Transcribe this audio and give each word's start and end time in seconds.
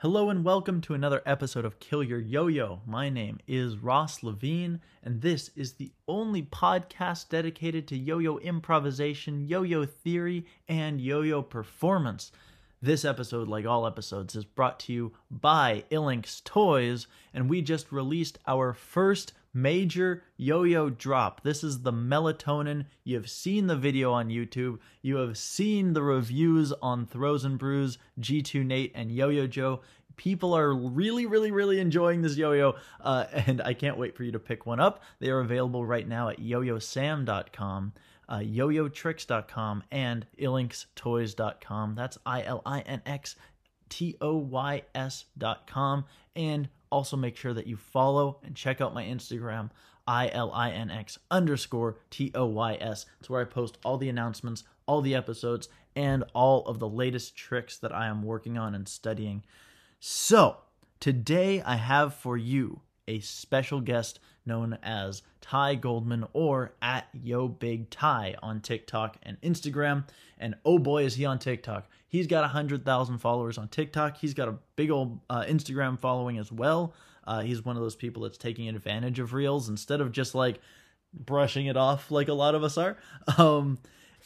Hello 0.00 0.30
and 0.30 0.42
welcome 0.42 0.80
to 0.80 0.94
another 0.94 1.20
episode 1.26 1.66
of 1.66 1.78
Kill 1.78 2.02
Your 2.02 2.18
Yo 2.18 2.46
Yo. 2.46 2.80
My 2.86 3.10
name 3.10 3.38
is 3.46 3.76
Ross 3.76 4.22
Levine, 4.22 4.80
and 5.02 5.20
this 5.20 5.50
is 5.54 5.74
the 5.74 5.92
only 6.08 6.42
podcast 6.42 7.28
dedicated 7.28 7.86
to 7.88 7.98
yo 7.98 8.18
yo 8.18 8.38
improvisation, 8.38 9.46
yo 9.46 9.60
yo 9.60 9.84
theory, 9.84 10.46
and 10.66 11.02
yo 11.02 11.20
yo 11.20 11.42
performance. 11.42 12.32
This 12.80 13.04
episode, 13.04 13.46
like 13.46 13.66
all 13.66 13.86
episodes, 13.86 14.34
is 14.34 14.46
brought 14.46 14.80
to 14.80 14.92
you 14.94 15.12
by 15.30 15.84
Ilinx 15.90 16.42
Toys, 16.44 17.06
and 17.34 17.50
we 17.50 17.60
just 17.60 17.92
released 17.92 18.38
our 18.46 18.72
first 18.72 19.34
major 19.52 20.22
yo 20.36 20.62
yo 20.62 20.90
drop. 20.90 21.42
This 21.42 21.64
is 21.64 21.82
the 21.82 21.92
melatonin. 21.92 22.86
You 23.04 23.16
have 23.16 23.28
seen 23.28 23.66
the 23.66 23.76
video 23.76 24.12
on 24.12 24.28
YouTube, 24.28 24.78
you 25.02 25.16
have 25.16 25.36
seen 25.36 25.92
the 25.92 26.02
reviews 26.02 26.72
on 26.80 27.06
Throws 27.06 27.44
and 27.44 27.58
Brews, 27.58 27.98
G2 28.20 28.64
Nate, 28.64 28.92
and 28.94 29.10
Yo 29.10 29.28
Yo 29.28 29.46
Joe. 29.46 29.80
People 30.20 30.54
are 30.54 30.74
really, 30.74 31.24
really, 31.24 31.50
really 31.50 31.80
enjoying 31.80 32.20
this 32.20 32.36
yo 32.36 32.52
yo, 32.52 32.74
uh, 33.00 33.24
and 33.32 33.62
I 33.62 33.72
can't 33.72 33.96
wait 33.96 34.14
for 34.14 34.22
you 34.22 34.32
to 34.32 34.38
pick 34.38 34.66
one 34.66 34.78
up. 34.78 35.02
They 35.18 35.30
are 35.30 35.40
available 35.40 35.86
right 35.86 36.06
now 36.06 36.28
at 36.28 36.38
yoyosam.com 36.38 37.94
uh, 38.30 38.38
yoyotricks.com 38.38 39.82
and 39.90 40.26
ilinxtoys.com. 40.38 41.94
That's 41.96 42.18
I 42.24 42.42
L 42.44 42.62
I 42.64 42.80
N 42.80 43.02
X 43.04 43.36
T 43.88 44.16
O 44.20 44.36
Y 44.36 44.82
S.com. 44.94 46.04
And 46.36 46.68
also 46.90 47.16
make 47.16 47.36
sure 47.36 47.52
that 47.52 47.66
you 47.66 47.76
follow 47.76 48.38
and 48.44 48.54
check 48.54 48.80
out 48.80 48.94
my 48.94 49.04
Instagram, 49.04 49.70
I 50.06 50.30
L 50.32 50.52
I 50.52 50.70
N 50.70 50.90
X 50.90 51.18
underscore 51.30 51.98
T 52.10 52.30
O 52.34 52.46
Y 52.46 52.74
S. 52.80 53.06
It's 53.18 53.28
where 53.28 53.42
I 53.42 53.44
post 53.44 53.78
all 53.84 53.98
the 53.98 54.08
announcements, 54.08 54.62
all 54.86 55.02
the 55.02 55.16
episodes, 55.16 55.68
and 55.96 56.22
all 56.32 56.64
of 56.66 56.78
the 56.78 56.88
latest 56.88 57.36
tricks 57.36 57.78
that 57.78 57.92
I 57.92 58.06
am 58.06 58.22
working 58.22 58.56
on 58.56 58.76
and 58.76 58.88
studying. 58.88 59.42
So, 60.02 60.56
today 60.98 61.60
I 61.60 61.76
have 61.76 62.14
for 62.14 62.38
you 62.38 62.80
a 63.06 63.20
special 63.20 63.82
guest 63.82 64.18
known 64.46 64.78
as 64.82 65.20
Ty 65.42 65.74
Goldman 65.74 66.26
or 66.32 66.72
at 66.80 67.08
Yo 67.12 67.48
Big 67.48 67.90
Ty 67.90 68.34
on 68.42 68.62
TikTok 68.62 69.18
and 69.22 69.38
Instagram. 69.42 70.04
And 70.38 70.54
oh 70.64 70.78
boy, 70.78 71.04
is 71.04 71.16
he 71.16 71.26
on 71.26 71.38
TikTok! 71.38 71.86
He's 72.08 72.26
got 72.26 72.40
100,000 72.40 73.18
followers 73.18 73.58
on 73.58 73.68
TikTok. 73.68 74.16
He's 74.16 74.32
got 74.32 74.48
a 74.48 74.54
big 74.74 74.90
old 74.90 75.20
uh, 75.28 75.42
Instagram 75.42 76.00
following 76.00 76.38
as 76.38 76.50
well. 76.50 76.94
Uh, 77.26 77.42
he's 77.42 77.62
one 77.62 77.76
of 77.76 77.82
those 77.82 77.94
people 77.94 78.22
that's 78.22 78.38
taking 78.38 78.70
advantage 78.70 79.18
of 79.18 79.34
Reels 79.34 79.68
instead 79.68 80.00
of 80.00 80.12
just 80.12 80.34
like 80.34 80.60
brushing 81.12 81.66
it 81.66 81.76
off 81.76 82.10
like 82.10 82.28
a 82.28 82.32
lot 82.32 82.54
of 82.54 82.64
us 82.64 82.78
are. 82.78 82.96
Um, 83.36 83.78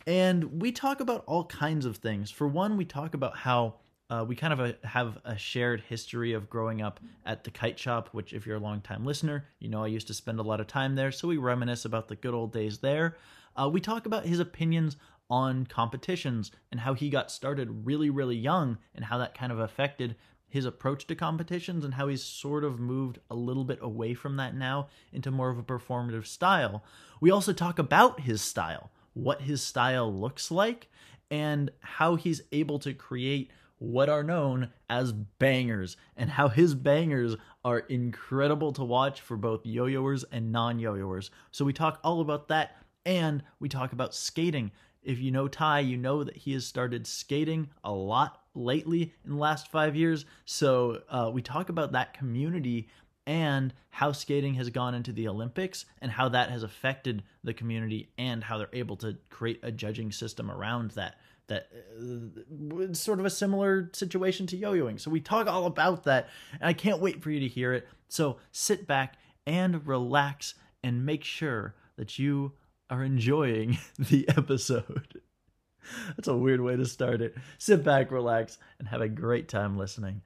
and 0.07 0.63
we 0.63 0.71
talk 0.71 1.01
about 1.01 1.25
all 1.27 1.47
kinds 1.47 1.87
of 1.87 1.97
things. 1.97 2.31
For 2.31 2.47
one, 2.47 2.77
we 2.77 2.85
talk 2.85 3.15
about 3.15 3.39
how 3.39 3.77
uh, 4.11 4.25
we 4.27 4.37
kind 4.37 4.53
of 4.53 4.61
a, 4.61 4.77
have 4.87 5.19
a 5.25 5.37
shared 5.37 5.81
history 5.81 6.33
of 6.33 6.51
growing 6.51 6.83
up 6.83 7.01
at 7.25 7.45
the 7.45 7.51
kite 7.51 7.79
shop, 7.79 8.11
which, 8.13 8.33
if 8.33 8.47
you're 8.47 8.57
a 8.57 8.61
long 8.61 8.81
time 8.81 9.05
listener, 9.05 9.47
you 9.59 9.69
know 9.69 9.85
I 9.85 9.89
used 9.89 10.07
to 10.09 10.15
spend 10.15 10.39
a 10.39 10.43
lot 10.43 10.61
of 10.61 10.67
time 10.67 10.95
there. 10.95 11.11
So 11.11 11.29
we 11.29 11.37
reminisce 11.37 11.85
about 11.85 12.09
the 12.09 12.17
good 12.17 12.35
old 12.35 12.53
days 12.53 12.79
there. 12.79 13.17
Uh, 13.57 13.71
we 13.73 13.81
talk 13.81 14.07
about 14.07 14.27
his 14.27 14.41
opinions 14.41 14.97
on 15.31 15.65
competitions 15.67 16.51
and 16.71 16.81
how 16.81 16.93
he 16.95 17.09
got 17.09 17.31
started 17.31 17.87
really, 17.87 18.11
really 18.11 18.37
young 18.37 18.79
and 18.95 19.07
how 19.07 19.19
that 19.19 19.37
kind 19.37 19.51
of 19.51 19.59
affected 19.59 20.17
his 20.49 20.67
approach 20.67 21.07
to 21.07 21.15
competitions 21.15 21.85
and 21.85 21.95
how 21.95 22.07
he's 22.07 22.23
sort 22.23 22.63
of 22.63 22.79
moved 22.79 23.19
a 23.31 23.35
little 23.35 23.65
bit 23.65 23.79
away 23.83 24.15
from 24.15 24.37
that 24.37 24.55
now 24.55 24.89
into 25.13 25.31
more 25.31 25.51
of 25.51 25.59
a 25.59 25.63
performative 25.63 26.27
style. 26.27 26.85
We 27.21 27.31
also 27.31 27.53
talk 27.53 27.79
about 27.79 28.21
his 28.21 28.43
style, 28.43 28.91
what 29.15 29.41
his 29.41 29.63
style 29.63 30.13
looks 30.15 30.51
like, 30.51 30.89
and 31.31 31.71
how 31.81 32.15
he's 32.17 32.43
able 32.53 32.79
to 32.81 32.93
create 32.93 33.51
what 33.79 34.09
are 34.09 34.23
known 34.23 34.71
as 34.89 35.13
bangers 35.13 35.97
and 36.17 36.31
how 36.31 36.49
his 36.49 36.75
bangers 36.75 37.37
are 37.65 37.81
incredible 37.81 38.73
to 38.73 38.85
watch 38.85 39.21
for 39.21 39.37
both 39.37 39.67
yo-yoers 39.67 40.25
and 40.33 40.53
non-yo-yoers. 40.53 41.31
So 41.51 41.65
we 41.65 41.73
talk 41.73 41.99
all 42.05 42.21
about 42.21 42.49
that 42.49 42.77
and 43.05 43.43
we 43.59 43.69
talk 43.69 43.93
about 43.93 44.15
skating. 44.15 44.71
If 45.03 45.19
you 45.19 45.31
know 45.31 45.49
Ty, 45.49 45.81
you 45.81 45.97
know 45.97 46.25
that 46.25 46.37
he 46.37 46.53
has 46.53 46.65
started 46.65 47.07
skating 47.07 47.69
a 47.83 47.93
lot 47.93 48.41
lately 48.55 49.13
in 49.25 49.33
the 49.33 49.37
last 49.37 49.71
five 49.71 49.97
years. 49.97 50.25
So 50.45 51.03
uh, 51.09 51.31
we 51.33 51.43
talk 51.43 51.69
about 51.69 51.93
that 51.93 52.15
community 52.15 52.89
and 53.27 53.73
how 53.91 54.13
skating 54.13 54.55
has 54.55 54.71
gone 54.71 54.95
into 54.95 55.13
the 55.13 55.29
Olympics 55.29 55.87
and 56.01 56.11
how 56.11 56.29
that 56.29 56.51
has 56.51 56.63
affected 56.63 57.23
the 57.43 57.55
community 57.55 58.11
and 58.19 58.45
how 58.45 58.59
they're 58.59 58.69
able 58.73 58.97
to 58.97 59.17
create 59.31 59.61
a 59.63 59.73
judging 59.73 60.13
system 60.13 60.51
around 60.51 60.91
that 60.93 61.17
that 61.47 61.69
uh, 61.99 62.95
sort 62.95 63.21
of 63.21 63.27
a 63.27 63.31
similar 63.31 63.91
situation 63.93 64.47
to 64.49 64.57
yo-yoing. 64.57 65.01
So 65.01 65.11
we 65.11 65.21
talk 65.21 65.47
all 65.47 65.67
about 65.67 66.05
that, 66.05 66.29
and 66.53 66.65
I 66.65 66.73
can't 66.73 67.01
wait 67.01 67.23
for 67.23 67.31
you 67.31 67.41
to 67.41 67.49
hear 67.49 67.73
it. 67.73 67.87
So 68.09 68.39
sit 68.53 68.87
back 68.87 69.17
and 69.47 69.87
relax 69.87 70.55
and 70.83 71.05
make 71.05 71.25
sure 71.25 71.75
that 71.97 72.19
you 72.19 72.53
are 72.91 73.03
enjoying 73.03 73.79
the 73.99 74.29
episode. 74.29 75.21
That's 76.17 76.29
a 76.29 76.37
weird 76.37 76.61
way 76.61 76.77
to 76.77 76.87
start 76.87 77.21
it. 77.21 77.35
Sit 77.59 77.85
back, 77.85 78.11
relax, 78.11 78.59
and 78.79 78.89
have 78.89 79.01
a 79.01 79.09
great 79.09 79.49
time 79.49 79.77
listening. 79.77 80.23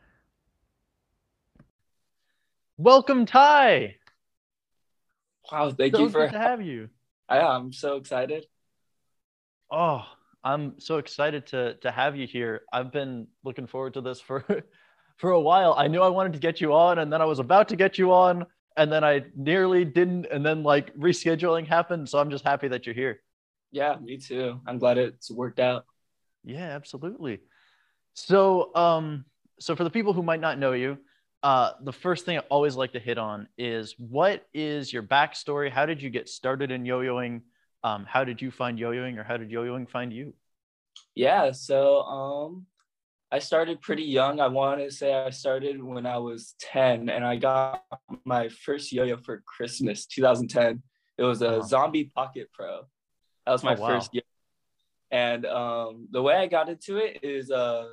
Welcome, 2.77 3.27
Ty. 3.27 3.97
Wow, 5.51 5.71
thank 5.71 5.95
so 5.95 6.03
you 6.03 6.11
for 6.11 6.27
good 6.27 6.33
to 6.33 6.39
have 6.39 6.63
you. 6.63 6.91
I, 7.29 7.41
I'm 7.41 7.73
so 7.73 7.97
excited. 7.97 8.47
Oh, 9.71 10.05
I'm 10.45 10.79
so 10.79 10.99
excited 10.99 11.47
to 11.49 11.75
to 11.75 11.91
have 11.91 12.17
you 12.17 12.27
here. 12.27 12.63
I've 12.73 12.93
been 12.93 13.27
looking 13.45 13.67
forward 13.67 13.95
to 13.95 14.01
this 14.01 14.21
for 14.21 14.45
for 15.17 15.31
a 15.31 15.41
while. 15.41 15.75
I 15.77 15.89
knew 15.89 16.01
I 16.01 16.09
wanted 16.09 16.33
to 16.35 16.39
get 16.39 16.61
you 16.61 16.73
on, 16.75 16.99
and 16.99 17.13
then 17.13 17.21
I 17.21 17.25
was 17.25 17.39
about 17.39 17.69
to 17.71 17.77
get 17.77 17.99
you 17.99 18.13
on, 18.13 18.47
and 18.77 18.91
then 18.91 19.05
I 19.05 19.25
nearly 19.37 19.85
didn't, 19.85 20.27
and 20.31 20.45
then 20.45 20.63
like 20.63 20.95
rescheduling 20.95 21.67
happened. 21.67 22.09
So 22.09 22.19
I'm 22.19 22.31
just 22.31 22.45
happy 22.45 22.69
that 22.69 22.87
you're 22.87 22.95
here. 22.95 23.21
Yeah, 23.73 23.97
me 24.01 24.17
too. 24.17 24.61
I'm 24.67 24.79
glad 24.79 24.99
it's 24.99 25.31
worked 25.31 25.61
out. 25.61 25.85
Yeah, 26.45 26.71
absolutely. 26.75 27.41
So, 28.15 28.75
um, 28.75 29.25
so 29.61 29.77
for 29.77 29.85
the 29.85 29.91
people 29.91 30.13
who 30.13 30.23
might 30.23 30.41
not 30.41 30.59
know 30.59 30.73
you, 30.73 30.99
uh, 31.43 31.73
the 31.83 31.93
first 31.93 32.25
thing 32.25 32.39
I 32.39 32.41
always 32.51 32.75
like 32.75 32.93
to 32.93 32.99
hit 32.99 33.19
on 33.19 33.49
is 33.57 33.95
what 33.99 34.47
is 34.55 34.93
your 34.93 35.03
backstory? 35.03 35.71
How 35.71 35.87
did 35.87 36.03
you 36.03 36.11
get 36.11 36.29
started 36.29 36.71
in 36.71 36.85
yo-yoing? 36.85 37.43
Um, 37.85 38.05
how 38.09 38.25
did 38.25 38.43
you 38.43 38.51
find 38.51 38.79
yo-yoing, 38.79 39.19
or 39.19 39.25
how 39.25 39.37
did 39.37 39.51
yo-yoing 39.51 39.89
find 39.89 40.13
you? 40.13 40.35
Yeah, 41.15 41.53
so 41.53 42.01
um, 42.03 42.67
I 43.31 43.39
started 43.39 43.81
pretty 43.81 44.03
young. 44.05 44.41
I 44.41 44.49
want 44.49 44.81
to 44.81 44.91
say 44.91 45.15
I 45.15 45.31
started 45.31 45.83
when 45.83 46.07
I 46.07 46.19
was 46.19 46.55
10, 46.61 47.09
and 47.09 47.25
I 47.25 47.37
got 47.37 47.85
my 48.25 48.49
first 48.49 48.93
yo-yo 48.93 49.17
for 49.19 49.43
Christmas, 49.47 50.07
2010. 50.07 50.83
It 51.19 51.23
was 51.23 51.43
a 51.43 51.59
Wow. 51.59 51.63
Zombie 51.63 52.05
Pocket 52.05 52.49
Pro. 52.53 52.83
That 53.47 53.53
was 53.53 53.63
my 53.65 53.75
Oh, 53.75 53.81
wow. 53.81 53.87
first 53.89 54.15
yo. 54.15 54.21
And 55.11 55.47
um, 55.47 56.09
the 56.11 56.21
way 56.21 56.35
I 56.35 56.47
got 56.49 56.69
into 56.69 56.97
it 56.99 57.21
is 57.23 57.51
uh, 57.51 57.89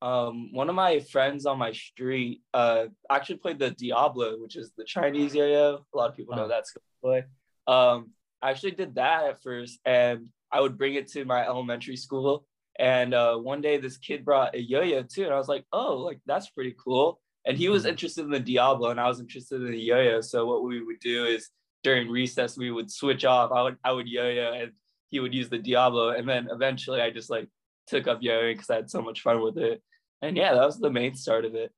um, 0.00 0.52
one 0.52 0.68
of 0.68 0.74
my 0.74 1.00
friends 1.00 1.44
on 1.46 1.58
my 1.58 1.72
street 1.72 2.42
uh, 2.54 2.86
actually 3.10 3.36
played 3.36 3.58
the 3.58 3.70
Diablo, 3.70 4.38
which 4.38 4.56
is 4.56 4.72
the 4.76 4.84
Chinese 4.84 5.34
yo-yo. 5.34 5.84
A 5.92 5.96
lot 5.96 6.10
of 6.10 6.16
people 6.16 6.36
know 6.36 6.44
Oh. 6.44 6.48
that's 6.48 6.74
play. 7.02 7.24
Um, 7.66 8.10
I 8.42 8.50
actually 8.50 8.72
did 8.72 8.94
that 8.96 9.24
at 9.24 9.42
first, 9.42 9.80
and 9.84 10.28
I 10.52 10.60
would 10.60 10.78
bring 10.78 10.94
it 10.94 11.08
to 11.12 11.24
my 11.24 11.44
elementary 11.46 11.96
school. 11.96 12.46
And 12.78 13.14
uh, 13.14 13.36
one 13.38 13.60
day, 13.62 13.78
this 13.78 13.96
kid 13.96 14.24
brought 14.24 14.54
a 14.54 14.60
yo-yo 14.60 15.02
too, 15.02 15.24
and 15.24 15.32
I 15.34 15.38
was 15.38 15.48
like, 15.48 15.64
"Oh, 15.72 15.96
like 15.98 16.20
that's 16.26 16.50
pretty 16.50 16.74
cool." 16.82 17.20
And 17.46 17.56
he 17.56 17.68
was 17.68 17.84
Mhm. 17.84 17.90
interested 17.90 18.24
in 18.24 18.30
the 18.30 18.40
Diablo, 18.40 18.90
and 18.90 19.00
I 19.00 19.08
was 19.08 19.20
interested 19.20 19.62
in 19.62 19.70
the 19.70 19.78
yo-yo. 19.78 20.20
So 20.20 20.46
what 20.46 20.62
we 20.64 20.82
would 20.84 21.00
do 21.00 21.24
is 21.24 21.48
during 21.82 22.10
recess, 22.10 22.58
we 22.58 22.70
would 22.70 22.90
switch 22.90 23.24
off. 23.24 23.52
I 23.52 23.62
would 23.62 23.78
I 23.84 23.92
would 23.92 24.08
yo-yo, 24.08 24.52
and 24.52 24.72
he 25.10 25.20
would 25.20 25.34
use 25.34 25.48
the 25.48 25.58
Diablo, 25.58 26.10
and 26.10 26.28
then 26.28 26.48
eventually, 26.50 27.00
I 27.00 27.10
just 27.10 27.30
like 27.30 27.48
took 27.86 28.06
up 28.08 28.22
yo-yoing 28.22 28.54
because 28.54 28.70
I 28.70 28.76
had 28.76 28.90
so 28.90 29.00
much 29.02 29.22
fun 29.22 29.40
with 29.42 29.56
it. 29.58 29.82
And 30.22 30.36
yeah, 30.36 30.54
that 30.54 30.64
was 30.66 30.78
the 30.78 30.90
main 30.90 31.14
start 31.14 31.44
of 31.44 31.54
it. 31.54 31.72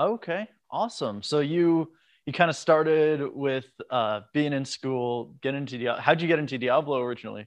Okay, 0.00 0.48
awesome. 0.70 1.22
So 1.22 1.40
you 1.40 1.92
you 2.26 2.32
kind 2.32 2.50
of 2.50 2.56
started 2.56 3.34
with 3.34 3.66
uh, 3.90 4.20
being 4.32 4.52
in 4.52 4.64
school, 4.64 5.34
getting 5.42 5.58
into 5.58 5.78
Diablo. 5.78 6.00
How'd 6.00 6.22
you 6.22 6.28
get 6.28 6.38
into 6.38 6.58
Diablo 6.58 7.00
originally? 7.00 7.46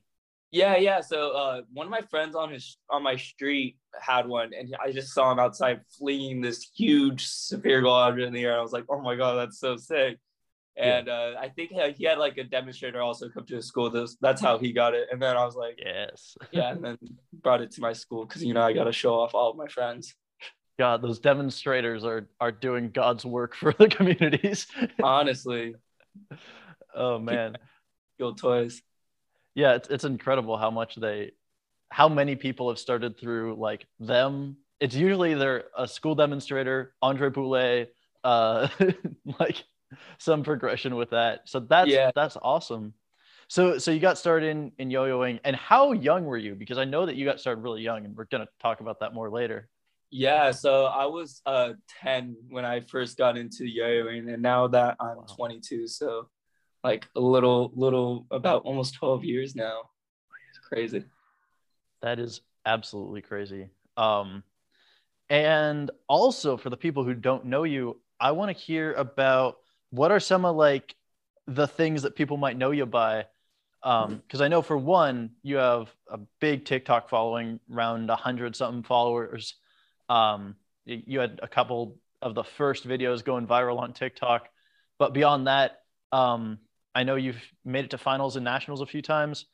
Yeah, 0.51 0.77
yeah. 0.77 1.01
So 1.01 1.31
uh, 1.31 1.61
one 1.73 1.87
of 1.87 1.91
my 1.91 2.01
friends 2.01 2.35
on 2.35 2.51
his 2.51 2.77
on 2.89 3.03
my 3.03 3.15
street 3.17 3.77
had 3.99 4.27
one, 4.27 4.51
and 4.57 4.75
I 4.81 4.91
just 4.91 5.13
saw 5.13 5.31
him 5.31 5.39
outside 5.39 5.81
flinging 5.97 6.41
this 6.41 6.69
huge 6.75 7.25
spherical 7.25 7.91
object 7.91 8.27
in 8.27 8.33
the 8.33 8.43
air. 8.43 8.57
I 8.57 8.61
was 8.61 8.71
like, 8.71 8.85
"Oh 8.89 9.01
my 9.01 9.15
god, 9.15 9.35
that's 9.35 9.59
so 9.59 9.75
sick!" 9.77 10.17
Yeah. 10.77 10.97
And 10.97 11.09
uh, 11.09 11.33
I 11.39 11.49
think 11.49 11.71
he 11.97 12.03
had 12.03 12.17
like 12.17 12.37
a 12.37 12.43
demonstrator 12.43 13.01
also 13.01 13.29
come 13.29 13.45
to 13.45 13.55
his 13.55 13.65
school. 13.65 13.89
That's 14.21 14.41
how 14.41 14.57
he 14.57 14.73
got 14.73 14.93
it. 14.93 15.07
And 15.11 15.21
then 15.21 15.35
I 15.37 15.45
was 15.45 15.55
like, 15.55 15.79
Yes. 15.83 16.37
"Yeah," 16.51 16.71
and 16.71 16.83
then 16.83 16.97
brought 17.33 17.61
it 17.61 17.71
to 17.71 17.81
my 17.81 17.93
school 17.93 18.25
because 18.25 18.43
you 18.43 18.53
know 18.53 18.61
I 18.61 18.73
got 18.73 18.85
to 18.85 18.93
show 18.93 19.19
off 19.19 19.33
all 19.33 19.51
of 19.51 19.57
my 19.57 19.67
friends. 19.67 20.15
God, 20.77 21.01
those 21.01 21.19
demonstrators 21.19 22.03
are 22.03 22.27
are 22.39 22.51
doing 22.51 22.91
God's 22.91 23.25
work 23.25 23.55
for 23.55 23.73
the 23.73 23.87
communities. 23.89 24.67
Honestly, 25.01 25.75
oh 26.95 27.19
man. 27.19 27.57
Guild 28.17 28.37
toys. 28.37 28.81
Yeah, 29.55 29.75
it's 29.75 29.89
it's 29.89 30.03
incredible 30.03 30.57
how 30.57 30.71
much 30.71 30.95
they 30.95 31.31
how 31.89 32.09
many 32.09 32.35
people 32.35 32.69
have 32.69 32.79
started 32.79 33.17
through 33.17 33.55
like 33.55 33.85
them 33.99 34.57
it's 34.79 34.95
usually 34.95 35.31
either 35.31 35.65
a 35.77 35.87
school 35.87 36.15
demonstrator, 36.15 36.93
Andre 37.01 37.29
Boulay, 37.29 37.87
uh, 38.23 38.67
like 39.39 39.63
some 40.17 40.43
progression 40.43 40.95
with 40.95 41.11
that. 41.11 41.41
So 41.45 41.59
that's 41.59 41.89
yeah. 41.89 42.11
that's 42.13 42.37
awesome. 42.41 42.93
So 43.47 43.77
so 43.77 43.91
you 43.91 43.99
got 43.99 44.17
started 44.17 44.49
in, 44.49 44.71
in 44.79 44.91
yo-yoing, 44.91 45.39
and 45.43 45.55
how 45.55 45.91
young 45.93 46.25
were 46.25 46.37
you? 46.37 46.55
Because 46.55 46.77
I 46.77 46.85
know 46.85 47.05
that 47.05 47.15
you 47.15 47.25
got 47.25 47.39
started 47.39 47.61
really 47.61 47.81
young, 47.81 48.05
and 48.05 48.15
we're 48.15 48.25
gonna 48.25 48.47
talk 48.61 48.81
about 48.81 48.99
that 48.99 49.13
more 49.13 49.29
later. 49.29 49.69
Yeah, 50.17 50.51
so 50.51 50.85
I 50.85 51.07
was 51.07 51.41
uh 51.45 51.73
10 52.01 52.37
when 52.47 52.63
I 52.63 52.79
first 52.79 53.17
got 53.17 53.35
into 53.35 53.67
yo-yoing, 53.67 54.33
and 54.33 54.41
now 54.41 54.65
that 54.67 54.95
I'm 54.97 55.17
wow. 55.17 55.25
22, 55.35 55.89
so 55.89 56.29
like 56.85 57.05
a 57.17 57.19
little 57.19 57.73
little 57.75 58.25
about 58.31 58.61
almost 58.63 58.93
12 58.95 59.25
years 59.25 59.57
now. 59.57 59.81
It's 60.49 60.65
crazy. 60.65 61.03
That 62.01 62.19
is 62.19 62.39
absolutely 62.65 63.23
crazy. 63.23 63.67
Um, 63.97 64.43
and 65.29 65.91
also 66.07 66.55
for 66.55 66.69
the 66.69 66.77
people 66.77 67.03
who 67.03 67.13
don't 67.13 67.43
know 67.43 67.63
you, 67.63 67.99
I 68.17 68.31
want 68.31 68.55
to 68.55 68.63
hear 68.63 68.93
about 68.93 69.57
what 69.89 70.11
are 70.11 70.21
some 70.21 70.45
of 70.45 70.55
like 70.55 70.95
the 71.45 71.67
things 71.67 72.03
that 72.03 72.15
people 72.15 72.37
might 72.37 72.57
know 72.57 72.71
you 72.71 72.85
by 72.85 73.25
um 73.83 74.21
because 74.25 74.41
i 74.41 74.47
know 74.47 74.63
for 74.63 74.77
one 74.77 75.29
you 75.43 75.57
have 75.57 75.93
a 76.09 76.17
big 76.39 76.65
tiktok 76.65 77.07
following 77.07 77.59
around 77.71 78.07
100 78.07 78.55
something 78.55 78.81
followers 78.81 79.55
um 80.09 80.55
you 80.85 81.19
had 81.19 81.39
a 81.41 81.47
couple 81.47 81.97
of 82.21 82.35
the 82.35 82.43
first 82.43 82.87
videos 82.87 83.23
going 83.23 83.47
viral 83.47 83.79
on 83.79 83.93
tiktok 83.93 84.47
but 84.99 85.13
beyond 85.13 85.47
that 85.47 85.81
um 86.11 86.57
i 86.93 87.03
know 87.03 87.15
you've 87.15 87.41
made 87.63 87.85
it 87.85 87.91
to 87.91 87.97
finals 87.97 88.35
and 88.35 88.45
nationals 88.45 88.81
a 88.81 88.85
few 88.85 89.01
times 89.01 89.45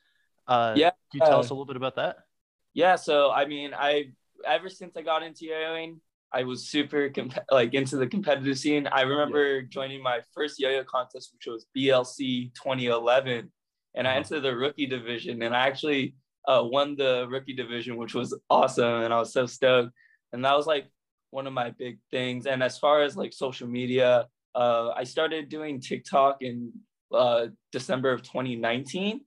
uh 0.48 0.74
yeah 0.76 0.90
can 1.10 1.20
you 1.20 1.20
tell 1.20 1.40
us 1.40 1.50
a 1.50 1.54
little 1.54 1.66
bit 1.66 1.76
about 1.76 1.96
that 1.96 2.16
yeah 2.74 2.96
so 2.96 3.30
i 3.30 3.44
mean 3.46 3.72
i 3.74 4.04
ever 4.46 4.68
since 4.68 4.96
i 4.96 5.02
got 5.02 5.22
into 5.22 5.46
yo-yoing 5.46 5.96
I 6.32 6.44
was 6.44 6.68
super 6.68 7.10
comp- 7.10 7.38
like 7.50 7.74
into 7.74 7.96
the 7.96 8.06
competitive 8.06 8.58
scene. 8.58 8.86
I 8.86 9.02
remember 9.02 9.60
yeah. 9.60 9.66
joining 9.68 10.02
my 10.02 10.20
first 10.34 10.58
yo-yo 10.58 10.84
contest, 10.84 11.34
which 11.34 11.46
was 11.46 11.66
BLC 11.76 12.54
2011, 12.54 13.52
and 13.94 14.08
I 14.08 14.14
entered 14.14 14.40
the 14.40 14.56
rookie 14.56 14.86
division, 14.86 15.42
and 15.42 15.54
I 15.54 15.66
actually 15.66 16.14
uh, 16.48 16.62
won 16.64 16.96
the 16.96 17.26
rookie 17.28 17.54
division, 17.54 17.96
which 17.96 18.14
was 18.14 18.36
awesome, 18.48 19.02
and 19.02 19.12
I 19.12 19.18
was 19.18 19.32
so 19.32 19.46
stoked. 19.46 19.92
And 20.32 20.44
that 20.44 20.56
was 20.56 20.66
like 20.66 20.86
one 21.30 21.46
of 21.46 21.52
my 21.52 21.70
big 21.70 21.98
things. 22.10 22.46
And 22.46 22.62
as 22.62 22.78
far 22.78 23.02
as 23.02 23.16
like 23.16 23.32
social 23.32 23.68
media, 23.68 24.26
uh, 24.54 24.90
I 24.90 25.04
started 25.04 25.48
doing 25.48 25.80
TikTok 25.80 26.42
in 26.42 26.72
uh, 27.12 27.46
December 27.72 28.12
of 28.12 28.22
2019. 28.22 29.20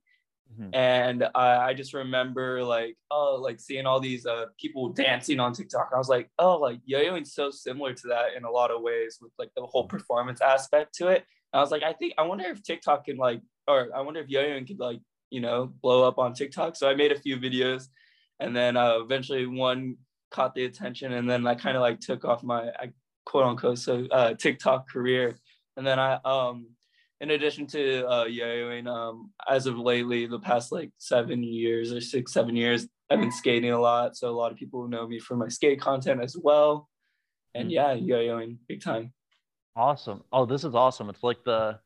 Mm-hmm. 0.52 0.74
And 0.74 1.24
I, 1.34 1.56
I 1.68 1.74
just 1.74 1.92
remember 1.92 2.62
like, 2.62 2.96
oh, 3.10 3.38
like 3.40 3.60
seeing 3.60 3.86
all 3.86 4.00
these 4.00 4.26
uh, 4.26 4.46
people 4.58 4.90
dancing 4.90 5.40
on 5.40 5.52
TikTok. 5.52 5.90
I 5.92 5.98
was 5.98 6.08
like, 6.08 6.30
oh, 6.38 6.56
like 6.58 6.80
yo-yoing 6.84 7.26
so 7.26 7.50
similar 7.50 7.92
to 7.94 8.08
that 8.08 8.34
in 8.36 8.44
a 8.44 8.50
lot 8.50 8.70
of 8.70 8.82
ways 8.82 9.18
with 9.20 9.32
like 9.38 9.50
the 9.56 9.66
whole 9.66 9.86
performance 9.88 10.40
aspect 10.40 10.94
to 10.96 11.08
it. 11.08 11.24
And 11.52 11.58
I 11.58 11.60
was 11.60 11.70
like, 11.70 11.82
I 11.82 11.92
think 11.92 12.14
I 12.18 12.22
wonder 12.22 12.44
if 12.44 12.62
TikTok 12.62 13.06
can 13.06 13.16
like, 13.16 13.40
or 13.66 13.88
I 13.94 14.00
wonder 14.02 14.20
if 14.20 14.28
yo-yoing 14.28 14.66
could 14.66 14.78
like, 14.78 15.00
you 15.30 15.40
know, 15.40 15.72
blow 15.82 16.06
up 16.06 16.18
on 16.18 16.34
TikTok. 16.34 16.76
So 16.76 16.88
I 16.88 16.94
made 16.94 17.10
a 17.10 17.18
few 17.18 17.36
videos, 17.36 17.88
and 18.38 18.54
then 18.54 18.76
uh, 18.76 18.98
eventually 18.98 19.46
one 19.46 19.96
caught 20.36 20.54
the 20.54 20.66
attention, 20.66 21.12
and 21.12 21.28
then 21.28 21.46
I 21.46 21.54
kind 21.54 21.76
of 21.76 21.80
like 21.80 22.00
took 22.00 22.24
off 22.24 22.44
my 22.44 22.68
I, 22.78 22.92
quote 23.24 23.44
unquote 23.44 23.78
so 23.78 24.06
uh, 24.10 24.34
TikTok 24.34 24.88
career. 24.88 25.36
And 25.76 25.86
then 25.86 25.98
I 25.98 26.18
um 26.24 26.68
in 27.20 27.30
addition 27.30 27.66
to 27.68 28.06
uh, 28.06 28.24
yo-yoing, 28.24 28.86
um, 28.86 29.30
as 29.48 29.66
of 29.66 29.78
lately, 29.78 30.26
the 30.26 30.38
past 30.38 30.70
like 30.70 30.90
seven 30.98 31.42
years 31.42 31.92
or 31.92 32.00
six, 32.00 32.32
seven 32.32 32.54
years, 32.56 32.86
I've 33.08 33.20
been 33.20 33.32
skating 33.32 33.70
a 33.70 33.80
lot. 33.80 34.16
So 34.16 34.28
a 34.28 34.36
lot 34.36 34.52
of 34.52 34.58
people 34.58 34.86
know 34.86 35.06
me 35.06 35.18
for 35.18 35.34
my 35.36 35.48
skate 35.48 35.80
content 35.80 36.20
as 36.20 36.36
well. 36.38 36.88
And 37.54 37.68
mm. 37.68 37.72
yeah, 37.72 37.92
yo-yoing 37.94 38.58
big 38.68 38.82
time. 38.82 39.12
Awesome. 39.74 40.24
Oh, 40.30 40.44
this 40.44 40.64
is 40.64 40.74
awesome. 40.74 41.08
It's 41.08 41.22
like 41.22 41.42
the, 41.44 41.78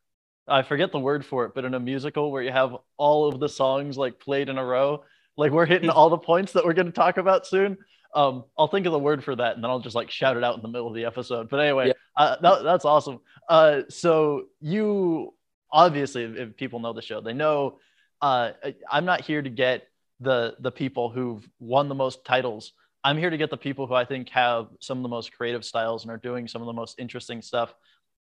I 0.47 0.63
forget 0.63 0.91
the 0.91 0.99
word 0.99 1.25
for 1.25 1.45
it, 1.45 1.53
but 1.55 1.63
in 1.63 1.75
a 1.75 1.79
musical 1.79 2.31
where 2.31 2.43
you 2.43 2.51
have 2.51 2.75
all 2.97 3.29
of 3.29 3.39
the 3.39 3.49
songs 3.49 3.97
like 3.97 4.19
played 4.19 4.49
in 4.49 4.57
a 4.57 4.65
row, 4.65 5.03
like 5.37 5.51
we're 5.53 5.65
hitting 5.65 5.89
all 5.91 6.09
the 6.09 6.17
points 6.17 6.53
that 6.53 6.65
we're 6.65 6.73
going 6.73 6.87
to 6.87 6.91
talk 6.91 7.17
about 7.17 7.47
soon. 7.47 7.77
Um, 8.13 8.45
I'll 8.57 8.67
think 8.67 8.85
of 8.85 8.91
the 8.91 8.99
word 8.99 9.23
for 9.23 9.35
that 9.35 9.55
and 9.55 9.63
then 9.63 9.71
I'll 9.71 9.79
just 9.79 9.95
like 9.95 10.11
shout 10.11 10.37
it 10.37 10.43
out 10.43 10.55
in 10.55 10.61
the 10.61 10.67
middle 10.67 10.87
of 10.87 10.93
the 10.93 11.05
episode. 11.05 11.49
But 11.49 11.61
anyway, 11.61 11.87
yeah. 11.87 11.93
uh, 12.17 12.35
that, 12.41 12.63
that's 12.63 12.85
awesome. 12.85 13.19
Uh, 13.47 13.81
so 13.89 14.45
you 14.59 15.33
obviously, 15.71 16.23
if 16.23 16.57
people 16.57 16.79
know 16.79 16.93
the 16.93 17.01
show, 17.01 17.21
they 17.21 17.33
know 17.33 17.79
uh, 18.21 18.51
I'm 18.89 19.05
not 19.05 19.21
here 19.21 19.41
to 19.41 19.49
get 19.49 19.87
the 20.19 20.55
the 20.59 20.71
people 20.71 21.09
who've 21.09 21.47
won 21.59 21.89
the 21.89 21.95
most 21.95 22.23
titles. 22.23 22.73
I'm 23.03 23.17
here 23.17 23.31
to 23.31 23.37
get 23.37 23.49
the 23.49 23.57
people 23.57 23.87
who 23.87 23.95
I 23.95 24.05
think 24.05 24.29
have 24.29 24.67
some 24.79 24.99
of 24.99 25.03
the 25.03 25.09
most 25.09 25.35
creative 25.35 25.65
styles 25.65 26.03
and 26.03 26.11
are 26.11 26.17
doing 26.17 26.47
some 26.47 26.61
of 26.61 26.67
the 26.67 26.73
most 26.73 26.99
interesting 26.99 27.41
stuff. 27.41 27.73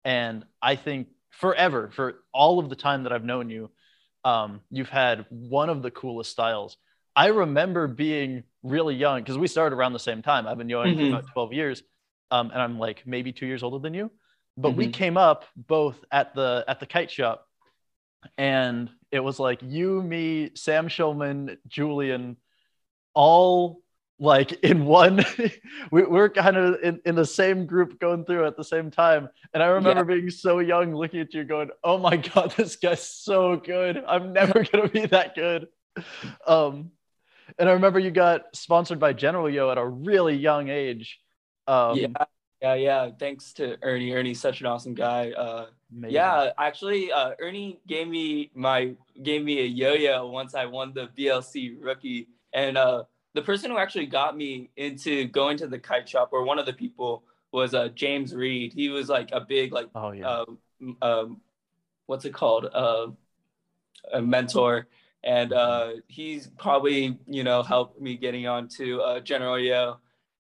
And 0.06 0.46
I 0.62 0.78
think 0.78 1.10
forever, 1.32 1.92
for 1.94 2.22
all 2.34 2.60
of 2.60 2.70
the 2.70 2.78
time 2.78 3.04
that 3.04 3.12
I've 3.12 3.26
known 3.26 3.50
you, 3.50 3.70
um, 4.24 4.62
you've 4.72 4.90
had 4.90 5.26
one 5.30 5.70
of 5.70 5.82
the 5.82 5.92
coolest 5.92 6.32
styles. 6.32 6.78
I 7.16 7.28
remember 7.28 7.88
being 7.88 8.44
really 8.64 8.96
young 8.96 9.22
because 9.22 9.38
we 9.38 9.48
started 9.48 9.76
around 9.76 9.94
the 9.94 10.00
same 10.00 10.22
time. 10.22 10.48
I've 10.48 10.58
been 10.58 10.70
young 10.70 10.88
mm-hmm. 10.88 11.00
for 11.00 11.18
about 11.18 11.32
12 11.34 11.54
years, 11.54 11.84
um, 12.32 12.52
and 12.52 12.62
I'm 12.62 12.80
like 12.80 13.06
maybe 13.06 13.32
two 13.32 13.46
years 13.46 13.64
older 13.64 13.80
than 13.80 13.94
you. 13.94 14.12
But 14.58 14.70
mm-hmm. 14.70 14.78
we 14.78 14.90
came 14.90 15.18
up 15.18 15.46
both 15.56 16.04
at 16.12 16.34
the 16.36 16.66
at 16.68 16.80
the 16.80 16.86
kite 16.86 17.12
shop, 17.12 17.46
and 18.38 18.90
it 19.12 19.20
was 19.20 19.40
like 19.40 19.60
you, 19.64 20.02
me, 20.02 20.52
Sam 20.56 20.88
Schulman, 20.88 21.58
Julian, 21.68 22.38
all 23.14 23.82
like 24.20 24.52
in 24.64 24.86
one 24.86 25.24
we, 25.92 26.04
we're 26.04 26.30
kind 26.30 26.58
of 26.58 26.82
in, 26.84 27.00
in 27.06 27.16
the 27.16 27.26
same 27.26 27.66
group 27.66 28.00
going 28.00 28.26
through 28.26 28.46
at 28.46 28.58
the 28.58 28.64
same 28.64 28.92
time 28.92 29.30
and 29.54 29.64
i 29.64 29.68
remember 29.68 30.02
yeah. 30.02 30.20
being 30.20 30.30
so 30.30 30.60
young 30.60 30.94
looking 30.94 31.22
at 31.22 31.34
you 31.34 31.44
going 31.44 31.70
oh 31.84 31.98
my 31.98 32.18
god 32.18 32.52
this 32.58 32.76
guy's 32.76 33.08
so 33.08 33.56
good 33.56 34.04
i'm 34.08 34.34
never 34.34 34.64
gonna 34.72 34.90
be 34.90 35.06
that 35.06 35.36
good 35.36 35.68
um 36.46 36.92
and 37.60 37.68
I 37.68 37.74
remember 37.74 38.00
you 38.00 38.10
got 38.10 38.56
sponsored 38.56 39.00
by 39.00 39.14
General 39.14 39.50
Yo 39.50 39.70
at 39.70 39.78
a 39.78 39.86
really 39.86 40.36
young 40.36 40.70
age. 40.70 41.20
Um, 41.68 41.98
yeah, 41.98 42.08
yeah, 42.62 42.74
yeah. 42.74 43.10
Thanks 43.20 43.54
to 43.54 43.78
Ernie. 43.82 44.14
Ernie's 44.14 44.40
such 44.40 44.62
an 44.62 44.68
awesome 44.68 44.94
guy. 44.94 45.32
Uh, 45.32 45.66
yeah, 46.08 46.52
actually, 46.58 47.12
uh, 47.12 47.32
Ernie 47.40 47.80
gave 47.86 48.08
me 48.08 48.50
my 48.56 48.94
gave 49.24 49.44
me 49.44 49.60
a 49.60 49.66
yo-yo 49.66 50.28
once 50.28 50.56
I 50.56 50.66
won 50.66 50.94
the 50.94 51.10
BLC 51.18 51.76
rookie, 51.80 52.28
and 52.54 52.78
uh, 52.78 53.04
the 53.34 53.42
person 53.42 53.72
who 53.72 53.78
actually 53.78 54.06
got 54.06 54.38
me 54.38 54.70
into 54.78 55.26
going 55.26 55.58
to 55.58 55.68
the 55.68 55.80
kite 55.80 56.08
shop, 56.08 56.30
or 56.32 56.44
one 56.44 56.60
of 56.60 56.66
the 56.66 56.74
people, 56.74 57.24
was 57.52 57.74
uh, 57.74 57.90
James 57.90 58.34
Reed. 58.34 58.72
He 58.72 58.88
was 58.90 59.10
like 59.10 59.30
a 59.34 59.42
big 59.42 59.74
like, 59.74 59.90
oh 59.96 60.12
yeah, 60.12 60.44
um, 60.82 60.98
um, 61.02 61.42
what's 62.06 62.24
it 62.24 62.34
called, 62.34 62.70
uh, 62.74 63.08
a 64.14 64.22
mentor 64.22 64.88
and 65.24 65.54
uh, 65.54 65.92
he's 66.08 66.48
probably 66.58 67.18
you 67.28 67.44
know 67.44 67.64
helped 67.64 68.00
me 68.00 68.16
getting 68.16 68.48
onto 68.48 69.00
uh, 69.00 69.20
General 69.20 69.60
Yo, 69.60 69.98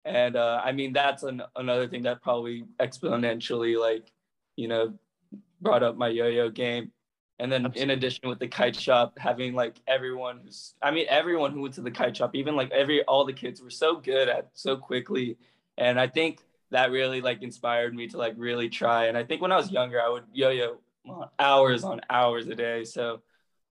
and 0.04 0.36
uh, 0.36 0.60
I 0.64 0.72
mean 0.72 0.92
that's 0.92 1.22
an, 1.22 1.42
another 1.56 1.88
thing 1.88 2.02
that 2.04 2.22
probably 2.22 2.64
exponentially 2.80 3.78
like 3.78 4.10
you 4.56 4.68
know 4.68 4.94
brought 5.60 5.82
up 5.82 5.96
my 5.96 6.08
yo-yo 6.08 6.50
game. 6.50 6.90
And 7.38 7.50
then 7.50 7.64
Absolutely. 7.64 7.92
in 7.94 7.98
addition 7.98 8.28
with 8.28 8.38
the 8.38 8.46
kite 8.46 8.76
shop, 8.76 9.18
having 9.18 9.54
like 9.54 9.80
everyone 9.88 10.40
who's 10.44 10.74
I 10.82 10.90
mean 10.90 11.06
everyone 11.08 11.52
who 11.52 11.62
went 11.62 11.74
to 11.74 11.80
the 11.80 11.90
kite 11.90 12.16
shop, 12.16 12.34
even 12.34 12.56
like 12.56 12.70
every 12.70 13.02
all 13.04 13.24
the 13.24 13.32
kids 13.32 13.60
were 13.60 13.70
so 13.70 13.96
good 13.96 14.28
at 14.28 14.50
so 14.52 14.76
quickly, 14.76 15.38
and 15.76 15.98
I 15.98 16.06
think 16.06 16.40
that 16.70 16.90
really 16.90 17.20
like 17.20 17.42
inspired 17.42 17.94
me 17.94 18.06
to 18.08 18.16
like 18.16 18.34
really 18.36 18.68
try. 18.68 19.06
And 19.06 19.18
I 19.18 19.24
think 19.24 19.42
when 19.42 19.52
I 19.52 19.56
was 19.56 19.70
younger, 19.70 20.00
I 20.00 20.08
would 20.08 20.24
yo-yo 20.32 20.78
hours 21.38 21.84
on 21.84 22.00
hours 22.08 22.46
a 22.46 22.54
day. 22.54 22.84
So 22.84 23.20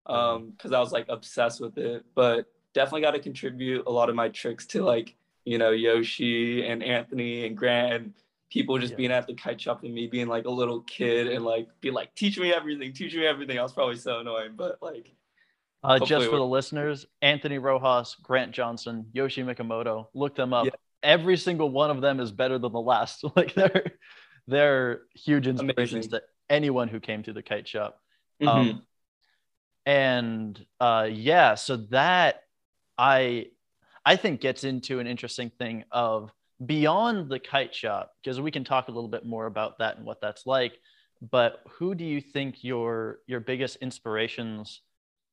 um 0.07 0.51
because 0.51 0.73
i 0.73 0.81
was 0.81 0.93
like 0.93 1.07
obsessed 1.09 1.61
with 1.61 1.79
it 1.79 2.05
but 2.15 2.47
definitely 2.75 3.01
got 3.01 3.13
to 3.13 3.21
contribute 3.21 3.87
a 3.87 3.91
lot 3.91 4.09
of 4.09 4.15
my 4.15 4.29
tricks 4.29 4.67
to 4.67 4.85
like 4.85 5.17
you 5.45 5.59
know 5.59 5.71
yoshi 5.71 6.67
and 6.67 6.83
anthony 6.83 7.47
and 7.47 7.57
grant 7.57 7.93
and 7.95 8.15
people 8.51 8.79
just 8.79 8.93
yeah. 8.93 8.97
being 8.97 9.11
at 9.11 9.27
the 9.27 9.35
kite 9.35 9.61
shop 9.61 9.83
and 9.83 9.93
me 9.93 10.07
being 10.07 10.29
like 10.29 10.45
a 10.45 10.51
little 10.51 10.81
kid 10.83 11.29
and 11.29 11.45
like 11.45 11.69
be 11.81 11.91
like 11.91 12.15
teach 12.15 12.39
me 12.39 12.53
everything 12.53 12.93
teach 12.93 13.15
me 13.15 13.27
everything 13.27 13.59
i 13.59 13.63
was 13.63 13.73
probably 13.73 13.97
so 13.97 14.21
annoying 14.21 14.53
but 14.57 14.79
like 14.81 15.13
uh, 15.83 15.99
just 15.99 16.29
for 16.29 16.37
the 16.37 16.45
listeners 16.45 17.07
anthony 17.21 17.59
rojas 17.59 18.17
grant 18.23 18.53
johnson 18.53 19.07
yoshi 19.13 19.43
mikamoto 19.43 20.07
look 20.15 20.35
them 20.35 20.53
up 20.53 20.67
yeah. 20.67 20.71
every 21.03 21.37
single 21.37 21.71
one 21.71 21.91
of 21.91 22.01
them 22.01 22.21
is 22.21 22.31
better 22.31 22.59
than 22.59 22.73
the 22.73 22.81
last 22.81 23.25
like 23.37 23.55
they're 23.55 23.93
they're 24.47 25.01
huge 25.15 25.47
inspirations 25.47 26.07
Amazing. 26.07 26.11
to 26.11 26.23
anyone 26.49 26.89
who 26.89 27.01
came 27.01 27.23
to 27.23 27.33
the 27.33 27.43
kite 27.43 27.67
shop 27.67 28.01
mm-hmm. 28.41 28.49
um, 28.49 28.83
and 29.87 30.65
uh, 30.81 31.09
yeah 31.11 31.55
so 31.55 31.77
that 31.77 32.45
i 32.99 33.47
i 34.05 34.17
think 34.17 34.41
gets 34.41 34.65
into 34.65 35.01
an 35.01 35.07
interesting 35.07 35.51
thing 35.59 35.85
of 35.91 36.33
beyond 36.65 37.29
the 37.29 37.39
kite 37.39 37.75
shop 37.75 38.13
because 38.23 38.41
we 38.41 38.51
can 38.51 38.65
talk 38.65 38.89
a 38.89 38.91
little 38.93 39.09
bit 39.09 39.27
more 39.27 39.47
about 39.47 39.79
that 39.79 39.97
and 39.97 40.07
what 40.07 40.21
that's 40.21 40.47
like 40.47 40.79
but 41.31 41.63
who 41.69 41.95
do 41.95 42.05
you 42.05 42.21
think 42.21 42.63
your 42.63 43.19
your 43.27 43.41
biggest 43.41 43.77
inspirations 43.77 44.81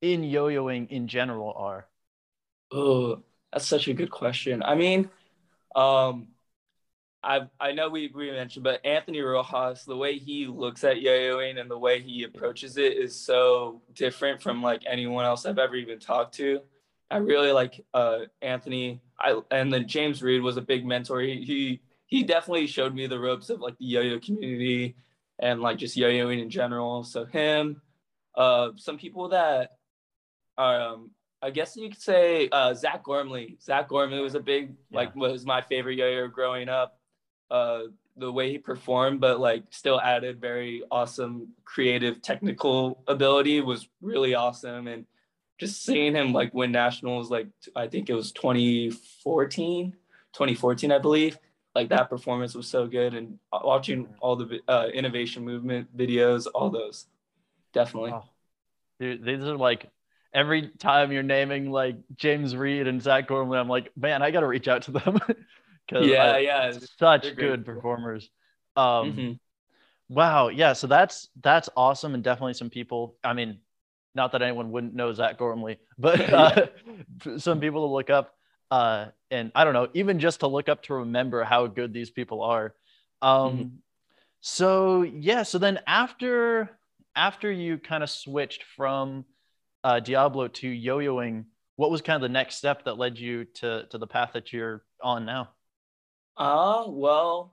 in 0.00 0.24
yo-yoing 0.24 0.88
in 0.90 1.06
general 1.08 1.52
are? 1.56 1.86
Oh 2.72 3.22
that's 3.52 3.66
such 3.66 3.88
a 3.88 3.94
good 3.94 4.10
question. 4.10 4.62
I 4.62 4.74
mean 4.74 5.10
Um, 5.74 6.28
I 7.24 7.42
I 7.60 7.72
know 7.72 7.88
we, 7.88 8.10
we 8.14 8.30
mentioned, 8.30 8.64
but 8.64 8.84
Anthony 8.84 9.20
Rojas, 9.20 9.84
the 9.84 9.96
way 9.96 10.18
he 10.18 10.46
looks 10.46 10.82
at 10.82 11.00
yo-yoing 11.00 11.60
and 11.60 11.70
the 11.70 11.78
way 11.78 12.00
he 12.00 12.24
approaches 12.24 12.76
it 12.76 12.96
is 12.96 13.14
so 13.14 13.80
different 13.94 14.42
from 14.42 14.62
like 14.62 14.82
anyone 14.86 15.24
else 15.24 15.46
I've 15.46 15.58
ever 15.58 15.76
even 15.76 16.00
talked 16.00 16.34
to. 16.36 16.60
I 17.10 17.18
really 17.18 17.52
like 17.52 17.84
uh, 17.94 18.20
Anthony. 18.40 19.00
I 19.20 19.40
and 19.50 19.72
then 19.72 19.86
James 19.86 20.22
Reed 20.22 20.42
was 20.42 20.56
a 20.56 20.62
big 20.62 20.84
mentor. 20.84 21.20
He, 21.20 21.42
he 21.42 21.80
he 22.06 22.24
definitely 22.24 22.66
showed 22.66 22.94
me 22.94 23.06
the 23.06 23.20
ropes 23.20 23.50
of 23.50 23.60
like 23.60 23.78
the 23.78 23.84
yo-yo 23.84 24.18
community 24.18 24.96
and 25.38 25.60
like 25.60 25.78
just 25.78 25.96
yo-yoing 25.96 26.42
in 26.42 26.50
general. 26.50 27.04
So 27.04 27.24
him, 27.24 27.80
uh, 28.36 28.70
some 28.76 28.98
people 28.98 29.28
that 29.28 29.76
are 30.58 30.80
um, 30.80 31.10
I 31.40 31.50
guess 31.50 31.76
you 31.76 31.88
could 31.88 32.02
say 32.02 32.48
uh, 32.50 32.74
Zach 32.74 33.04
Gormley. 33.04 33.58
Zach 33.62 33.88
Gormley 33.88 34.20
was 34.20 34.34
a 34.34 34.40
big 34.40 34.74
yeah. 34.90 34.98
like 34.98 35.14
was 35.14 35.46
my 35.46 35.60
favorite 35.60 35.98
yo-yo 35.98 36.26
growing 36.26 36.68
up 36.68 36.98
uh, 37.52 37.82
the 38.16 38.32
way 38.32 38.50
he 38.50 38.58
performed, 38.58 39.20
but 39.20 39.38
like 39.38 39.64
still 39.70 40.00
added 40.00 40.40
very 40.40 40.82
awesome 40.90 41.48
creative 41.64 42.20
technical 42.22 43.02
ability 43.06 43.60
was 43.60 43.88
really 44.00 44.34
awesome. 44.34 44.86
And 44.88 45.06
just 45.58 45.84
seeing 45.84 46.14
him 46.14 46.32
like 46.32 46.52
win 46.54 46.72
nationals, 46.72 47.30
like 47.30 47.46
I 47.76 47.86
think 47.86 48.10
it 48.10 48.14
was 48.14 48.32
2014, 48.32 49.92
2014, 50.32 50.92
I 50.92 50.98
believe. 50.98 51.38
Like 51.74 51.88
that 51.90 52.10
performance 52.10 52.54
was 52.54 52.66
so 52.66 52.86
good, 52.86 53.14
and 53.14 53.38
watching 53.50 54.06
all 54.20 54.36
the 54.36 54.60
uh, 54.68 54.88
innovation 54.92 55.42
movement 55.42 55.96
videos, 55.96 56.46
all 56.54 56.68
those, 56.68 57.06
definitely. 57.72 58.12
Dude, 59.00 59.24
these 59.24 59.42
are 59.42 59.56
like 59.56 59.88
every 60.34 60.68
time 60.68 61.12
you're 61.12 61.22
naming 61.22 61.70
like 61.70 61.96
James 62.16 62.54
Reed 62.54 62.86
and 62.86 63.00
Zach 63.00 63.26
Gormley, 63.26 63.58
I'm 63.58 63.68
like, 63.68 63.90
man, 63.96 64.22
I 64.22 64.30
got 64.30 64.40
to 64.40 64.46
reach 64.46 64.68
out 64.68 64.82
to 64.82 64.90
them. 64.90 65.18
yeah, 65.90 66.32
I, 66.32 66.38
yeah, 66.38 66.72
such 66.98 67.36
good 67.36 67.64
performers. 67.64 68.30
Um, 68.76 69.12
mm-hmm. 69.12 69.32
Wow, 70.08 70.48
yeah. 70.48 70.72
So 70.74 70.86
that's 70.86 71.28
that's 71.42 71.68
awesome, 71.76 72.14
and 72.14 72.22
definitely 72.22 72.54
some 72.54 72.70
people. 72.70 73.16
I 73.24 73.32
mean, 73.32 73.58
not 74.14 74.32
that 74.32 74.42
anyone 74.42 74.70
wouldn't 74.70 74.94
know 74.94 75.12
Zach 75.12 75.38
Gormley, 75.38 75.78
but 75.98 76.20
uh, 76.32 76.66
some 77.38 77.60
people 77.60 77.86
to 77.88 77.92
look 77.92 78.10
up. 78.10 78.34
Uh, 78.70 79.08
and 79.30 79.52
I 79.54 79.64
don't 79.64 79.74
know, 79.74 79.88
even 79.92 80.18
just 80.18 80.40
to 80.40 80.46
look 80.46 80.68
up 80.68 80.82
to 80.84 80.94
remember 80.94 81.44
how 81.44 81.66
good 81.66 81.92
these 81.92 82.10
people 82.10 82.42
are. 82.42 82.74
Um, 83.20 83.52
mm-hmm. 83.52 83.68
So 84.40 85.02
yeah, 85.02 85.42
so 85.42 85.58
then 85.58 85.80
after 85.86 86.70
after 87.14 87.50
you 87.50 87.78
kind 87.78 88.02
of 88.02 88.10
switched 88.10 88.64
from 88.76 89.24
uh, 89.84 90.00
Diablo 90.00 90.48
to 90.48 90.68
yo-yoing, 90.68 91.44
what 91.76 91.90
was 91.90 92.00
kind 92.00 92.16
of 92.16 92.22
the 92.22 92.32
next 92.32 92.56
step 92.56 92.84
that 92.84 92.98
led 92.98 93.18
you 93.18 93.44
to 93.56 93.86
to 93.90 93.98
the 93.98 94.06
path 94.06 94.30
that 94.34 94.52
you're 94.52 94.82
on 95.02 95.24
now? 95.24 95.50
Uh, 96.36 96.84
well, 96.88 97.52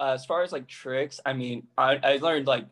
uh, 0.00 0.12
as 0.12 0.24
far 0.24 0.42
as 0.42 0.52
like 0.52 0.66
tricks, 0.66 1.20
I 1.24 1.32
mean, 1.32 1.66
I, 1.76 1.98
I 2.02 2.16
learned 2.16 2.46
like 2.46 2.66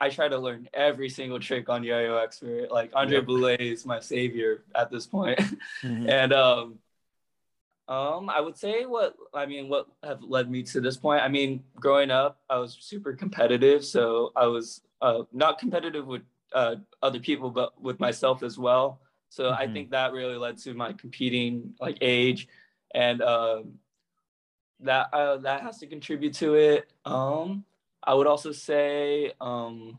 I 0.00 0.10
try 0.10 0.28
to 0.28 0.38
learn 0.38 0.68
every 0.74 1.08
single 1.08 1.40
trick 1.40 1.68
on 1.68 1.82
Yo-Yo 1.82 2.16
Expert. 2.18 2.70
Like 2.70 2.90
Andre 2.94 3.18
yep. 3.18 3.26
Boulay 3.26 3.56
is 3.56 3.86
my 3.86 4.00
savior 4.00 4.64
at 4.74 4.90
this 4.90 5.06
point. 5.06 5.40
Mm-hmm. 5.82 6.08
and 6.08 6.32
um, 6.32 6.78
um, 7.88 8.30
I 8.30 8.40
would 8.40 8.56
say 8.56 8.86
what 8.86 9.14
I 9.34 9.46
mean, 9.46 9.68
what 9.68 9.86
have 10.02 10.22
led 10.22 10.50
me 10.50 10.62
to 10.64 10.80
this 10.80 10.96
point. 10.96 11.22
I 11.22 11.28
mean, 11.28 11.62
growing 11.76 12.10
up, 12.10 12.40
I 12.48 12.58
was 12.58 12.76
super 12.80 13.12
competitive, 13.12 13.84
so 13.84 14.32
I 14.34 14.46
was 14.46 14.80
uh, 15.00 15.22
not 15.32 15.58
competitive 15.58 16.06
with 16.06 16.22
uh, 16.52 16.76
other 17.02 17.20
people, 17.20 17.50
but 17.50 17.80
with 17.80 18.00
myself 18.00 18.42
as 18.42 18.58
well. 18.58 19.00
So 19.28 19.44
mm-hmm. 19.44 19.62
I 19.62 19.72
think 19.72 19.90
that 19.90 20.12
really 20.12 20.36
led 20.36 20.58
to 20.58 20.74
my 20.74 20.92
competing 20.94 21.74
like 21.80 21.98
age, 22.00 22.48
and 22.94 23.22
um, 23.22 23.74
that 24.80 25.08
uh, 25.12 25.38
that 25.38 25.62
has 25.62 25.78
to 25.78 25.86
contribute 25.86 26.34
to 26.34 26.54
it. 26.54 26.90
Um, 27.04 27.64
I 28.02 28.14
would 28.14 28.26
also 28.26 28.52
say 28.52 29.32
um, 29.40 29.98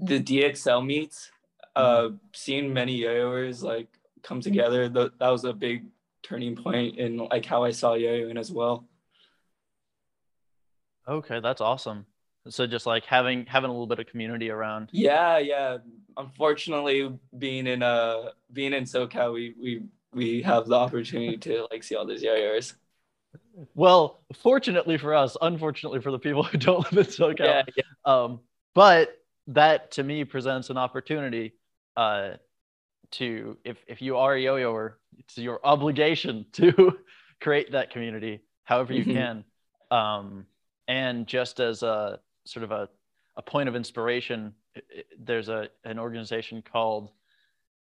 the 0.00 0.20
DXL 0.20 0.84
meets. 0.84 1.30
Uh, 1.74 2.04
mm-hmm. 2.04 2.16
seeing 2.32 2.72
many 2.72 2.96
yo-yoers 2.96 3.62
like 3.62 3.88
come 4.22 4.40
together, 4.40 4.88
th- 4.88 5.12
that 5.18 5.28
was 5.28 5.44
a 5.44 5.52
big 5.52 5.84
turning 6.22 6.56
point 6.56 6.98
in 6.98 7.18
like 7.18 7.44
how 7.44 7.64
I 7.64 7.70
saw 7.70 7.92
yo-yoing 7.94 8.38
as 8.38 8.50
well. 8.50 8.88
Okay, 11.06 11.40
that's 11.40 11.60
awesome. 11.60 12.06
So 12.48 12.66
just 12.66 12.86
like 12.86 13.04
having 13.04 13.46
having 13.46 13.70
a 13.70 13.72
little 13.72 13.86
bit 13.86 13.98
of 13.98 14.06
community 14.06 14.50
around. 14.50 14.88
Yeah, 14.92 15.38
yeah. 15.38 15.78
Unfortunately, 16.16 17.18
being 17.36 17.66
in 17.66 17.82
uh 17.82 18.30
being 18.52 18.72
in 18.72 18.84
SoCal, 18.84 19.32
we 19.32 19.54
we 19.60 19.82
we 20.12 20.42
have 20.42 20.66
the 20.66 20.74
opportunity 20.74 21.36
to 21.38 21.66
like 21.70 21.82
see 21.82 21.94
all 21.94 22.06
these 22.06 22.22
yo-yoers. 22.22 22.74
Well, 23.74 24.22
fortunately 24.34 24.98
for 24.98 25.14
us, 25.14 25.36
unfortunately 25.40 26.00
for 26.00 26.10
the 26.10 26.18
people 26.18 26.42
who 26.42 26.58
don't 26.58 26.92
live 26.92 27.06
in 27.06 27.12
SoCal. 27.12 27.38
Yeah, 27.40 27.62
yeah. 27.76 27.82
Um, 28.04 28.40
but 28.74 29.16
that 29.48 29.92
to 29.92 30.02
me 30.02 30.24
presents 30.24 30.70
an 30.70 30.76
opportunity 30.76 31.54
uh, 31.96 32.32
to 33.12 33.56
if 33.64 33.78
if 33.86 34.02
you 34.02 34.16
are 34.16 34.34
a 34.34 34.40
yo-yoer, 34.40 34.98
it's 35.18 35.38
your 35.38 35.60
obligation 35.64 36.46
to 36.52 36.98
create 37.40 37.72
that 37.72 37.90
community 37.90 38.40
however 38.64 38.92
you 38.92 39.04
mm-hmm. 39.04 39.12
can. 39.12 39.44
Um, 39.90 40.46
and 40.88 41.26
just 41.26 41.60
as 41.60 41.82
a 41.82 42.20
sort 42.44 42.64
of 42.64 42.72
a, 42.72 42.88
a 43.36 43.42
point 43.42 43.68
of 43.68 43.76
inspiration, 43.76 44.52
there's 45.18 45.48
a 45.48 45.68
an 45.84 45.98
organization 45.98 46.62
called 46.62 47.10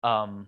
um, 0.03 0.47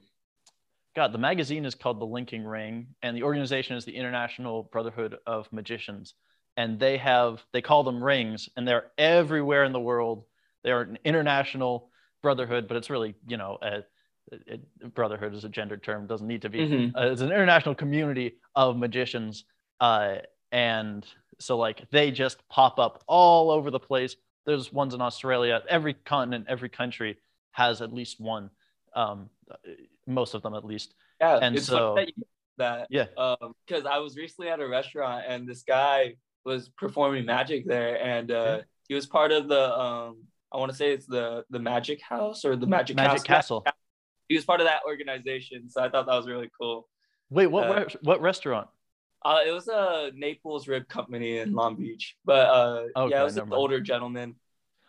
God, 0.96 1.12
the 1.12 1.18
magazine 1.18 1.66
is 1.66 1.76
called 1.76 2.00
The 2.00 2.06
Linking 2.06 2.44
Ring, 2.44 2.88
and 3.02 3.18
the 3.18 3.24
organization 3.24 3.76
is 3.76 3.86
the 3.86 3.96
International 3.96 4.64
Brotherhood 4.72 5.18
of 5.26 5.52
Magicians. 5.52 6.14
And 6.56 6.80
they 6.80 6.98
have, 6.98 7.44
they 7.52 7.62
call 7.62 7.84
them 7.84 8.04
rings, 8.04 8.48
and 8.56 8.68
they're 8.68 8.92
everywhere 8.98 9.64
in 9.64 9.72
the 9.72 9.80
world. 9.80 10.26
They're 10.64 10.82
an 10.82 11.00
international 11.04 11.90
brotherhood, 12.22 12.68
but 12.68 12.78
it's 12.78 12.92
really, 12.92 13.16
you 13.28 13.38
know, 13.38 13.58
a, 13.62 13.84
it, 14.32 14.62
brotherhood 14.94 15.34
is 15.34 15.44
a 15.44 15.50
gendered 15.50 15.82
term, 15.82 16.06
doesn't 16.06 16.28
need 16.28 16.44
to 16.44 16.50
be. 16.50 16.60
Mm-hmm. 16.60 16.96
Uh, 16.96 17.12
it's 17.12 17.22
an 17.22 17.32
international 17.32 17.74
community 17.74 18.36
of 18.56 18.78
magicians. 18.78 19.46
Uh, 19.80 20.18
and 20.52 21.06
so, 21.40 21.58
like, 21.58 21.90
they 21.90 22.12
just 22.12 22.48
pop 22.50 22.78
up 22.78 23.04
all 23.08 23.50
over 23.50 23.72
the 23.72 23.80
place. 23.80 24.16
There's 24.46 24.72
ones 24.72 24.94
in 24.94 25.02
Australia, 25.02 25.64
every 25.68 25.96
continent, 25.96 26.46
every 26.48 26.70
country 26.70 27.18
has 27.52 27.82
at 27.82 27.92
least 27.92 28.20
one. 28.20 28.52
Um, 28.96 29.30
most 30.08 30.34
of 30.34 30.42
them 30.42 30.54
at 30.54 30.66
least. 30.66 30.94
Yeah, 31.20 31.40
and 31.42 31.60
so 31.62 31.96
that, 31.96 32.12
that, 32.58 32.88
yeah, 32.90 33.06
because 33.16 33.86
um, 33.86 33.92
I 33.92 34.00
was 34.00 34.18
recently 34.18 34.50
at 34.50 34.60
a 34.60 34.68
restaurant 34.68 35.26
and 35.28 35.48
this 35.48 35.64
guy 35.64 36.16
was 36.46 36.70
performing 36.70 37.26
magic 37.26 37.66
there, 37.66 38.02
and 38.02 38.32
uh, 38.32 38.56
yeah. 38.58 38.62
he 38.88 38.94
was 38.94 39.06
part 39.06 39.32
of 39.32 39.48
the 39.48 39.80
um, 39.80 40.24
I 40.52 40.58
want 40.58 40.72
to 40.72 40.78
say 40.78 40.92
it's 40.92 41.06
the 41.06 41.46
the 41.50 41.60
Magic 41.60 42.02
House 42.02 42.46
or 42.46 42.56
the 42.56 42.68
Magic, 42.68 42.96
Magic 42.96 43.24
Castle. 43.24 43.62
Castle. 43.62 43.78
He 44.30 44.36
was 44.36 44.46
part 44.46 44.62
of 44.62 44.68
that 44.68 44.82
organization, 44.88 45.70
so 45.70 45.82
I 45.82 45.90
thought 45.90 46.06
that 46.06 46.16
was 46.16 46.28
really 46.28 46.50
cool. 46.60 46.88
Wait, 47.30 47.48
what 47.48 47.68
uh, 47.70 47.86
what 48.02 48.22
restaurant? 48.22 48.68
Uh, 49.26 49.40
it 49.46 49.52
was 49.52 49.68
a 49.68 50.12
Naples 50.14 50.68
Rib 50.68 50.88
Company 50.88 51.38
in 51.38 51.54
Long 51.54 51.76
Beach, 51.76 52.16
but 52.26 52.48
uh, 52.48 52.84
okay, 52.96 53.16
yeah, 53.16 53.22
it 53.22 53.24
was 53.24 53.38
an 53.38 53.52
older 53.54 53.80
gentleman, 53.80 54.36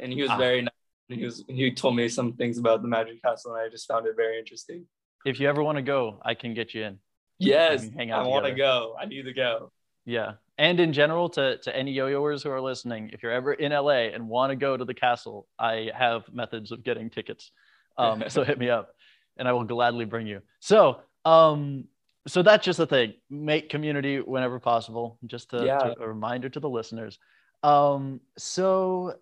and 0.01 0.13
he 0.13 0.21
was 0.21 0.31
ah. 0.31 0.37
very 0.37 0.63
nice. 0.63 0.71
And 1.09 1.19
he 1.19 1.25
was 1.25 1.45
he 1.47 1.71
told 1.73 1.97
me 1.97 2.09
some 2.09 2.33
things 2.33 2.59
about 2.59 2.83
the 2.83 2.89
Magic 2.89 3.23
Castle, 3.23 3.55
and 3.55 3.63
I 3.63 3.69
just 3.69 3.87
found 3.87 4.07
it 4.07 4.17
very 4.17 4.39
interesting 4.39 4.87
if 5.25 5.41
you 5.41 5.49
ever 5.49 5.63
want 5.63 5.77
to 5.77 5.83
go, 5.83 6.21
I 6.23 6.35
can 6.35 6.55
get 6.55 6.75
you 6.75 6.85
in. 6.85 6.99
Yes, 7.39 7.89
hang 7.97 8.11
out 8.11 8.25
I 8.25 8.29
want 8.29 8.47
to 8.47 8.53
go. 8.53 8.97
I 9.01 9.07
need 9.07 9.25
to 9.25 9.33
go. 9.33 9.73
Yeah, 10.05 10.35
and 10.59 10.79
in 10.79 10.93
general, 10.93 11.29
to 11.31 11.59
to 11.59 11.77
any 11.77 11.93
yo-yoers 11.93 12.43
who 12.43 12.51
are 12.51 12.61
listening, 12.61 13.11
if 13.13 13.23
you're 13.23 13.33
ever 13.33 13.55
in 13.55 13.73
LA 13.73 14.11
and 14.13 14.29
want 14.29 14.51
to 14.51 14.57
go 14.57 14.77
to 14.77 14.85
the 14.85 14.95
castle, 14.95 15.49
I 15.59 15.91
have 15.95 16.25
methods 16.33 16.71
of 16.73 16.85
getting 16.85 17.11
tickets. 17.11 17.51
Um, 17.97 18.25
so 18.29 18.45
hit 18.45 18.59
me 18.59 18.71
up, 18.71 18.95
and 19.37 19.49
I 19.49 19.53
will 19.53 19.65
gladly 19.65 20.05
bring 20.05 20.27
you. 20.27 20.43
So, 20.61 21.01
um, 21.25 21.85
so 22.27 22.43
that's 22.43 22.65
just 22.65 22.79
the 22.79 22.87
thing. 22.87 23.15
Make 23.31 23.69
community 23.69 24.21
whenever 24.21 24.59
possible. 24.61 25.19
Just 25.27 25.51
to, 25.51 25.65
yeah. 25.65 25.79
to 25.79 26.01
a 26.01 26.09
reminder 26.09 26.49
to 26.49 26.61
the 26.61 26.69
listeners. 26.69 27.19
Um, 27.63 28.21
so 28.37 29.15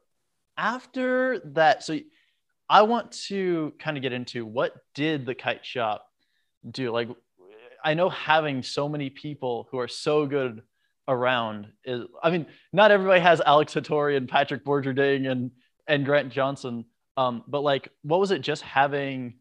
after 0.57 1.41
that, 1.53 1.83
so 1.83 1.99
I 2.69 2.83
want 2.83 3.13
to 3.29 3.73
kind 3.79 3.97
of 3.97 4.03
get 4.03 4.13
into 4.13 4.47
what 4.47 4.75
did 4.95 5.27
the 5.27 5.35
kite 5.35 5.65
shop 5.65 6.07
do? 6.69 6.91
Like, 6.91 7.09
I 7.85 7.95
know 7.95 8.09
having 8.09 8.63
so 8.63 8.89
many 8.89 9.11
people 9.11 9.69
who 9.71 9.79
are 9.79 9.89
so 9.89 10.27
good 10.27 10.63
around 11.09 11.69
is, 11.85 12.05
I 12.23 12.31
mean, 12.31 12.47
not 12.73 12.91
everybody 12.91 13.21
has 13.21 13.41
Alex 13.41 13.75
Hattori 13.75 14.17
and 14.17 14.29
Patrick 14.29 14.65
Borgerding 14.65 15.31
and, 15.31 15.51
and 15.87 16.05
Grant 16.05 16.33
Johnson. 16.33 16.85
Um, 17.17 17.45
but 17.47 17.63
like, 17.63 17.89
what 18.03 18.21
was 18.21 18.31
it 18.31 18.41
just 18.41 18.63
having, 18.63 19.35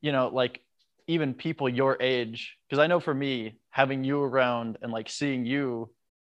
you 0.00 0.12
know, 0.12 0.28
like 0.28 0.60
even 1.06 1.34
people 1.34 1.68
your 1.68 1.96
age? 2.00 2.56
Cause 2.70 2.78
I 2.78 2.86
know 2.86 3.00
for 3.00 3.12
me, 3.12 3.58
having 3.70 4.04
you 4.04 4.22
around 4.22 4.78
and 4.82 4.92
like 4.92 5.10
seeing 5.10 5.44
you, 5.44 5.90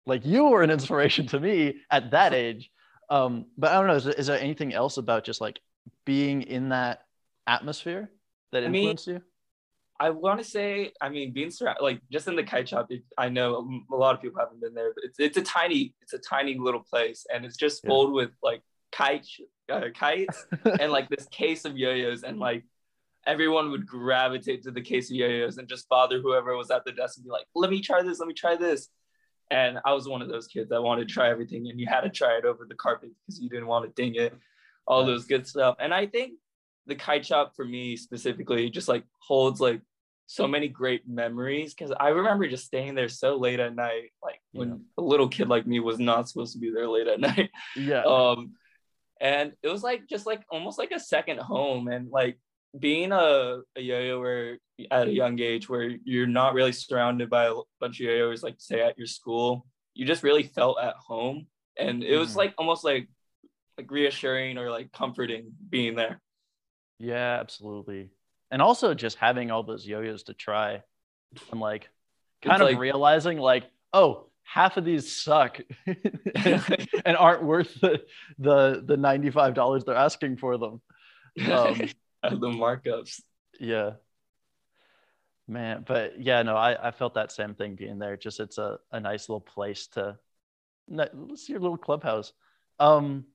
like 0.06 0.26
you 0.26 0.46
were 0.46 0.64
an 0.64 0.72
inspiration 0.72 1.28
to 1.28 1.40
me 1.40 1.76
at 1.90 2.12
that 2.12 2.34
age. 2.34 2.70
Um, 3.10 3.46
but 3.58 3.72
I 3.72 3.76
don't 3.76 3.88
know, 3.88 3.96
is, 3.96 4.06
is 4.06 4.28
there 4.28 4.40
anything 4.40 4.74
else 4.74 4.98
about 4.98 5.24
just 5.24 5.40
like 5.40 5.60
being 6.06 6.42
in 6.42 6.70
that 6.70 7.06
atmosphere 7.46 8.10
that 8.52 8.64
influenced 8.64 9.08
I 9.08 9.12
mean, 9.12 9.20
you? 9.20 9.26
I 10.00 10.10
want 10.12 10.40
to 10.40 10.46
say, 10.46 10.92
I 11.02 11.10
mean, 11.10 11.34
being 11.34 11.50
surrounded, 11.50 11.82
like 11.82 12.02
just 12.12 12.28
in 12.28 12.36
the 12.36 12.44
kite 12.44 12.70
shop, 12.70 12.88
it, 12.92 13.04
I 13.18 13.30
know 13.30 13.68
a 13.92 13.96
lot 13.96 14.16
of 14.16 14.22
people 14.22 14.40
haven't 14.40 14.62
been 14.62 14.76
there, 14.76 14.94
but 14.94 15.04
it's, 15.04 15.20
it's 15.20 15.38
a 15.38 15.42
tiny, 15.42 15.94
it's 16.02 16.14
a 16.14 16.20
tiny 16.20 16.58
little 16.58 16.84
place, 16.88 17.26
and 17.34 17.46
it's 17.46 17.58
just 17.58 17.84
Yeah. 17.84 17.90
filled 17.90 18.14
with 18.14 18.30
like 18.44 18.62
kites, 18.92 19.40
uh, 19.72 19.82
kites, 19.94 20.46
and 20.80 20.92
like 20.92 21.10
this 21.10 21.28
case 21.28 21.66
of 21.66 21.78
yo-yos, 21.78 22.24
and 22.24 22.40
like 22.40 22.64
everyone 23.26 23.72
would 23.72 23.88
gravitate 23.88 24.64
to 24.64 24.72
the 24.72 24.82
case 24.82 25.10
of 25.10 25.16
yo-yos 25.18 25.58
and 25.58 25.68
just 25.68 25.90
bother 25.90 26.22
whoever 26.22 26.56
was 26.56 26.72
at 26.72 26.86
the 26.86 26.92
desk 26.92 27.18
and 27.18 27.26
be 27.26 27.32
like, 27.32 27.46
"Let 27.56 27.72
me 27.72 27.82
try 27.82 28.04
this, 28.04 28.20
let 28.20 28.28
me 28.28 28.34
try 28.34 28.56
this." 28.56 28.90
And 29.50 29.80
I 29.86 29.94
was 29.94 30.08
one 30.08 30.22
of 30.22 30.28
those 30.30 30.48
kids 30.48 30.70
that 30.70 30.84
wanted 30.84 31.08
to 31.08 31.14
try 31.14 31.30
everything, 31.30 31.70
and 31.70 31.80
you 31.80 31.88
had 31.88 32.02
to 32.02 32.10
try 32.10 32.38
it 32.38 32.46
over 32.46 32.66
the 32.68 32.76
carpet 32.76 33.10
because 33.26 33.42
you 33.42 33.50
didn't 33.50 33.68
want 33.68 33.86
to 33.86 34.02
ding 34.02 34.16
it, 34.16 34.34
all 34.88 35.06
those 35.06 35.26
good 35.26 35.46
stuff. 35.46 35.76
And 35.80 35.94
I 35.94 36.06
think 36.08 36.34
the 36.86 36.96
kite 36.96 37.26
shop 37.26 37.54
for 37.56 37.66
me 37.66 37.98
specifically 37.98 38.70
just 38.70 38.88
like 38.88 39.04
holds 39.20 39.60
like 39.60 39.82
so 40.28 40.48
many 40.48 40.68
great 40.68 41.08
memories 41.08 41.74
because 41.74 41.94
I 42.00 42.10
remember 42.10 42.48
just 42.48 42.66
staying 42.66 42.96
there 42.96 43.10
so 43.10 43.38
late 43.38 43.60
at 43.60 43.76
night, 43.76 44.12
like 44.24 44.40
when 44.54 44.70
Yeah. 44.70 44.76
a 44.98 45.02
little 45.02 45.28
kid 45.28 45.48
like 45.50 45.68
me 45.68 45.80
was 45.80 46.00
not 46.00 46.28
supposed 46.30 46.54
to 46.54 46.60
be 46.60 46.72
there 46.72 46.88
late 46.88 47.08
at 47.08 47.20
night. 47.30 47.50
yeah. 47.76 48.04
Um, 48.04 48.54
and 49.20 49.54
it 49.64 49.68
was 49.68 49.84
like 49.84 50.08
just 50.08 50.26
like 50.26 50.44
almost 50.50 50.78
like 50.78 50.92
a 50.92 51.00
second 51.00 51.40
home, 51.40 51.88
and 51.88 52.10
like 52.12 52.38
being 52.78 53.12
a, 53.12 53.60
a 53.76 53.82
yo-yoer 53.82 54.58
at 54.92 55.08
a 55.08 55.12
young 55.12 55.40
age 55.40 55.68
where 55.68 55.96
you're 56.04 56.28
not 56.28 56.54
really 56.54 56.72
surrounded 56.72 57.30
by 57.30 57.46
a 57.48 57.54
bunch 57.80 58.00
of 58.00 58.06
yo-yoers 58.06 58.44
like 58.44 58.56
say 58.60 58.82
at 58.82 58.98
your 58.98 59.08
school, 59.08 59.66
you 59.96 60.06
just 60.06 60.24
really 60.24 60.44
felt 60.44 60.78
at 60.80 60.94
home, 60.96 61.48
and 61.80 62.04
it 62.04 62.18
was 62.18 62.34
Mhm. 62.34 62.38
like 62.38 62.54
almost 62.58 62.84
like 62.84 63.08
like 63.78 63.92
reassuring 63.92 64.58
or 64.58 64.70
like 64.72 64.92
comforting 64.92 65.52
being 65.70 65.96
there. 65.96 66.20
Yeah, 67.00 67.38
absolutely. 67.40 68.10
And 68.50 68.62
also 68.62 68.94
just 68.94 69.18
having 69.18 69.52
all 69.52 69.64
those 69.64 69.86
yo-yos 69.86 70.24
to 70.24 70.34
try 70.34 70.82
and 71.52 71.60
like 71.60 71.90
kind 72.42 72.62
of 72.62 72.70
like- 72.70 72.80
realizing 72.80 73.38
like, 73.38 73.66
oh, 73.94 74.28
half 74.44 74.78
of 74.78 74.86
these 74.86 75.14
suck 75.16 75.60
and 75.86 77.18
aren't 77.18 77.44
worth 77.44 77.80
the 77.82 78.02
the, 78.40 78.82
the 78.86 78.96
$95 78.96 79.86
they're 79.86 79.96
asking 79.96 80.38
for 80.38 80.58
them. 80.58 80.82
Um, 81.52 81.82
the 82.24 82.48
markups. 82.50 83.22
yeah. 83.60 83.92
Man, 85.50 85.86
but 85.88 86.20
yeah, 86.20 86.42
no, 86.44 86.58
I, 86.58 86.88
I 86.90 86.92
felt 86.92 87.14
that 87.14 87.32
same 87.32 87.54
thing 87.54 87.76
being 87.76 88.00
there. 88.00 88.18
Just 88.18 88.42
it's 88.42 88.58
a, 88.58 88.80
a 88.92 89.00
nice 89.00 89.30
little 89.30 89.40
place 89.40 89.88
to 89.94 90.18
let's 90.90 91.46
see 91.46 91.54
your 91.54 91.62
little 91.62 91.78
clubhouse. 91.78 92.34
Um 92.80 93.26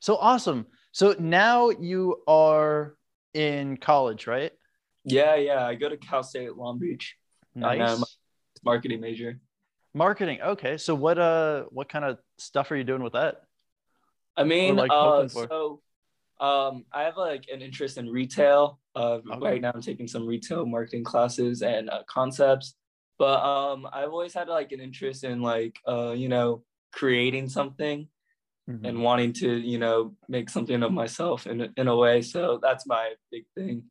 so 0.00 0.16
awesome. 0.16 0.66
So 0.92 1.14
now 1.18 1.70
you 1.70 2.22
are 2.26 2.94
in 3.32 3.76
college, 3.76 4.26
right? 4.26 4.52
Yeah, 5.04 5.34
yeah. 5.34 5.66
I 5.66 5.74
go 5.74 5.88
to 5.88 5.96
Cal 5.96 6.22
State 6.22 6.56
Long 6.56 6.78
Beach, 6.78 7.16
know, 7.54 7.74
Nice. 7.74 8.18
marketing 8.64 9.00
major. 9.00 9.40
Marketing. 9.92 10.40
Okay. 10.42 10.76
So 10.76 10.94
what 10.94 11.18
uh 11.18 11.64
what 11.70 11.88
kind 11.88 12.04
of 12.04 12.18
stuff 12.38 12.70
are 12.70 12.76
you 12.76 12.84
doing 12.84 13.02
with 13.02 13.12
that? 13.12 13.42
I 14.36 14.42
mean, 14.44 14.76
like, 14.76 14.90
uh, 14.90 15.28
so 15.28 15.80
um, 16.40 16.84
I 16.92 17.02
have 17.02 17.16
like 17.16 17.46
an 17.52 17.62
interest 17.62 17.98
in 17.98 18.08
retail. 18.08 18.80
Uh, 18.96 19.20
Okay. 19.30 19.38
Right 19.40 19.60
now, 19.60 19.70
I'm 19.72 19.80
taking 19.80 20.08
some 20.08 20.26
retail 20.26 20.66
marketing 20.66 21.04
classes 21.04 21.62
and 21.62 21.88
uh, 21.88 22.02
concepts. 22.08 22.74
But 23.18 23.40
um, 23.44 23.86
I've 23.92 24.10
always 24.10 24.34
had 24.34 24.48
like 24.48 24.72
an 24.72 24.80
interest 24.80 25.22
in 25.22 25.40
like 25.40 25.78
uh, 25.86 26.12
you 26.16 26.28
know 26.28 26.64
creating 26.92 27.48
something 27.48 28.08
Mm-hmm. 28.68 28.86
and 28.86 29.02
wanting 29.02 29.34
to 29.34 29.58
you 29.58 29.76
know 29.76 30.14
make 30.26 30.48
something 30.48 30.82
of 30.82 30.90
myself 30.90 31.46
in 31.46 31.70
in 31.76 31.86
a 31.86 31.94
way. 31.94 32.22
So 32.22 32.58
that's 32.62 32.86
my 32.86 33.12
big 33.30 33.44
thing. 33.54 33.84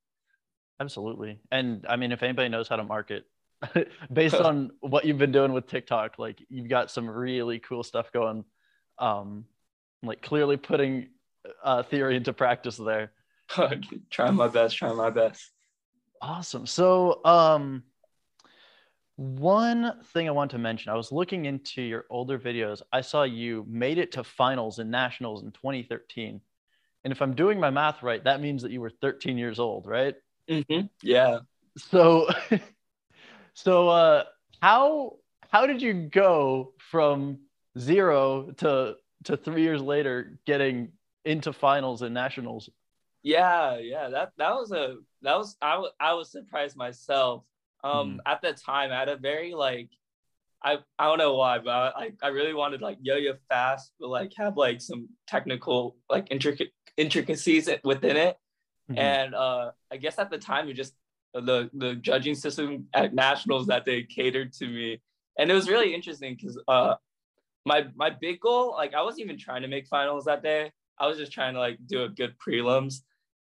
Absolutely. 0.80 1.40
And 1.52 1.86
I 1.88 1.96
mean, 1.96 2.12
if 2.12 2.24
anybody 2.24 2.50
knows 2.50 2.68
how 2.68 2.78
to 2.78 2.84
market, 2.84 3.26
based 4.14 4.36
on 4.36 4.72
what 4.80 5.06
you've 5.06 5.20
been 5.20 5.32
doing 5.32 5.54
with 5.54 5.68
TikTok, 5.68 6.18
like 6.18 6.44
you've 6.50 6.70
got 6.70 6.90
some 6.90 7.08
really 7.08 7.60
cool 7.60 7.84
stuff 7.84 8.12
going. 8.12 8.46
Um, 8.98 9.46
like 10.02 10.22
clearly 10.22 10.58
putting 10.58 11.10
uh, 11.64 11.84
theory 11.84 12.16
into 12.16 12.34
practice 12.34 12.78
there. 12.78 13.12
trying 14.10 14.36
my 14.36 14.48
best. 14.48 14.78
Trying 14.78 14.98
my 14.98 15.10
best. 15.10 15.52
Awesome. 16.22 16.66
So, 16.66 17.24
um, 17.26 17.84
one 19.16 20.00
thing 20.14 20.28
I 20.28 20.32
want 20.32 20.52
to 20.52 20.58
mention, 20.58 20.92
I 20.92 20.96
was 20.96 21.12
looking 21.12 21.46
into 21.46 21.82
your 21.82 22.06
older 22.10 22.40
videos. 22.40 22.82
I 22.92 23.02
saw 23.02 23.24
you 23.24 23.66
made 23.68 23.98
it 23.98 24.14
to 24.14 24.24
finals 24.24 24.80
and 24.80 24.90
nationals 24.90 25.44
in 25.44 25.52
2013. 25.52 26.42
And 27.04 27.12
if 27.12 27.22
I'm 27.22 27.36
doing 27.36 27.60
my 27.60 27.70
math 27.70 28.02
right, 28.02 28.24
that 28.24 28.42
means 28.42 28.62
that 28.64 28.72
you 28.72 28.82
were 28.82 28.90
13 28.90 29.38
years 29.38 29.60
old, 29.60 29.86
right? 29.86 30.16
Mhm. 30.50 30.90
Yeah. 31.02 31.40
So, 31.78 32.28
so 33.54 33.90
uh, 33.90 34.24
how 34.62 35.18
how 35.52 35.68
did 35.68 35.82
you 35.82 35.94
go 35.94 36.74
from 36.80 37.40
zero 37.78 38.52
to 38.58 38.96
to 39.26 39.38
three 39.38 39.62
years 39.62 39.82
later 39.82 40.40
getting 40.46 40.92
into 41.26 41.54
finals 41.54 42.02
and 42.02 42.14
nationals? 42.14 42.70
Yeah, 43.22 43.78
yeah, 43.78 44.10
that 44.10 44.32
that 44.38 44.54
was 44.54 44.72
a 44.72 44.98
that 45.22 45.38
was 45.38 45.56
I 45.62 45.84
I 46.00 46.14
was 46.14 46.32
surprised 46.32 46.76
myself. 46.76 47.44
Um, 47.84 48.22
at 48.26 48.42
the 48.42 48.54
time, 48.54 48.92
I 48.92 49.00
had 49.00 49.10
a 49.10 49.18
very 49.18 49.54
like, 49.54 49.90
I 50.64 50.78
I 50.98 51.06
don't 51.06 51.18
know 51.18 51.36
why, 51.36 51.60
but 51.60 51.94
I 51.96 52.12
I 52.22 52.28
really 52.30 52.54
wanted 52.54 52.82
like 52.82 52.98
yo-yo 53.02 53.34
fast, 53.50 53.92
but 54.00 54.10
like 54.10 54.32
have 54.38 54.56
like 54.58 54.82
some 54.82 55.10
technical 55.28 55.98
like 56.10 56.28
intricate 56.32 56.72
intricacies 56.98 57.70
within 57.84 58.18
it. 58.18 58.38
Mhm. 58.90 58.98
And 58.98 59.36
uh, 59.36 59.72
I 59.92 59.98
guess 59.98 60.20
at 60.20 60.30
the 60.30 60.38
time, 60.38 60.70
it 60.70 60.74
just 60.74 60.94
the 61.34 61.70
the 61.74 61.96
judging 61.96 62.36
system 62.36 62.88
at 62.94 63.14
nationals 63.14 63.68
that 63.68 63.86
they 63.86 64.04
catered 64.04 64.54
to 64.54 64.68
me, 64.68 65.02
and 65.38 65.52
it 65.52 65.54
was 65.54 65.68
really 65.70 65.94
interesting 65.94 66.36
because 66.36 66.60
uh, 66.68 66.96
my 67.66 67.88
my 67.96 68.10
big 68.10 68.40
goal, 68.40 68.72
like 68.72 68.94
I 68.94 69.02
wasn't 69.02 69.26
even 69.26 69.38
trying 69.38 69.62
to 69.64 69.68
make 69.68 69.88
finals 69.88 70.26
that 70.26 70.44
day. 70.44 70.72
I 71.00 71.08
was 71.08 71.18
just 71.18 71.32
trying 71.32 71.54
to 71.56 71.60
like 71.60 71.80
do 71.88 72.04
a 72.04 72.10
good 72.10 72.36
prelims, 72.38 73.02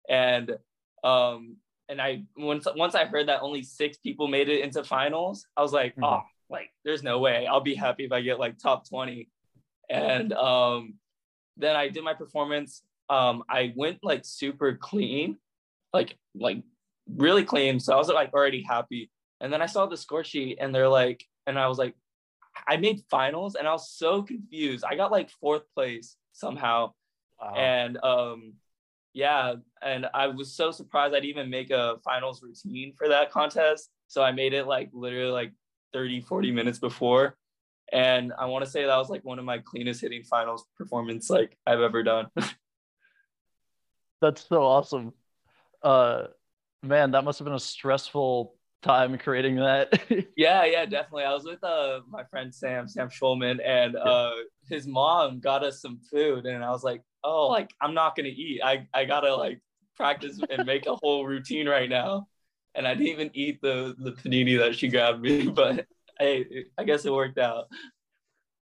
and 0.10 0.58
um, 1.04 1.58
and 1.91 2.01
I 2.01 2.23
once 2.38 2.65
once 2.75 2.95
I 2.95 3.06
heard 3.06 3.27
that 3.27 3.41
only 3.41 3.62
six 3.63 3.97
people 3.97 4.27
made 4.27 4.49
it 4.49 4.62
into 4.63 4.84
finals, 4.84 5.45
I 5.58 5.62
was 5.62 5.73
like, 5.73 5.95
Mhm. 5.95 6.06
oh, 6.06 6.21
like 6.49 6.69
there's 6.86 7.04
no 7.04 7.19
way. 7.19 7.45
I'll 7.45 7.62
be 7.62 7.75
happy 7.75 8.06
if 8.06 8.12
I 8.12 8.21
get 8.21 8.39
like 8.39 8.58
top 8.58 8.88
twenty, 8.89 9.30
and 9.89 10.32
um, 10.34 10.95
then 11.58 11.75
I 11.75 11.89
did 11.89 12.04
my 12.04 12.13
performance 12.13 12.82
um 13.10 13.43
I 13.49 13.73
went 13.75 13.99
like 14.04 14.23
super 14.23 14.73
clean, 14.89 15.38
like 15.93 16.17
like 16.34 16.63
really 17.08 17.43
clean. 17.43 17.80
So 17.80 17.93
I 17.93 17.97
was 17.97 18.08
like 18.08 18.34
already 18.34 18.63
happy. 18.63 19.12
And 19.41 19.51
then 19.51 19.62
I 19.62 19.65
saw 19.65 19.86
the 19.86 19.97
score 19.97 20.23
sheet 20.23 20.60
and 20.62 20.73
they're 20.73 20.88
like, 20.88 21.25
and 21.47 21.60
I 21.60 21.67
was 21.67 21.77
like, 21.77 21.95
I 22.67 22.77
made 22.77 23.01
finals 23.10 23.56
and 23.56 23.67
I 23.67 23.73
was 23.73 23.91
so 23.91 24.21
confused. 24.23 24.86
I 24.88 24.95
got 24.95 25.12
like 25.12 25.30
fourth 25.41 25.63
place 25.75 26.15
somehow. 26.32 26.93
Wow. 27.41 27.56
And 27.56 27.97
um 28.04 28.54
yeah, 29.13 29.56
and 29.82 30.08
I 30.13 30.28
was 30.28 30.56
so 30.56 30.71
surprised 30.71 31.13
I'd 31.13 31.26
even 31.26 31.50
make 31.50 31.69
a 31.69 31.97
finals 32.04 32.41
routine 32.41 32.93
for 32.97 33.10
that 33.10 33.32
contest. 33.32 33.89
So 34.08 34.24
I 34.24 34.32
made 34.32 34.54
it 34.54 34.67
like 34.67 34.89
literally 34.93 35.32
like 35.32 35.54
30, 35.93 36.21
40 36.21 36.52
minutes 36.52 36.80
before. 36.80 37.36
And 37.91 38.32
I 38.38 38.45
want 38.45 38.63
to 38.63 38.71
say 38.71 38.86
that 38.86 38.97
was 38.97 39.10
like 39.10 39.26
one 39.26 39.39
of 39.39 39.45
my 39.45 39.58
cleanest 39.58 40.02
hitting 40.02 40.24
finals 40.24 40.65
performance 40.78 41.30
like 41.30 41.58
I've 41.67 41.82
ever 41.82 42.04
done. 42.04 42.28
That's 44.21 44.47
so 44.47 44.63
awesome. 44.63 45.13
Uh, 45.84 46.28
man, 46.84 47.12
that 47.12 47.24
must 47.24 47.39
have 47.39 47.45
been 47.45 47.56
a 47.56 47.60
stressful 47.60 48.56
time 48.82 49.17
creating 49.17 49.58
that. 49.58 50.02
Yeah, 50.38 50.63
yeah, 50.65 50.86
definitely. 50.86 51.26
I 51.26 51.34
was 51.34 51.43
with 51.43 51.63
uh 51.63 52.00
my 52.10 52.24
friend 52.24 52.54
Sam, 52.54 52.88
Sam 52.88 53.10
Schulman, 53.10 53.60
and 53.63 53.95
uh 53.95 54.32
his 54.69 54.88
mom 54.88 55.39
got 55.39 55.63
us 55.63 55.82
some 55.82 56.00
food, 56.10 56.45
and 56.45 56.63
I 56.63 56.71
was 56.71 56.84
like, 56.84 57.04
oh, 57.24 57.48
like 57.48 57.72
I'm 57.82 57.94
not 57.94 58.16
gonna 58.16 58.30
eat. 58.30 58.62
I 58.64 58.88
I 58.94 59.06
gotta 59.06 59.36
like 59.36 59.60
practice 59.96 60.40
and 60.50 60.66
make 60.66 60.88
a 60.88 60.96
whole 60.96 61.26
routine 61.26 61.68
right 61.68 61.90
now. 61.90 62.28
And 62.74 62.88
I 62.88 62.94
didn't 62.94 63.08
even 63.08 63.32
eat 63.34 63.62
the 63.62 63.96
the 63.98 64.12
panini 64.12 64.58
that 64.60 64.76
she 64.76 64.88
grabbed 64.88 65.22
me, 65.22 65.48
but 65.50 65.86
hey, 66.20 66.66
I 66.78 66.84
guess 66.84 67.06
it 67.06 67.12
worked 67.12 67.38
out. 67.38 67.66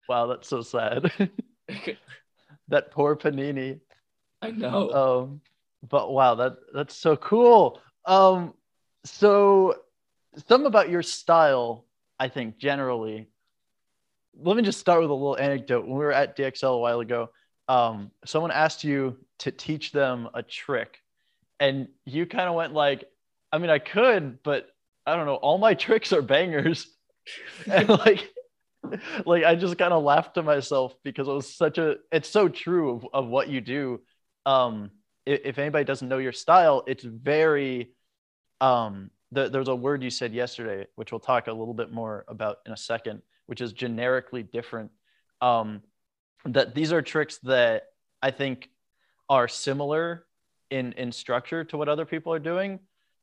wow, 0.08 0.26
that's 0.26 0.48
so 0.48 0.62
sad. 0.62 1.10
that 2.68 2.90
poor 2.90 3.16
Panini. 3.16 3.80
I 4.40 4.50
know. 4.50 4.90
Um, 4.90 5.40
but 5.88 6.12
wow, 6.12 6.34
that 6.36 6.56
that's 6.72 6.94
so 6.94 7.16
cool. 7.16 7.80
Um, 8.04 8.54
so 9.04 9.76
some 10.46 10.66
about 10.66 10.90
your 10.90 11.02
style, 11.02 11.84
I 12.18 12.28
think 12.28 12.58
generally. 12.58 13.28
Let 14.40 14.56
me 14.56 14.62
just 14.62 14.78
start 14.78 15.00
with 15.00 15.10
a 15.10 15.14
little 15.14 15.36
anecdote. 15.36 15.82
When 15.82 15.98
we 15.98 16.04
were 16.04 16.12
at 16.12 16.36
DXL 16.36 16.74
a 16.74 16.78
while 16.78 17.00
ago, 17.00 17.30
um, 17.68 18.10
someone 18.24 18.50
asked 18.50 18.84
you 18.84 19.18
to 19.40 19.50
teach 19.50 19.92
them 19.92 20.28
a 20.34 20.42
trick, 20.42 20.98
and 21.60 21.88
you 22.04 22.26
kind 22.26 22.48
of 22.48 22.54
went 22.54 22.74
like, 22.74 23.04
"I 23.52 23.58
mean, 23.58 23.70
I 23.70 23.78
could, 23.78 24.42
but 24.42 24.68
I 25.06 25.16
don't 25.16 25.26
know. 25.26 25.34
All 25.36 25.58
my 25.58 25.74
tricks 25.86 26.12
are 26.12 26.22
bangers," 26.22 26.86
and 27.70 27.88
like, 27.88 28.28
like 29.26 29.44
I 29.44 29.54
just 29.54 29.78
kind 29.78 29.92
of 29.92 30.02
laughed 30.02 30.34
to 30.34 30.42
myself 30.42 30.94
because 31.04 31.28
it 31.28 31.32
was 31.32 31.54
such 31.54 31.78
a. 31.78 31.96
It's 32.10 32.28
so 32.28 32.48
true 32.48 32.96
of, 32.96 33.06
of 33.12 33.26
what 33.28 33.48
you 33.48 33.60
do 33.60 34.00
um 34.46 34.90
if, 35.26 35.40
if 35.44 35.58
anybody 35.58 35.84
doesn't 35.84 36.08
know 36.08 36.18
your 36.18 36.32
style 36.32 36.84
it's 36.86 37.02
very 37.02 37.92
um 38.60 39.10
the, 39.32 39.48
there's 39.48 39.68
a 39.68 39.74
word 39.74 40.02
you 40.02 40.10
said 40.10 40.32
yesterday, 40.32 40.86
which 40.94 41.12
we'll 41.12 41.20
talk 41.20 41.46
a 41.46 41.52
little 41.52 41.74
bit 41.74 41.92
more 41.92 42.24
about 42.28 42.58
in 42.66 42.72
a 42.72 42.76
second, 42.76 43.22
which 43.46 43.60
is 43.60 43.72
generically 43.72 44.42
different. 44.42 44.90
Um, 45.40 45.82
that 46.44 46.74
these 46.74 46.92
are 46.92 47.02
tricks 47.02 47.38
that 47.44 47.84
I 48.22 48.30
think 48.30 48.68
are 49.28 49.48
similar 49.48 50.26
in 50.70 50.92
in 50.92 51.12
structure 51.12 51.64
to 51.64 51.76
what 51.76 51.88
other 51.88 52.04
people 52.04 52.32
are 52.32 52.38
doing, 52.38 52.80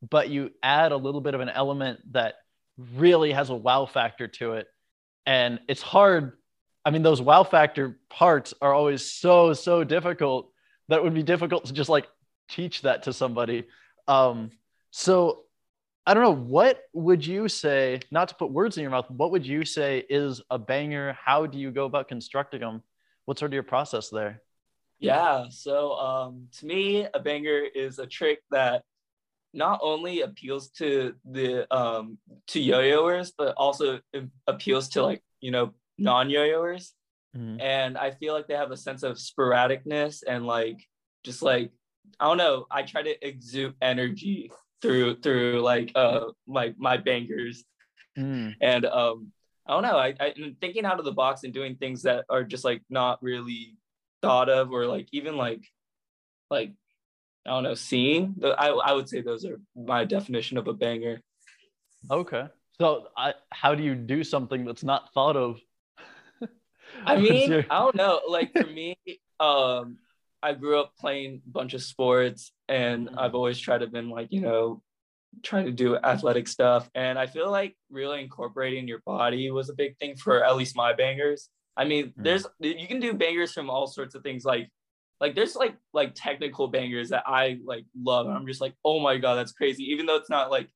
but 0.08 0.30
you 0.30 0.52
add 0.64 0.92
a 0.92 0.98
little 0.98 1.22
bit 1.22 1.34
of 1.34 1.42
an 1.42 1.50
element 1.50 2.00
that 2.14 2.36
really 2.96 3.32
has 3.32 3.50
a 3.50 3.56
wow 3.56 3.86
factor 3.86 4.28
to 4.28 4.54
it, 4.54 4.68
and 5.26 5.60
it's 5.68 5.82
hard. 5.82 6.38
I 6.84 6.92
mean, 6.92 7.02
those 7.02 7.22
wow 7.22 7.44
factor 7.44 8.00
parts 8.10 8.54
are 8.62 8.74
always 8.74 9.12
so 9.12 9.54
so 9.54 9.84
difficult 9.84 10.52
that 10.90 11.04
would 11.04 11.14
be 11.14 11.24
difficult 11.24 11.66
to 11.66 11.74
just 11.74 11.90
like 11.90 12.08
teach 12.50 12.84
that 12.84 13.04
to 13.04 13.14
somebody. 13.14 13.66
Um, 14.08 14.52
so 14.92 15.46
I 16.06 16.14
don't 16.14 16.24
know. 16.24 16.36
What 16.36 16.84
would 16.94 17.26
you 17.26 17.48
say, 17.48 18.02
not 18.12 18.30
to 18.30 18.36
put 18.36 18.52
words 18.52 18.78
in 18.78 18.84
your 18.84 18.92
mouth, 18.92 19.10
what 19.10 19.32
would 19.32 19.46
you 19.46 19.66
say 19.66 20.06
is 20.10 20.42
a 20.52 20.60
banger? 20.60 21.18
How 21.20 21.48
do 21.48 21.58
you 21.58 21.72
go 21.72 21.86
about 21.86 22.08
constructing 22.08 22.60
them? 22.60 22.84
What's 23.26 23.40
sort 23.40 23.50
of 23.50 23.54
your 23.54 23.64
process 23.64 24.10
there? 24.10 24.42
Yeah. 25.00 25.46
So 25.50 25.94
um, 25.94 26.48
to 26.60 26.66
me, 26.66 27.08
a 27.14 27.20
banger 27.20 27.64
is 27.74 28.00
a 28.00 28.08
trick 28.08 28.40
that 28.52 28.84
not 29.54 29.80
only 29.82 30.22
appeals 30.22 30.70
to 30.70 31.16
the 31.30 31.74
um, 31.76 32.18
to 32.48 32.60
yo-yoers, 32.60 33.34
but 33.38 33.56
also 33.56 34.00
appeals 34.48 34.90
to 34.90 35.04
like 35.04 35.24
you 35.42 35.52
know 35.52 35.74
non-yo-yoers. 35.98 36.94
Mm-hmm. 37.36 37.60
And 37.60 37.98
I 37.98 38.12
feel 38.12 38.34
like 38.34 38.48
they 38.48 38.56
have 38.56 38.72
a 38.72 38.78
sense 38.78 39.04
of 39.04 39.18
sporadicness 39.18 40.24
and 40.28 40.46
like 40.46 40.78
just 41.24 41.42
like 41.42 41.72
I 42.20 42.28
don't 42.28 42.38
know. 42.38 42.66
I 42.72 42.84
try 42.84 43.02
to 43.02 43.28
exude 43.28 43.76
energy 43.82 44.52
through 44.82 45.22
through 45.22 45.62
like 45.62 45.92
uh 45.96 46.26
my 46.48 46.74
my 46.78 46.98
bangers 46.98 47.64
mm. 48.18 48.54
and 48.62 48.86
um 48.86 49.32
i 49.68 49.74
don't 49.74 49.84
know 49.84 49.98
I, 49.98 50.14
I 50.20 50.34
thinking 50.62 50.86
out 50.86 51.00
of 51.00 51.06
the 51.06 51.12
box 51.12 51.44
and 51.44 51.54
doing 51.54 51.76
things 51.76 52.04
that 52.04 52.26
are 52.30 52.44
just 52.44 52.64
like 52.66 52.82
not 52.90 53.22
really 53.22 53.78
thought 54.22 54.50
of 54.50 54.72
or 54.72 54.86
like 54.86 55.08
even 55.12 55.38
like 55.38 55.62
like 56.50 56.72
i 57.46 57.50
don't 57.50 57.64
know 57.64 57.74
seeing 57.74 58.36
i 58.58 58.70
i 58.70 58.94
would 58.94 59.10
say 59.10 59.22
those 59.22 59.46
are 59.46 59.60
my 59.76 60.06
definition 60.06 60.58
of 60.58 60.68
a 60.68 60.74
banger. 60.74 61.22
Okay. 62.10 62.46
So 62.80 63.08
I, 63.18 63.34
how 63.52 63.74
do 63.74 63.82
you 63.82 63.96
do 63.96 64.24
something 64.24 64.66
that's 64.66 64.84
not 64.84 65.12
thought 65.14 65.38
of? 65.38 65.60
I 67.06 67.16
mean 67.20 67.66
i 67.70 67.80
don't 67.80 67.96
know 67.96 68.22
like 68.28 68.52
for 68.52 68.68
me 68.68 68.98
um 69.40 69.98
I 70.46 70.54
grew 70.54 70.80
up 70.80 70.96
playing 71.00 71.42
a 71.44 71.50
bunch 71.50 71.74
of 71.74 71.82
sports 71.82 72.52
and 72.70 73.08
mm-hmm. 73.08 73.18
I've 73.18 73.34
always 73.34 73.58
tried 73.58 73.80
to 73.80 73.88
been 73.88 74.12
like, 74.12 74.28
you 74.30 74.42
know, 74.42 74.84
trying 75.44 75.66
to 75.66 75.72
do 75.72 75.98
athletic 75.98 76.48
stuff. 76.48 76.90
And 76.96 77.18
I 77.18 77.26
feel 77.26 77.50
like 77.50 77.76
really 77.90 78.22
incorporating 78.22 78.88
your 78.88 79.02
body 79.06 79.50
was 79.52 79.70
a 79.70 79.74
big 79.74 79.98
thing 79.98 80.16
for 80.16 80.44
at 80.44 80.56
least 80.56 80.76
my 80.76 80.94
bangers. 80.94 81.50
I 81.78 81.86
mean, 81.86 82.08
mm-hmm. 82.08 82.24
there's 82.24 82.46
you 82.60 82.88
can 82.88 83.00
do 83.00 83.14
bangers 83.14 83.54
from 83.54 83.70
all 83.70 83.88
sorts 83.88 84.16
of 84.16 84.24
things 84.24 84.46
like 84.46 84.70
like 85.20 85.36
there's 85.36 85.56
like 85.56 85.76
like 85.94 86.14
technical 86.16 86.68
bangers 86.68 87.10
that 87.10 87.24
I 87.26 87.60
like 87.64 87.86
love. 88.00 88.28
And 88.28 88.36
I'm 88.36 88.48
just 88.48 88.62
like, 88.62 88.74
oh 88.84 89.00
my 89.00 89.18
god, 89.18 89.36
that's 89.36 89.54
crazy. 89.54 89.84
Even 89.92 90.06
though 90.06 90.18
it's 90.18 90.30
not 90.30 90.52
like 90.52 90.70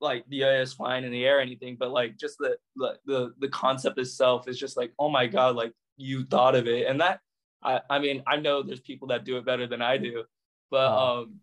like 0.00 0.24
the 0.28 0.42
air 0.42 0.62
is 0.62 0.72
flying 0.72 1.04
in 1.04 1.12
the 1.12 1.24
air 1.24 1.38
or 1.38 1.40
anything, 1.40 1.76
but 1.78 1.90
like 1.90 2.16
just 2.18 2.38
the 2.38 2.56
the 2.76 2.98
the, 3.06 3.34
the 3.38 3.48
concept 3.48 3.98
itself 3.98 4.48
is 4.48 4.58
just 4.58 4.76
like, 4.76 4.92
oh 4.98 5.08
my 5.08 5.26
god, 5.26 5.56
like 5.56 5.72
you 5.96 6.24
thought 6.24 6.54
of 6.54 6.66
it. 6.66 6.86
And 6.86 7.00
that 7.00 7.20
I, 7.62 7.80
I 7.88 7.98
mean, 7.98 8.22
I 8.26 8.36
know 8.36 8.62
there's 8.62 8.80
people 8.80 9.08
that 9.08 9.24
do 9.24 9.38
it 9.38 9.46
better 9.46 9.66
than 9.66 9.82
I 9.82 9.96
do, 9.96 10.24
but 10.70 10.86
um, 10.86 11.36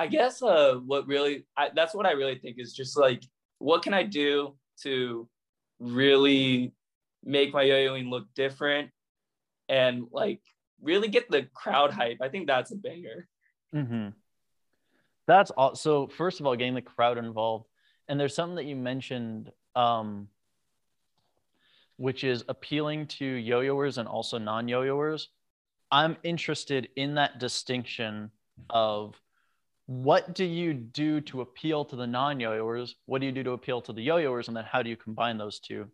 I 0.00 0.06
guess 0.06 0.42
uh, 0.42 0.76
what 0.86 1.06
really 1.06 1.46
I, 1.56 1.68
that's 1.74 1.94
what 1.94 2.06
I 2.06 2.12
really 2.12 2.38
think 2.38 2.56
is 2.58 2.72
just 2.72 2.96
like, 2.96 3.22
what 3.58 3.82
can 3.82 3.92
I 3.92 4.02
do 4.02 4.56
to 4.82 5.28
really 5.78 6.72
make 7.22 7.52
my 7.52 7.62
yo-yoing 7.62 8.08
look 8.08 8.26
different 8.34 8.90
and 9.68 10.04
like 10.10 10.40
really 10.80 11.08
get 11.08 11.30
the 11.30 11.42
crowd 11.54 11.90
hype? 11.92 12.18
I 12.22 12.28
think 12.28 12.46
that's 12.46 12.72
a 12.72 12.76
banger. 12.76 13.28
Mm-hmm. 13.74 14.08
That's 15.26 15.50
all. 15.50 15.74
So 15.74 16.08
first 16.08 16.40
of 16.40 16.46
all, 16.46 16.56
getting 16.56 16.74
the 16.74 16.82
crowd 16.94 17.18
involved, 17.18 17.66
and 18.08 18.18
there's 18.18 18.34
something 18.34 18.56
that 18.56 18.64
you 18.64 18.76
mentioned. 18.76 19.52
Um, 19.76 20.28
which 22.00 22.24
is 22.24 22.44
appealing 22.48 23.06
to 23.06 23.26
yo-yoers 23.26 23.98
and 23.98 24.08
also 24.08 24.38
non-yo-yoers. 24.38 25.28
I'm 25.92 26.16
interested 26.22 26.88
in 26.96 27.16
that 27.16 27.38
distinction 27.38 28.30
of 28.70 29.20
what 29.90 30.36
do 30.36 30.44
you 30.44 30.72
do 30.72 31.20
to 31.20 31.40
appeal 31.40 31.84
to 31.84 31.96
the 31.96 32.06
non-yo-yoers? 32.06 32.94
What 33.06 33.18
do 33.18 33.26
you 33.26 33.32
do 33.32 33.42
to 33.42 33.50
appeal 33.50 33.82
to 33.82 33.92
the 33.92 34.00
yo-yoers? 34.00 34.46
And 34.46 34.56
then 34.56 34.62
how 34.62 34.84
do 34.84 34.88
you 34.88 34.94
combine 34.96 35.36
those 35.36 35.58
two? 35.58 35.88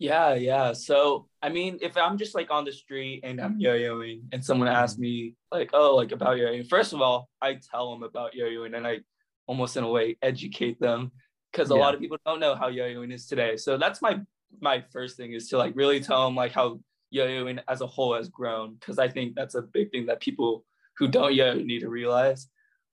Yeah, 0.00 0.34
yeah. 0.34 0.72
So 0.72 1.28
I 1.40 1.48
mean, 1.48 1.78
if 1.80 1.96
I'm 1.96 2.18
just 2.18 2.34
like 2.34 2.50
on 2.50 2.64
the 2.64 2.72
street 2.72 3.20
and 3.22 3.40
I'm 3.40 3.60
yo-yoing 3.60 4.22
and 4.32 4.44
someone 4.44 4.66
asks 4.66 4.98
me 4.98 5.36
like, 5.52 5.70
oh, 5.72 5.94
like 5.94 6.10
about 6.10 6.38
yo-yoing, 6.38 6.68
first 6.68 6.92
of 6.92 7.00
all, 7.00 7.28
I 7.40 7.60
tell 7.70 7.92
them 7.92 8.02
about 8.02 8.34
yo-yoing 8.34 8.76
and 8.76 8.84
I 8.84 8.98
almost 9.46 9.76
in 9.76 9.84
a 9.84 9.88
way 9.88 10.16
educate 10.20 10.80
them 10.80 11.12
because 11.52 11.70
a 11.70 11.74
yeah. 11.74 11.80
lot 11.80 11.94
of 11.94 12.00
people 12.00 12.18
don't 12.26 12.40
know 12.40 12.56
how 12.56 12.66
yo-yoing 12.66 13.12
is 13.12 13.28
today. 13.28 13.56
So 13.56 13.78
that's 13.78 14.02
my 14.02 14.18
my 14.60 14.82
first 14.92 15.16
thing 15.16 15.34
is 15.34 15.46
to 15.50 15.56
like 15.56 15.76
really 15.76 16.00
tell 16.00 16.24
them 16.24 16.34
like 16.34 16.50
how 16.50 16.80
yo-yoing 17.10 17.62
as 17.68 17.80
a 17.80 17.86
whole 17.86 18.16
has 18.16 18.28
grown 18.28 18.74
because 18.74 18.98
I 18.98 19.06
think 19.08 19.36
that's 19.36 19.54
a 19.54 19.62
big 19.62 19.92
thing 19.92 20.06
that 20.06 20.18
people 20.18 20.64
who 20.96 21.06
don't 21.06 21.32
yo 21.32 21.54
need 21.54 21.82
to 21.82 21.88
realize. 21.88 22.48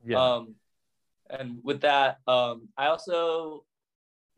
Yeah. 0.05 0.23
Um, 0.23 0.55
and 1.29 1.59
with 1.63 1.81
that, 1.81 2.17
um, 2.27 2.69
I 2.77 2.87
also 2.87 3.63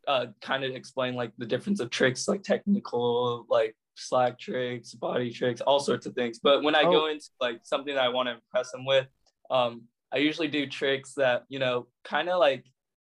uh, 0.08 0.28
kind 0.42 0.64
of 0.64 0.76
explain 0.76 1.16
like 1.16 1.32
the 1.38 1.46
difference 1.46 1.80
of 1.80 1.90
tricks, 1.90 2.28
like 2.28 2.44
technical, 2.44 3.46
like 3.50 3.76
slack 3.96 4.40
tricks, 4.40 4.94
body 4.94 5.32
tricks, 5.32 5.62
all 5.62 5.80
sorts 5.80 6.06
of 6.06 6.14
things. 6.14 6.40
But 6.42 6.64
when 6.64 6.76
I 6.76 6.82
oh. 6.82 6.92
go 6.92 7.08
into 7.08 7.26
like 7.40 7.60
something 7.64 7.94
that 7.94 8.04
I 8.04 8.10
want 8.10 8.28
to 8.28 8.34
impress 8.34 8.72
them 8.72 8.86
with, 8.86 9.08
um, 9.50 9.84
I 10.12 10.18
usually 10.18 10.48
do 10.48 10.68
tricks 10.68 11.14
that 11.16 11.44
you 11.50 11.60
know 11.60 11.88
kind 12.04 12.30
of 12.30 12.40
like, 12.40 12.66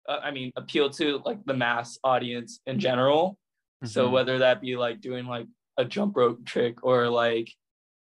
uh, 0.07 0.19
I 0.23 0.31
mean, 0.31 0.51
appeal 0.55 0.89
to 0.91 1.21
like 1.25 1.43
the 1.45 1.53
mass 1.53 1.99
audience 2.03 2.61
in 2.65 2.79
general. 2.79 3.37
Mm-hmm. 3.83 3.87
So 3.87 4.09
whether 4.09 4.39
that 4.39 4.61
be 4.61 4.75
like 4.75 5.01
doing 5.01 5.25
like 5.27 5.47
a 5.77 5.85
jump 5.85 6.17
rope 6.17 6.45
trick 6.45 6.83
or 6.83 7.09
like 7.09 7.51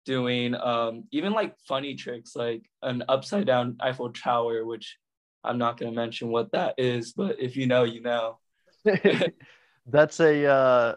doing 0.04 0.54
um 0.54 1.04
even 1.10 1.32
like 1.32 1.56
funny 1.66 1.94
tricks 1.94 2.36
like 2.36 2.62
an 2.82 3.02
upside 3.08 3.46
down 3.46 3.76
Eiffel 3.80 4.12
Tower, 4.12 4.64
which 4.64 4.98
I'm 5.42 5.58
not 5.58 5.78
gonna 5.78 5.92
mention 5.92 6.28
what 6.28 6.52
that 6.52 6.74
is, 6.78 7.12
but 7.12 7.40
if 7.40 7.56
you 7.56 7.66
know, 7.66 7.84
you 7.84 8.00
know. 8.00 8.38
that's 9.86 10.20
a 10.20 10.46
uh 10.46 10.94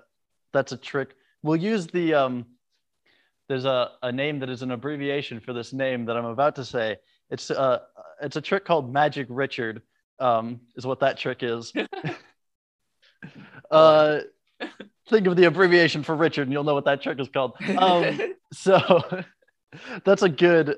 that's 0.54 0.72
a 0.72 0.78
trick. 0.78 1.15
We'll 1.43 1.58
use 1.58 1.88
the 1.88 2.13
um 2.13 2.46
there's 3.48 3.65
a, 3.65 3.91
a 4.04 4.12
name 4.12 4.39
that 4.39 4.50
is 4.50 4.62
an 4.62 4.72
abbreviation 4.72 5.39
for 5.39 5.54
this 5.54 5.72
name 5.72 6.06
that 6.06 6.17
I'm 6.17 6.26
about 6.26 6.56
to 6.56 6.65
say. 6.65 6.98
It's 7.30 7.50
uh 7.52 7.80
it's 8.22 8.36
a 8.36 8.41
trick 8.41 8.65
called 8.65 8.91
Magic 8.91 9.28
Richard, 9.30 9.82
um, 10.20 10.62
is 10.76 10.86
what 10.86 11.00
that 11.02 11.17
trick 11.17 11.43
is. 11.43 11.72
uh 13.72 14.20
think 15.10 15.28
of 15.28 15.36
the 15.36 15.46
abbreviation 15.46 16.04
for 16.04 16.15
Richard, 16.15 16.43
and 16.43 16.52
you'll 16.52 16.63
know 16.63 16.74
what 16.74 16.86
that 16.86 17.02
trick 17.02 17.20
is 17.20 17.30
called. 17.30 17.54
Um, 17.78 18.36
so 18.54 19.24
that's 20.06 20.22
a 20.22 20.30
good. 20.30 20.78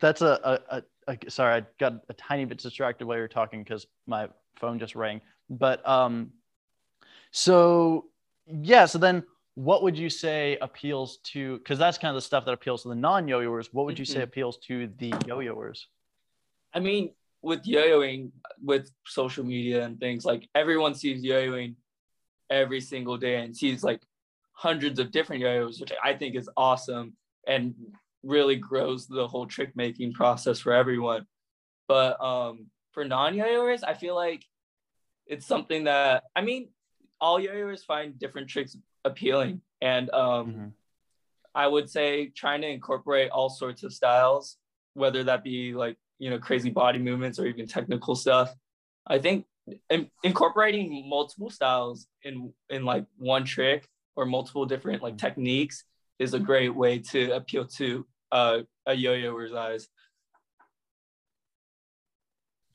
That's 0.00 0.22
a, 0.22 0.60
a, 0.70 0.82
a, 1.08 1.14
a, 1.14 1.30
Sorry, 1.30 1.62
I 1.62 1.66
got 1.78 1.94
a 2.08 2.14
tiny 2.14 2.44
bit 2.44 2.58
distracted 2.58 3.06
while 3.06 3.16
you 3.16 3.22
were 3.22 3.28
talking 3.28 3.62
because 3.62 3.86
my 4.06 4.28
phone 4.56 4.78
just 4.78 4.94
rang. 4.94 5.20
But 5.48 5.86
um, 5.88 6.30
so 7.32 8.06
yeah. 8.46 8.86
So 8.86 8.98
then, 8.98 9.24
what 9.54 9.82
would 9.82 9.98
you 9.98 10.08
say 10.10 10.58
appeals 10.60 11.18
to? 11.32 11.58
Because 11.58 11.78
that's 11.78 11.98
kind 11.98 12.10
of 12.10 12.16
the 12.16 12.26
stuff 12.26 12.44
that 12.44 12.52
appeals 12.52 12.82
to 12.82 12.88
the 12.88 12.94
non-yo-yoers. 12.94 13.72
What 13.72 13.86
would 13.86 13.98
you 13.98 14.04
say 14.04 14.14
mm-hmm. 14.14 14.24
appeals 14.24 14.58
to 14.68 14.88
the 14.98 15.12
yo-yoers? 15.26 15.88
I 16.72 16.78
mean, 16.78 17.10
with 17.42 17.66
yo-yoing, 17.66 18.30
with 18.62 18.90
social 19.06 19.44
media 19.44 19.84
and 19.84 19.98
things 19.98 20.24
like 20.24 20.48
everyone 20.54 20.94
sees 20.94 21.22
yo-yoing 21.22 21.74
every 22.50 22.80
single 22.80 23.16
day 23.16 23.36
and 23.36 23.56
sees 23.56 23.82
like 23.82 24.02
hundreds 24.52 24.98
of 24.98 25.10
different 25.10 25.40
yo-yos, 25.42 25.80
which 25.80 25.92
I 26.02 26.14
think 26.14 26.36
is 26.36 26.48
awesome 26.56 27.14
and 27.46 27.74
really 28.22 28.56
grows 28.56 29.06
the 29.06 29.26
whole 29.26 29.46
trick 29.46 29.74
making 29.74 30.12
process 30.12 30.58
for 30.58 30.72
everyone. 30.72 31.26
But 31.88 32.22
um, 32.22 32.66
for 32.92 33.04
non-yo-yoers, 33.04 33.82
I 33.82 33.94
feel 33.94 34.14
like 34.14 34.44
it's 35.26 35.46
something 35.46 35.84
that 35.84 36.24
I 36.36 36.42
mean, 36.42 36.68
all 37.20 37.40
yo-yoers 37.40 37.84
find 37.84 38.18
different 38.18 38.48
tricks 38.48 38.76
appealing, 39.04 39.62
and 39.80 40.10
um, 40.10 40.46
mm-hmm. 40.46 40.66
I 41.54 41.66
would 41.66 41.88
say 41.88 42.26
trying 42.28 42.62
to 42.62 42.68
incorporate 42.68 43.30
all 43.30 43.48
sorts 43.48 43.82
of 43.82 43.92
styles, 43.92 44.56
whether 44.94 45.24
that 45.24 45.42
be 45.42 45.72
like 45.72 45.96
you 46.18 46.30
know 46.30 46.38
crazy 46.38 46.70
body 46.70 46.98
movements 46.98 47.38
or 47.38 47.46
even 47.46 47.66
technical 47.66 48.14
stuff. 48.14 48.54
I 49.06 49.18
think 49.18 49.46
in, 49.88 50.10
incorporating 50.22 51.08
multiple 51.08 51.50
styles 51.50 52.06
in 52.22 52.52
in 52.68 52.84
like 52.84 53.04
one 53.16 53.44
trick 53.44 53.88
or 54.16 54.26
multiple 54.26 54.66
different 54.66 55.02
like 55.02 55.18
techniques 55.18 55.84
is 56.18 56.34
a 56.34 56.38
great 56.38 56.74
way 56.74 56.98
to 56.98 57.34
appeal 57.34 57.66
to 57.66 58.06
uh, 58.32 58.60
a 58.86 58.94
yo-yoer's 58.94 59.52
eyes. 59.52 59.88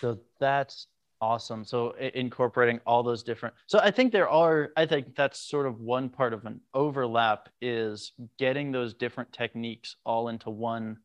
So 0.01 0.19
that's 0.39 0.87
Awesome. 1.21 1.63
So 1.63 1.91
incorporating 1.91 2.81
all 2.85 3.01
those 3.01 3.23
different. 3.23 3.55
So 3.67 3.79
I 3.79 3.89
think 3.89 4.11
there 4.11 4.29
are. 4.29 4.69
I 4.75 4.85
think 4.85 5.15
that's 5.15 5.39
sort 5.39 5.65
of 5.65 5.79
one 5.79 6.09
part 6.09 6.33
of 6.33 6.45
an 6.45 6.59
overlap 6.73 7.49
is 7.61 8.11
getting 8.37 8.71
those 8.71 8.93
different 8.93 9.31
techniques 9.31 9.95
all 10.05 10.27
into 10.27 10.49
one 10.49 10.97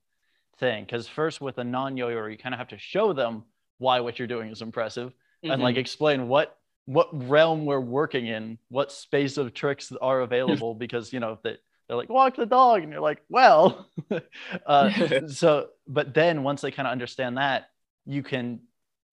thing. 0.59 0.85
Because 0.85 1.07
first, 1.07 1.41
with 1.41 1.59
a 1.59 1.65
non-yo-yo, 1.65 2.27
you 2.27 2.37
kind 2.37 2.55
of 2.55 2.59
have 2.59 2.69
to 2.69 2.79
show 2.79 3.13
them 3.13 3.45
why 3.79 4.01
what 4.01 4.19
you're 4.19 4.29
doing 4.29 4.51
is 4.51 4.63
impressive, 4.63 5.15
and 5.49 5.63
like 5.63 5.77
explain 5.77 6.29
what 6.29 6.57
what 6.87 7.09
realm 7.29 7.67
we're 7.67 7.81
working 7.81 8.27
in, 8.27 8.59
what 8.69 8.91
space 8.91 9.37
of 9.37 9.55
tricks 9.55 9.93
are 10.01 10.21
available. 10.21 10.75
because 10.79 11.13
you 11.13 11.21
know 11.21 11.39
that 11.45 11.59
they're 11.89 11.97
like 11.97 12.09
walk 12.09 12.37
the 12.37 12.47
dog, 12.47 12.83
and 12.83 12.93
you're 12.93 13.01
like, 13.01 13.23
well. 13.29 13.89
uh, 14.67 14.91
so, 15.29 15.69
but 15.87 16.15
then 16.15 16.43
once 16.43 16.61
they 16.63 16.71
kind 16.71 16.87
of 16.87 16.93
understand 16.93 17.37
that, 17.37 17.71
you 18.07 18.23
can 18.23 18.61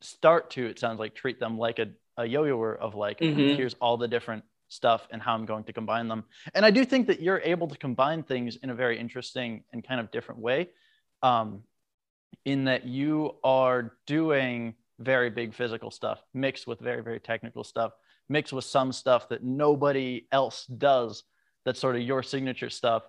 start 0.02 0.52
to 0.52 0.66
it 0.66 0.80
sounds 0.80 1.00
like 1.00 1.16
treat 1.16 1.40
them 1.40 1.58
like 1.58 1.80
a, 1.80 1.88
a 2.18 2.26
yo-yoer 2.26 2.76
of 2.76 2.96
like 2.96 3.20
Mhm. 3.20 3.56
here's 3.56 3.74
all 3.76 3.98
the 3.98 4.08
different 4.08 4.44
stuff 4.70 5.08
and 5.12 5.22
how 5.22 5.34
i'm 5.34 5.46
going 5.46 5.64
to 5.64 5.74
combine 5.74 6.08
them 6.08 6.24
and 6.54 6.66
i 6.66 6.70
do 6.70 6.86
think 6.86 7.08
that 7.08 7.22
you're 7.22 7.42
able 7.44 7.68
to 7.68 7.78
combine 7.78 8.22
things 8.22 8.58
in 8.58 8.70
a 8.70 8.76
very 8.76 9.00
interesting 9.00 9.64
and 9.74 9.88
kind 9.88 10.00
of 10.00 10.12
different 10.12 10.40
way 10.42 10.70
um, 11.24 11.64
in 12.46 12.66
that 12.66 12.86
you 12.86 13.36
are 13.44 13.94
doing 14.06 14.76
very 15.00 15.30
big 15.30 15.54
physical 15.54 15.92
stuff 15.92 16.22
mixed 16.34 16.66
with 16.68 16.80
very 16.80 17.02
very 17.04 17.20
technical 17.20 17.64
stuff 17.64 17.92
mixed 18.30 18.52
with 18.54 18.66
some 18.66 18.92
stuff 18.92 19.30
that 19.30 19.44
nobody 19.44 20.26
else 20.32 20.66
does 20.66 21.24
that's 21.66 21.80
sort 21.80 21.96
of 21.96 22.02
your 22.02 22.24
signature 22.24 22.70
stuff 22.70 23.04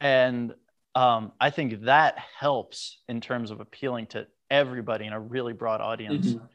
and 0.00 0.54
um, 0.94 1.32
i 1.40 1.50
think 1.50 1.82
that 1.82 2.18
helps 2.38 2.98
in 3.08 3.20
terms 3.20 3.50
of 3.50 3.60
appealing 3.60 4.06
to 4.06 4.26
everybody 4.50 5.06
in 5.06 5.12
a 5.12 5.20
really 5.20 5.52
broad 5.52 5.80
audience 5.80 6.34
Mhm. 6.34 6.48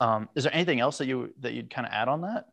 um, 0.00 0.28
is 0.34 0.42
there 0.44 0.54
anything 0.54 0.80
else 0.80 0.98
that 0.98 1.06
you 1.06 1.32
that 1.40 1.52
you'd 1.54 1.70
kind 1.70 1.86
of 1.86 1.92
add 1.92 2.08
on 2.08 2.22
that 2.22 2.46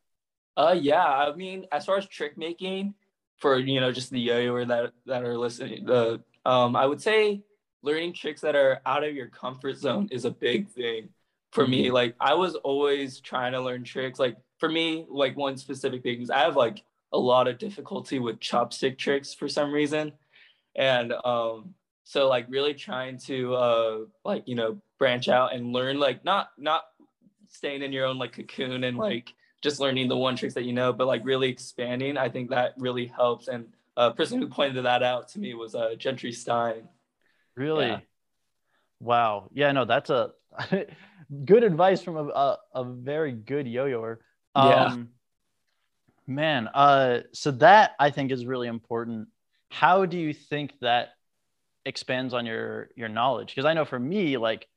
Uh, 0.56 0.76
yeah. 0.80 1.04
I 1.04 1.34
mean, 1.34 1.66
as 1.72 1.84
far 1.88 1.98
as 1.98 2.06
trick 2.08 2.38
making 2.38 2.94
for 3.42 3.58
you 3.58 3.80
know 3.82 3.92
just 3.92 4.12
the 4.12 4.20
yo-yoer 4.20 4.66
that 4.66 4.94
that 5.08 5.24
are 5.24 5.36
listening, 5.36 5.86
the 5.86 6.22
um, 6.46 6.76
I 6.76 6.86
would 6.86 7.02
say 7.02 7.42
learning 7.82 8.14
tricks 8.14 8.42
that 8.42 8.56
are 8.56 8.80
out 8.86 9.04
of 9.04 9.16
your 9.16 9.30
comfort 9.30 9.78
zone 9.78 10.08
is 10.12 10.26
a 10.26 10.30
big 10.32 10.70
thing 10.70 11.10
for 11.54 11.68
me. 11.68 11.92
Like 11.92 12.16
I 12.20 12.34
was 12.34 12.56
always 12.56 13.20
trying 13.20 13.52
to 13.52 13.62
learn 13.62 13.84
tricks. 13.84 14.20
Like 14.20 14.38
for 14.58 14.68
me, 14.68 15.06
like 15.08 15.38
one 15.38 15.56
specific 15.56 16.02
thing 16.02 16.22
is 16.22 16.30
I 16.30 16.39
have 16.39 16.56
like 16.56 16.84
a 17.13 17.18
lot 17.18 17.48
of 17.48 17.60
difficulty 17.60 18.18
with 18.18 18.39
chopstick 18.39 18.98
tricks 18.98 19.34
for 19.34 19.48
some 19.48 19.72
reason, 19.72 20.13
and 20.76 21.13
um, 21.13 21.76
so 22.04 22.28
like 22.28 22.48
really 22.50 22.74
trying 22.74 23.20
to 23.20 23.54
uh 23.54 23.98
like 24.26 24.44
you 24.48 24.56
know 24.56 24.82
branch 24.98 25.30
out 25.30 25.54
and 25.54 25.72
learn 25.74 26.00
like 26.00 26.26
not 26.26 26.50
not 26.58 26.86
staying 27.50 27.84
in 27.84 27.94
your 27.94 28.08
own 28.08 28.18
like 28.18 28.34
cocoon 28.34 28.84
and 28.84 28.98
like 28.98 29.32
just 29.62 29.80
learning 29.80 30.10
the 30.10 30.18
one 30.18 30.36
tricks 30.36 30.56
that 30.56 30.63
you 30.63 30.74
know, 30.74 30.92
but 30.92 31.08
like 31.08 31.24
really 31.24 31.50
expanding. 31.50 32.18
I 32.18 32.30
think 32.30 32.50
that 32.50 32.74
really 32.78 33.06
helps. 33.06 33.48
And 33.48 33.68
a 33.96 34.12
person 34.12 34.42
who 34.42 34.48
pointed 34.48 34.86
that 34.86 35.04
out 35.04 35.30
to 35.30 35.39
me 35.39 35.54
was 35.54 35.76
uh, 35.76 35.94
Gentry 35.96 36.32
Stein. 36.32 36.89
Really? 37.56 37.88
Yeah. 37.88 38.00
Wow. 39.00 39.50
Yeah, 39.54 39.72
no, 39.72 39.86
that's 39.86 40.10
a 40.10 40.32
good 41.46 41.63
advice 41.63 42.02
from 42.02 42.17
a, 42.17 42.24
a, 42.24 42.58
a 42.76 42.84
very 42.84 43.32
good 43.32 43.67
yo-yoer. 43.67 44.19
Yeah. 44.56 44.86
Um, 44.86 45.10
man, 46.28 46.67
uh, 46.67 47.22
so 47.32 47.52
that 47.52 47.91
I 48.00 48.10
think 48.12 48.32
is 48.32 48.46
really 48.46 48.67
important. 48.67 49.28
How 49.69 50.06
do 50.06 50.17
you 50.17 50.34
think 50.34 50.74
that 50.82 51.15
expands 51.86 52.34
on 52.34 52.46
your 52.46 52.89
your 52.96 53.10
knowledge? 53.10 53.50
Because 53.50 53.65
I 53.65 53.74
know 53.74 53.86
for 53.86 54.00
me, 54.00 54.38
like 54.38 54.67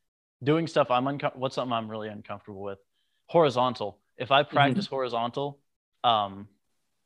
doing 0.42 0.66
stuff 0.66 0.90
I'm 0.90 1.06
uncomfortable. 1.06 1.42
What's 1.42 1.54
something 1.54 1.72
I'm 1.72 1.90
really 1.90 2.08
uncomfortable 2.08 2.62
with? 2.62 2.78
Horizontal. 3.26 3.98
If 4.16 4.30
I 4.30 4.42
practice 4.42 4.86
horizontal, 4.86 5.58
um, 6.04 6.48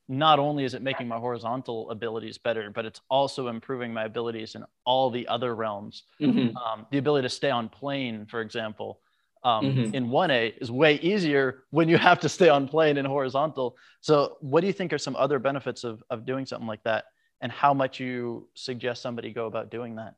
not 0.08 0.38
only 0.38 0.64
is 0.64 0.74
it 0.74 0.82
making 0.82 1.08
my 1.08 1.18
horizontal 1.18 1.90
abilities 1.90 2.38
better, 2.38 2.70
but 2.70 2.84
it's 2.84 3.00
also 3.08 3.48
improving 3.48 3.92
my 3.92 4.04
abilities 4.04 4.54
in 4.54 4.64
all 4.84 5.10
the 5.10 5.26
other 5.28 5.54
realms. 5.54 6.04
Mhm. 6.20 6.54
Um, 6.56 6.86
the 6.90 6.98
ability 6.98 7.26
to 7.26 7.34
stay 7.34 7.50
on 7.50 7.68
plane, 7.68 8.26
for 8.26 8.40
example, 8.40 9.00
um, 9.42 9.64
Mhm. 9.66 9.94
in 9.94 10.10
1A 10.10 10.54
is 10.60 10.70
way 10.70 10.96
easier 10.96 11.64
when 11.70 11.88
you 11.88 11.96
have 11.98 12.20
to 12.20 12.28
stay 12.28 12.48
on 12.48 12.68
plane 12.68 12.96
in 12.98 13.04
horizontal. 13.04 13.76
So, 14.00 14.36
what 14.40 14.60
do 14.60 14.66
you 14.66 14.72
think 14.72 14.92
are 14.92 14.98
some 14.98 15.16
other 15.16 15.38
benefits 15.38 15.84
of, 15.84 16.02
of 16.10 16.24
doing 16.26 16.46
something 16.46 16.68
like 16.68 16.82
that? 16.84 17.06
And 17.40 17.50
how 17.50 17.72
much 17.72 18.00
you 18.00 18.48
suggest 18.54 19.00
somebody 19.02 19.32
go 19.32 19.46
about 19.46 19.70
doing 19.70 19.96
that? 19.96 20.14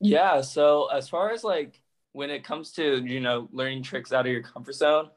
Yeah. 0.00 0.40
So 0.40 0.86
as 0.86 1.08
far 1.08 1.30
as 1.32 1.44
like 1.44 1.80
when 2.12 2.30
it 2.30 2.44
comes 2.44 2.72
to 2.72 3.04
you 3.04 3.20
know 3.20 3.48
learning 3.52 3.82
tricks 3.82 4.12
out 4.12 4.26
of 4.26 4.32
your 4.32 4.42
comfort 4.42 4.74
zone, 4.74 5.10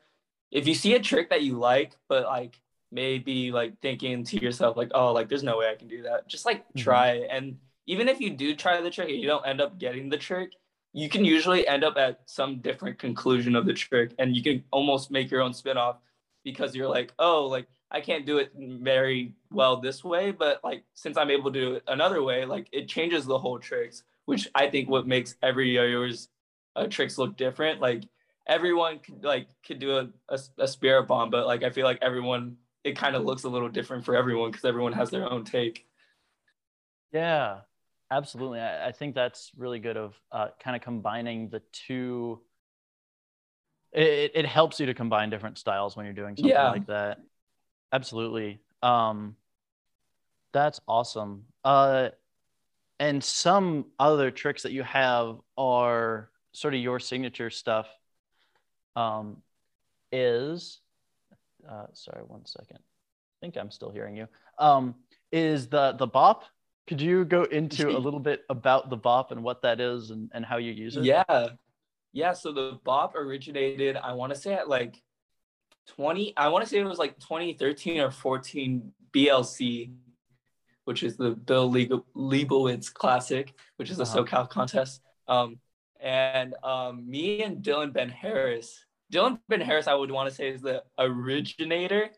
if 0.51 0.67
you 0.67 0.73
see 0.75 0.95
a 0.95 0.99
trick 0.99 1.29
that 1.29 1.41
you 1.43 1.57
like, 1.59 1.95
but 2.07 2.23
like 2.25 2.59
maybe 2.91 3.51
like 3.51 3.79
thinking 3.81 4.23
to 4.25 4.37
yourself 4.39 4.77
like, 4.77 4.91
oh, 4.93 5.13
like 5.13 5.29
there's 5.29 5.43
no 5.43 5.57
way 5.57 5.69
I 5.69 5.75
can 5.75 5.87
do 5.87 6.03
that. 6.03 6.27
Just 6.27 6.45
like 6.45 6.65
Mhm. 6.73 6.75
try 6.75 7.11
it. 7.11 7.27
And 7.31 7.59
even 7.87 8.07
if 8.07 8.19
you 8.21 8.31
do 8.31 8.55
try 8.55 8.79
the 8.81 8.89
trick 8.91 9.09
and 9.09 9.19
you 9.19 9.27
don't 9.27 9.45
end 9.47 9.61
up 9.61 9.77
getting 9.79 10.09
the 10.09 10.17
trick, 10.17 10.53
you 10.93 11.09
can 11.09 11.25
usually 11.25 11.67
end 11.67 11.83
up 11.83 11.97
at 11.97 12.21
some 12.25 12.59
different 12.59 12.99
conclusion 12.99 13.55
of 13.55 13.65
the 13.65 13.73
trick, 13.73 14.13
and 14.19 14.35
you 14.35 14.43
can 14.43 14.63
almost 14.71 15.11
make 15.11 15.31
your 15.31 15.41
own 15.41 15.53
spin 15.53 15.77
off 15.77 15.97
because 16.43 16.75
you're 16.75 16.89
like, 16.89 17.13
oh, 17.19 17.47
like 17.47 17.67
I 17.91 18.01
can't 18.01 18.25
do 18.25 18.37
it 18.37 18.51
very 18.55 19.33
well 19.51 19.77
this 19.77 20.03
way, 20.03 20.31
but 20.31 20.59
like 20.63 20.83
since 20.93 21.17
I'm 21.17 21.31
able 21.31 21.51
to 21.51 21.59
do 21.59 21.73
it 21.75 21.83
another 21.87 22.23
way, 22.23 22.45
like 22.45 22.67
it 22.71 22.87
changes 22.87 23.25
the 23.25 23.37
whole 23.37 23.59
tricks, 23.59 24.03
which 24.25 24.47
I 24.55 24.69
think 24.69 24.89
what 24.89 25.07
makes 25.07 25.35
every 25.41 25.71
yo-yo's 25.71 26.29
uh, 26.75 26.87
tricks 26.87 27.17
look 27.17 27.37
different. 27.37 27.81
Like 27.81 28.03
everyone 28.47 28.99
could 28.99 29.23
like 29.23 29.47
could 29.65 29.79
do 29.79 29.97
a, 29.97 30.09
a, 30.29 30.39
a 30.59 30.67
spirit 30.67 31.07
bomb, 31.07 31.29
but 31.29 31.47
like 31.47 31.63
I 31.63 31.69
feel 31.69 31.85
like 31.85 31.99
everyone 32.01 32.57
it 32.83 32.97
kind 32.97 33.15
of 33.15 33.23
looks 33.23 33.43
a 33.43 33.49
little 33.49 33.69
different 33.69 34.05
for 34.05 34.15
everyone 34.15 34.51
because 34.51 34.65
everyone 34.65 34.93
has 34.93 35.09
their 35.09 35.31
own 35.31 35.45
take. 35.45 35.87
Yeah, 37.11 37.61
absolutely. 38.17 38.59
I, 38.59 38.87
I 38.87 38.91
think 38.91 39.15
that's 39.15 39.51
really 39.57 39.79
good 39.79 39.97
of 39.97 40.15
uh, 40.31 40.47
kind 40.63 40.75
of 40.75 40.81
combining 40.81 41.49
the 41.49 41.61
two. 41.71 42.41
It, 43.91 44.31
it 44.35 44.45
helps 44.45 44.79
you 44.79 44.87
to 44.87 44.93
combine 44.93 45.29
different 45.29 45.57
styles 45.57 45.95
when 45.95 46.05
you're 46.05 46.13
doing 46.13 46.35
something 46.35 46.49
Yeah. 46.49 46.69
like 46.69 46.87
that. 46.87 47.19
Absolutely. 47.91 48.59
Um, 48.81 49.35
that's 50.51 50.79
awesome. 50.87 51.45
Uh, 51.63 52.09
and 52.99 53.23
some 53.23 53.85
other 53.99 54.31
tricks 54.31 54.63
that 54.63 54.71
you 54.71 54.83
have 54.83 55.37
are 55.57 56.29
sort 56.53 56.73
of 56.73 56.79
your 56.79 56.99
signature 56.99 57.49
stuff. 57.49 57.87
Um, 58.95 59.37
is 60.11 60.79
uh, 61.67 61.87
sorry, 61.93 62.23
one 62.27 62.45
second. 62.45 62.77
I 62.77 63.35
think 63.41 63.57
I'm 63.57 63.71
still 63.71 63.89
hearing 63.89 64.15
you. 64.15 64.27
Um, 64.59 64.95
is 65.31 65.67
the 65.67 65.93
the 65.93 66.07
bop? 66.07 66.43
Could 66.87 67.01
you 67.01 67.23
go 67.25 67.43
into 67.43 67.89
a 67.89 67.97
little 67.99 68.19
bit 68.19 68.43
about 68.49 68.89
the 68.89 68.97
bop 68.97 69.31
and 69.31 69.43
what 69.43 69.61
that 69.61 69.79
is 69.79 70.09
and, 70.11 70.29
and 70.33 70.45
how 70.45 70.57
you 70.57 70.71
use 70.71 70.97
it? 70.97 71.05
Yeah. 71.05 71.47
Yeah. 72.11 72.33
So 72.33 72.51
the 72.51 72.79
bop 72.83 73.15
originated, 73.15 73.95
I 73.97 74.13
want 74.13 74.33
to 74.33 74.39
say 74.39 74.53
at 74.53 74.67
like 74.67 75.01
20, 75.87 76.33
I 76.37 76.49
want 76.49 76.63
to 76.63 76.69
say 76.69 76.79
it 76.79 76.83
was 76.85 76.97
like 76.99 77.19
2013 77.19 77.99
or 78.01 78.11
14 78.11 78.91
BLC, 79.13 79.93
which 80.85 81.03
is 81.03 81.15
the 81.15 81.31
Bill 81.31 81.69
Leib- 81.69 82.03
Leibowitz 82.15 82.93
Classic, 82.93 83.53
which 83.77 83.89
is 83.89 83.99
a 83.99 84.03
Uh-huh. 84.03 84.23
SoCal 84.23 84.49
contest. 84.49 85.01
Um, 85.27 85.59
and 86.01 86.53
um, 86.63 87.09
me 87.09 87.43
and 87.43 87.63
Dylan 87.63 87.93
Ben 87.93 88.09
Harris, 88.09 88.85
Dylan 89.11 89.39
Ben 89.47 89.61
Harris, 89.61 89.87
I 89.87 89.93
would 89.93 90.11
want 90.11 90.27
to 90.29 90.35
say 90.35 90.49
is 90.49 90.61
the 90.61 90.83
originator. 90.99 92.09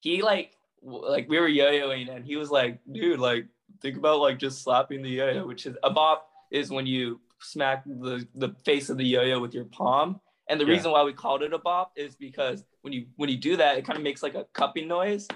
He 0.00 0.22
like, 0.22 0.52
like 0.80 1.28
we 1.28 1.40
were 1.40 1.48
yo-yoing 1.48 2.08
and 2.14 2.24
he 2.24 2.36
was 2.36 2.50
like, 2.50 2.78
dude, 2.90 3.18
like 3.18 3.46
think 3.80 3.96
about 3.96 4.20
like 4.20 4.38
just 4.38 4.62
slapping 4.62 5.02
the 5.02 5.08
yo-yo, 5.10 5.46
which 5.46 5.66
is 5.66 5.76
a 5.82 5.90
bop 5.90 6.28
is 6.50 6.70
when 6.70 6.86
you 6.86 7.20
smack 7.40 7.84
the, 7.84 8.26
the 8.34 8.54
face 8.64 8.88
of 8.90 8.96
the 8.98 9.04
yo-yo 9.04 9.40
with 9.40 9.54
your 9.54 9.64
palm. 9.64 10.20
And 10.48 10.60
the 10.60 10.64
Yeah. 10.66 10.72
reason 10.72 10.90
why 10.90 11.02
we 11.02 11.12
called 11.12 11.42
it 11.42 11.52
a 11.52 11.58
bop 11.58 11.92
is 11.96 12.14
because 12.16 12.64
when 12.82 12.92
you 12.92 13.06
when 13.16 13.30
you 13.30 13.36
do 13.36 13.56
that, 13.56 13.78
it 13.78 13.84
kind 13.84 13.96
of 13.96 14.02
makes 14.02 14.22
like 14.22 14.34
a 14.34 14.44
cupping 14.52 14.88
noise. 14.88 15.28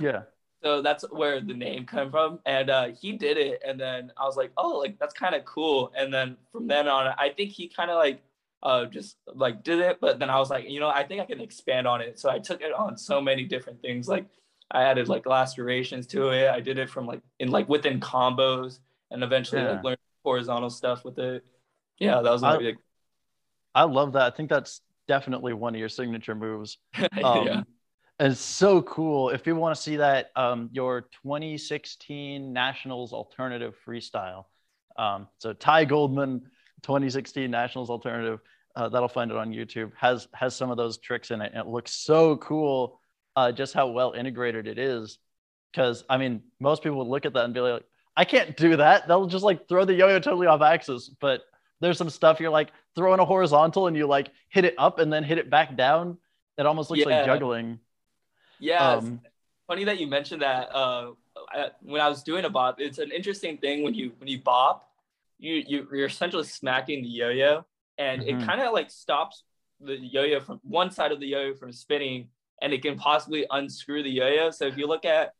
Yeah. 0.00 0.22
So 0.62 0.82
that's 0.82 1.04
where 1.10 1.40
the 1.40 1.54
name 1.54 1.86
came 1.86 2.10
from. 2.10 2.38
And 2.46 2.70
uh, 2.70 2.88
he 2.88 3.12
did 3.12 3.36
it. 3.36 3.62
And 3.66 3.80
then 3.80 4.12
I 4.16 4.24
was 4.24 4.36
like, 4.36 4.52
oh, 4.56 4.78
like 4.78 4.98
that's 4.98 5.14
kind 5.14 5.34
of 5.34 5.44
cool. 5.44 5.92
And 5.96 6.12
then 6.12 6.36
from 6.52 6.66
then 6.66 6.86
on, 6.86 7.14
I 7.18 7.30
think 7.30 7.50
he 7.50 7.68
kind 7.68 7.90
of 7.90 7.96
like 7.96 8.22
uh, 8.62 8.84
just 8.86 9.16
like 9.26 9.64
did 9.64 9.80
it. 9.80 9.98
But 10.00 10.18
then 10.20 10.30
I 10.30 10.38
was 10.38 10.50
like, 10.50 10.68
you 10.68 10.78
know, 10.78 10.88
I 10.88 11.02
think 11.02 11.20
I 11.20 11.24
can 11.24 11.40
expand 11.40 11.86
on 11.88 12.00
it. 12.00 12.18
So 12.20 12.30
I 12.30 12.38
took 12.38 12.60
it 12.60 12.72
on 12.72 12.96
so 12.96 13.20
many 13.20 13.44
different 13.44 13.80
things. 13.82 14.06
Like 14.08 14.26
I 14.72 14.84
added 14.84 15.08
like 15.08 15.26
lacerations 15.26 16.06
to 16.08 16.30
it. 16.30 16.48
I 16.48 16.60
did 16.60 16.78
it 16.78 16.88
from 16.88 17.06
like 17.06 17.20
in 17.38 17.50
like 17.50 17.68
within 17.68 18.00
combos 18.00 18.78
and 19.10 19.22
eventually 19.22 19.60
Yeah. 19.62 19.72
like 19.72 19.84
learned 19.84 19.98
horizontal 20.24 20.70
stuff 20.70 21.04
with 21.04 21.18
it. 21.18 21.44
Yeah, 21.98 22.22
that 22.22 22.30
was 22.30 22.42
I- 22.42 22.56
big. 22.58 22.76
I 23.74 23.84
love 23.84 24.12
that. 24.14 24.22
I 24.32 24.36
think 24.36 24.50
that's 24.50 24.80
definitely 25.08 25.52
one 25.52 25.74
of 25.74 25.78
your 25.80 25.88
signature 25.88 26.34
moves. 26.34 26.78
yeah. 26.98 27.08
Um, 27.22 27.66
and 28.18 28.32
it's 28.32 28.40
so 28.40 28.82
cool. 28.82 29.30
If 29.30 29.42
people 29.42 29.60
want 29.60 29.74
to 29.74 29.80
see 29.82 29.96
that, 29.96 30.30
um, 30.36 30.68
your 30.72 31.02
2016 31.22 32.52
Nationals 32.52 33.12
Alternative 33.12 33.74
Freestyle. 33.86 34.44
Um, 34.96 35.26
so 35.38 35.52
Ty 35.54 35.86
Goldman, 35.86 36.42
2016 36.82 37.50
Nationals 37.50 37.88
Alternative. 37.90 38.40
uh, 38.76 38.88
that'll 38.88 39.08
find 39.08 39.30
it 39.30 39.36
on 39.36 39.50
YouTube. 39.52 39.92
has 39.98 40.28
has 40.34 40.54
some 40.56 40.70
of 40.70 40.76
those 40.76 40.98
tricks 40.98 41.30
in 41.30 41.40
it, 41.42 41.52
and 41.54 41.60
it 41.66 41.70
looks 41.70 41.92
so 41.92 42.36
cool. 42.38 43.00
Uh, 43.34 43.50
just 43.52 43.72
how 43.74 43.88
well 43.88 44.12
integrated 44.12 44.66
it 44.66 44.78
is. 44.78 45.18
Because 45.70 46.04
I 46.08 46.18
mean, 46.18 46.42
most 46.60 46.82
people 46.82 46.98
would 46.98 47.08
look 47.08 47.24
at 47.24 47.32
that 47.32 47.44
and 47.44 47.54
be 47.54 47.60
like, 47.60 47.84
"I 48.16 48.24
can't 48.24 48.56
do 48.56 48.76
that." 48.76 49.08
They'll 49.08 49.26
just 49.26 49.44
like 49.44 49.68
throw 49.68 49.84
the 49.84 49.94
yo-yo 49.94 50.18
totally 50.18 50.46
off 50.46 50.60
axis. 50.60 51.08
But 51.08 51.42
there's 51.80 51.96
some 51.96 52.10
stuff 52.10 52.40
you're 52.40 52.50
like 52.50 52.70
throwing 52.94 53.20
a 53.20 53.24
horizontal 53.24 53.86
and 53.86 53.96
you 53.96 54.06
like 54.06 54.30
hit 54.50 54.64
it 54.64 54.74
up 54.76 54.98
and 54.98 55.12
then 55.12 55.24
hit 55.24 55.38
it 55.38 55.48
back 55.50 55.76
down. 55.76 56.18
It 56.58 56.66
almost 56.66 56.90
looks 56.90 57.00
Yeah. 57.00 57.06
like 57.06 57.24
juggling. 57.24 57.80
Yeah, 58.58 58.92
Um, 58.92 59.20
funny 59.66 59.84
that 59.84 59.98
you 59.98 60.06
mentioned 60.06 60.42
that. 60.42 60.68
Uh, 60.74 61.12
I, 61.48 61.70
when 61.80 62.00
I 62.00 62.08
was 62.08 62.22
doing 62.22 62.44
a 62.44 62.50
bop, 62.50 62.80
it's 62.80 62.98
an 62.98 63.10
interesting 63.10 63.56
thing 63.58 63.82
when 63.82 63.94
you 63.94 64.12
when 64.18 64.28
you 64.28 64.40
bop, 64.40 64.88
you, 65.38 65.54
you 65.66 65.88
you're 65.90 66.06
essentially 66.06 66.44
smacking 66.44 67.02
the 67.02 67.08
yo-yo, 67.08 67.64
and 67.98 68.22
Mhm. 68.22 68.28
it 68.42 68.46
kind 68.46 68.60
of 68.60 68.72
like 68.74 68.90
stops 68.90 69.42
the 69.80 69.96
yo-yo 69.96 70.38
from 70.40 70.60
one 70.62 70.90
side 70.90 71.10
of 71.10 71.18
the 71.18 71.26
yo-yo 71.26 71.54
from 71.54 71.72
spinning, 71.72 72.28
and 72.62 72.72
it 72.72 72.80
can 72.82 72.96
possibly 72.96 73.44
unscrew 73.50 74.02
the 74.02 74.10
yo-yo. 74.10 74.50
So 74.50 74.64
if 74.66 74.76
you 74.78 74.86
look 74.86 75.04
at, 75.04 75.32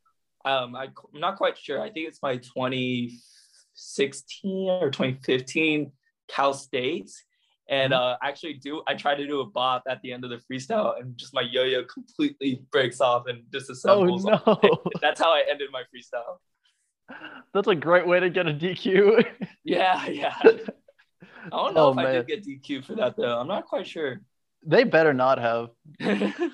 um, 0.44 0.74
I, 0.74 0.88
I'm 1.14 1.20
not 1.20 1.36
quite 1.36 1.56
sure. 1.56 1.80
I 1.80 1.88
think 1.90 2.08
it's 2.08 2.20
my 2.22 2.36
2016 2.36 4.68
or 4.68 4.90
2015 4.90 5.92
Cal 6.28 6.52
States. 6.54 7.22
And 7.68 7.92
uh, 7.94 8.16
actually, 8.22 8.54
do 8.54 8.82
I 8.88 8.94
tried 8.94 9.14
to 9.16 9.26
do 9.26 9.40
a 9.40 9.46
bop 9.46 9.84
at 9.88 10.02
the 10.02 10.12
end 10.12 10.24
of 10.24 10.30
the 10.30 10.40
freestyle, 10.50 10.98
and 11.00 11.16
just 11.16 11.32
my 11.32 11.42
yo-yo 11.42 11.84
completely 11.84 12.60
breaks 12.72 13.00
off 13.00 13.28
and 13.28 13.44
disassembles. 13.50 14.24
Oh 14.26 14.58
no, 14.62 14.82
That's 15.00 15.20
how 15.20 15.32
I 15.32 15.44
ended 15.48 15.68
my 15.72 15.82
freestyle. 15.84 16.38
that's 17.54 17.68
a 17.68 17.74
great 17.74 18.06
way 18.06 18.20
to 18.20 18.28
get 18.30 18.46
a 18.48 18.52
DQ. 18.52 19.24
Yeah, 19.64 20.06
yeah. 20.08 20.34
I 20.42 20.58
don't 21.50 21.74
know 21.74 21.86
Oh, 21.86 21.92
if 21.92 21.98
I 21.98 22.02
man. 22.02 22.14
did 22.26 22.26
get 22.26 22.44
DQ 22.44 22.84
for 22.84 22.94
that 22.96 23.16
though. 23.16 23.38
I'm 23.38 23.46
not 23.46 23.64
quite 23.66 23.86
sure. 23.86 24.20
they 24.66 24.82
better 24.84 25.14
not 25.14 25.38
have. 25.38 25.70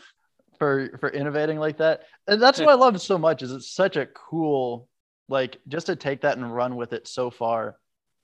for 0.59 0.97
for 0.99 1.09
innovating 1.11 1.59
like 1.59 1.79
that. 1.79 2.03
And 2.27 2.41
that's 2.43 2.59
what 2.59 2.69
i 2.69 2.75
love 2.75 3.01
so 3.01 3.17
much 3.19 3.43
is 3.43 3.53
it's 3.53 3.73
such 3.73 3.97
a 3.97 4.07
cool 4.07 4.89
like 5.29 5.59
just 5.69 5.87
to 5.87 5.97
take 5.97 6.23
that 6.23 6.37
and 6.37 6.55
run 6.55 6.77
with 6.77 6.93
it 6.93 7.07
so 7.07 7.31
far 7.31 7.77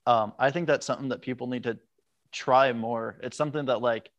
um 0.07 0.33
i 0.39 0.51
think 0.51 0.67
that's 0.67 0.87
something 0.87 1.09
that 1.11 1.21
people 1.23 1.47
need 1.47 1.65
to 1.65 1.79
try 2.33 2.73
more. 2.73 3.17
It's 3.23 3.37
something 3.37 3.67
that 3.67 3.81
like 3.81 4.11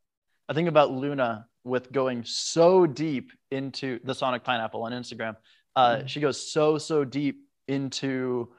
i 0.47 0.54
think 0.54 0.69
about 0.69 0.91
luna 0.91 1.47
with 1.63 1.91
going 1.91 2.23
so 2.23 2.86
deep 2.86 3.32
into 3.51 3.99
the 4.04 4.15
sonic 4.15 4.43
pineapple 4.43 4.84
on 4.84 4.91
instagram. 4.93 5.36
Uh 5.75 5.97
Mhm. 5.97 6.08
she 6.08 6.19
goes 6.21 6.51
so 6.51 6.78
so 6.78 7.04
deep 7.04 7.41
into 7.67 8.54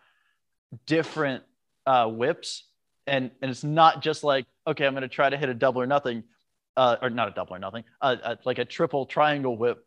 different 0.87 1.43
uh 1.87 2.07
whips. 2.09 2.65
And 3.07 3.31
and 3.41 3.51
it's 3.51 3.65
not 3.65 4.03
just 4.03 4.25
like 4.25 4.45
okay 4.67 4.85
i'm 4.85 4.93
going 4.93 5.03
to 5.03 5.09
try 5.09 5.31
to 5.31 5.37
hit 5.37 5.49
a 5.49 5.55
double 5.55 5.81
or 5.81 5.87
nothing 5.87 6.25
uh, 6.77 6.97
or 7.03 7.11
not 7.11 7.29
a 7.29 7.31
double 7.31 7.55
or 7.55 7.59
nothing, 7.59 7.85
uh, 8.01 8.17
uh, 8.23 8.37
like 8.45 8.59
a 8.59 8.65
triple 8.65 9.07
triangle 9.07 9.57
whip. 9.57 9.85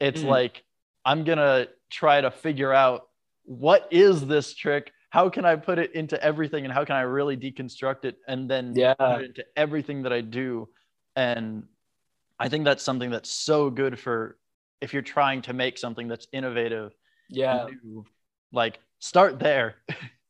It's 0.00 0.22
Mhm. 0.22 0.28
like 0.28 0.64
I'm 1.04 1.24
gonna 1.24 1.68
try 1.90 2.20
to 2.20 2.30
figure 2.30 2.72
out 2.72 3.08
what 3.44 3.88
is 3.90 4.26
this 4.26 4.54
trick. 4.54 4.92
How 5.10 5.28
can 5.28 5.44
I 5.44 5.56
put 5.56 5.78
it 5.78 5.92
into 5.94 6.22
everything, 6.22 6.64
and 6.64 6.72
how 6.72 6.84
can 6.84 6.96
I 6.96 7.02
really 7.02 7.36
deconstruct 7.36 8.04
it, 8.04 8.18
and 8.26 8.48
then 8.50 8.74
Yeah. 8.74 8.94
put 8.94 9.22
it 9.22 9.26
into 9.26 9.44
everything 9.56 10.02
that 10.02 10.12
I 10.12 10.20
do. 10.20 10.68
And 11.16 11.68
I 12.38 12.48
think 12.48 12.64
that's 12.64 12.82
something 12.82 13.10
that's 13.10 13.30
so 13.30 13.68
good 13.70 13.98
for 13.98 14.38
if 14.80 14.92
you're 14.92 15.02
trying 15.02 15.42
to 15.42 15.52
make 15.52 15.78
something 15.78 16.08
that's 16.08 16.26
innovative. 16.32 16.92
yeah. 17.28 17.66
new. 17.82 18.04
like 18.52 18.78
start 18.98 19.38
there. 19.38 19.76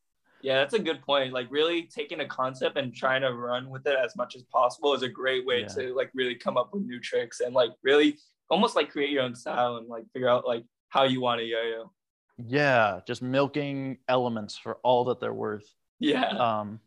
Yeah, 0.43 0.57
that's 0.59 0.75
a 0.75 0.79
good 0.79 1.01
point. 1.03 1.33
Like 1.33 1.47
really 1.51 1.83
taking 1.85 2.21
a 2.21 2.27
concept 2.27 2.77
and 2.77 2.95
trying 2.95 3.23
to 3.23 3.33
run 3.33 3.71
with 3.71 3.87
it 3.87 3.97
as 3.97 4.17
much 4.17 4.35
as 4.37 4.43
possible 4.45 4.93
is 4.95 5.03
a 5.03 5.09
great 5.09 5.47
way 5.47 5.61
Yeah. 5.63 5.67
to 5.69 5.95
like 5.95 6.11
really 6.15 6.35
come 6.35 6.57
up 6.57 6.73
with 6.75 6.83
new 6.83 7.01
tricks 7.01 7.41
and 7.41 7.55
like 7.55 7.71
really 7.83 8.19
almost 8.51 8.77
like 8.77 8.91
create 8.91 9.11
your 9.11 9.23
own 9.23 9.35
style 9.35 9.77
and 9.77 9.89
like 9.89 10.05
figure 10.13 10.29
out 10.29 10.47
like 10.47 10.65
how 10.89 11.05
you 11.05 11.21
want 11.21 11.41
to 11.41 11.45
yo-yo. 11.47 11.91
yeah, 12.37 13.01
just 13.07 13.23
milking 13.23 13.99
elements 14.09 14.57
for 14.59 14.79
all 14.83 15.05
that 15.05 15.21
they're 15.21 15.33
worth. 15.33 15.73
Yeah. 16.01 16.29
um 16.31 16.81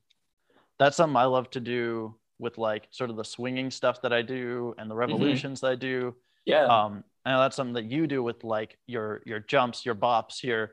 that's 0.77 0.97
something 0.97 1.15
i 1.15 1.23
love 1.23 1.49
to 1.51 1.61
do 1.61 2.15
with 2.37 2.57
like 2.57 2.87
sort 2.91 3.09
of 3.09 3.15
the 3.15 3.23
swinging 3.23 3.71
stuff 3.71 4.01
that 4.01 4.11
i 4.11 4.21
do 4.21 4.75
and 4.77 4.91
the 4.91 4.95
revolutions 4.95 5.61
that 5.61 5.71
i 5.71 5.75
do 5.75 6.13
Yeah. 6.45 6.65
um 6.65 7.03
know 7.25 7.39
that's 7.39 7.55
something 7.55 7.75
that 7.75 7.85
you 7.85 8.07
do 8.07 8.21
with 8.21 8.43
like 8.43 8.77
your 8.85 9.21
your 9.25 9.39
jumps 9.39 9.85
your 9.85 9.95
bops 9.95 10.43
your 10.43 10.71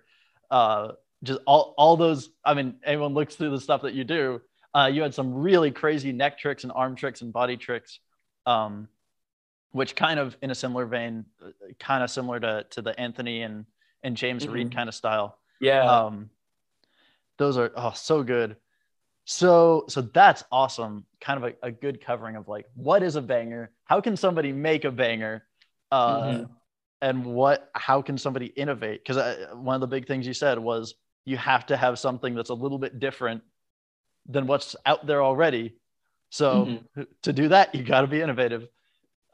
uh 0.51 0.89
just 1.23 1.41
all 1.47 1.75
all 1.79 1.97
those 1.97 2.31
i 2.45 2.53
mean 2.55 2.75
anyone 2.85 3.15
looks 3.15 3.37
through 3.37 3.51
the 3.51 3.61
stuff 3.61 3.83
that 3.83 3.95
you 3.95 4.05
do. 4.05 4.41
Uh 4.75 4.89
you 4.93 5.03
had 5.03 5.13
some 5.15 5.35
really 5.35 5.71
crazy 5.71 6.13
neck 6.13 6.39
tricks 6.39 6.65
and 6.65 6.73
arm 6.75 6.97
tricks 6.97 7.21
and 7.23 7.33
body 7.33 7.57
tricks 7.57 8.01
um 8.47 8.89
which 9.73 9.95
kind 9.97 10.19
of 10.19 10.37
in 10.43 10.51
a 10.51 10.55
similar 10.55 10.85
vein 10.87 11.25
kind 11.79 12.03
of 12.03 12.11
similar 12.11 12.41
to 12.41 12.65
to 12.71 12.83
the 12.83 12.99
anthony 12.99 13.43
and 13.43 13.67
and 14.03 14.17
james 14.17 14.47
reed 14.49 14.69
Mhm. 14.71 14.75
kind 14.75 14.89
of 14.89 14.95
style. 14.95 15.39
Yeah. 15.61 15.85
um 15.85 16.31
those 17.39 17.57
are 17.57 17.71
oh 17.77 17.93
so 17.95 18.23
good. 18.23 18.57
So 19.25 19.85
so 19.89 20.01
that's 20.03 20.43
awesome. 20.51 21.07
Kind 21.21 21.45
of 21.45 21.53
a, 21.63 21.67
a 21.69 21.71
good 21.71 22.05
covering 22.05 22.37
of 22.37 22.49
like 22.49 22.67
what 22.75 23.03
is 23.03 23.15
a 23.17 23.23
banger? 23.23 23.71
How 23.85 24.01
can 24.01 24.17
somebody 24.17 24.53
make 24.53 24.85
a 24.85 24.91
banger? 24.91 25.45
Uh 25.91 26.23
Mhm. 26.23 26.49
and 27.01 27.25
what 27.25 27.71
how 27.75 28.03
can 28.03 28.19
somebody 28.19 28.47
innovate? 28.47 29.05
Because 29.05 29.19
one 29.55 29.75
of 29.77 29.81
the 29.81 29.87
big 29.87 30.07
things 30.07 30.27
you 30.27 30.35
said 30.35 30.59
was 30.59 30.95
you 31.25 31.37
have 31.37 31.67
to 31.67 31.77
have 31.77 31.99
something 31.99 32.35
that's 32.35 32.51
a 32.51 32.55
little 32.55 32.79
bit 32.79 32.99
different 32.99 33.43
than 34.27 34.47
what's 34.47 34.77
out 34.87 35.07
there 35.07 35.23
already 35.23 35.77
so 36.31 36.67
Mhm. 36.97 37.07
to 37.23 37.33
do 37.33 37.49
that 37.49 37.75
you 37.75 37.83
got 37.83 38.01
to 38.03 38.07
be 38.07 38.21
innovative 38.21 38.69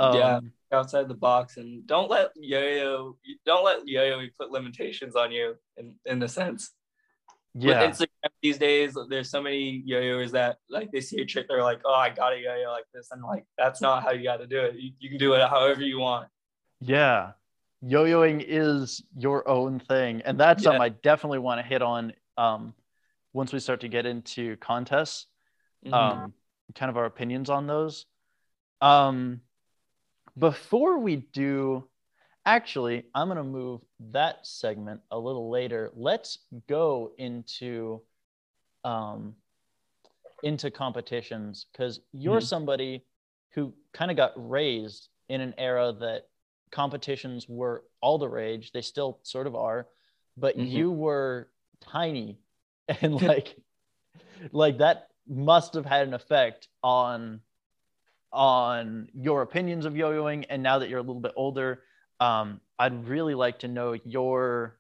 um, 0.01 0.15
Yeah. 0.17 0.41
outside 0.73 1.09
the 1.09 1.15
box 1.15 1.57
and 1.57 1.87
don't 1.87 2.09
let 2.11 2.31
yo-yo 2.37 3.17
don't 3.45 3.65
let 3.65 3.87
yo-yo 3.87 4.21
put 4.39 4.51
limitations 4.51 5.17
on 5.17 5.33
you 5.33 5.57
in, 5.77 5.95
in 6.07 6.23
a 6.23 6.29
sense. 6.29 6.71
yeah 7.55 7.81
With 7.81 7.91
Instagram 7.91 8.31
these 8.43 8.59
days, 8.59 8.97
there's 9.09 9.31
so 9.31 9.43
many 9.43 9.83
yo-yoers 9.85 10.31
that 10.33 10.59
like 10.69 10.91
they 10.93 11.01
see 11.01 11.21
a 11.21 11.25
trick, 11.25 11.47
they're 11.49 11.63
like, 11.63 11.81
oh, 11.85 11.95
I 11.95 12.11
got 12.11 12.33
a 12.33 12.39
yo-yo 12.39 12.71
like 12.71 12.85
this. 12.95 13.11
And 13.11 13.23
like, 13.23 13.45
that's 13.57 13.81
not 13.81 14.03
how 14.05 14.13
you 14.13 14.23
got 14.23 14.37
to 14.37 14.47
do 14.47 14.61
it. 14.61 14.75
You, 14.77 14.93
you 15.01 15.09
can 15.09 15.19
do 15.19 15.33
it 15.35 15.41
however 15.49 15.83
you 15.83 15.99
want. 15.99 16.29
Yeah. 16.81 17.33
Yo-yoing 17.81 18.45
is 18.47 19.03
your 19.17 19.49
own 19.49 19.79
thing. 19.79 20.23
And 20.25 20.39
that's 20.39 20.65
something 20.65 20.81
I 20.81 20.89
definitely 20.89 21.39
want 21.39 21.61
to 21.61 21.67
hit 21.67 21.83
on 21.83 22.13
um, 22.37 22.75
once 23.33 23.53
we 23.53 23.61
start 23.61 23.81
to 23.81 23.89
get 23.89 24.07
into 24.07 24.57
contests, 24.57 25.27
Mhm. 25.85 25.93
um, 25.93 26.35
kind 26.75 26.91
of 26.91 26.97
our 26.97 27.05
opinions 27.05 27.51
on 27.51 27.67
those. 27.67 28.07
Um, 28.81 29.43
before 30.37 30.99
we 30.99 31.17
do, 31.17 31.89
actually, 32.45 33.05
I'm 33.15 33.29
going 33.29 33.39
to 33.39 33.45
move 33.45 33.83
that 34.11 34.47
segment 34.47 35.01
a 35.11 35.19
little 35.19 35.51
later. 35.51 35.91
Let's 35.95 36.39
go 36.67 37.13
into 37.19 38.03
um, 38.85 39.37
into 40.45 40.71
competitions 40.71 41.67
because 41.73 42.01
you're 42.13 42.41
Mhm. 42.41 42.45
somebody 42.45 43.05
who 43.51 43.75
kind 43.93 44.11
of 44.11 44.17
got 44.17 44.33
raised 44.37 45.09
in 45.29 45.41
an 45.41 45.53
era 45.59 45.93
that 45.93 46.29
competitions 46.71 47.47
were 47.49 47.85
all 48.01 48.19
the 48.19 48.29
rage. 48.29 48.73
They 48.73 48.83
still 48.83 49.21
sort 49.23 49.47
of 49.47 49.55
are, 49.55 49.89
but 50.37 50.57
Mhm. 50.57 50.67
you 50.67 50.91
were 50.91 51.51
tiny 51.81 52.39
and 53.03 53.21
like 53.23 53.57
like 54.53 54.79
that 54.79 55.09
must 55.29 55.75
have 55.75 55.87
had 55.87 56.07
an 56.09 56.15
effect 56.15 56.69
on 56.83 57.41
on 58.33 59.09
your 59.15 59.43
opinions 59.43 59.85
of 59.87 59.97
yo-yoing 59.97 60.45
and 60.51 60.63
now 60.63 60.79
that 60.79 60.89
you're 60.89 60.99
a 60.99 61.03
little 61.03 61.21
bit 61.21 61.33
older 61.37 61.83
um, 62.21 62.61
i'd 62.79 63.09
really 63.09 63.35
like 63.35 63.61
to 63.61 63.69
know 63.69 63.95
your 64.05 64.79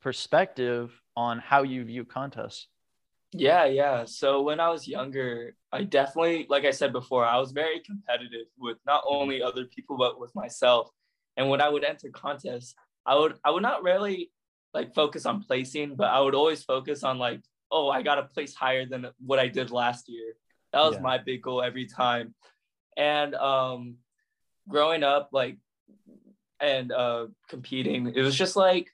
perspective 0.00 0.92
on 1.16 1.38
how 1.38 1.62
you 1.62 1.84
view 1.84 2.04
contests 2.04 2.68
Yeah, 3.32 3.64
yeah. 3.66 4.04
So 4.06 4.42
when 4.42 4.58
I 4.58 4.70
was 4.70 4.88
younger, 4.88 5.54
I 5.70 5.84
definitely, 5.84 6.46
like 6.48 6.64
I 6.64 6.72
said 6.72 6.92
before, 6.92 7.24
I 7.24 7.38
was 7.38 7.52
very 7.52 7.80
competitive 7.80 8.46
with 8.58 8.78
not 8.86 9.04
only 9.08 9.40
other 9.42 9.66
people 9.66 9.96
but 9.96 10.18
with 10.18 10.34
myself. 10.34 10.90
And 11.40 11.48
when 11.48 11.62
I 11.62 11.70
would 11.70 11.84
enter 11.84 12.10
contests, 12.10 12.74
I 13.06 13.14
would 13.16 13.34
I 13.42 13.50
would 13.50 13.62
not 13.62 13.82
really 13.82 14.30
like 14.74 14.94
focus 14.94 15.24
on 15.24 15.42
placing, 15.42 15.96
but 15.96 16.08
I 16.10 16.20
would 16.20 16.34
always 16.34 16.62
focus 16.62 17.02
on 17.02 17.18
like, 17.18 17.40
oh, 17.72 17.88
I 17.88 18.02
got 18.02 18.16
to 18.16 18.24
place 18.24 18.54
higher 18.54 18.84
than 18.84 19.06
what 19.24 19.38
I 19.38 19.48
did 19.48 19.70
last 19.70 20.10
year. 20.10 20.34
That 20.74 20.80
was 20.82 20.96
Yeah. 20.96 21.00
my 21.00 21.16
big 21.16 21.40
goal 21.40 21.62
every 21.62 21.86
time. 21.86 22.34
And 22.94 23.34
um 23.34 23.96
growing 24.68 25.02
up 25.02 25.30
like 25.32 25.56
and 26.60 26.92
uh 26.92 27.28
competing, 27.48 28.12
it 28.14 28.20
was 28.20 28.36
just 28.36 28.54
like 28.54 28.90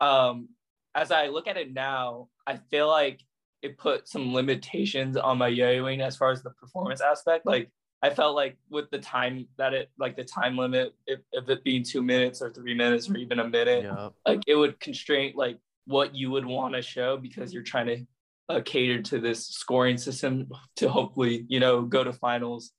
um 0.00 0.48
as 0.94 1.10
I 1.10 1.26
look 1.26 1.48
at 1.48 1.56
it 1.56 1.72
now, 1.74 2.28
I 2.46 2.54
feel 2.70 2.86
like 2.86 3.20
it 3.62 3.78
put 3.78 4.06
some 4.06 4.32
limitations 4.32 5.16
on 5.16 5.38
my 5.38 5.48
yo-yoing 5.48 6.00
as 6.00 6.16
far 6.16 6.30
as 6.30 6.42
the 6.44 6.50
performance 6.50 7.00
aspect. 7.00 7.46
Like 7.46 7.68
I 8.02 8.10
felt 8.10 8.34
like 8.34 8.56
with 8.68 8.90
the 8.90 8.98
time 8.98 9.46
that 9.58 9.74
it 9.74 9.90
like 9.96 10.16
the 10.16 10.24
time 10.24 10.58
limit, 10.58 10.92
if, 11.06 11.20
if 11.32 11.48
it 11.48 11.62
being 11.62 11.84
two 11.84 12.02
minutes 12.02 12.42
or 12.42 12.50
three 12.50 12.74
minutes 12.74 13.08
or 13.08 13.16
even 13.16 13.38
a 13.38 13.48
minute, 13.48 13.84
yeah 13.84 14.08
like 14.26 14.42
it 14.46 14.56
would 14.56 14.78
constrain 14.80 15.32
like 15.36 15.58
what 15.86 16.14
you 16.14 16.30
would 16.30 16.44
want 16.44 16.74
to 16.74 16.82
show 16.82 17.16
because 17.16 17.54
you're 17.54 17.62
trying 17.62 17.86
to 17.86 18.06
uh, 18.48 18.60
catered 18.64 19.04
to 19.04 19.20
this 19.20 19.46
scoring 19.46 19.96
system 19.96 20.48
to 20.76 20.88
hopefully 20.88 21.46
you 21.48 21.60
know 21.60 21.82
go 21.82 22.02
to 22.02 22.12
finals. 22.12 22.72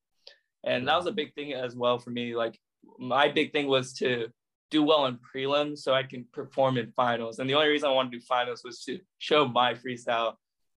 And 0.65 0.87
that 0.87 0.95
was 0.97 1.07
a 1.07 1.11
big 1.11 1.33
thing 1.33 1.53
as 1.53 1.75
well 1.75 1.99
for 1.99 2.09
me 2.09 2.35
like 2.35 2.59
my 2.99 3.29
big 3.29 3.53
thing 3.53 3.67
was 3.67 3.93
to 3.93 4.27
do 4.71 4.83
well 4.83 5.05
in 5.05 5.17
prelims 5.19 5.79
so 5.79 5.93
i 5.93 6.03
can 6.03 6.25
perform 6.33 6.77
in 6.77 6.91
finals. 6.91 7.39
And 7.39 7.49
the 7.49 7.55
only 7.55 7.69
reason 7.69 7.87
i 7.87 7.93
wanted 7.93 8.11
to 8.11 8.17
do 8.17 8.25
finals 8.25 8.61
was 8.65 8.83
to 8.83 8.99
show 9.19 9.47
my 9.47 9.73
freestyle 9.73 10.33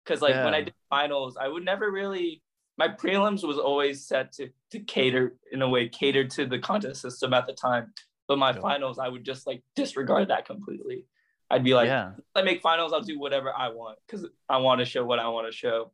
because 0.04 0.22
like 0.22 0.36
yeah. 0.36 0.44
when 0.44 0.54
i 0.54 0.62
did 0.62 0.74
finals 0.90 1.38
i 1.40 1.48
would 1.48 1.64
never 1.64 1.90
really 1.90 2.43
my 2.78 2.88
prelims 2.88 3.46
was 3.46 3.58
always 3.58 4.06
set 4.06 4.32
to 4.34 4.50
to 4.72 4.80
cater 4.80 5.36
in 5.52 5.62
a 5.62 5.70
way 5.70 5.88
cater 5.88 6.28
to 6.28 6.46
the 6.46 6.60
contest 6.60 7.02
system 7.02 7.34
at 7.34 7.46
the 7.48 7.54
time 7.54 7.94
but 8.28 8.38
my 8.38 8.52
yeah. 8.52 8.60
finals 8.60 9.00
i 9.00 9.08
would 9.08 9.24
just 9.24 9.46
like 9.48 9.62
disregard 9.76 10.30
that 10.30 10.46
completely 10.46 11.06
i'd 11.52 11.64
be 11.64 11.74
like 11.74 11.88
yeah. 11.88 12.12
i 12.36 12.42
make 12.42 12.62
finals 12.62 12.94
i'll 12.94 13.02
do 13.02 13.20
whatever 13.20 13.54
i 13.56 13.70
want 13.70 13.98
because 14.06 14.26
i 14.50 14.58
want 14.58 14.80
to 14.80 14.86
show 14.86 15.04
what 15.04 15.20
i 15.20 15.28
want 15.28 15.48
to 15.48 15.56
show 15.56 15.92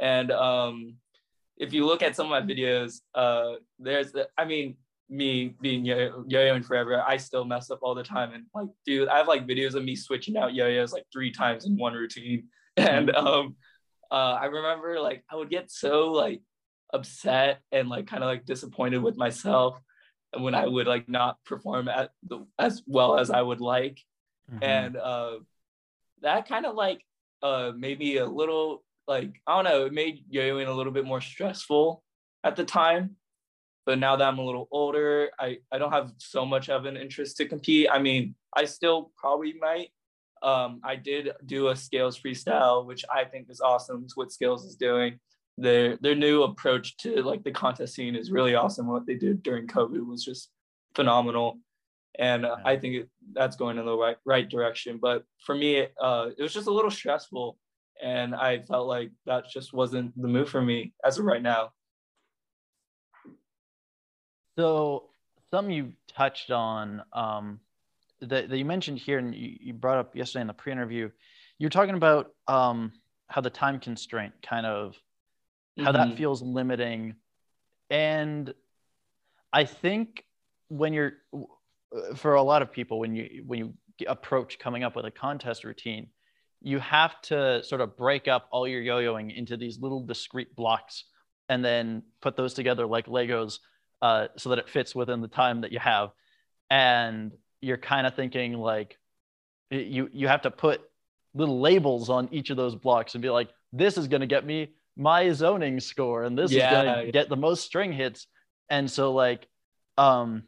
and 0.00 0.30
um 0.30 0.94
if 1.56 1.72
you 1.72 1.86
look 1.86 2.02
at 2.02 2.16
some 2.16 2.26
of 2.26 2.30
my 2.30 2.40
videos 2.40 3.00
uh 3.14 3.52
there's 3.78 4.12
the, 4.12 4.28
i 4.36 4.44
mean 4.44 4.76
me 5.08 5.54
being 5.60 5.84
yo- 5.84 6.24
yo-yoing 6.26 6.64
forever 6.64 7.02
i 7.06 7.16
still 7.16 7.44
mess 7.44 7.70
up 7.70 7.80
all 7.82 7.94
the 7.94 8.02
time 8.02 8.32
and 8.32 8.44
like 8.54 8.68
dude 8.86 9.08
i 9.08 9.18
have 9.18 9.28
like 9.28 9.46
videos 9.46 9.74
of 9.74 9.84
me 9.84 9.94
switching 9.94 10.36
out 10.38 10.54
yo-yos 10.54 10.92
like 10.92 11.04
three 11.12 11.30
times 11.30 11.66
in 11.66 11.76
one 11.76 11.92
routine 11.92 12.44
and 12.78 13.08
mm-hmm. 13.08 13.26
um 13.26 13.56
uh, 14.12 14.38
I 14.40 14.44
remember 14.44 15.00
like 15.00 15.24
I 15.30 15.36
would 15.36 15.50
get 15.50 15.70
so 15.70 16.12
like 16.12 16.42
upset 16.92 17.60
and 17.72 17.88
like 17.88 18.06
kind 18.06 18.22
of 18.22 18.28
like 18.28 18.44
disappointed 18.44 19.02
with 19.02 19.16
myself 19.16 19.80
when 20.38 20.54
I 20.54 20.66
would 20.66 20.86
like 20.86 21.08
not 21.08 21.42
perform 21.44 21.88
at 21.88 22.10
the, 22.28 22.46
as 22.58 22.82
well 22.86 23.18
as 23.18 23.30
I 23.30 23.42
would 23.42 23.60
like, 23.60 23.98
mm-hmm. 24.50 24.62
and 24.62 24.96
uh, 24.96 25.38
that 26.20 26.48
kind 26.48 26.66
of 26.66 26.74
like 26.74 27.00
uh, 27.42 27.72
made 27.76 27.98
me 27.98 28.18
a 28.18 28.26
little 28.26 28.84
like 29.08 29.40
I 29.46 29.56
don't 29.56 29.64
know, 29.64 29.86
it 29.86 29.92
made 29.92 30.24
yo-yoing 30.28 30.68
a 30.68 30.72
little 30.72 30.92
bit 30.92 31.06
more 31.06 31.20
stressful 31.20 32.04
at 32.44 32.56
the 32.56 32.64
time. 32.64 33.16
But 33.84 33.98
now 33.98 34.14
that 34.14 34.28
I'm 34.28 34.38
a 34.38 34.44
little 34.44 34.68
older, 34.70 35.30
I, 35.40 35.58
I 35.72 35.78
don't 35.78 35.90
have 35.90 36.12
so 36.18 36.46
much 36.46 36.68
of 36.68 36.84
an 36.84 36.96
interest 36.96 37.38
to 37.38 37.48
compete. 37.48 37.88
I 37.90 37.98
mean, 37.98 38.36
I 38.56 38.64
still 38.66 39.10
probably 39.16 39.54
might, 39.60 39.88
um, 40.42 40.80
I 40.82 40.96
did 40.96 41.30
do 41.46 41.68
a 41.68 41.76
Scales 41.76 42.18
freestyle, 42.18 42.84
which 42.84 43.04
I 43.12 43.24
think 43.24 43.48
is 43.48 43.60
awesome. 43.60 44.02
It's 44.04 44.16
what 44.16 44.32
Scales 44.32 44.64
is 44.64 44.76
doing. 44.76 45.18
Their 45.58 45.96
their 45.98 46.14
new 46.14 46.42
approach 46.42 46.96
to 46.98 47.22
like 47.22 47.44
the 47.44 47.52
contest 47.52 47.94
scene 47.94 48.16
is 48.16 48.30
really 48.30 48.54
awesome. 48.54 48.86
What 48.86 49.06
they 49.06 49.14
did 49.14 49.42
during 49.42 49.66
COVID 49.66 50.06
was 50.06 50.24
just 50.24 50.50
phenomenal, 50.94 51.58
and 52.18 52.46
uh, 52.46 52.56
I 52.64 52.76
think 52.76 52.94
it, 52.94 53.08
that's 53.32 53.56
going 53.56 53.78
in 53.78 53.84
the 53.84 53.96
right 53.96 54.16
right 54.24 54.48
direction. 54.48 54.98
But 55.00 55.24
for 55.44 55.54
me, 55.54 55.86
uh, 56.00 56.30
it 56.36 56.42
was 56.42 56.54
just 56.54 56.68
a 56.68 56.72
little 56.72 56.90
stressful, 56.90 57.58
and 58.02 58.34
I 58.34 58.60
felt 58.60 58.88
like 58.88 59.10
that 59.26 59.48
just 59.48 59.72
wasn't 59.72 60.20
the 60.20 60.28
move 60.28 60.48
for 60.48 60.62
me 60.62 60.94
as 61.04 61.18
of 61.18 61.24
right 61.26 61.42
now. 61.42 61.70
So, 64.58 65.10
some 65.50 65.70
you 65.70 65.92
touched 66.14 66.50
on 66.50 67.02
um, 67.12 67.60
that, 68.22 68.48
that 68.48 68.56
you 68.56 68.64
mentioned 68.64 68.98
here 68.98 69.18
and 69.18 69.34
you, 69.34 69.56
you 69.60 69.72
brought 69.72 69.98
up 69.98 70.16
yesterday 70.16 70.42
in 70.42 70.46
the 70.46 70.52
pre-interview 70.52 71.10
you're 71.58 71.70
talking 71.70 71.94
about 71.94 72.32
um, 72.48 72.92
how 73.28 73.40
the 73.40 73.50
time 73.50 73.78
constraint 73.78 74.32
kind 74.42 74.66
of 74.66 74.96
how 75.78 75.92
mm-hmm. 75.92 76.10
that 76.10 76.16
feels 76.16 76.42
limiting 76.42 77.14
and 77.90 78.52
i 79.52 79.64
think 79.64 80.24
when 80.68 80.92
you're 80.92 81.12
for 82.16 82.34
a 82.34 82.42
lot 82.42 82.62
of 82.62 82.72
people 82.72 82.98
when 82.98 83.14
you 83.14 83.42
when 83.46 83.58
you 83.58 83.74
approach 84.06 84.58
coming 84.58 84.82
up 84.82 84.96
with 84.96 85.04
a 85.04 85.10
contest 85.10 85.64
routine 85.64 86.08
you 86.60 86.78
have 86.78 87.20
to 87.22 87.62
sort 87.64 87.80
of 87.80 87.96
break 87.96 88.28
up 88.28 88.48
all 88.50 88.66
your 88.66 88.80
yo-yoing 88.80 89.36
into 89.36 89.56
these 89.56 89.78
little 89.80 90.04
discrete 90.04 90.54
blocks 90.54 91.04
and 91.48 91.64
then 91.64 92.02
put 92.20 92.36
those 92.36 92.54
together 92.54 92.86
like 92.86 93.06
legos 93.06 93.58
uh, 94.00 94.28
so 94.36 94.50
that 94.50 94.58
it 94.58 94.68
fits 94.68 94.94
within 94.94 95.20
the 95.20 95.28
time 95.28 95.60
that 95.60 95.72
you 95.72 95.78
have 95.78 96.10
and 96.70 97.32
you're 97.62 97.78
kind 97.78 98.06
of 98.06 98.14
thinking 98.14 98.54
like 98.54 98.98
you 99.70 100.10
you 100.12 100.28
have 100.28 100.42
to 100.42 100.50
put 100.50 100.82
little 101.34 101.60
labels 101.60 102.10
on 102.10 102.28
each 102.30 102.50
of 102.50 102.56
those 102.56 102.74
blocks 102.74 103.14
and 103.14 103.22
be 103.22 103.30
like 103.30 103.48
this 103.72 103.96
is 103.96 104.08
going 104.08 104.20
to 104.20 104.26
get 104.26 104.44
me 104.44 104.68
my 104.96 105.30
zoning 105.32 105.80
score 105.80 106.24
and 106.24 106.36
this 106.36 106.52
yeah. 106.52 106.66
is 106.66 106.72
going 106.72 107.06
to 107.06 107.12
get 107.12 107.30
the 107.30 107.36
most 107.36 107.64
string 107.64 107.92
hits. 107.92 108.26
And 108.68 108.90
so 108.90 109.12
like 109.12 109.48
um 109.96 110.44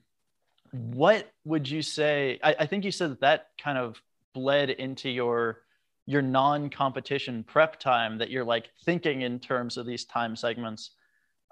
what 0.73 1.31
would 1.45 1.69
you 1.71 1.83
say 1.83 2.39
I, 2.43 2.57
I 2.61 2.67
think 2.67 2.85
you 2.85 2.91
said 2.91 3.11
that 3.13 3.21
that 3.21 3.47
kind 3.63 3.79
of 3.79 4.03
bled 4.35 4.71
into 4.71 5.09
your 5.09 5.61
your 6.07 6.21
non-competition 6.21 7.45
prep 7.45 7.79
time 7.79 8.19
that 8.19 8.31
you're 8.31 8.45
like 8.45 8.69
thinking 8.85 9.23
in 9.23 9.39
terms 9.39 9.79
of 9.79 9.87
these 9.87 10.05
time 10.05 10.37
segments. 10.37 10.91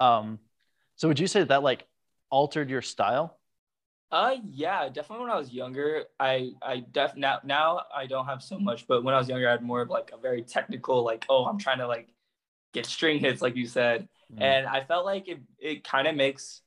Um 0.01 0.39
so 0.97 1.09
would 1.09 1.19
you 1.19 1.27
say 1.27 1.41
that, 1.41 1.49
that 1.49 1.63
like 1.63 1.87
altered 2.31 2.69
your 2.69 2.83
style 2.83 3.39
uh 4.13 4.37
yeah, 4.45 4.89
definitely 4.91 5.25
when 5.25 5.33
I 5.33 5.39
was 5.39 5.53
younger, 5.53 6.05
I 6.21 6.53
I 6.61 6.85
def 6.93 7.17
now 7.17 7.41
now 7.43 7.81
I 7.95 8.07
don't 8.07 8.27
have 8.27 8.43
so 8.43 8.59
much, 8.59 8.87
but 8.87 9.03
when 9.03 9.15
I 9.15 9.19
was 9.19 9.29
younger 9.29 9.49
I 9.49 9.53
had 9.53 9.63
more 9.63 9.81
of 9.81 9.89
like 9.89 10.11
a 10.13 10.19
very 10.19 10.43
technical 10.43 11.03
like 11.03 11.25
oh, 11.31 11.47
I'm 11.47 11.59
trying 11.59 11.79
to 11.79 11.89
like 11.89 12.09
get 12.75 12.85
string 12.85 13.19
hits 13.19 13.41
like 13.41 13.57
you 13.57 13.67
said. 13.67 14.09
Mm-hmm. 14.31 14.43
And 14.43 14.67
I 14.67 14.85
felt 14.85 15.07
like 15.07 15.29
it 15.29 15.41
it 15.59 15.83
kind 15.83 16.07
of 16.07 16.15
makes 16.15 16.61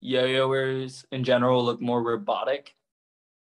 yo-yoers 0.00 1.04
in 1.12 1.22
general 1.22 1.64
look 1.64 1.80
more 1.80 2.02
robotic. 2.02 2.74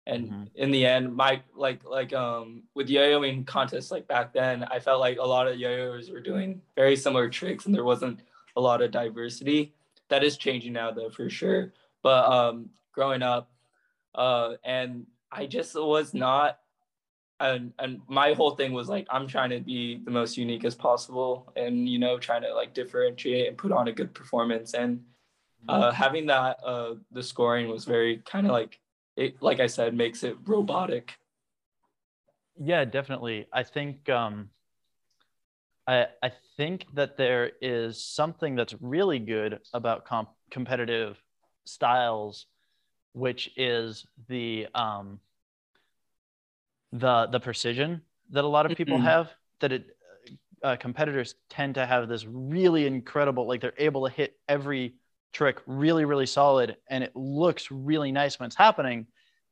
And 0.06 0.30
mm-hmm. 0.30 0.44
in 0.54 0.70
the 0.70 0.86
end, 0.86 1.14
my 1.14 1.42
like 1.54 1.84
like 1.84 2.14
um 2.14 2.62
with 2.74 2.88
yo-yoing 2.88 3.46
contests 3.46 3.90
like 3.90 4.08
back 4.08 4.32
then, 4.32 4.64
I 4.64 4.80
felt 4.80 5.00
like 5.00 5.18
a 5.18 5.26
lot 5.26 5.46
of 5.46 5.58
yo-yoers 5.58 6.10
were 6.10 6.20
doing 6.20 6.62
very 6.74 6.96
similar 6.96 7.28
tricks 7.28 7.66
and 7.66 7.74
there 7.74 7.84
wasn't 7.84 8.20
a 8.56 8.60
lot 8.62 8.80
of 8.80 8.90
diversity. 8.90 9.74
That 10.08 10.24
is 10.24 10.38
changing 10.38 10.72
now 10.72 10.90
though 10.90 11.10
for 11.10 11.28
sure. 11.28 11.74
But 12.02 12.24
um 12.32 12.70
growing 12.92 13.22
up. 13.22 13.50
Uh, 14.14 14.54
and 14.64 15.06
I 15.30 15.46
just 15.46 15.74
was 15.74 16.12
not, 16.12 16.58
and, 17.40 17.72
and 17.78 18.02
my 18.06 18.34
whole 18.34 18.52
thing 18.52 18.72
was 18.72 18.88
like, 18.88 19.06
I'm 19.10 19.26
trying 19.26 19.50
to 19.50 19.60
be 19.60 20.00
the 20.04 20.10
most 20.10 20.36
unique 20.36 20.64
as 20.64 20.74
possible 20.74 21.52
and, 21.56 21.88
you 21.88 21.98
know, 21.98 22.18
trying 22.18 22.42
to 22.42 22.54
like 22.54 22.74
differentiate 22.74 23.48
and 23.48 23.56
put 23.56 23.72
on 23.72 23.88
a 23.88 23.92
good 23.92 24.14
performance. 24.14 24.74
And 24.74 25.02
uh, 25.68 25.84
mm-hmm. 25.84 25.94
having 25.94 26.26
that, 26.26 26.60
uh, 26.64 26.94
the 27.10 27.22
scoring 27.22 27.68
was 27.68 27.84
very 27.84 28.18
kind 28.18 28.46
of 28.46 28.52
like, 28.52 28.78
it, 29.16 29.42
like 29.42 29.60
I 29.60 29.66
said, 29.66 29.94
makes 29.94 30.22
it 30.22 30.36
robotic. 30.44 31.18
Yeah, 32.62 32.84
definitely. 32.84 33.46
I 33.52 33.62
think, 33.62 34.08
um, 34.08 34.50
I, 35.86 36.06
I 36.22 36.30
think 36.56 36.86
that 36.94 37.16
there 37.16 37.52
is 37.60 38.04
something 38.04 38.54
that's 38.54 38.74
really 38.80 39.18
good 39.18 39.58
about 39.74 40.04
comp- 40.04 40.36
competitive 40.50 41.20
styles 41.64 42.46
which 43.12 43.50
is 43.56 44.06
the 44.28 44.66
um, 44.74 45.20
the 46.92 47.26
the 47.26 47.40
precision 47.40 48.02
that 48.30 48.44
a 48.44 48.48
lot 48.48 48.70
of 48.70 48.76
people 48.76 48.96
mm-hmm. 48.96 49.06
have. 49.06 49.30
That 49.60 49.72
it 49.72 49.96
uh, 50.62 50.76
competitors 50.76 51.34
tend 51.50 51.74
to 51.74 51.86
have 51.86 52.08
this 52.08 52.24
really 52.26 52.86
incredible, 52.86 53.46
like 53.46 53.60
they're 53.60 53.74
able 53.78 54.06
to 54.08 54.12
hit 54.12 54.36
every 54.48 54.94
trick 55.32 55.58
really 55.66 56.04
really 56.04 56.26
solid, 56.26 56.76
and 56.90 57.04
it 57.04 57.14
looks 57.14 57.70
really 57.70 58.12
nice 58.12 58.38
when 58.38 58.46
it's 58.46 58.56
happening. 58.56 59.06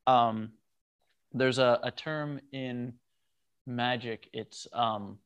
Um, 0.07 0.51
there's 1.33 1.59
a, 1.59 1.79
a 1.83 1.91
term 1.91 2.41
in 2.51 2.93
magic. 3.65 4.29
It's 4.33 4.67
um, 4.73 5.17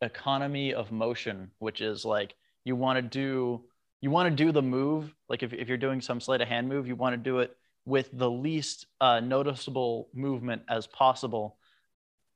economy 0.00 0.74
of 0.74 0.90
motion, 0.90 1.50
which 1.58 1.80
is 1.80 2.04
like 2.04 2.34
you 2.64 2.76
want 2.76 2.96
to 2.96 3.02
do 3.02 3.64
you 4.00 4.10
want 4.10 4.28
to 4.28 4.44
do 4.44 4.52
the 4.52 4.62
move 4.62 5.14
like 5.28 5.42
if, 5.42 5.52
if 5.52 5.68
you're 5.68 5.78
doing 5.78 6.00
some 6.00 6.20
sleight 6.20 6.40
of 6.40 6.48
hand 6.48 6.68
move 6.68 6.86
you 6.86 6.96
want 6.96 7.12
to 7.14 7.16
do 7.16 7.38
it 7.38 7.56
with 7.84 8.08
the 8.12 8.30
least 8.30 8.86
uh, 9.00 9.20
noticeable 9.20 10.08
movement 10.14 10.62
as 10.68 10.86
possible, 10.86 11.56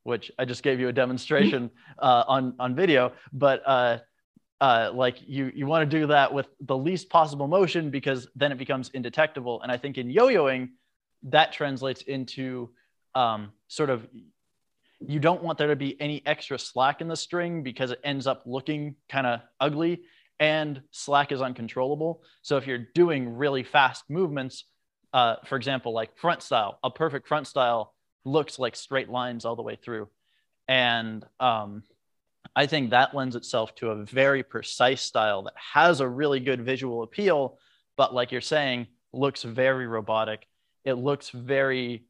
which 0.03 0.30
I 0.38 0.44
just 0.44 0.62
gave 0.62 0.80
you 0.80 0.88
a 0.88 0.92
demonstration 0.92 1.70
uh, 1.99 2.24
on 2.26 2.55
on 2.59 2.74
video. 2.74 3.12
But 3.32 3.62
uh, 3.66 3.99
uh, 4.61 4.90
like 4.94 5.18
you 5.26 5.53
you 5.55 5.66
want 5.66 5.88
to 5.88 5.99
do 6.01 6.07
that 6.09 6.32
with 6.32 6.49
the 6.61 6.76
least 6.76 7.09
possible 7.09 7.47
motion 7.47 7.90
because 7.90 8.28
then 8.34 8.53
it 8.53 8.59
becomes 8.59 8.90
indetectable. 8.90 9.62
And 9.62 9.70
I 9.70 9.76
think 9.76 9.99
in 9.99 10.11
yo-yoing, 10.11 10.70
that 11.24 11.53
translates 11.53 12.03
into 12.03 12.70
um, 13.14 13.53
sort 13.68 13.90
of 13.90 14.07
you 15.01 15.20
don't 15.20 15.42
want 15.42 15.59
there 15.59 15.68
to 15.68 15.76
be 15.76 16.01
any 16.01 16.22
extra 16.24 16.59
slack 16.59 17.01
in 17.01 17.09
the 17.09 17.16
string 17.16 17.62
because 17.62 17.90
it 17.90 18.01
ends 18.03 18.26
up 18.26 18.42
looking 18.47 18.97
kind 19.09 19.26
of 19.26 19.40
ugly 19.61 20.03
and 20.40 20.82
slack 20.90 21.32
is 21.32 21.40
uncontrollable. 21.40 22.22
So 22.42 22.57
if 22.57 22.66
you're 22.66 22.86
doing 22.94 23.36
really 23.36 23.62
fast 23.62 24.05
movements, 24.09 24.64
uh, 25.16 25.36
for 25.46 25.56
example, 25.56 25.94
like 25.94 26.14
front 26.18 26.42
style, 26.42 26.78
a 26.84 26.90
perfect 26.90 27.26
front 27.26 27.46
style 27.46 27.94
looks 28.26 28.58
like 28.58 28.76
straight 28.76 29.08
lines 29.08 29.46
all 29.46 29.56
the 29.56 29.62
way 29.62 29.78
through. 29.82 30.10
And 30.68 31.24
um, 31.40 31.84
I 32.54 32.66
think 32.66 32.90
that 32.90 33.14
lends 33.14 33.34
itself 33.34 33.74
to 33.76 33.92
a 33.92 34.04
very 34.04 34.42
precise 34.42 35.00
style 35.00 35.44
that 35.44 35.54
has 35.56 36.00
a 36.00 36.08
really 36.08 36.38
good 36.38 36.60
visual 36.60 37.02
appeal, 37.02 37.58
but 37.96 38.12
like 38.12 38.30
you're 38.30 38.42
saying, 38.42 38.88
looks 39.14 39.42
very 39.42 39.86
robotic. 39.86 40.46
It 40.84 40.94
looks 40.94 41.30
very 41.30 42.04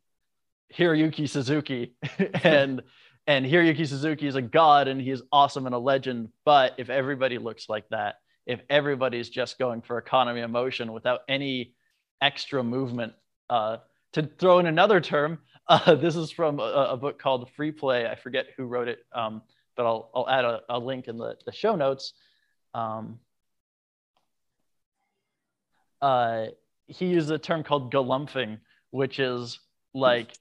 Hiroyuki 0.77 1.29
Suzuki. 1.29 1.95
and 2.43 2.83
and 3.29 3.47
Hiroyuki 3.47 3.87
Suzuki 3.87 4.27
is 4.27 4.35
a 4.35 4.43
god 4.43 4.89
and 4.89 5.01
he 5.01 5.13
is 5.13 5.23
awesome 5.31 5.67
and 5.67 5.77
a 5.77 5.79
legend. 5.79 6.31
But 6.45 6.75
if 6.77 6.91
everybody 6.91 7.39
looks 7.39 7.69
like 7.69 7.89
that, 7.91 8.17
if 8.47 8.63
everybody's 8.69 9.29
just 9.29 9.61
going 9.61 9.83
for 9.83 9.97
economy 9.97 10.41
of 10.41 10.51
motion 10.51 10.93
without 10.93 11.21
any 11.29 11.77
extra 12.21 12.63
movement, 12.63 13.13
uh, 13.51 13.79
to 14.13 14.29
throw 14.39 14.59
in 14.59 14.67
another 14.67 15.01
term, 15.01 15.39
uh, 15.69 15.95
this 15.95 16.17
is 16.17 16.31
from 16.31 16.61
a, 16.61 16.89
a, 16.91 16.97
book 16.97 17.19
called 17.19 17.51
Free 17.57 17.73
Play. 17.73 18.07
I 18.07 18.15
forget 18.15 18.47
who 18.57 18.65
wrote 18.65 18.89
it, 18.89 19.01
um, 19.13 19.43
but 19.77 19.85
I'll, 19.85 20.11
I'll 20.15 20.29
add 20.29 20.45
a, 20.45 20.61
a, 20.69 20.79
link 20.79 21.09
in 21.09 21.19
the, 21.19 21.37
the 21.45 21.53
show 21.53 21.75
notes. 21.75 22.13
Um, 22.73 23.19
uh, 26.01 26.47
he 26.87 27.07
used 27.07 27.31
a 27.31 27.39
term 27.39 27.65
called 27.65 27.93
galumphing, 27.93 28.59
which 28.91 29.19
is 29.19 29.59
like 29.93 30.33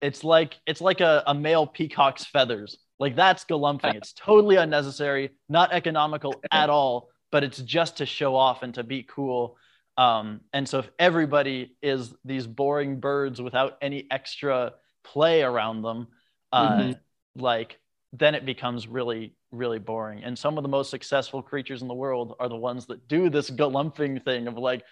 it's 0.00 0.24
like 0.24 0.58
it's 0.66 0.80
like 0.80 1.00
a, 1.00 1.22
a 1.26 1.34
male 1.34 1.66
peacock's 1.66 2.24
feathers. 2.24 2.78
Like 2.98 3.16
that's 3.16 3.44
galumphing. 3.44 3.94
It's 3.96 4.12
totally 4.12 4.56
unnecessary, 4.56 5.30
not 5.48 5.72
economical 5.72 6.42
at 6.50 6.70
all, 6.70 7.08
but 7.32 7.42
it's 7.42 7.58
just 7.58 7.98
to 7.98 8.06
show 8.06 8.36
off 8.36 8.62
and 8.62 8.72
to 8.74 8.84
be 8.84 9.02
cool. 9.02 9.56
Um, 9.96 10.40
and 10.52 10.68
so 10.68 10.80
if 10.80 10.90
everybody 10.98 11.76
is 11.82 12.14
these 12.24 12.46
boring 12.46 13.00
birds 13.00 13.40
without 13.40 13.78
any 13.80 14.06
extra 14.10 14.74
play 15.04 15.42
around 15.42 15.82
them, 15.82 16.08
uh, 16.52 16.70
mm-hmm. 16.70 17.40
like 17.40 17.78
then 18.12 18.34
it 18.34 18.46
becomes 18.46 18.86
really, 18.86 19.34
really 19.50 19.78
boring. 19.78 20.22
And 20.22 20.38
some 20.38 20.56
of 20.56 20.62
the 20.62 20.68
most 20.68 20.90
successful 20.90 21.42
creatures 21.42 21.82
in 21.82 21.88
the 21.88 21.94
world 21.94 22.36
are 22.38 22.48
the 22.48 22.56
ones 22.56 22.86
that 22.86 23.08
do 23.08 23.28
this 23.28 23.50
galumphing 23.50 24.24
thing 24.24 24.46
of 24.46 24.56
like 24.56 24.84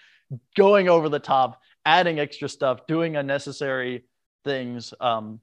going 0.56 0.88
over 0.88 1.08
the 1.08 1.20
top, 1.20 1.60
adding 1.86 2.18
extra 2.18 2.48
stuff, 2.48 2.86
doing 2.86 3.16
unnecessary 3.16 4.04
things. 4.44 4.92
Um, 5.00 5.40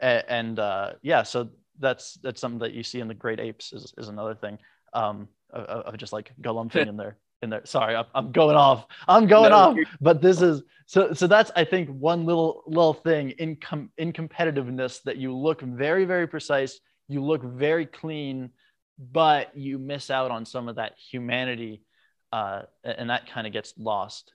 and, 0.00 0.24
and 0.28 0.58
uh, 0.58 0.92
yeah, 1.02 1.24
so 1.24 1.50
that's 1.78 2.14
that's 2.22 2.40
something 2.40 2.60
that 2.60 2.72
you 2.72 2.82
see 2.82 3.00
in 3.00 3.08
the 3.08 3.14
great 3.14 3.40
apes 3.40 3.72
is, 3.72 3.92
is 3.98 4.08
another 4.08 4.34
thing 4.34 4.58
um, 4.92 5.28
of, 5.50 5.64
of 5.64 5.96
just 5.98 6.12
like 6.12 6.32
galumphing 6.40 6.86
in 6.88 6.96
there. 6.96 7.18
In 7.44 7.50
there. 7.50 7.64
Sorry, 7.64 7.94
I'm, 7.94 8.06
I'm 8.14 8.32
going 8.32 8.56
off. 8.56 8.86
I'm 9.06 9.26
going 9.26 9.50
no, 9.50 9.56
off. 9.56 9.76
But 10.00 10.20
this 10.20 10.42
is 10.42 10.62
so. 10.86 11.12
So 11.12 11.26
that's 11.26 11.50
I 11.54 11.64
think 11.64 11.88
one 11.90 12.26
little 12.26 12.64
little 12.66 12.94
thing 12.94 13.30
in 13.30 13.56
com- 13.56 13.90
in 13.96 14.12
competitiveness 14.12 15.02
that 15.04 15.16
you 15.16 15.36
look 15.36 15.60
very 15.60 16.04
very 16.04 16.26
precise. 16.26 16.80
You 17.06 17.22
look 17.22 17.44
very 17.44 17.86
clean, 17.86 18.50
but 18.98 19.56
you 19.56 19.78
miss 19.78 20.10
out 20.10 20.30
on 20.30 20.46
some 20.46 20.68
of 20.68 20.76
that 20.76 20.94
humanity, 20.98 21.82
uh, 22.32 22.62
and 22.82 23.10
that 23.10 23.28
kind 23.28 23.46
of 23.46 23.52
gets 23.52 23.74
lost. 23.78 24.32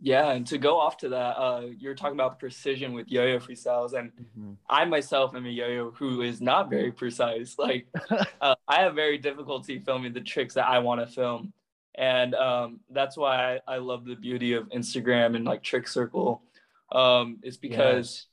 Yeah, 0.00 0.30
and 0.30 0.46
to 0.46 0.58
go 0.58 0.78
off 0.78 0.96
to 0.98 1.08
that, 1.08 1.36
uh, 1.36 1.62
you're 1.76 1.96
talking 1.96 2.14
about 2.14 2.38
precision 2.38 2.92
with 2.92 3.08
yo-yo 3.08 3.40
freestyles, 3.40 3.94
and 3.94 4.12
mm-hmm. 4.12 4.52
I 4.70 4.84
myself 4.84 5.34
am 5.34 5.44
a 5.44 5.48
yo-yo 5.48 5.90
who 5.90 6.22
is 6.22 6.40
not 6.40 6.70
very 6.70 6.92
precise. 6.92 7.56
Like, 7.58 7.88
uh, 8.40 8.54
I 8.68 8.82
have 8.82 8.94
very 8.94 9.18
difficulty 9.18 9.80
filming 9.80 10.12
the 10.12 10.20
tricks 10.20 10.54
that 10.54 10.68
I 10.68 10.78
want 10.78 11.00
to 11.00 11.06
film, 11.12 11.52
and 11.94 12.34
um, 12.34 12.80
that's 12.90 13.16
why 13.16 13.60
I, 13.66 13.74
I, 13.74 13.76
love 13.78 14.04
the 14.04 14.14
beauty 14.14 14.54
of 14.54 14.68
Instagram 14.70 15.36
and 15.36 15.44
like 15.44 15.62
Trick 15.62 15.86
Circle. 15.86 16.42
Um, 16.90 17.38
is 17.42 17.56
because 17.56 18.26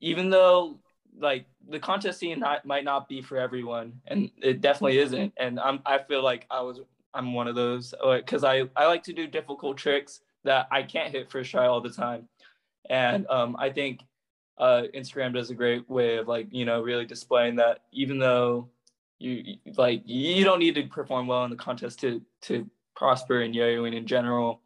yes. 0.00 0.12
even 0.12 0.30
though 0.30 0.78
like 1.18 1.46
the 1.68 1.78
contest 1.78 2.18
scene 2.18 2.40
not, 2.40 2.64
might 2.64 2.84
not 2.84 3.08
be 3.08 3.20
for 3.22 3.36
everyone, 3.36 4.00
and 4.06 4.30
it 4.42 4.60
definitely 4.60 4.98
isn't, 4.98 5.32
and 5.36 5.60
I'm 5.60 5.80
I 5.84 5.98
feel 5.98 6.22
like 6.22 6.46
I 6.50 6.60
was 6.62 6.80
I'm 7.12 7.34
one 7.34 7.48
of 7.48 7.54
those 7.54 7.94
because 8.02 8.44
uh, 8.44 8.48
I 8.48 8.68
I 8.76 8.86
like 8.86 9.02
to 9.04 9.12
do 9.12 9.26
difficult 9.26 9.76
tricks 9.76 10.20
that 10.44 10.68
I 10.70 10.82
can't 10.82 11.12
hit 11.12 11.30
first 11.30 11.50
try 11.50 11.66
all 11.66 11.80
the 11.80 11.90
time. 11.90 12.28
And 12.88 13.26
um, 13.28 13.56
I 13.58 13.70
think 13.70 14.00
uh, 14.58 14.84
Instagram 14.94 15.34
does 15.34 15.50
a 15.50 15.54
great 15.54 15.88
way 15.88 16.18
of 16.18 16.28
like, 16.28 16.48
you 16.50 16.64
know, 16.64 16.82
really 16.82 17.06
displaying 17.06 17.56
that 17.56 17.80
even 17.92 18.18
though 18.18 18.68
you 19.18 19.56
like, 19.76 20.02
you 20.04 20.44
don't 20.44 20.58
need 20.58 20.74
to 20.76 20.84
perform 20.84 21.26
well 21.26 21.44
in 21.44 21.50
the 21.50 21.56
contest 21.56 22.00
to, 22.00 22.22
to 22.42 22.68
prosper 22.96 23.40
in 23.40 23.54
yo-yoing 23.54 23.94
in 23.94 24.06
general. 24.06 24.60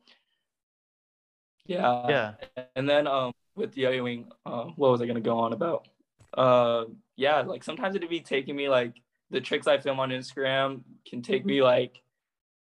Yeah. 1.67 2.09
Yeah. 2.09 2.65
And 2.77 2.89
then 2.89 3.07
um, 3.07 3.33
with 3.55 3.77
yo-yoing, 3.77 4.27
uh, 4.45 4.65
what 4.77 4.91
was 4.91 5.01
I 5.01 5.07
going 5.07 5.17
to 5.17 5.21
go 5.21 5.39
on 5.39 5.53
about? 5.53 5.89
Uh, 6.37 6.85
yeah, 7.17 7.43
like 7.43 7.63
sometimes 7.63 7.95
it'd 7.95 8.11
be 8.11 8.21
taking 8.21 8.57
me 8.57 8.69
like 8.69 8.95
the 9.31 9.41
tricks 9.41 9.67
I 9.67 9.79
film 9.79 10.01
on 10.01 10.11
Instagram 10.11 10.83
can 11.09 11.23
take 11.23 11.47
me 11.47 11.63
like 11.63 12.03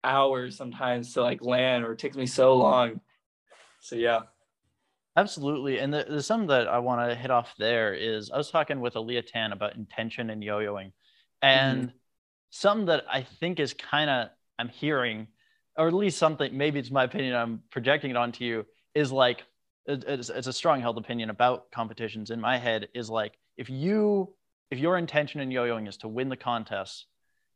hours 0.04 0.56
sometimes 0.56 1.14
to 1.14 1.22
like 1.22 1.42
land 1.42 1.84
or 1.84 1.92
it 1.92 1.98
takes 1.98 2.16
me 2.16 2.26
so 2.26 2.56
long. 2.56 3.00
So 3.80 3.96
yeah. 3.96 4.20
Absolutely. 5.16 5.78
And 5.78 5.92
the, 5.92 6.04
the 6.08 6.22
some 6.22 6.46
that 6.48 6.68
I 6.68 6.78
want 6.78 7.08
to 7.08 7.16
hit 7.16 7.30
off 7.30 7.54
there 7.58 7.94
is 7.94 8.30
I 8.30 8.36
was 8.36 8.50
talking 8.50 8.80
with 8.80 8.94
Aaliyah 8.94 9.26
Tan 9.26 9.52
about 9.52 9.74
intention 9.74 10.30
and 10.30 10.44
yo-yoing. 10.44 10.92
And 11.42 11.88
mm-hmm. 11.88 11.96
some 12.50 12.86
that 12.86 13.04
I 13.10 13.22
think 13.22 13.58
is 13.58 13.74
kind 13.74 14.10
of 14.10 14.28
I'm 14.58 14.68
hearing, 14.68 15.26
or 15.76 15.88
at 15.88 15.94
least 15.94 16.18
something, 16.18 16.56
maybe 16.56 16.78
it's 16.78 16.90
my 16.90 17.04
opinion, 17.04 17.34
I'm 17.34 17.62
projecting 17.70 18.10
it 18.10 18.16
onto 18.16 18.44
you, 18.44 18.66
is 18.94 19.12
like 19.12 19.44
it's, 19.86 20.30
it's 20.30 20.46
a 20.46 20.52
strong 20.52 20.80
held 20.80 20.98
opinion 20.98 21.30
about 21.30 21.70
competitions 21.70 22.30
in 22.30 22.40
my 22.40 22.58
head 22.58 22.88
is 22.94 23.08
like 23.08 23.34
if 23.56 23.70
you 23.70 24.34
if 24.70 24.78
your 24.78 24.98
intention 24.98 25.40
in 25.40 25.50
yo-yoing 25.50 25.86
is 25.86 25.96
to 25.98 26.08
win 26.08 26.28
the 26.28 26.36
contest, 26.36 27.06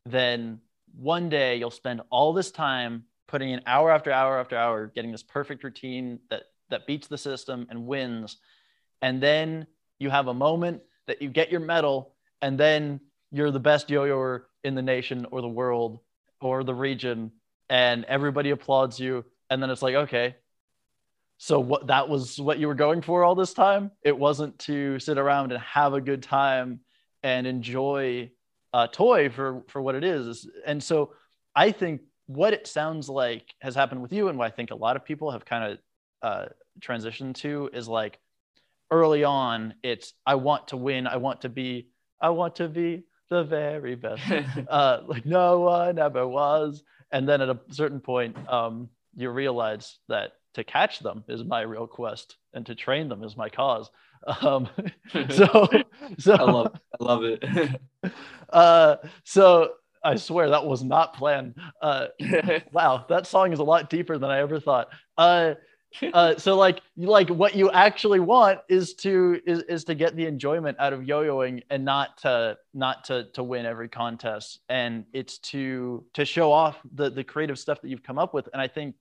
then 0.07 0.61
one 0.95 1.29
day 1.29 1.57
you'll 1.57 1.71
spend 1.71 2.01
all 2.11 2.33
this 2.33 2.53
time 2.53 3.05
putting 3.27 3.51
in 3.51 3.61
hour 3.67 3.91
after 3.91 4.13
hour 4.13 4.39
after 4.39 4.57
hour 4.57 4.87
getting 4.87 5.11
this 5.11 5.23
perfect 5.23 5.65
routine 5.65 6.21
that 6.31 6.45
that 6.71 6.87
beats 6.87 7.09
the 7.09 7.19
system 7.19 7.67
and 7.69 7.87
wins. 7.87 8.37
And 9.03 9.21
then 9.21 9.67
you 9.99 10.11
have 10.11 10.29
a 10.29 10.35
moment 10.35 10.83
that 11.07 11.21
you 11.21 11.29
get 11.29 11.51
your 11.51 11.61
medal 11.61 12.15
and 12.43 12.59
then 12.59 13.01
you're 13.33 13.51
the 13.51 13.61
best 13.61 13.91
yo-yoer 13.91 14.47
in 14.63 14.75
the 14.75 14.83
nation 14.83 15.27
or 15.33 15.41
the 15.41 15.49
world 15.49 16.01
or 16.41 16.63
the 16.63 16.75
region 16.75 17.33
and 17.71 18.05
everybody 18.05 18.51
applauds 18.51 19.01
you 19.01 19.25
and 19.49 19.63
then 19.63 19.71
it's 19.71 19.83
like 19.83 19.95
okay 19.95 20.37
so 21.39 21.59
what 21.59 21.87
that 21.87 22.07
was 22.11 22.39
what 22.39 22.59
you 22.59 22.67
were 22.67 22.75
going 22.75 23.01
for 23.01 23.25
all 23.25 23.35
this 23.35 23.55
time 23.55 23.91
it 24.05 24.17
wasn't 24.17 24.59
to 24.59 24.99
sit 24.99 25.17
around 25.17 25.53
and 25.53 25.63
have 25.63 25.95
a 25.95 26.01
good 26.01 26.23
time 26.23 26.81
and 27.23 27.47
enjoy 27.47 28.31
a 28.73 28.89
toy 28.89 29.29
for 29.29 29.63
for 29.69 29.83
what 29.83 29.95
it 29.95 30.05
is. 30.05 30.49
And 30.67 30.83
so 30.83 31.15
I 31.55 31.73
think 31.73 32.03
what 32.27 32.53
it 32.53 32.67
sounds 32.67 33.09
like 33.09 33.55
has 33.61 33.75
happened 33.75 34.03
with 34.03 34.13
you, 34.13 34.29
and 34.29 34.39
what 34.39 34.47
I 34.47 34.51
think 34.51 34.71
a 34.71 34.77
lot 34.77 34.97
of 34.97 35.05
people 35.05 35.31
have 35.31 35.45
kind 35.45 35.73
of 35.73 35.79
uh, 36.23 36.47
transitioned 36.81 37.35
to 37.37 37.71
is 37.73 37.89
like 37.89 38.19
early 38.91 39.25
on, 39.25 39.75
it's 39.83 40.15
I 40.27 40.37
want 40.37 40.69
to 40.69 40.77
win, 40.77 41.07
I 41.07 41.17
want 41.17 41.43
to 41.43 41.49
be, 41.49 41.89
I 42.21 42.31
want 42.31 42.57
to 42.57 42.69
be 42.69 43.05
the 43.29 43.45
very 43.45 43.95
best. 43.95 44.23
uh, 44.69 45.01
like 45.07 45.27
no 45.27 45.61
one 45.61 45.99
ever 45.99 46.27
was. 46.27 46.83
And 47.13 47.29
then 47.29 47.41
at 47.41 47.49
a 47.49 47.59
certain 47.71 48.01
point, 48.01 48.37
um, 48.49 48.89
you 49.17 49.31
realize 49.31 49.99
that 50.09 50.33
to 50.55 50.65
catch 50.65 51.01
them 51.01 51.25
is 51.29 51.45
my 51.45 51.63
real 51.63 51.87
quest, 51.87 52.37
and 52.55 52.67
to 52.67 52.75
train 52.75 53.09
them 53.09 53.23
is 53.23 53.37
my 53.37 53.49
cause. 53.49 53.91
Um, 54.43 54.69
so, 55.31 55.69
so 56.19 56.35
I 56.35 56.43
love, 56.43 56.81
I 57.01 57.05
love 57.05 57.25
it. 57.25 57.81
uh, 58.51 58.97
so 59.25 59.73
I 60.03 60.17
swear 60.17 60.51
that 60.51 60.67
was 60.67 60.83
not 60.83 61.15
planned. 61.15 61.55
Uh, 61.81 62.07
wow, 62.73 63.05
that 63.09 63.27
song 63.27 63.53
is 63.53 63.59
a 63.59 63.65
lot 63.65 63.91
deeper 63.91 64.19
than 64.19 64.31
I 64.31 64.41
ever 64.41 64.61
thought. 64.61 64.89
Uh, 65.17 65.55
uh, 66.13 66.37
so 66.37 66.57
like, 66.57 66.81
like 66.97 67.29
what 67.29 67.55
you 67.55 67.71
actually 67.71 68.21
want 68.21 68.61
is 68.69 68.95
to 68.95 69.41
is, 69.47 69.63
is 69.65 69.85
to 69.85 69.95
get 69.95 70.17
the 70.17 70.27
enjoyment 70.27 70.77
out 70.79 70.93
of 70.93 71.05
yo-yoing 71.05 71.63
and 71.71 71.85
not 71.85 72.19
to 72.19 72.57
not 72.75 73.05
to 73.05 73.25
to 73.33 73.43
win 73.43 73.67
every 73.67 73.89
contest. 73.89 74.61
And 74.69 75.05
it's 75.13 75.39
to 75.39 76.05
to 76.15 76.25
show 76.25 76.53
off 76.53 76.79
the 76.95 77.11
the 77.11 77.25
creative 77.25 77.59
stuff 77.59 77.81
that 77.83 77.89
you've 77.89 78.03
come 78.03 78.19
up 78.19 78.35
with. 78.35 78.49
And 78.53 78.63
I 78.63 78.69
think 78.69 78.95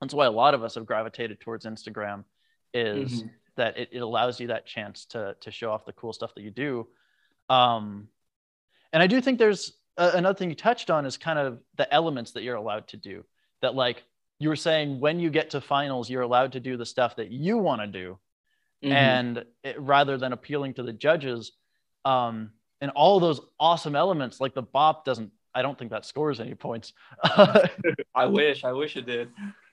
that's 0.00 0.14
why 0.14 0.26
a 0.26 0.30
lot 0.30 0.54
of 0.54 0.62
us 0.62 0.74
have 0.74 0.86
gravitated 0.86 1.40
towards 1.40 1.64
Instagram, 1.66 2.24
is 2.72 3.22
mm-hmm 3.22 3.28
that 3.56 3.78
it, 3.78 3.88
it 3.92 4.00
allows 4.00 4.40
you 4.40 4.48
that 4.48 4.66
chance 4.66 5.06
to 5.06 5.36
to 5.40 5.50
show 5.50 5.70
off 5.70 5.84
the 5.84 5.92
cool 5.92 6.12
stuff 6.12 6.34
that 6.34 6.42
you 6.42 6.50
do. 6.50 6.86
Um, 7.48 8.08
and 8.92 9.02
I 9.02 9.06
do 9.06 9.20
think 9.20 9.38
there's 9.38 9.72
a, 9.96 10.10
another 10.14 10.36
thing 10.36 10.50
you 10.50 10.56
touched 10.56 10.90
on 10.90 11.06
is 11.06 11.16
kind 11.16 11.38
of 11.38 11.60
the 11.76 11.92
elements 11.92 12.32
that 12.32 12.42
you're 12.42 12.56
allowed 12.56 12.88
to 12.88 12.96
do. 12.96 13.24
That 13.62 13.74
like 13.74 14.02
you 14.38 14.48
were 14.48 14.56
saying, 14.56 15.00
when 15.00 15.20
you 15.20 15.30
get 15.30 15.50
to 15.50 15.60
finals, 15.60 16.10
you're 16.10 16.22
allowed 16.22 16.52
to 16.52 16.60
do 16.60 16.76
the 16.76 16.86
stuff 16.86 17.16
that 17.16 17.30
you 17.30 17.58
want 17.58 17.80
to 17.80 17.86
do, 17.86 18.18
mm-hmm. 18.82 18.92
and 18.92 19.44
it, 19.62 19.80
rather 19.80 20.18
than 20.18 20.32
appealing 20.32 20.74
to 20.74 20.82
the 20.82 20.92
judges. 20.92 21.52
Um, 22.04 22.50
and 22.80 22.90
all 22.90 23.20
those 23.20 23.40
awesome 23.58 23.96
elements, 23.96 24.40
like 24.40 24.54
the 24.54 24.62
bop, 24.62 25.04
doesn't. 25.04 25.30
I 25.54 25.62
don't 25.62 25.78
think 25.78 25.92
that 25.92 26.04
scores 26.04 26.40
any 26.40 26.54
points. 26.54 26.92
I 27.22 28.26
wish. 28.26 28.64
I 28.64 28.72
wish 28.72 28.96
it 28.96 29.06
did. 29.06 29.30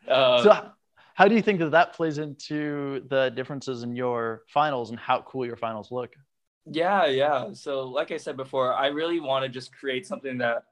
Uh, 0.07 0.43
so 0.43 0.71
how 1.13 1.27
do 1.27 1.35
you 1.35 1.41
think 1.41 1.59
that 1.59 1.71
that 1.71 1.93
plays 1.93 2.17
into 2.17 3.03
the 3.09 3.29
differences 3.29 3.83
in 3.83 3.95
your 3.95 4.43
finals 4.47 4.91
and 4.91 4.99
how 4.99 5.21
cool 5.21 5.45
your 5.45 5.57
finals 5.57 5.91
look? 5.91 6.15
Yeah, 6.65 7.07
yeah. 7.07 7.53
So, 7.53 7.87
like 7.87 8.11
I 8.11 8.17
said 8.17 8.37
before, 8.37 8.73
I 8.73 8.87
really 8.87 9.19
want 9.19 9.43
to 9.43 9.49
just 9.49 9.73
create 9.73 10.05
something 10.05 10.37
that 10.37 10.63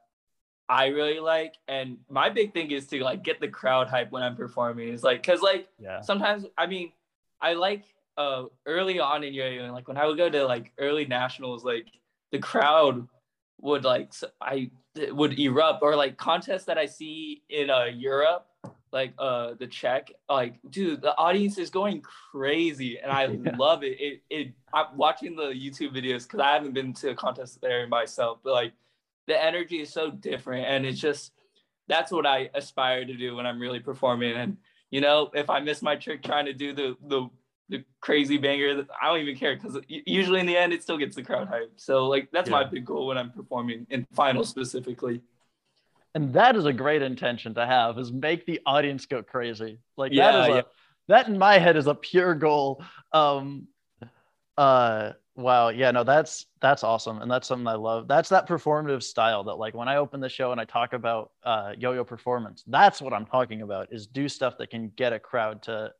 I 0.70 0.88
really 0.88 1.20
like. 1.20 1.56
And 1.68 1.98
my 2.10 2.30
big 2.30 2.54
thing 2.54 2.70
is 2.70 2.86
to 2.88 3.04
like 3.04 3.24
get 3.24 3.42
the 3.42 3.48
crowd 3.48 3.88
hype 3.88 4.12
when 4.12 4.22
I'm 4.22 4.36
performing. 4.36 4.94
It's 4.94 5.04
like, 5.04 5.24
cause 5.24 5.42
like 5.42 5.68
yeah. 5.80 6.02
sometimes, 6.02 6.46
I 6.58 6.68
mean, 6.68 6.92
I 7.42 7.54
like 7.54 7.84
uh 8.18 8.44
early 8.66 9.00
on 9.00 9.24
in 9.24 9.34
yo 9.34 9.46
and 9.46 9.74
like 9.74 9.88
when 9.88 9.98
I 9.98 10.06
would 10.06 10.18
go 10.18 10.30
to 10.30 10.46
like 10.46 10.72
early 10.78 11.06
nationals, 11.06 11.64
like 11.64 11.88
the 12.32 12.40
crowd 12.40 13.08
would 13.62 13.84
like 13.84 14.14
I 14.42 14.70
would 15.12 15.40
erupt 15.40 15.82
or 15.82 15.96
like 15.96 16.18
contests 16.18 16.66
that 16.66 16.78
I 16.78 16.86
see 16.86 17.42
in 17.50 17.72
uh 17.72 17.86
Europe, 17.86 18.46
like 18.92 19.14
uh 19.18 19.56
the 19.58 19.66
Czech, 19.66 20.12
like 20.30 20.60
dude, 20.70 21.02
the 21.02 21.16
audience 21.18 21.58
is 21.58 21.72
going 21.72 22.02
crazy 22.02 23.00
and 23.00 23.12
I 23.12 23.26
yeah. 23.44 23.56
love 23.58 23.84
it. 23.84 24.00
It 24.00 24.22
it 24.30 24.54
I'm 24.72 24.96
watching 24.96 25.36
the 25.36 25.48
YouTube 25.48 25.96
videos 25.96 26.24
because 26.24 26.42
I 26.42 26.54
haven't 26.54 26.74
been 26.74 26.94
to 26.96 27.12
a 27.12 27.16
contest 27.16 27.60
there 27.62 27.88
myself, 27.88 28.40
but 28.44 28.54
like 28.54 28.74
the 29.30 29.42
energy 29.42 29.80
is 29.80 29.94
so 29.94 30.12
different 30.12 30.66
and 30.66 30.86
it's 30.86 31.00
just 31.00 31.32
that's 31.90 32.12
what 32.12 32.26
I 32.26 32.50
aspire 32.54 33.04
to 33.04 33.14
do 33.14 33.36
when 33.36 33.46
I'm 33.46 33.60
really 33.60 33.80
performing. 33.80 34.36
And 34.36 34.58
you 34.92 35.02
know, 35.02 35.30
if 35.34 35.50
I 35.50 35.60
miss 35.60 35.82
my 35.82 35.96
trick 35.96 36.24
trying 36.24 36.46
to 36.46 36.54
do 36.54 36.74
the 36.74 36.96
the 37.08 37.30
the 37.68 37.84
crazy 38.02 38.38
banger, 38.38 38.86
I 39.02 39.08
don't 39.08 39.20
even 39.20 39.36
care 39.36 39.56
because 39.56 39.78
usually 39.88 40.40
in 40.40 40.46
the 40.46 40.58
end 40.58 40.74
it 40.74 40.82
still 40.82 40.98
gets 40.98 41.16
the 41.16 41.24
crowd 41.24 41.48
hype. 41.48 41.74
So 41.76 42.08
like 42.08 42.30
that's 42.32 42.50
yeah. 42.50 42.58
my 42.58 42.64
big 42.64 42.86
goal 42.86 43.08
when 43.08 43.18
I'm 43.18 43.32
performing 43.32 43.86
in 43.90 44.08
finals 44.14 44.50
specifically. 44.50 45.22
And 46.16 46.34
that 46.34 46.56
is 46.56 46.66
a 46.66 46.74
great 46.74 47.04
intention 47.04 47.54
to 47.56 47.66
have 47.66 48.00
is 48.00 48.12
make 48.12 48.46
the 48.46 48.62
audience 48.66 49.06
go 49.06 49.22
crazy. 49.22 49.80
Like 49.98 50.12
yeah, 50.12 50.32
that 50.32 50.42
is 50.42 50.48
a, 50.48 50.56
yeah. 50.58 50.62
that 51.10 51.28
in 51.28 51.38
my 51.38 51.60
head 51.60 51.76
is 51.76 51.88
a 51.88 51.96
pure 51.96 52.34
goal. 52.34 52.84
Um 53.12 53.68
uh 54.58 55.14
Wow. 55.40 55.70
Yeah, 55.70 55.92
no, 55.92 56.04
that's 56.04 56.48
that's 56.60 56.84
awesome. 56.84 57.22
And 57.22 57.32
that's 57.32 57.48
something 57.48 57.66
I 57.66 57.76
love. 57.76 58.10
That's 58.10 58.28
that 58.28 58.46
performative 58.46 59.02
style 59.02 59.46
that 59.46 59.54
like 59.56 59.74
when 59.74 59.88
I 59.88 59.96
open 59.96 60.20
the 60.20 60.28
show 60.28 60.52
and 60.52 60.60
I 60.60 60.66
talk 60.66 60.92
about 60.92 61.32
uh, 61.46 61.72
yo-yo 61.78 62.04
performance, 62.04 62.66
that's 62.68 63.02
what 63.02 63.14
I'm 63.14 63.26
talking 63.26 63.62
about 63.62 63.88
is 63.90 64.06
do 64.06 64.28
stuff 64.28 64.58
that 64.58 64.70
can 64.70 64.92
get 64.98 65.14
a 65.14 65.20
crowd 65.20 65.62
to 65.64 65.94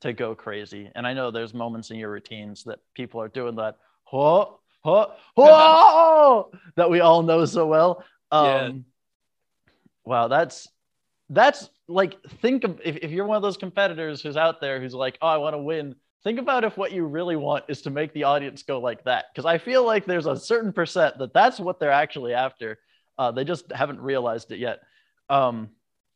to 0.00 0.14
go 0.14 0.34
crazy. 0.34 0.90
And 0.94 1.06
I 1.06 1.12
know 1.12 1.30
there's 1.30 1.52
moments 1.52 1.90
in 1.90 1.98
your 1.98 2.10
routines 2.10 2.64
that 2.64 2.78
people 2.94 3.20
are 3.20 3.28
doing 3.28 3.54
that 3.56 3.76
ho, 4.04 4.60
ho, 4.82 5.12
ho, 5.36 6.50
that 6.76 6.88
we 6.88 7.00
all 7.00 7.22
know 7.22 7.44
so 7.44 7.66
well. 7.66 8.02
Um, 8.32 8.46
yeah. 8.46 8.70
Wow, 10.06 10.28
that's 10.28 10.68
that's 11.28 11.68
like 11.86 12.16
think 12.40 12.64
of 12.64 12.80
if, 12.82 12.96
if 12.96 13.10
you're 13.10 13.26
one 13.26 13.36
of 13.36 13.42
those 13.42 13.58
competitors 13.58 14.22
who's 14.22 14.38
out 14.38 14.62
there 14.62 14.80
who's 14.80 14.94
like, 14.94 15.18
oh, 15.20 15.28
I 15.28 15.36
want 15.36 15.52
to 15.52 15.58
win 15.58 15.96
think 16.24 16.38
about 16.38 16.64
if 16.64 16.76
what 16.76 16.92
you 16.92 17.06
really 17.06 17.36
want 17.36 17.64
is 17.68 17.82
to 17.82 17.90
make 17.90 18.12
the 18.12 18.24
audience 18.24 18.62
go 18.62 18.80
like 18.80 19.04
that 19.04 19.26
because 19.32 19.46
i 19.46 19.58
feel 19.58 19.84
like 19.84 20.04
there's 20.04 20.26
a 20.26 20.36
certain 20.36 20.72
percent 20.72 21.18
that 21.18 21.32
that's 21.32 21.60
what 21.60 21.78
they're 21.80 21.90
actually 21.90 22.34
after. 22.34 22.78
Uh, 23.18 23.30
they 23.30 23.44
just 23.44 23.70
haven't 23.72 24.00
realized 24.00 24.52
it 24.52 24.58
yet. 24.58 24.80
Um, 25.30 25.70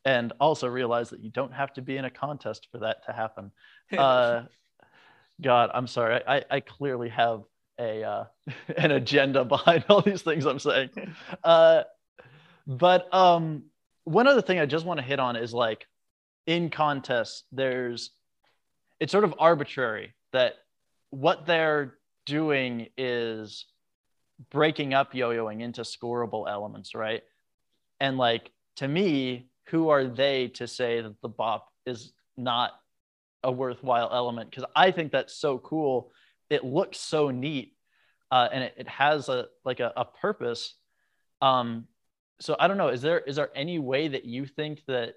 and 0.05 0.33
also 0.41 0.67
realize 0.67 1.11
that 1.11 1.21
you 1.21 1.31
don't 1.31 1.53
have 1.53 1.73
to 1.75 1.83
be 1.83 1.97
in 1.97 2.05
a 2.05 2.11
contest 2.11 2.69
for 2.71 2.79
that 2.79 3.05
to 3.07 3.13
happen. 3.13 3.53
Uh, 3.97 4.45
god 5.43 5.71
i'm 5.75 5.89
sorry. 5.89 6.21
I, 6.29 6.45
I 6.49 6.61
clearly 6.61 7.09
have 7.09 7.43
a 7.81 8.05
uh, 8.05 8.25
an 8.77 8.93
agenda 8.93 9.45
behind 9.57 9.85
all 9.89 10.01
these 10.01 10.23
things 10.23 10.47
i'm 10.47 10.61
saying. 10.61 10.91
Uh, 11.43 11.83
but 12.69 13.13
um, 13.13 13.65
one 14.05 14.29
other 14.29 14.43
thing 14.43 14.61
i 14.61 14.67
just 14.67 14.87
want 14.87 14.99
to 15.01 15.05
hit 15.05 15.19
on 15.19 15.35
is 15.35 15.53
like 15.53 15.89
in 16.47 16.71
contests 16.71 17.43
there's 17.51 18.11
it's 19.01 19.13
sort 19.13 19.25
of 19.25 19.35
arbitrary 19.39 20.15
that 20.33 20.55
what 21.11 21.47
they're 21.47 21.95
doing 22.27 22.89
is 22.97 23.67
breaking 24.51 24.95
up 24.95 25.15
yo-yoing 25.15 25.61
into 25.61 25.83
scoreable 25.83 26.49
elements, 26.49 26.95
right? 26.95 27.23
And 27.99 28.17
like 28.19 28.51
to 28.77 28.87
me, 28.87 29.49
who 29.67 29.89
are 29.89 30.05
they 30.05 30.49
to 30.49 30.67
say 30.67 31.01
that 31.01 31.21
the 31.23 31.29
bop 31.29 31.69
is 31.87 32.13
not 32.37 32.73
a 33.43 33.51
worthwhile 33.51 34.11
element? 34.13 34.51
Because 34.51 34.65
I 34.77 34.91
think 34.91 35.13
that's 35.13 35.35
so 35.35 35.59
cool. 35.59 36.13
It 36.49 36.65
looks 36.65 36.99
so 36.99 37.31
neat, 37.31 37.75
uh, 38.31 38.49
and 38.53 38.65
it, 38.65 38.75
it 38.77 38.89
has 38.89 39.29
a 39.29 39.47
like 39.65 39.81
a, 39.81 39.93
a 39.97 40.05
purpose. 40.05 40.75
Um, 41.43 41.87
so 42.41 42.57
I 42.59 42.69
don't 42.69 42.79
know. 42.79 42.89
Is 42.89 43.03
there 43.03 43.21
is 43.21 43.37
there 43.37 43.51
any 43.55 43.79
way 43.79 44.09
that 44.09 44.25
you 44.25 44.47
think 44.47 44.83
that 44.87 45.15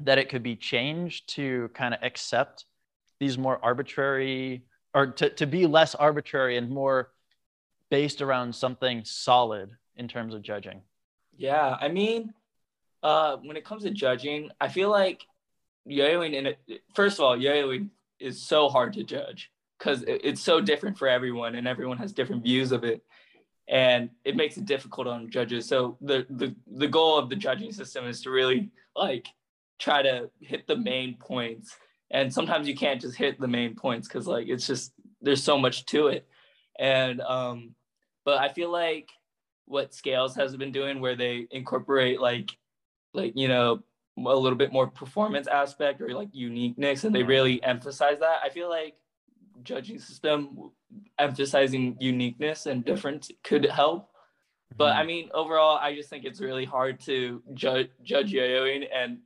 that 0.00 0.18
it 0.18 0.28
could 0.28 0.42
be 0.42 0.56
changed 0.56 1.34
to 1.34 1.70
kind 1.74 1.92
of 1.92 2.00
accept 2.02 2.64
these 3.20 3.38
more 3.38 3.58
arbitrary 3.62 4.64
or 4.94 5.06
to, 5.06 5.30
to 5.30 5.46
be 5.46 5.66
less 5.66 5.94
arbitrary 5.94 6.56
and 6.56 6.68
more 6.68 7.10
based 7.90 8.22
around 8.22 8.54
something 8.54 9.04
solid 9.04 9.70
in 9.96 10.08
terms 10.08 10.34
of 10.34 10.42
judging? 10.42 10.80
Yeah 11.36 11.76
i 11.80 11.88
mean 11.88 12.34
uh 13.02 13.36
when 13.36 13.56
it 13.56 13.64
comes 13.64 13.84
to 13.84 13.90
judging 13.90 14.50
i 14.60 14.68
feel 14.68 14.90
like 14.90 15.22
yo-yoing 15.86 16.34
in 16.34 16.46
it 16.46 16.58
first 16.94 17.18
of 17.18 17.24
all 17.24 17.34
yo-yoing 17.34 17.88
is 18.18 18.40
so 18.40 18.68
hard 18.68 18.92
to 18.92 19.02
judge 19.02 19.50
because 19.80 20.04
it's 20.06 20.42
so 20.42 20.60
different 20.60 20.96
for 20.96 21.08
everyone 21.08 21.54
and 21.54 21.66
everyone 21.66 21.96
has 21.96 22.12
different 22.12 22.42
views 22.42 22.70
of 22.70 22.84
it. 22.84 23.02
And 23.66 24.10
it 24.24 24.36
makes 24.36 24.56
it 24.56 24.66
difficult 24.66 25.06
on 25.06 25.30
judges. 25.30 25.66
So 25.66 25.96
the 26.00 26.26
the, 26.28 26.54
the 26.76 26.88
goal 26.88 27.18
of 27.18 27.30
the 27.30 27.36
judging 27.36 27.72
system 27.72 28.06
is 28.06 28.20
to 28.22 28.30
really 28.30 28.70
like 28.94 29.26
try 29.78 30.02
to 30.02 30.28
hit 30.40 30.66
the 30.66 30.76
main 30.76 31.16
points 31.16 31.74
and 32.10 32.32
sometimes 32.32 32.66
you 32.68 32.74
can't 32.74 33.00
just 33.00 33.16
hit 33.16 33.40
the 33.40 33.48
main 33.48 33.74
points 33.74 34.08
because 34.08 34.26
like 34.26 34.48
it's 34.48 34.66
just 34.66 34.92
there's 35.20 35.42
so 35.42 35.58
much 35.58 35.86
to 35.86 36.08
it. 36.08 36.26
And 36.78 37.20
um 37.20 37.74
but 38.24 38.38
i 38.38 38.48
feel 38.48 38.70
like 38.70 39.10
what 39.66 39.94
scales 39.94 40.34
has 40.34 40.56
been 40.56 40.72
doing 40.72 41.00
where 41.00 41.16
they 41.16 41.46
incorporate 41.50 42.20
like 42.20 42.50
like 43.14 43.32
you 43.36 43.48
know 43.48 43.82
a 44.16 44.20
little 44.20 44.58
bit 44.58 44.72
more 44.72 44.86
performance 44.86 45.46
aspect 45.46 46.00
or 46.00 46.08
like 46.14 46.28
uniqueness 46.32 47.04
and 47.04 47.14
they 47.14 47.22
really 47.22 47.62
emphasize 47.62 48.18
that 48.20 48.40
i 48.44 48.48
feel 48.48 48.68
like 48.68 48.94
judging 49.62 49.98
system 49.98 50.70
emphasizing 51.18 51.96
uniqueness 52.00 52.66
and 52.66 52.84
difference 52.84 53.30
could 53.44 53.64
help. 53.64 54.08
But 54.76 54.96
i 54.96 55.00
mm-hmm. 55.00 55.06
mean 55.06 55.30
overall 55.34 55.78
i 55.78 55.94
just 55.94 56.08
think 56.08 56.24
it's 56.24 56.40
really 56.40 56.64
hard 56.64 57.00
to 57.00 57.42
judge 57.54 57.90
judge 58.02 58.32
yo-yoing 58.32 58.86
and 58.94 59.18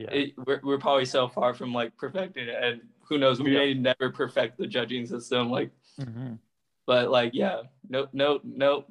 yeah. 0.00 0.10
It, 0.10 0.32
we're, 0.46 0.60
we're 0.62 0.78
probably 0.78 1.04
so 1.04 1.28
far 1.28 1.52
from 1.52 1.74
like 1.74 1.96
perfecting 1.96 2.48
it 2.48 2.56
and 2.62 2.80
who 3.02 3.18
knows 3.18 3.42
we 3.42 3.52
yeah. 3.52 3.58
may 3.58 3.74
never 3.74 4.10
perfect 4.10 4.56
the 4.56 4.66
judging 4.66 5.04
system 5.04 5.50
like 5.50 5.70
mm-hmm. 6.00 6.34
but 6.86 7.10
like 7.10 7.32
yeah 7.34 7.62
no 7.88 8.08
no 8.12 8.40
no 8.42 8.84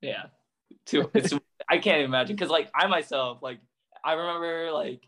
yeah 0.00 0.24
too 0.86 1.10
it's 1.12 1.34
i 1.68 1.76
can't 1.76 2.02
imagine 2.02 2.34
because 2.34 2.50
like 2.50 2.70
i 2.74 2.86
myself 2.86 3.42
like 3.42 3.58
i 4.04 4.14
remember 4.14 4.70
like 4.72 5.06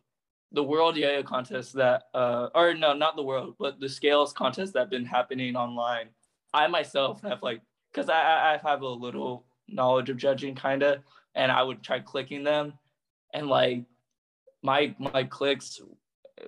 the 0.53 0.63
world 0.63 0.97
yo 0.97 1.23
contest 1.23 1.73
that 1.75 2.05
uh 2.13 2.49
or 2.55 2.75
no 2.75 2.93
not 2.93 3.17
the 3.17 3.23
world 3.23 3.55
but 3.59 3.81
the 3.81 3.89
scales 3.89 4.33
contest 4.33 4.75
that 4.75 4.91
been 4.91 5.07
happening 5.07 5.57
online 5.57 6.09
i 6.53 6.67
myself 6.67 7.23
have 7.23 7.43
like 7.43 7.63
because 7.93 8.11
I, 8.11 8.55
I 8.55 8.61
have 8.69 8.83
a 8.83 8.89
little 8.89 9.47
knowledge 9.69 10.11
of 10.11 10.19
judging 10.19 10.55
kind 10.55 10.83
of 10.83 10.99
and 11.35 11.51
i 11.51 11.63
would 11.63 11.83
try 11.83 12.01
clicking 12.01 12.45
them 12.45 12.75
and 13.33 13.47
like 13.47 13.85
my 14.63 14.95
my 14.99 15.25
clicks 15.25 15.81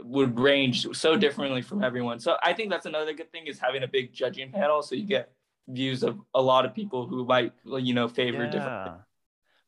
would 0.03 0.39
range 0.39 0.87
so 0.97 1.17
differently 1.17 1.63
from 1.63 1.83
everyone. 1.83 2.21
So 2.21 2.37
I 2.43 2.53
think 2.53 2.71
that's 2.71 2.87
another 2.87 3.13
good 3.13 3.33
thing 3.33 3.47
is 3.47 3.59
having 3.59 3.83
a 3.83 3.89
big 3.89 4.13
judging 4.13 4.53
panel 4.53 4.83
so 4.83 4.95
you 4.95 5.05
get 5.05 5.33
views 5.69 6.03
of 6.03 6.19
a 6.35 6.43
lot 6.43 6.65
of 6.65 6.75
people 6.75 7.07
who 7.07 7.25
might 7.25 7.53
you 7.65 7.95
know 7.95 8.09
favor 8.09 8.45
yeah. 8.45 8.51
different 8.51 8.93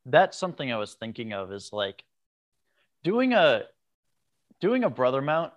that's 0.07 0.36
something 0.36 0.72
I 0.72 0.76
was 0.76 0.95
thinking 0.95 1.32
of 1.32 1.53
is 1.53 1.72
like 1.72 2.03
doing 3.05 3.32
a 3.32 3.62
doing 4.61 4.84
a 4.84 4.90
brother 4.90 5.22
mount 5.22 5.53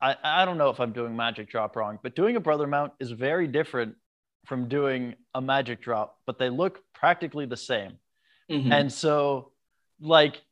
I, 0.00 0.16
I 0.22 0.44
don't 0.44 0.58
know 0.58 0.70
if 0.70 0.78
I'm 0.78 0.92
doing 0.92 1.16
magic 1.16 1.48
drop 1.48 1.74
wrong, 1.74 1.98
but 2.02 2.14
doing 2.14 2.36
a 2.36 2.40
brother 2.40 2.66
mount 2.66 2.92
is 3.00 3.10
very 3.10 3.46
different 3.46 3.94
from 4.44 4.68
doing 4.68 5.14
a 5.34 5.40
magic 5.40 5.80
drop, 5.80 6.18
but 6.26 6.38
they 6.38 6.50
look 6.50 6.82
practically 6.92 7.46
the 7.46 7.56
same. 7.56 7.92
Mm-hmm. 8.50 8.72
And 8.72 8.92
so 8.92 9.52
like 9.98 10.42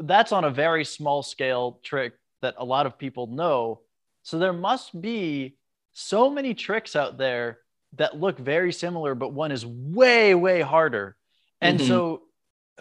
that's 0.00 0.32
on 0.32 0.44
a 0.44 0.50
very 0.50 0.84
small 0.84 1.22
scale 1.22 1.80
trick 1.82 2.14
that 2.42 2.54
a 2.58 2.64
lot 2.64 2.86
of 2.86 2.98
people 2.98 3.26
know. 3.26 3.80
So 4.22 4.38
there 4.38 4.52
must 4.52 5.00
be 5.00 5.56
so 5.92 6.30
many 6.30 6.54
tricks 6.54 6.96
out 6.96 7.18
there 7.18 7.58
that 7.94 8.18
look 8.18 8.38
very 8.38 8.72
similar, 8.72 9.14
but 9.14 9.32
one 9.32 9.52
is 9.52 9.64
way, 9.64 10.34
way 10.34 10.60
harder. 10.60 11.16
And 11.60 11.78
mm-hmm. 11.78 11.88
so 11.88 12.22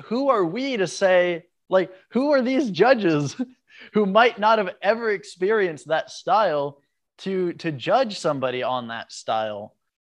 who 0.05 0.29
are 0.29 0.43
we 0.43 0.77
to 0.77 0.87
say, 0.87 1.45
like, 1.69 1.91
who 2.09 2.31
are 2.33 2.41
these 2.41 2.69
judges 2.69 3.35
who 3.93 4.05
might 4.05 4.39
not 4.39 4.57
have 4.57 4.75
ever 4.81 5.11
experienced 5.11 5.87
that 5.87 6.09
style 6.09 6.81
to 7.19 7.53
to 7.53 7.71
judge 7.71 8.19
somebody 8.19 8.63
on 8.63 8.89
that 8.89 9.11
style? 9.11 9.75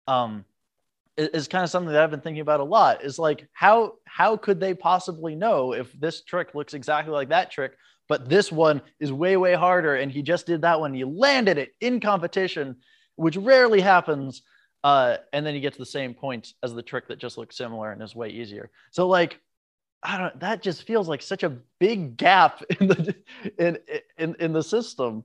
Um, 0.07 0.45
is 1.17 1.47
kind 1.47 1.63
of 1.63 1.69
something 1.69 1.91
that 1.91 2.03
I've 2.03 2.11
been 2.11 2.21
thinking 2.21 2.41
about 2.41 2.59
a 2.59 2.65
lot. 2.65 3.03
Is 3.03 3.17
like 3.17 3.47
how 3.53 3.93
how 4.05 4.37
could 4.37 4.59
they 4.59 4.73
possibly 4.73 5.35
know 5.35 5.73
if 5.73 5.91
this 5.99 6.23
trick 6.23 6.53
looks 6.53 6.73
exactly 6.73 7.11
like 7.11 7.29
that 7.29 7.51
trick, 7.51 7.73
but 8.07 8.29
this 8.29 8.51
one 8.51 8.81
is 8.99 9.11
way 9.11 9.35
way 9.37 9.53
harder, 9.53 9.95
and 9.95 10.11
he 10.11 10.21
just 10.21 10.45
did 10.45 10.61
that 10.61 10.79
one. 10.79 10.93
He 10.93 11.03
landed 11.03 11.57
it 11.57 11.71
in 11.81 11.99
competition, 11.99 12.77
which 13.15 13.35
rarely 13.35 13.81
happens, 13.81 14.43
uh, 14.83 15.17
and 15.33 15.45
then 15.45 15.55
he 15.55 15.59
gets 15.59 15.77
the 15.77 15.85
same 15.85 16.13
points 16.13 16.53
as 16.63 16.73
the 16.73 16.83
trick 16.83 17.07
that 17.07 17.19
just 17.19 17.37
looks 17.37 17.57
similar 17.57 17.91
and 17.91 18.01
is 18.01 18.15
way 18.15 18.29
easier. 18.29 18.69
So 18.91 19.07
like. 19.07 19.39
I 20.03 20.19
don't. 20.19 20.39
That 20.41 20.61
just 20.61 20.83
feels 20.83 21.09
like 21.09 21.23
such 21.23 21.41
a 21.41 21.57
big 21.79 22.17
gap 22.17 22.61
in 22.79 22.87
the 22.87 23.15
in 23.57 23.79
in, 24.19 24.35
in 24.39 24.53
the 24.53 24.61
system. 24.61 25.23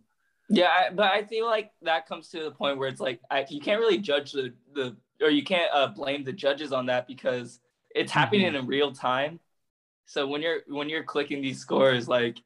Yeah, 0.48 0.90
but 0.94 1.12
I 1.12 1.24
feel 1.24 1.46
like 1.46 1.72
that 1.82 2.06
comes 2.06 2.28
to 2.30 2.42
the 2.42 2.50
point 2.50 2.78
where 2.78 2.88
it's 2.88 3.00
like 3.00 3.20
I, 3.30 3.46
you 3.48 3.60
can't 3.60 3.80
really 3.80 3.98
judge 3.98 4.32
the 4.32 4.54
the 4.74 4.96
or 5.22 5.30
you 5.30 5.42
can't 5.44 5.70
uh, 5.72 5.88
blame 5.88 6.24
the 6.24 6.32
judges 6.32 6.72
on 6.72 6.86
that 6.86 7.06
because 7.06 7.60
it's 7.94 8.12
happening 8.12 8.52
Mhm. 8.52 8.58
in 8.58 8.66
real 8.66 8.92
time. 8.92 9.40
So 10.06 10.26
when 10.26 10.42
you're 10.42 10.62
when 10.68 10.88
you're 10.88 11.04
clicking 11.04 11.42
these 11.42 11.60
scores, 11.60 12.08
like 12.08 12.38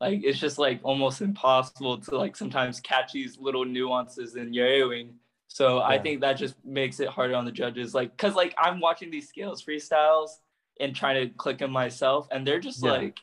like 0.00 0.20
it's 0.24 0.38
just 0.38 0.58
like 0.58 0.80
almost 0.82 1.20
impossible 1.22 1.98
to 1.98 2.16
like 2.16 2.36
sometimes 2.36 2.80
catch 2.80 3.12
these 3.12 3.38
little 3.38 3.64
nuances 3.64 4.36
in 4.36 4.52
yo-yoing. 4.52 5.14
So 5.48 5.80
I 5.80 5.98
think 5.98 6.20
that 6.22 6.34
just 6.34 6.56
makes 6.64 7.00
it 7.00 7.08
harder 7.08 7.36
on 7.36 7.44
the 7.44 7.52
judges. 7.52 7.94
Like, 7.94 8.16
cause 8.18 8.34
like 8.34 8.54
I'm 8.58 8.80
watching 8.80 9.10
these 9.10 9.28
skills 9.28 9.62
freestyles 9.64 10.30
and 10.80 10.94
trying 10.96 11.28
to 11.28 11.34
click 11.34 11.58
them 11.58 11.70
myself, 11.70 12.26
and 12.32 12.46
they're 12.46 12.60
just 12.60 12.82
Yeah. 12.82 12.92
like, 12.92 13.20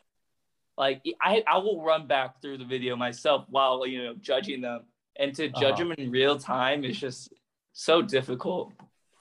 like 0.78 1.02
I 1.22 1.44
I 1.48 1.58
will 1.58 1.84
run 1.84 2.08
back 2.08 2.42
through 2.42 2.58
the 2.60 2.66
video 2.66 2.96
myself 2.96 3.46
while 3.50 3.86
you 3.86 4.04
know 4.04 4.16
judging 4.22 4.62
them, 4.62 4.84
and 5.18 5.36
to 5.36 5.50
judge 5.50 5.80
Uh-huh. 5.80 5.90
them 5.90 5.92
in 5.98 6.12
real 6.12 6.40
time 6.40 6.86
is 6.86 7.00
just 7.00 7.34
so 7.74 8.02
difficult. 8.02 8.72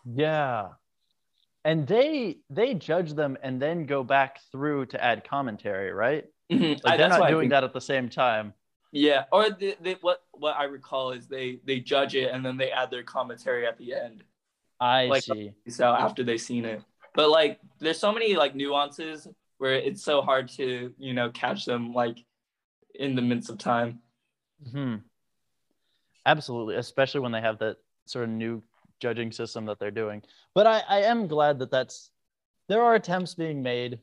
Yeah. 0.05 0.71
And 1.65 1.87
they 1.87 2.39
they 2.49 2.75
judge 2.75 3.13
them 3.15 3.37
and 3.43 3.61
then 3.61 3.85
go 3.87 4.03
back 4.03 4.41
through 4.51 4.87
to 4.87 5.03
add 5.05 5.25
commentary, 5.29 5.93
right? 5.93 6.25
Mhm. 6.51 6.83
Like 6.83 6.95
I- 6.95 6.97
they're 6.97 7.09
that's 7.09 7.21
not 7.21 7.29
doing 7.31 7.43
think- 7.45 7.51
that 7.53 7.65
at 7.65 7.73
the 7.73 7.81
same 7.81 8.09
time. 8.09 8.55
Yeah, 8.93 9.27
or 9.31 9.51
they, 9.51 9.77
they, 9.81 9.93
what 10.01 10.23
what 10.33 10.57
I 10.57 10.65
recall 10.65 11.13
is 11.13 11.29
they 11.29 11.61
they 11.65 11.79
judge 11.81 12.15
it 12.17 12.33
and 12.33 12.45
then 12.45 12.57
they 12.57 12.71
add 12.73 12.91
their 12.91 13.05
commentary 13.05 13.67
at 13.67 13.79
the 13.79 13.95
end. 13.95 14.25
I 14.81 15.07
Like- 15.07 15.23
see. 15.23 15.53
So 15.69 15.93
after 15.93 16.25
they've 16.25 16.41
seen 16.41 16.65
it, 16.65 16.83
but 17.15 17.29
like 17.31 17.61
there's 17.79 17.99
so 18.01 18.11
many 18.13 18.35
like 18.35 18.55
nuances 18.57 19.29
where 19.59 19.75
it's 19.75 20.03
so 20.03 20.23
hard 20.23 20.49
to 20.57 20.93
you 20.99 21.13
know 21.15 21.31
catch 21.31 21.67
them 21.67 21.93
like 21.93 22.25
in 22.95 23.15
the 23.15 23.23
midst 23.23 23.49
of 23.51 23.59
time. 23.59 24.01
hmm 24.73 24.97
Absolutely, 26.27 26.77
especially 26.77 27.21
when 27.21 27.33
they 27.33 27.41
have 27.41 27.59
that 27.61 27.77
sort 28.11 28.25
of 28.25 28.31
new 28.31 28.63
judging 29.01 29.33
system 29.33 29.67
that 29.67 29.79
they're 29.79 29.91
doing. 29.91 30.23
But 30.55 30.67
I, 30.67 30.83
I 30.89 31.03
am 31.03 31.27
glad 31.27 31.59
that 31.61 31.71
that's 31.71 32.11
there 32.69 32.83
are 32.83 32.95
attempts 32.95 33.35
being 33.35 33.63
made, 33.63 33.99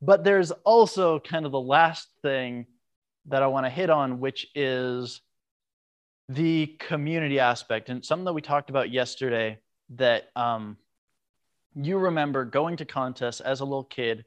but 0.00 0.24
there's 0.24 0.50
also 0.50 1.20
kind 1.20 1.46
of 1.46 1.52
the 1.52 1.60
last 1.60 2.08
thing 2.22 2.66
that 3.26 3.42
I 3.42 3.46
want 3.46 3.66
to 3.66 3.70
hit 3.70 3.90
on, 3.90 4.18
which 4.18 4.48
is 4.54 5.20
the 6.28 6.66
community 6.78 7.38
aspect 7.38 7.88
and 7.88 8.04
something 8.04 8.24
that 8.24 8.32
we 8.32 8.40
talked 8.40 8.70
about 8.70 8.90
yesterday 8.90 9.58
that 9.90 10.30
um, 10.34 10.76
you 11.74 11.98
remember 11.98 12.44
going 12.44 12.76
to 12.76 12.84
contests 12.84 13.40
as 13.40 13.60
a 13.60 13.64
little 13.64 13.84
kid 13.84 14.24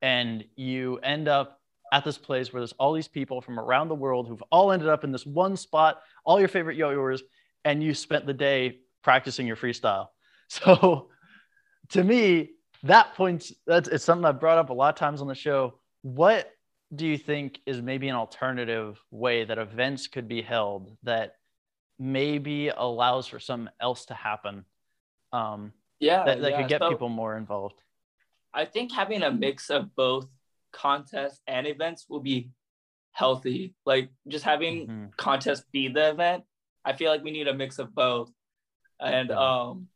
and 0.00 0.44
you 0.56 0.98
end 0.98 1.28
up 1.28 1.60
at 1.92 2.04
this 2.04 2.18
place 2.18 2.52
where 2.52 2.60
there's 2.60 2.72
all 2.72 2.92
these 2.92 3.08
people 3.08 3.40
from 3.40 3.58
around 3.58 3.88
the 3.88 3.94
world 3.94 4.28
who've 4.28 4.42
all 4.50 4.72
ended 4.72 4.88
up 4.88 5.04
in 5.04 5.12
this 5.12 5.26
one 5.26 5.56
spot, 5.56 6.00
all 6.24 6.38
your 6.38 6.48
favorite 6.48 6.76
yo-yoers, 6.76 7.22
and 7.68 7.82
you 7.82 7.92
spent 7.92 8.24
the 8.24 8.32
day 8.32 8.78
practicing 9.02 9.46
your 9.46 9.56
freestyle. 9.56 10.08
So 10.50 11.10
to 11.90 12.02
me, 12.02 12.52
that 12.84 13.12
points 13.14 13.52
that's 13.66 13.86
it's 13.86 14.02
something 14.02 14.24
I've 14.24 14.40
brought 14.40 14.56
up 14.56 14.70
a 14.70 14.72
lot 14.72 14.88
of 14.88 14.94
times 14.98 15.20
on 15.20 15.26
the 15.28 15.34
show. 15.34 15.78
What 16.00 16.50
do 16.94 17.06
you 17.06 17.18
think 17.18 17.60
is 17.66 17.82
maybe 17.82 18.08
an 18.08 18.16
alternative 18.16 18.98
way 19.10 19.44
that 19.44 19.58
events 19.58 20.06
could 20.06 20.26
be 20.26 20.40
held 20.40 20.96
that 21.02 21.34
maybe 21.98 22.68
allows 22.68 23.26
for 23.26 23.38
something 23.38 23.70
else 23.78 24.06
to 24.06 24.14
happen 24.14 24.64
um, 25.34 25.74
Yeah, 26.00 26.24
that, 26.24 26.40
that 26.40 26.52
yeah. 26.52 26.60
could 26.62 26.70
get 26.70 26.80
So 26.80 26.88
people 26.88 27.10
more 27.10 27.36
involved? 27.36 27.82
I 28.54 28.64
think 28.64 28.90
having 28.90 29.22
a 29.22 29.30
mix 29.30 29.68
of 29.68 29.94
both 29.94 30.28
contests 30.72 31.42
and 31.46 31.66
events 31.66 32.06
will 32.08 32.20
be 32.20 32.48
healthy. 33.12 33.74
Like 33.84 34.08
just 34.28 34.44
having 34.46 34.86
Mhm. 34.86 35.16
contest 35.18 35.70
be 35.72 35.88
the 35.88 36.08
event. 36.08 36.44
I 36.88 36.92
feel 36.98 37.10
like 37.12 37.22
we 37.22 37.30
need 37.38 37.48
a 37.48 37.54
mix 37.62 37.78
of 37.78 37.88
both, 37.94 38.30
and 38.98 39.30
um, 39.30 39.88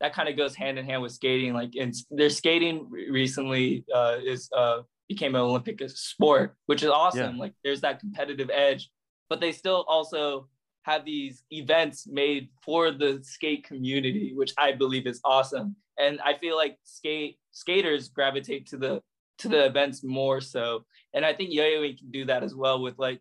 that 0.00 0.12
kind 0.16 0.28
of 0.28 0.36
goes 0.36 0.54
hand 0.62 0.78
in 0.78 0.84
hand 0.84 1.00
with 1.02 1.12
skating. 1.12 1.52
Like, 1.60 1.72
in 1.82 1.92
their 2.10 2.30
skating 2.40 2.76
recently 2.90 3.84
uh, 3.98 4.16
is 4.32 4.50
uh, 4.60 4.78
became 5.08 5.34
an 5.36 5.42
Olympic 5.42 5.78
sport, 5.90 6.56
which 6.66 6.82
is 6.82 6.90
awesome. 6.90 7.38
Like, 7.44 7.54
there's 7.64 7.82
that 7.82 8.00
competitive 8.00 8.50
edge, 8.66 8.90
but 9.30 9.40
they 9.40 9.52
still 9.52 9.84
also 9.94 10.48
have 10.90 11.04
these 11.04 11.44
events 11.50 12.08
made 12.08 12.48
for 12.64 12.90
the 12.90 13.20
skate 13.22 13.62
community, 13.70 14.32
which 14.34 14.52
I 14.58 14.72
believe 14.72 15.06
is 15.06 15.20
awesome. 15.24 15.76
And 15.96 16.20
I 16.30 16.32
feel 16.42 16.56
like 16.56 16.74
skate 16.82 17.38
skaters 17.52 18.08
gravitate 18.08 18.66
to 18.70 18.76
the 18.76 19.02
to 19.38 19.48
the 19.48 19.64
events 19.66 20.02
more 20.02 20.40
so. 20.40 20.84
And 21.14 21.24
I 21.24 21.32
think 21.34 21.52
yo-yoing 21.52 21.98
can 21.98 22.10
do 22.10 22.24
that 22.26 22.42
as 22.42 22.54
well 22.54 22.82
with 22.82 22.98
like 22.98 23.20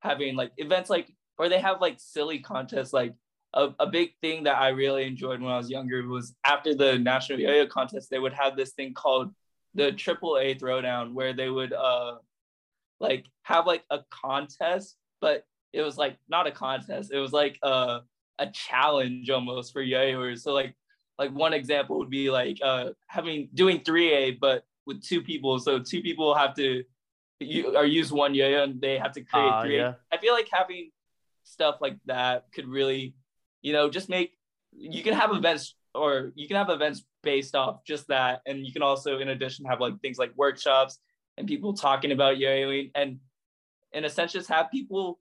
having 0.00 0.36
like 0.36 0.52
events 0.56 0.90
like 0.90 1.08
or 1.38 1.48
they 1.48 1.60
have 1.60 1.80
like 1.80 1.96
silly 1.98 2.38
contests 2.40 2.92
like 2.92 3.14
a, 3.54 3.70
a 3.80 3.86
big 3.86 4.10
thing 4.20 4.44
that 4.44 4.56
I 4.58 4.68
really 4.68 5.04
enjoyed 5.04 5.40
when 5.40 5.50
I 5.52 5.56
was 5.56 5.70
younger 5.70 6.06
was 6.06 6.34
after 6.44 6.74
the 6.74 6.98
national 6.98 7.40
yo-yo 7.40 7.66
contest, 7.66 8.10
they 8.10 8.18
would 8.18 8.34
have 8.34 8.56
this 8.56 8.72
thing 8.72 8.92
called 8.92 9.32
the 9.74 9.92
triple 9.92 10.36
A 10.38 10.54
throwdown 10.54 11.12
where 11.14 11.32
they 11.32 11.48
would 11.48 11.72
uh 11.72 12.16
like 13.00 13.26
have 13.42 13.66
like 13.66 13.84
a 13.90 14.00
contest, 14.10 14.96
but 15.20 15.44
it 15.72 15.82
was 15.82 15.96
like 15.96 16.16
not 16.28 16.46
a 16.46 16.50
contest. 16.50 17.12
It 17.12 17.18
was 17.18 17.32
like 17.32 17.58
a 17.62 18.00
a 18.38 18.46
challenge 18.52 19.30
almost 19.30 19.72
for 19.72 19.82
yo-yoers. 19.82 20.42
So 20.42 20.52
like 20.52 20.74
like 21.18 21.32
one 21.32 21.52
example 21.52 21.98
would 21.98 22.10
be 22.10 22.30
like 22.30 22.58
uh 22.62 22.90
having 23.06 23.48
doing 23.54 23.80
3A 23.80 24.38
but 24.40 24.64
with 24.86 25.02
two 25.02 25.22
people. 25.22 25.58
So 25.58 25.78
two 25.78 26.02
people 26.02 26.34
have 26.34 26.54
to 26.56 26.84
you 27.40 27.76
or 27.76 27.84
use 27.86 28.12
one 28.12 28.34
yo-yo 28.34 28.64
and 28.64 28.80
they 28.80 28.98
have 28.98 29.12
to 29.12 29.22
create 29.22 29.52
Ah, 29.52 29.62
3A. 29.64 29.72
yeah. 29.76 29.92
I 30.12 30.16
feel 30.18 30.34
like 30.34 30.48
having 30.52 30.90
stuff 31.48 31.76
like 31.80 31.96
that 32.06 32.46
could 32.52 32.68
really, 32.68 33.14
you 33.62 33.72
know, 33.72 33.88
just 33.90 34.08
make 34.08 34.32
you 34.72 35.02
can 35.02 35.14
have 35.14 35.32
events 35.32 35.74
or 35.94 36.32
you 36.34 36.46
can 36.46 36.56
have 36.56 36.70
events 36.70 37.04
based 37.22 37.54
off 37.54 37.84
just 37.84 38.08
that. 38.08 38.42
And 38.46 38.64
you 38.64 38.72
can 38.72 38.82
also, 38.82 39.18
in 39.18 39.28
addition, 39.28 39.64
have 39.64 39.80
like 39.80 40.00
things 40.00 40.18
like 40.18 40.32
workshops 40.36 40.98
and 41.36 41.48
people 41.48 41.72
talking 41.72 42.12
about 42.12 42.38
yo-yoing 42.38 42.90
and 42.94 43.18
in 43.92 44.04
a 44.04 44.10
sense 44.10 44.32
just 44.32 44.48
have 44.48 44.70
people 44.70 45.18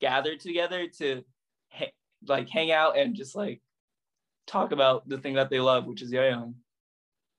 gather 0.00 0.36
together 0.36 0.86
to 0.98 1.24
ha- 1.70 1.92
like 2.26 2.48
hang 2.48 2.70
out 2.70 2.98
and 2.98 3.14
just 3.14 3.34
like 3.34 3.60
talk 4.46 4.72
about 4.72 5.08
the 5.08 5.18
thing 5.18 5.34
that 5.34 5.50
they 5.50 5.60
love, 5.60 5.86
which 5.86 6.02
is 6.02 6.12
yo-yoing. 6.12 6.54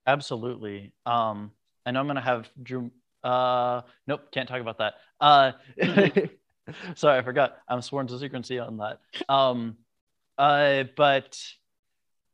Absolutely. 0.08 0.94
Um, 1.06 1.52
I 1.86 1.92
know 1.92 2.00
I'm 2.00 2.08
gonna 2.08 2.22
have 2.22 2.50
Drew. 2.62 2.92
Uh, 3.24 3.82
nope, 4.08 4.32
can't 4.32 4.50
talk 4.50 4.62
about 4.62 4.80
that. 4.80 4.96
Uh, 5.20 5.52
sorry, 6.96 7.20
I 7.20 7.22
forgot. 7.24 7.58
I'm 7.68 7.82
sworn 7.82 8.08
to 8.08 8.20
secrecy 8.20 8.60
on 8.60 8.78
that. 8.78 9.00
Um, 9.30 9.78
uh, 10.38 10.86
but 10.96 11.38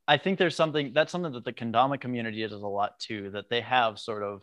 I 0.07 0.17
think 0.17 0.39
there's 0.39 0.55
something 0.55 0.93
that's 0.93 1.11
something 1.11 1.33
that 1.33 1.45
the 1.45 1.53
kendama 1.53 1.99
community 1.99 2.47
does 2.47 2.61
a 2.61 2.67
lot 2.67 2.99
too. 2.99 3.31
That 3.31 3.49
they 3.49 3.61
have 3.61 3.99
sort 3.99 4.23
of, 4.23 4.41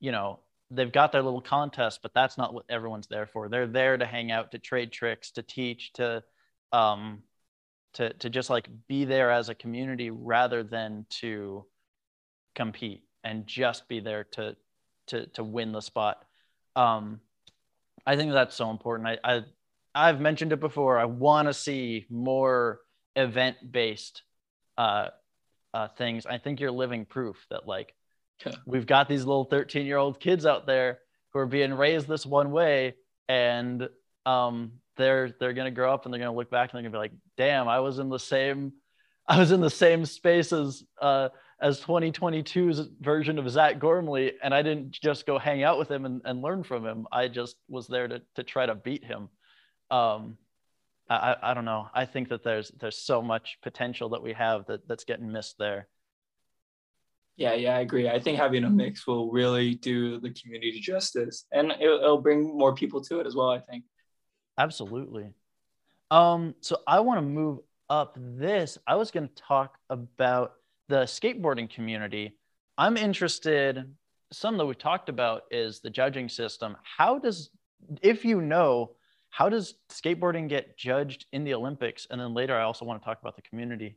you 0.00 0.12
know, 0.12 0.40
they've 0.70 0.92
got 0.92 1.12
their 1.12 1.22
little 1.22 1.40
contest, 1.40 2.00
but 2.02 2.12
that's 2.14 2.36
not 2.36 2.52
what 2.52 2.66
everyone's 2.68 3.06
there 3.06 3.26
for. 3.26 3.48
They're 3.48 3.66
there 3.66 3.96
to 3.96 4.06
hang 4.06 4.30
out, 4.30 4.52
to 4.52 4.58
trade 4.58 4.92
tricks, 4.92 5.30
to 5.32 5.42
teach, 5.42 5.92
to, 5.94 6.22
um, 6.72 7.22
to 7.94 8.12
to 8.14 8.28
just 8.28 8.50
like 8.50 8.68
be 8.86 9.04
there 9.04 9.30
as 9.30 9.48
a 9.48 9.54
community 9.54 10.10
rather 10.10 10.62
than 10.62 11.06
to 11.08 11.64
compete 12.54 13.04
and 13.24 13.46
just 13.46 13.88
be 13.88 14.00
there 14.00 14.24
to 14.24 14.56
to 15.06 15.26
to 15.28 15.42
win 15.42 15.72
the 15.72 15.80
spot. 15.80 16.24
Um, 16.76 17.20
I 18.06 18.16
think 18.16 18.32
that's 18.32 18.54
so 18.56 18.70
important. 18.70 19.08
I, 19.08 19.18
I 19.36 19.42
I've 19.94 20.20
mentioned 20.20 20.52
it 20.52 20.60
before. 20.60 20.98
I 20.98 21.04
want 21.06 21.48
to 21.48 21.54
see 21.54 22.06
more 22.10 22.80
event 23.16 23.56
based 23.70 24.22
uh, 24.76 25.08
uh, 25.74 25.88
things. 25.96 26.24
I 26.26 26.38
think 26.38 26.60
you're 26.60 26.70
living 26.70 27.04
proof 27.04 27.44
that 27.50 27.66
like 27.66 27.94
Yeah. 28.46 28.52
we've 28.66 28.86
got 28.86 29.08
these 29.08 29.24
little 29.24 29.44
13 29.44 29.86
year 29.86 29.96
old 29.96 30.20
kids 30.20 30.46
out 30.46 30.66
there 30.66 31.00
who 31.32 31.40
are 31.40 31.46
being 31.46 31.74
raised 31.74 32.06
this 32.08 32.24
one 32.24 32.50
way, 32.50 32.94
and 33.28 33.88
um, 34.24 34.72
they're 34.96 35.34
they're 35.40 35.52
gonna 35.52 35.70
grow 35.70 35.92
up 35.92 36.04
and 36.04 36.12
they're 36.14 36.20
gonna 36.20 36.34
look 36.36 36.50
back 36.50 36.70
and 36.72 36.76
they're 36.76 36.90
gonna 36.90 36.92
be 37.02 37.10
like, 37.10 37.18
damn, 37.36 37.68
I 37.68 37.80
was 37.80 37.98
in 37.98 38.08
the 38.08 38.18
same 38.18 38.72
I 39.26 39.38
was 39.38 39.52
in 39.52 39.60
the 39.60 39.68
same 39.70 40.06
space 40.06 40.52
as 40.52 40.82
uh, 41.02 41.28
as 41.60 41.80
2022's 41.80 42.88
version 43.00 43.38
of 43.38 43.50
Zach 43.50 43.78
Gormley, 43.78 44.34
and 44.42 44.54
I 44.54 44.62
didn't 44.62 44.92
just 44.92 45.26
go 45.26 45.38
hang 45.38 45.62
out 45.62 45.78
with 45.78 45.90
him 45.90 46.04
and, 46.04 46.22
and 46.24 46.42
learn 46.42 46.62
from 46.62 46.86
him. 46.86 47.06
I 47.10 47.28
just 47.28 47.56
was 47.68 47.88
there 47.88 48.08
to 48.08 48.22
to 48.36 48.42
try 48.42 48.66
to 48.66 48.74
beat 48.74 49.04
him. 49.04 49.28
Um, 49.90 50.36
I, 51.10 51.36
I 51.42 51.54
don't 51.54 51.64
know. 51.64 51.88
I 51.94 52.04
think 52.04 52.28
that 52.28 52.44
there's 52.44 52.70
there's 52.78 52.98
so 52.98 53.22
much 53.22 53.58
potential 53.62 54.10
that 54.10 54.22
we 54.22 54.32
have 54.34 54.66
that 54.66 54.86
that's 54.86 55.04
getting 55.04 55.32
missed 55.32 55.56
there. 55.58 55.88
Yeah, 57.36 57.54
yeah, 57.54 57.76
I 57.76 57.80
agree. 57.80 58.08
I 58.08 58.18
think 58.18 58.36
having 58.36 58.64
a 58.64 58.70
mix 58.70 59.06
will 59.06 59.30
really 59.30 59.76
do 59.76 60.18
the 60.18 60.30
community 60.30 60.80
justice 60.80 61.46
and 61.52 61.72
it'll, 61.80 62.00
it'll 62.00 62.20
bring 62.20 62.42
more 62.42 62.74
people 62.74 63.00
to 63.02 63.20
it 63.20 63.28
as 63.28 63.36
well, 63.36 63.48
I 63.48 63.60
think. 63.60 63.84
Absolutely. 64.58 65.34
Um, 66.10 66.56
so 66.60 66.78
I 66.84 66.98
want 66.98 67.18
to 67.18 67.22
move 67.22 67.60
up 67.88 68.16
this. 68.18 68.76
I 68.88 68.96
was 68.96 69.12
going 69.12 69.28
to 69.28 69.34
talk 69.34 69.78
about 69.88 70.54
the 70.88 71.02
skateboarding 71.04 71.68
community. 71.70 72.36
I'm 72.76 72.96
interested. 72.96 73.94
Some 74.32 74.56
that 74.58 74.66
we 74.66 74.74
talked 74.74 75.08
about 75.08 75.42
is 75.50 75.80
the 75.80 75.90
judging 75.90 76.28
system. 76.28 76.76
How 76.82 77.18
does, 77.18 77.50
if 78.02 78.24
you 78.24 78.40
know, 78.40 78.92
how 79.30 79.48
does 79.48 79.74
skateboarding 79.90 80.48
get 80.48 80.76
judged 80.76 81.26
in 81.32 81.44
the 81.44 81.54
Olympics? 81.54 82.06
And 82.10 82.20
then 82.20 82.34
later, 82.34 82.56
I 82.56 82.62
also 82.62 82.84
want 82.84 83.00
to 83.00 83.04
talk 83.04 83.20
about 83.20 83.36
the 83.36 83.42
community. 83.42 83.96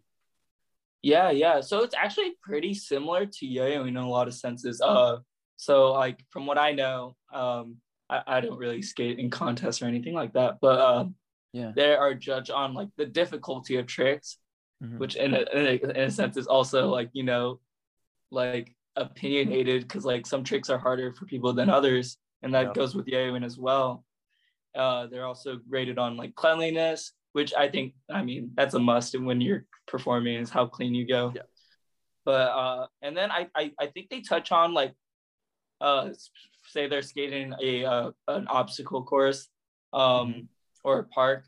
Yeah, 1.01 1.31
yeah. 1.31 1.61
So 1.61 1.83
it's 1.83 1.95
actually 1.95 2.33
pretty 2.43 2.73
similar 2.73 3.25
to 3.25 3.45
yo-yoing 3.45 3.87
in 3.87 3.97
a 3.97 4.09
lot 4.09 4.27
of 4.27 4.33
senses. 4.33 4.81
Uh, 4.81 5.17
so 5.57 5.93
like 5.93 6.19
from 6.29 6.45
what 6.45 6.57
I 6.57 6.73
know, 6.73 7.15
um, 7.33 7.77
I, 8.09 8.21
I 8.27 8.41
don't 8.41 8.57
really 8.57 8.81
skate 8.81 9.17
in 9.19 9.29
contests 9.29 9.81
or 9.81 9.85
anything 9.85 10.13
like 10.13 10.33
that, 10.33 10.57
but 10.61 10.79
uh, 10.79 11.05
Yeah. 11.53 11.71
they 11.75 11.95
are 11.95 12.13
judged 12.13 12.51
on 12.51 12.73
like 12.73 12.89
the 12.97 13.05
difficulty 13.05 13.77
of 13.77 13.87
tricks, 13.87 14.37
Mhm. 14.81 14.97
which 14.97 15.15
in 15.15 15.33
a, 15.33 15.45
in 15.53 15.95
a, 15.95 16.09
sense 16.11 16.37
is 16.37 16.47
also 16.47 16.89
like 16.89 17.09
you 17.13 17.23
know, 17.23 17.59
like 18.31 18.75
opinionated 18.95 19.83
because 19.83 20.05
like 20.05 20.25
some 20.25 20.43
tricks 20.43 20.69
are 20.69 20.79
harder 20.79 21.13
for 21.13 21.25
people 21.25 21.53
than 21.53 21.69
others, 21.69 22.17
and 22.41 22.53
that 22.53 22.67
Yeah. 22.67 22.73
goes 22.73 22.95
with 22.95 23.07
yo-yoing 23.07 23.45
as 23.45 23.57
well. 23.57 24.03
Uh, 24.73 25.07
they're 25.07 25.25
also 25.25 25.57
graded 25.69 25.99
on 25.99 26.17
like 26.17 26.33
cleanliness, 26.35 27.13
which 27.33 27.53
I 27.53 27.69
think 27.69 27.93
I 28.09 28.23
mean 28.23 28.51
that's 28.55 28.73
a 28.73 28.79
must 28.79 29.19
when 29.19 29.41
you're 29.41 29.65
performing 29.87 30.35
is 30.39 30.49
how 30.49 30.65
clean 30.65 30.95
you 30.95 31.05
go. 31.05 31.33
Yeah. 31.35 31.43
But 32.25 32.49
uh, 32.51 32.87
and 33.01 33.15
then 33.15 33.31
I, 33.31 33.47
I 33.55 33.71
I 33.79 33.87
think 33.87 34.09
they 34.09 34.21
touch 34.21 34.51
on 34.51 34.73
like 34.73 34.93
uh 35.79 36.09
say 36.67 36.87
they're 36.87 37.01
skating 37.01 37.53
a 37.61 37.85
uh, 37.85 38.11
an 38.27 38.47
obstacle 38.47 39.03
course 39.03 39.49
um 39.93 40.47
or 40.83 40.99
a 40.99 41.03
park 41.05 41.45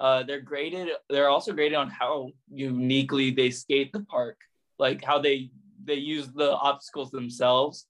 uh 0.00 0.22
they're 0.22 0.40
graded 0.40 0.88
they're 1.08 1.28
also 1.28 1.52
graded 1.52 1.76
on 1.76 1.88
how 1.90 2.30
uniquely 2.52 3.30
they 3.30 3.50
skate 3.50 3.92
the 3.92 4.00
park 4.00 4.38
like 4.78 5.02
how 5.04 5.18
they 5.18 5.50
they 5.84 5.94
use 5.94 6.28
the 6.28 6.52
obstacles 6.56 7.10
themselves 7.10 7.86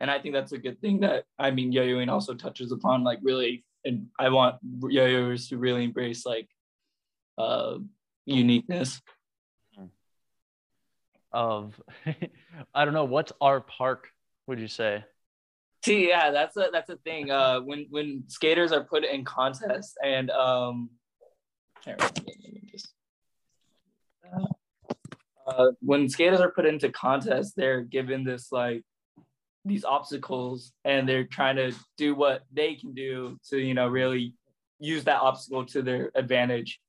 and 0.00 0.10
i 0.10 0.18
think 0.18 0.34
that's 0.34 0.52
a 0.52 0.58
good 0.58 0.80
thing 0.80 1.00
that 1.00 1.24
i 1.38 1.50
mean 1.50 1.70
yo-yoing 1.72 2.10
also 2.10 2.34
touches 2.34 2.72
upon 2.72 3.04
like 3.04 3.18
really 3.22 3.64
and 3.84 4.06
i 4.18 4.28
want 4.28 4.56
yo-yoers 4.88 5.48
to 5.48 5.56
really 5.58 5.84
embrace 5.84 6.26
like 6.26 6.48
uh 7.38 7.76
uniqueness 8.26 9.00
Of, 11.32 11.80
I 12.74 12.84
don't 12.84 12.94
know, 12.94 13.06
what's 13.06 13.32
our 13.40 13.60
park? 13.60 14.08
Would 14.46 14.60
you 14.60 14.68
say? 14.68 15.04
See, 15.84 16.08
yeah, 16.08 16.30
that's 16.30 16.56
a 16.56 16.68
that's 16.72 16.90
a 16.90 16.96
thing. 16.98 17.32
Uh, 17.32 17.58
when 17.60 17.86
when 17.90 18.22
skaters 18.28 18.70
are 18.70 18.84
put 18.84 19.04
in 19.04 19.24
contests 19.24 19.94
and 20.02 20.30
um, 20.30 20.90
here, 20.90 20.94
let 20.94 21.58
me 21.58 21.72
just- 21.72 21.73
uh, 25.46 25.66
when 25.80 26.08
skaters 26.08 26.40
are 26.40 26.50
put 26.50 26.66
into 26.66 26.90
contests, 26.90 27.52
they're 27.54 27.82
given 27.82 28.24
this 28.24 28.50
like 28.50 28.82
these 29.64 29.84
obstacles, 29.84 30.72
and 30.84 31.08
they're 31.08 31.24
trying 31.24 31.56
to 31.56 31.72
do 31.96 32.14
what 32.14 32.42
they 32.52 32.74
can 32.74 32.94
do 32.94 33.38
to 33.50 33.58
you 33.58 33.74
know 33.74 33.88
really 33.88 34.34
use 34.78 35.04
that 35.04 35.20
obstacle 35.20 35.64
to 35.66 35.82
their 35.82 36.10
advantage. 36.14 36.80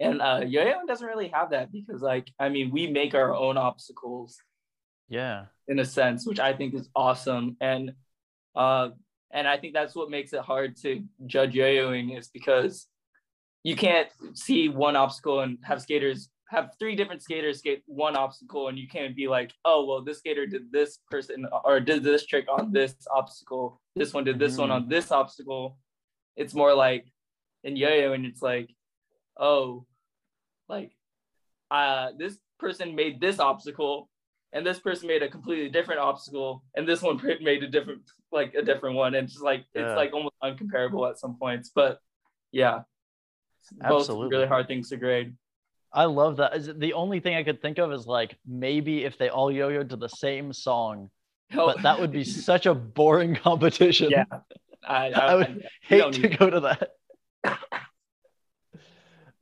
And 0.00 0.22
uh, 0.22 0.42
yo-yo 0.46 0.86
doesn't 0.86 1.06
really 1.06 1.28
have 1.28 1.50
that 1.50 1.72
because 1.72 2.02
like 2.02 2.30
I 2.38 2.48
mean 2.48 2.70
we 2.70 2.86
make 2.86 3.14
our 3.14 3.34
own 3.34 3.56
obstacles 3.56 4.38
Yeah. 5.08 5.46
in 5.66 5.78
a 5.78 5.84
sense, 5.84 6.26
which 6.26 6.38
I 6.38 6.52
think 6.52 6.74
is 6.74 6.88
awesome. 6.94 7.56
And 7.60 7.92
uh, 8.54 8.90
and 9.30 9.46
I 9.46 9.56
think 9.58 9.74
that's 9.74 9.94
what 9.94 10.10
makes 10.10 10.32
it 10.32 10.40
hard 10.40 10.76
to 10.82 11.02
judge 11.26 11.54
yo-yoing 11.54 12.16
is 12.18 12.28
because 12.28 12.86
you 13.62 13.76
can't 13.76 14.08
see 14.34 14.68
one 14.68 14.96
obstacle 14.96 15.40
and 15.40 15.58
have 15.64 15.82
skaters 15.82 16.30
have 16.50 16.70
three 16.78 16.96
different 16.96 17.22
skaters 17.22 17.58
skate 17.58 17.82
one 17.86 18.16
obstacle 18.16 18.68
and 18.68 18.78
you 18.78 18.88
can't 18.88 19.14
be 19.14 19.28
like, 19.28 19.52
oh 19.66 19.84
well, 19.84 20.02
this 20.02 20.18
skater 20.18 20.46
did 20.46 20.72
this 20.72 20.98
person 21.10 21.46
or 21.64 21.78
did 21.78 22.02
this 22.02 22.24
trick 22.24 22.46
on 22.50 22.72
this 22.72 22.94
obstacle. 23.14 23.80
This 23.96 24.14
one 24.14 24.24
did 24.24 24.38
this 24.38 24.56
one 24.56 24.70
on 24.70 24.88
this 24.88 25.12
obstacle. 25.12 25.76
It's 26.36 26.54
more 26.54 26.74
like 26.74 27.04
in 27.64 27.76
yo-yo 27.76 28.12
and 28.14 28.24
it's 28.24 28.40
like, 28.40 28.70
oh, 29.36 29.84
like 30.68 30.92
uh 31.70 32.12
this 32.18 32.38
person 32.58 32.94
made 32.94 33.20
this 33.20 33.38
obstacle 33.40 34.08
and 34.54 34.66
this 34.66 34.78
person 34.80 35.06
made 35.06 35.22
a 35.22 35.28
completely 35.28 35.68
different 35.68 36.00
obstacle 36.00 36.64
and 36.74 36.88
this 36.88 37.02
one 37.02 37.20
made 37.42 37.62
a 37.62 37.68
different 37.68 38.02
like 38.32 38.54
a 38.54 38.62
different 38.62 38.96
one 38.96 39.14
and 39.14 39.28
just 39.28 39.42
like 39.42 39.64
Yeah. 39.74 39.82
it's 39.82 39.96
like 39.96 40.14
almost 40.14 40.34
uncomparable 40.42 41.08
at 41.10 41.18
some 41.18 41.36
points 41.38 41.70
but 41.74 41.98
yeah 42.52 42.80
both 43.72 44.00
Absolutely. 44.00 44.36
really 44.36 44.46
hard 44.48 44.66
things 44.66 44.88
to 44.90 44.96
grade 44.96 45.34
I 45.92 46.04
love 46.04 46.36
that. 46.36 46.78
The 46.78 46.92
only 46.92 47.18
thing 47.20 47.34
I 47.34 47.42
could 47.42 47.62
think 47.62 47.78
of 47.78 47.92
is 47.92 48.06
like 48.06 48.36
maybe 48.46 49.04
if 49.04 49.16
they 49.16 49.30
all 49.30 49.50
yo-yoed 49.50 49.88
to 49.88 49.96
the 49.96 50.08
same 50.08 50.52
song, 50.52 51.10
oh. 51.54 51.66
but 51.66 51.82
that 51.82 51.98
would 51.98 52.12
be 52.12 52.24
such 52.48 52.66
a 52.66 52.74
boring 52.74 53.34
competition. 53.34 54.10
yeah 54.10 54.24
I, 54.86 55.10
I, 55.10 55.20
I 55.20 55.34
would 55.34 55.64
I- 55.64 55.68
hate 55.82 56.12
to 56.14 56.28
go 56.28 56.50
to 56.50 56.60
that. 56.60 56.90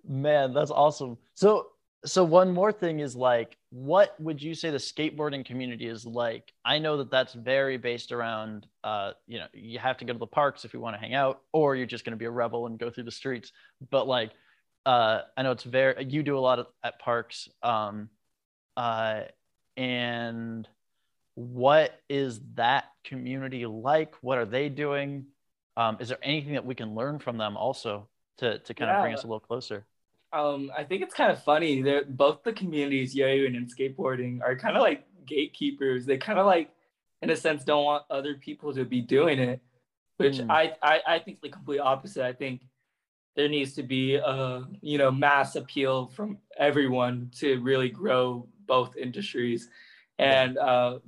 Man, 0.08 0.54
that's 0.54 0.70
awesome. 0.70 1.18
So, 1.34 1.66
so 2.04 2.22
one 2.22 2.52
more 2.52 2.72
thing 2.72 3.00
is 3.00 3.16
like, 3.16 3.56
what 3.70 4.18
would 4.20 4.40
you 4.42 4.54
say 4.54 4.70
the 4.70 4.76
skateboarding 4.78 5.44
community 5.44 5.86
is 5.86 6.06
like? 6.06 6.52
I 6.64 6.78
know 6.78 6.98
that 6.98 7.10
that's 7.10 7.32
very 7.34 7.78
based 7.78 8.12
around, 8.12 8.66
uh, 8.84 9.12
you 9.26 9.38
know, 9.38 9.46
you 9.52 9.78
have 9.78 9.96
to 9.98 10.04
go 10.04 10.12
to 10.12 10.18
the 10.18 10.26
parks 10.26 10.64
if 10.64 10.72
you 10.72 10.80
want 10.80 10.94
to 10.94 11.00
hang 11.00 11.14
out, 11.14 11.40
or 11.52 11.74
you're 11.74 11.86
just 11.86 12.04
going 12.04 12.12
to 12.12 12.18
be 12.18 12.26
a 12.26 12.30
rebel 12.30 12.66
and 12.66 12.78
go 12.78 12.90
through 12.90 13.04
the 13.04 13.10
streets. 13.10 13.50
But 13.90 14.06
like, 14.06 14.32
uh, 14.84 15.22
I 15.36 15.42
know 15.42 15.50
it's 15.50 15.64
very, 15.64 16.04
you 16.04 16.22
do 16.22 16.38
a 16.38 16.40
lot 16.40 16.58
of, 16.58 16.66
at 16.84 17.00
parks, 17.00 17.48
um, 17.62 18.08
uh, 18.76 19.22
and 19.76 20.68
what 21.34 22.00
is 22.08 22.40
that 22.54 22.84
community 23.04 23.66
like? 23.66 24.14
What 24.20 24.38
are 24.38 24.46
they 24.46 24.68
doing? 24.68 25.26
Um, 25.76 25.96
is 26.00 26.08
there 26.08 26.18
anything 26.22 26.54
that 26.54 26.64
we 26.64 26.74
can 26.74 26.94
learn 26.94 27.18
from 27.18 27.36
them 27.36 27.56
also 27.56 28.08
to, 28.38 28.58
to 28.60 28.74
kind 28.74 28.90
of 28.90 29.02
bring 29.02 29.14
us 29.14 29.24
a 29.24 29.26
little 29.26 29.40
closer? 29.40 29.84
Um 30.32 30.70
i 30.76 30.82
think 30.82 31.02
it's 31.02 31.14
kind 31.14 31.30
of 31.30 31.42
funny 31.42 31.82
they're 31.82 32.04
both 32.04 32.42
the 32.42 32.52
communities 32.52 33.14
yo-yoing 33.14 33.56
and 33.56 33.70
skateboarding 33.74 34.40
are 34.42 34.56
kind 34.56 34.76
of 34.76 34.82
like 34.82 35.06
gatekeepers. 35.26 36.06
They 36.06 36.16
kind 36.16 36.38
of 36.38 36.46
like 36.46 36.70
in 37.22 37.30
a 37.30 37.36
sense 37.36 37.64
don't 37.64 37.84
want 37.84 38.04
other 38.10 38.34
people 38.34 38.72
to 38.74 38.84
be 38.84 39.00
doing 39.00 39.38
it 39.38 39.60
which 40.16 40.38
Hmm. 40.38 40.50
I, 40.50 40.72
I 40.82 41.00
i 41.06 41.18
think 41.18 41.40
the 41.40 41.48
complete 41.48 41.80
opposite. 41.80 42.24
I 42.24 42.32
think 42.32 42.62
there 43.34 43.48
needs 43.48 43.74
to 43.74 43.82
be 43.82 44.16
a 44.16 44.64
you 44.80 44.98
know 44.98 45.10
mass 45.10 45.56
appeal 45.56 46.06
from 46.08 46.38
everyone 46.58 47.30
to 47.40 47.60
really 47.60 47.88
grow 47.90 48.48
both 48.66 48.96
industries. 48.96 49.68
And 50.18 50.56
uh 50.56 51.00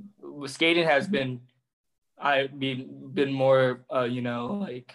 skating 0.47 0.85
has 0.85 1.09
been 1.09 1.41
i 2.21 2.49
mean 2.53 3.11
been 3.15 3.33
more 3.33 3.85
uh 3.95 4.03
you 4.03 4.21
know 4.21 4.47
like 4.61 4.95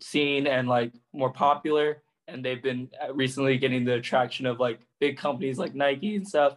seen 0.00 0.46
and 0.46 0.68
like 0.68 0.92
more 1.12 1.30
popular 1.30 2.02
and 2.28 2.44
they've 2.44 2.62
been 2.62 2.88
uh, 3.02 3.12
recently 3.12 3.58
getting 3.58 3.84
the 3.84 3.94
attraction 3.94 4.46
of 4.46 4.60
like 4.60 4.80
big 5.00 5.16
companies 5.16 5.58
like 5.58 5.74
Nike 5.74 6.16
and 6.16 6.26
stuff. 6.26 6.56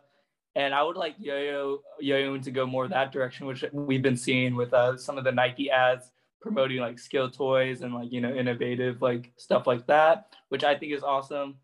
And 0.55 0.73
I 0.73 0.81
would 0.81 0.97
like 0.97 1.15
yo-yo 1.19 1.79
yo-yoing 1.99 2.43
to 2.43 2.51
go 2.51 2.65
more 2.65 2.87
that 2.87 3.11
direction, 3.11 3.45
which 3.45 3.63
we've 3.71 4.01
been 4.01 4.17
seeing 4.17 4.55
with 4.55 4.73
uh, 4.73 4.97
some 4.97 5.17
of 5.17 5.23
the 5.23 5.31
Nike 5.31 5.69
ads 5.69 6.11
promoting 6.41 6.79
like 6.79 6.97
skill 6.97 7.29
toys 7.29 7.81
and 7.81 7.93
like 7.93 8.11
you 8.11 8.21
know 8.21 8.33
innovative 8.33 9.01
like 9.01 9.31
stuff 9.37 9.67
like 9.67 9.85
that, 9.87 10.33
which 10.49 10.63
I 10.63 10.75
think 10.75 10.93
is 10.93 11.03
awesome. 11.03 11.55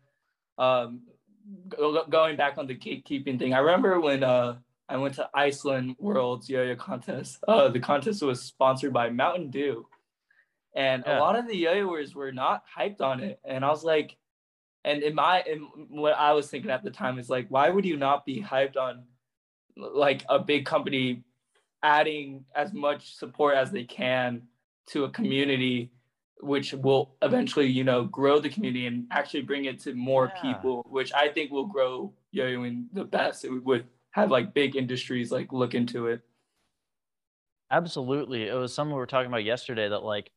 Um, 0.58 1.02
go- 1.68 2.04
going 2.08 2.36
back 2.36 2.58
on 2.58 2.66
the 2.66 2.76
gatekeeping 2.76 3.38
thing, 3.38 3.52
I 3.52 3.58
remember 3.58 3.98
when 4.00 4.22
uh, 4.22 4.56
I 4.88 4.96
went 4.96 5.14
to 5.14 5.28
Iceland 5.34 5.96
Worlds 5.98 6.48
Yo-Yo 6.48 6.76
contest. 6.76 7.38
Uh, 7.48 7.68
the 7.68 7.80
contest 7.80 8.22
was 8.22 8.40
sponsored 8.42 8.92
by 8.92 9.08
Mountain 9.08 9.50
Dew, 9.50 9.86
and 10.74 11.04
Yeah. 11.06 11.18
a 11.18 11.20
lot 11.20 11.36
of 11.36 11.46
the 11.46 11.56
yo-yoers 11.56 12.14
were 12.14 12.32
not 12.32 12.64
hyped 12.76 13.00
on 13.00 13.20
it. 13.20 13.38
And 13.44 13.64
I 13.64 13.68
was 13.70 13.84
like, 13.84 14.16
and 14.84 15.02
in 15.02 15.14
my, 15.14 15.42
in 15.42 15.60
what 15.88 16.14
I 16.14 16.32
was 16.32 16.48
thinking 16.50 16.70
at 16.70 16.82
the 16.82 16.90
time 16.90 17.18
is 17.18 17.30
like, 17.30 17.46
why 17.48 17.70
would 17.70 17.84
you 17.84 17.96
not 17.96 18.26
be 18.26 18.42
hyped 18.42 18.76
on 18.76 19.04
like 19.76 20.24
a 20.28 20.38
big 20.38 20.66
company 20.66 21.24
adding 21.82 22.44
as 22.54 22.72
much 22.72 23.14
support 23.16 23.54
as 23.56 23.70
they 23.70 23.84
can 23.84 24.42
to 24.88 25.04
a 25.04 25.10
community 25.10 25.90
which 26.40 26.72
will 26.74 27.14
eventually 27.22 27.66
you 27.66 27.84
know 27.84 28.04
grow 28.04 28.38
the 28.38 28.48
community 28.48 28.86
and 28.86 29.06
actually 29.10 29.40
bring 29.42 29.64
it 29.66 29.80
to 29.80 29.94
more 29.94 30.30
Yeah. 30.34 30.42
people 30.42 30.84
which 30.88 31.12
i 31.14 31.28
think 31.28 31.50
will 31.50 31.66
grow 31.66 32.12
yo-yoing 32.32 32.86
the 32.92 33.04
best 33.04 33.44
it 33.44 33.50
would 33.50 33.86
have 34.10 34.30
like 34.30 34.52
big 34.54 34.76
industries 34.76 35.30
like 35.32 35.52
look 35.52 35.74
into 35.74 36.06
it 36.08 36.20
Absolutely. 37.70 38.46
It 38.46 38.54
was 38.54 38.72
something 38.72 38.92
we 38.94 38.98
were 38.98 39.06
talking 39.06 39.26
about 39.28 39.42
yesterday 39.44 39.88
that 39.88 40.02
like 40.04 40.30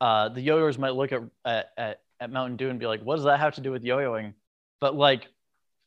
uh 0.00 0.28
the 0.30 0.40
yo-yoers 0.40 0.78
might 0.78 0.94
look 0.94 1.12
at, 1.12 1.22
at 1.44 2.00
at 2.20 2.30
Mountain 2.30 2.56
Dew 2.56 2.68
and 2.68 2.78
be 2.78 2.86
like, 2.86 3.02
what 3.02 3.16
does 3.16 3.24
that 3.24 3.40
have 3.40 3.54
to 3.54 3.60
do 3.60 3.70
with 3.72 3.82
yo-yoing? 3.82 4.34
But 4.80 4.94
like 4.94 5.28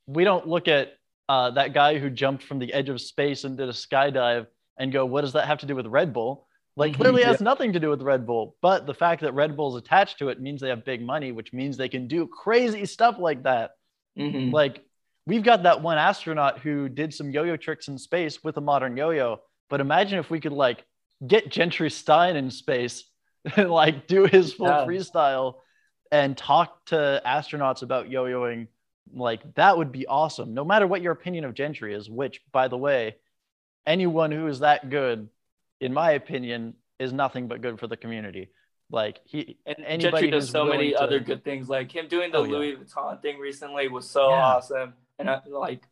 we 0.07 0.23
don't 0.23 0.47
look 0.47 0.67
at 0.67 0.93
uh 1.29 1.51
that 1.51 1.73
guy 1.73 1.99
who 1.99 2.09
jumped 2.09 2.43
from 2.43 2.59
the 2.59 2.73
edge 2.73 2.89
of 2.89 2.99
space 3.01 3.43
and 3.43 3.57
did 3.57 3.69
a 3.69 3.73
skydive 3.73 4.47
and 4.77 4.91
go, 4.91 5.05
what 5.05 5.21
does 5.21 5.33
that 5.33 5.47
have 5.47 5.59
to 5.59 5.65
do 5.65 5.75
with 5.75 5.85
Red 5.85 6.13
Bull? 6.13 6.47
Like 6.75 6.95
clearly 6.95 7.21
it 7.21 7.27
has 7.27 7.39
nothing 7.41 7.73
to 7.73 7.79
do 7.79 7.89
with 7.89 8.01
Red 8.01 8.25
Bull, 8.25 8.55
but 8.61 8.87
the 8.87 8.95
fact 8.95 9.21
that 9.21 9.33
Red 9.33 9.55
Bull's 9.55 9.75
attached 9.75 10.17
to 10.19 10.29
it 10.29 10.41
means 10.41 10.59
they 10.59 10.69
have 10.69 10.83
big 10.83 11.03
money, 11.03 11.31
which 11.31 11.53
means 11.53 11.77
they 11.77 11.89
can 11.89 12.07
do 12.07 12.27
crazy 12.27 12.85
stuff 12.85 13.17
like 13.19 13.43
that. 13.43 13.71
Mhm. 14.17 14.51
Like 14.51 14.83
we've 15.27 15.43
got 15.43 15.63
that 15.63 15.81
one 15.81 15.97
astronaut 15.99 16.59
who 16.59 16.89
did 16.89 17.13
some 17.13 17.29
yo-yo 17.29 17.57
tricks 17.57 17.87
in 17.87 17.97
space 17.97 18.43
with 18.43 18.57
a 18.57 18.61
modern 18.61 18.97
yo-yo. 18.97 19.39
But 19.69 19.81
imagine 19.81 20.17
if 20.19 20.31
we 20.31 20.39
could 20.39 20.51
like 20.51 20.83
get 21.25 21.49
Gentry 21.49 21.89
Stein 21.89 22.35
in 22.35 22.49
space 22.49 23.05
and 23.55 23.69
like 23.83 24.07
do 24.07 24.25
his 24.25 24.53
full 24.53 24.67
Yeah. 24.67 24.85
freestyle 24.85 25.55
and 26.11 26.37
talk 26.37 26.85
to 26.87 27.21
astronauts 27.25 27.81
about 27.81 28.09
yo-yoing 28.09 28.67
like 29.13 29.41
that 29.55 29.77
would 29.77 29.91
be 29.91 30.07
awesome 30.07 30.53
no 30.53 30.63
matter 30.63 30.87
what 30.87 31.01
your 31.01 31.11
opinion 31.11 31.43
of 31.45 31.53
gentry 31.53 31.93
is 31.93 32.09
which 32.09 32.41
by 32.51 32.67
the 32.67 32.77
way 32.77 33.15
anyone 33.85 34.31
who 34.31 34.47
is 34.47 34.59
that 34.59 34.89
good 34.89 35.27
in 35.81 35.93
my 35.93 36.11
opinion 36.11 36.73
is 36.99 37.11
nothing 37.11 37.47
but 37.47 37.61
good 37.61 37.79
for 37.79 37.87
the 37.87 37.97
community 37.97 38.49
like 38.91 39.19
he 39.25 39.57
And 39.65 39.77
Anybody 39.85 40.11
Gentry 40.27 40.29
does 40.31 40.49
so 40.49 40.65
many 40.65 40.91
to- 40.91 41.01
other 41.01 41.19
good 41.19 41.43
things. 41.43 41.67
Like 41.67 41.91
him 41.91 42.07
doing 42.07 42.31
the 42.31 42.37
Oh, 42.39 42.43
yeah. 42.43 42.51
Louis 42.51 42.75
Vuitton 42.75 43.19
thing 43.23 43.39
recently 43.39 43.87
was 43.87 44.07
so 44.07 44.29
Yeah. 44.29 44.35
awesome. 44.45 44.93
And 45.17 45.29
I, 45.29 45.39
like, 45.47 45.87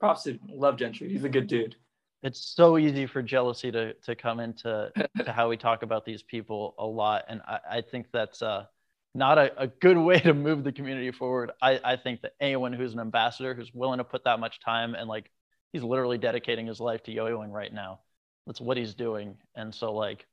props 0.00 0.24
to 0.24 0.36
love 0.48 0.76
Gentry. 0.76 1.08
He's 1.10 1.22
a 1.22 1.28
good 1.28 1.46
dude. 1.46 1.76
It's 2.22 2.40
so 2.40 2.78
easy 2.78 3.06
for 3.06 3.22
jealousy 3.22 3.70
to 3.70 3.94
to 3.94 4.14
come 4.14 4.40
into 4.40 4.90
to 5.24 5.32
how 5.32 5.48
we 5.48 5.56
talk 5.56 5.82
about 5.82 6.04
these 6.04 6.22
people 6.22 6.74
a 6.78 6.86
lot 6.86 7.24
and 7.28 7.40
i, 7.46 7.58
I 7.70 7.80
think 7.80 8.06
that's 8.12 8.42
uh 8.42 8.64
not 9.12 9.38
a, 9.38 9.62
a 9.62 9.66
good 9.66 9.98
way 9.98 10.20
to 10.20 10.32
move 10.32 10.62
the 10.62 10.70
community 10.70 11.10
forward 11.10 11.50
I, 11.60 11.80
I 11.82 11.96
think 11.96 12.22
that 12.22 12.32
anyone 12.40 12.72
who's 12.72 12.92
an 12.92 13.00
ambassador 13.00 13.54
who's 13.54 13.74
willing 13.74 13.98
to 13.98 14.04
put 14.04 14.24
that 14.24 14.38
much 14.38 14.60
time 14.60 14.94
and 14.94 15.08
like 15.08 15.30
he's 15.72 15.82
literally 15.82 16.18
dedicating 16.18 16.66
his 16.66 16.78
life 16.78 17.02
to 17.04 17.12
yo-yoing 17.12 17.50
right 17.50 17.72
now 17.72 18.00
that's 18.46 18.60
what 18.60 18.76
he's 18.76 18.94
doing 18.94 19.36
and 19.56 19.74
so 19.74 19.92
like 19.94 20.26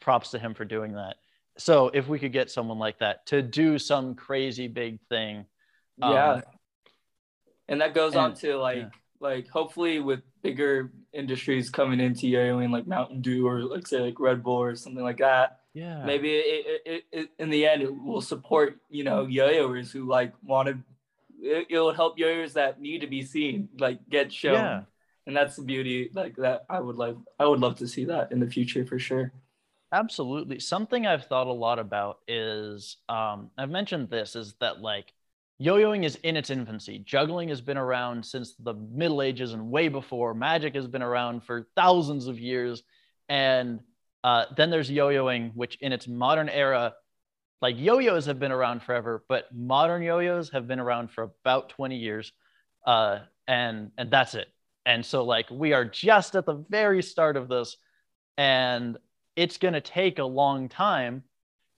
props 0.00 0.30
to 0.30 0.38
him 0.38 0.52
for 0.52 0.64
doing 0.64 0.94
that 0.94 1.16
so 1.58 1.88
if 1.94 2.08
we 2.08 2.18
could 2.18 2.32
get 2.32 2.50
someone 2.50 2.78
like 2.78 2.98
that 2.98 3.24
to 3.26 3.40
do 3.40 3.78
some 3.78 4.14
crazy 4.14 4.66
big 4.66 4.98
thing 5.08 5.46
um, 6.02 6.12
yeah. 6.12 6.40
And 7.68 7.80
that 7.80 7.94
goes 7.94 8.14
on 8.14 8.34
to 8.34 8.58
like 8.58 8.78
yeah. 8.78 8.88
Like 9.20 9.48
hopefully 9.48 10.00
with 10.00 10.20
bigger 10.42 10.92
industries 11.12 11.70
coming 11.70 12.00
into 12.00 12.28
yo-yoing 12.28 12.70
like 12.70 12.86
Mountain 12.86 13.20
Dew 13.22 13.46
or 13.46 13.62
like 13.62 13.86
say 13.86 14.00
like 14.00 14.18
Red 14.20 14.42
Bull 14.42 14.56
or 14.62 14.74
something 14.76 15.02
like 15.02 15.18
that. 15.18 15.60
yeah 15.74 16.04
Maybe 16.04 16.34
it, 16.34 16.66
it, 16.66 16.82
it, 16.86 17.04
it 17.12 17.28
in 17.38 17.50
the 17.50 17.66
end 17.66 17.82
it 17.82 17.94
will 17.94 18.20
support 18.20 18.78
you 18.90 19.04
know 19.04 19.26
yo-yoers 19.26 19.90
who 19.92 20.06
like 20.08 20.32
want 20.42 20.68
to. 20.68 20.78
It, 21.42 21.66
it'll 21.70 21.92
help 21.94 22.18
yo-yoers 22.18 22.54
that 22.54 22.80
need 22.80 23.00
to 23.02 23.06
be 23.06 23.22
seen, 23.22 23.68
like 23.78 23.98
get 24.08 24.32
shown. 24.32 24.54
yeah 24.54 24.82
and 25.26 25.36
that's 25.36 25.56
the 25.56 25.62
beauty 25.62 26.08
like 26.14 26.36
that 26.36 26.64
i 26.70 26.78
would 26.78 26.94
like 26.94 27.16
i 27.40 27.44
would 27.44 27.58
love 27.58 27.76
to 27.76 27.88
see 27.88 28.04
that 28.04 28.30
in 28.30 28.38
the 28.38 28.46
future 28.46 28.86
for 28.86 28.96
sure 28.98 29.32
Absolutely. 29.92 30.58
Something 30.58 31.06
I've 31.06 31.26
thought 31.26 31.46
a 31.46 31.52
lot 31.52 31.78
about 31.78 32.18
is 32.26 32.96
um, 33.08 33.50
I've 33.56 33.70
mentioned 33.70 34.10
this 34.10 34.34
is 34.34 34.54
that 34.60 34.80
like 34.80 35.12
yo-yoing 35.58 36.04
is 36.04 36.16
in 36.16 36.36
its 36.36 36.50
infancy. 36.50 36.98
Juggling 36.98 37.48
has 37.48 37.60
been 37.60 37.78
around 37.78 38.24
since 38.24 38.54
the 38.56 38.74
Middle 38.74 39.22
Ages 39.22 39.52
and 39.52 39.70
way 39.70 39.88
before. 39.88 40.34
Magic 40.34 40.74
has 40.74 40.86
been 40.86 41.02
around 41.02 41.42
for 41.44 41.66
thousands 41.74 42.26
of 42.26 42.38
years, 42.38 42.82
and 43.28 43.80
uh, 44.22 44.44
then 44.56 44.70
there's 44.70 44.90
yo-yoing, 44.90 45.52
which 45.54 45.76
in 45.80 45.92
its 45.92 46.06
modern 46.06 46.48
era, 46.48 46.94
like 47.62 47.76
yo-yos 47.78 48.26
have 48.26 48.38
been 48.38 48.52
around 48.52 48.82
forever, 48.82 49.24
but 49.28 49.46
modern 49.54 50.02
yo-yos 50.02 50.50
have 50.50 50.68
been 50.68 50.80
around 50.80 51.10
for 51.10 51.32
about 51.40 51.70
20 51.70 51.96
years, 51.96 52.32
uh, 52.86 53.20
and 53.48 53.90
and 53.96 54.10
that's 54.10 54.34
it. 54.34 54.48
And 54.84 55.04
so 55.04 55.24
like 55.24 55.50
we 55.50 55.72
are 55.72 55.84
just 55.84 56.36
at 56.36 56.44
the 56.44 56.64
very 56.68 57.02
start 57.02 57.36
of 57.36 57.48
this, 57.48 57.76
and 58.36 58.98
it's 59.36 59.56
to 59.58 59.80
take 59.80 60.18
a 60.18 60.24
long 60.24 60.68
time 60.68 61.22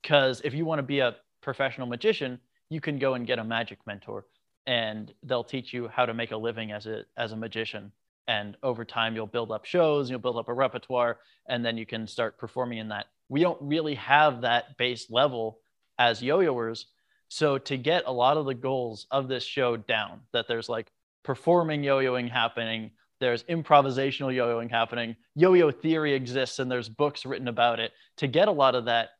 because 0.03 0.41
if 0.45 0.55
you 0.55 0.65
want 0.65 0.79
to 0.81 0.85
be 0.85 1.01
a 1.01 1.17
professional 1.43 1.87
magician 1.87 2.41
you 2.71 2.81
can 2.81 2.99
go 2.99 3.15
and 3.15 3.27
get 3.27 3.39
a 3.39 3.45
magic 3.45 3.79
mentor 3.87 4.27
and 4.67 5.13
they'll 5.23 5.45
teach 5.45 5.73
you 5.73 5.89
how 5.89 6.05
to 6.05 6.15
make 6.15 6.31
a 6.31 6.37
living 6.37 6.73
as 6.73 6.87
a 6.87 7.05
as 7.17 7.33
a 7.33 7.37
magician. 7.37 7.93
And 8.27 8.57
over 8.63 8.85
time 8.85 9.15
you'll 9.15 9.27
build 9.27 9.51
up 9.51 9.65
shows 9.65 10.11
you'll 10.11 10.19
build 10.19 10.37
up 10.37 10.49
a 10.49 10.55
repertoire 10.55 11.19
and 11.49 11.65
then 11.65 11.79
you 11.79 11.87
can 11.87 12.07
start 12.07 12.39
performing 12.39 12.79
in 12.79 12.89
that. 12.89 13.07
We 13.29 13.41
don't 13.41 13.61
really 13.61 13.95
have 13.95 14.43
that 14.43 14.77
base 14.77 15.11
level 15.11 15.61
as 15.99 16.23
yo-yoers. 16.23 16.87
So 17.29 17.59
to 17.59 17.77
get 17.77 18.05
a 18.07 18.13
lot 18.13 18.37
of 18.37 18.47
the 18.47 18.55
goals 18.55 19.07
of 19.11 19.29
this 19.29 19.45
show 19.45 19.77
down 19.77 20.21
that 20.33 20.49
there's 20.49 20.69
like 20.69 20.91
performing 21.23 21.83
yo-yoing 21.83 22.31
happening 22.31 22.91
there's 23.21 23.43
improvisational 23.45 24.35
yo-yoing 24.35 24.71
happening 24.71 25.17
yo-yo 25.35 25.71
theory 25.71 26.15
exists 26.15 26.59
and 26.59 26.71
there's 26.71 26.89
books 26.89 27.27
written 27.27 27.49
about 27.49 27.81
it 27.81 27.93
to 28.17 28.27
get 28.27 28.49
a 28.49 28.53
lot 28.53 28.75
of 28.75 28.87
that 28.87 29.11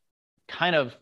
kind 0.47 0.75
of 0.75 0.97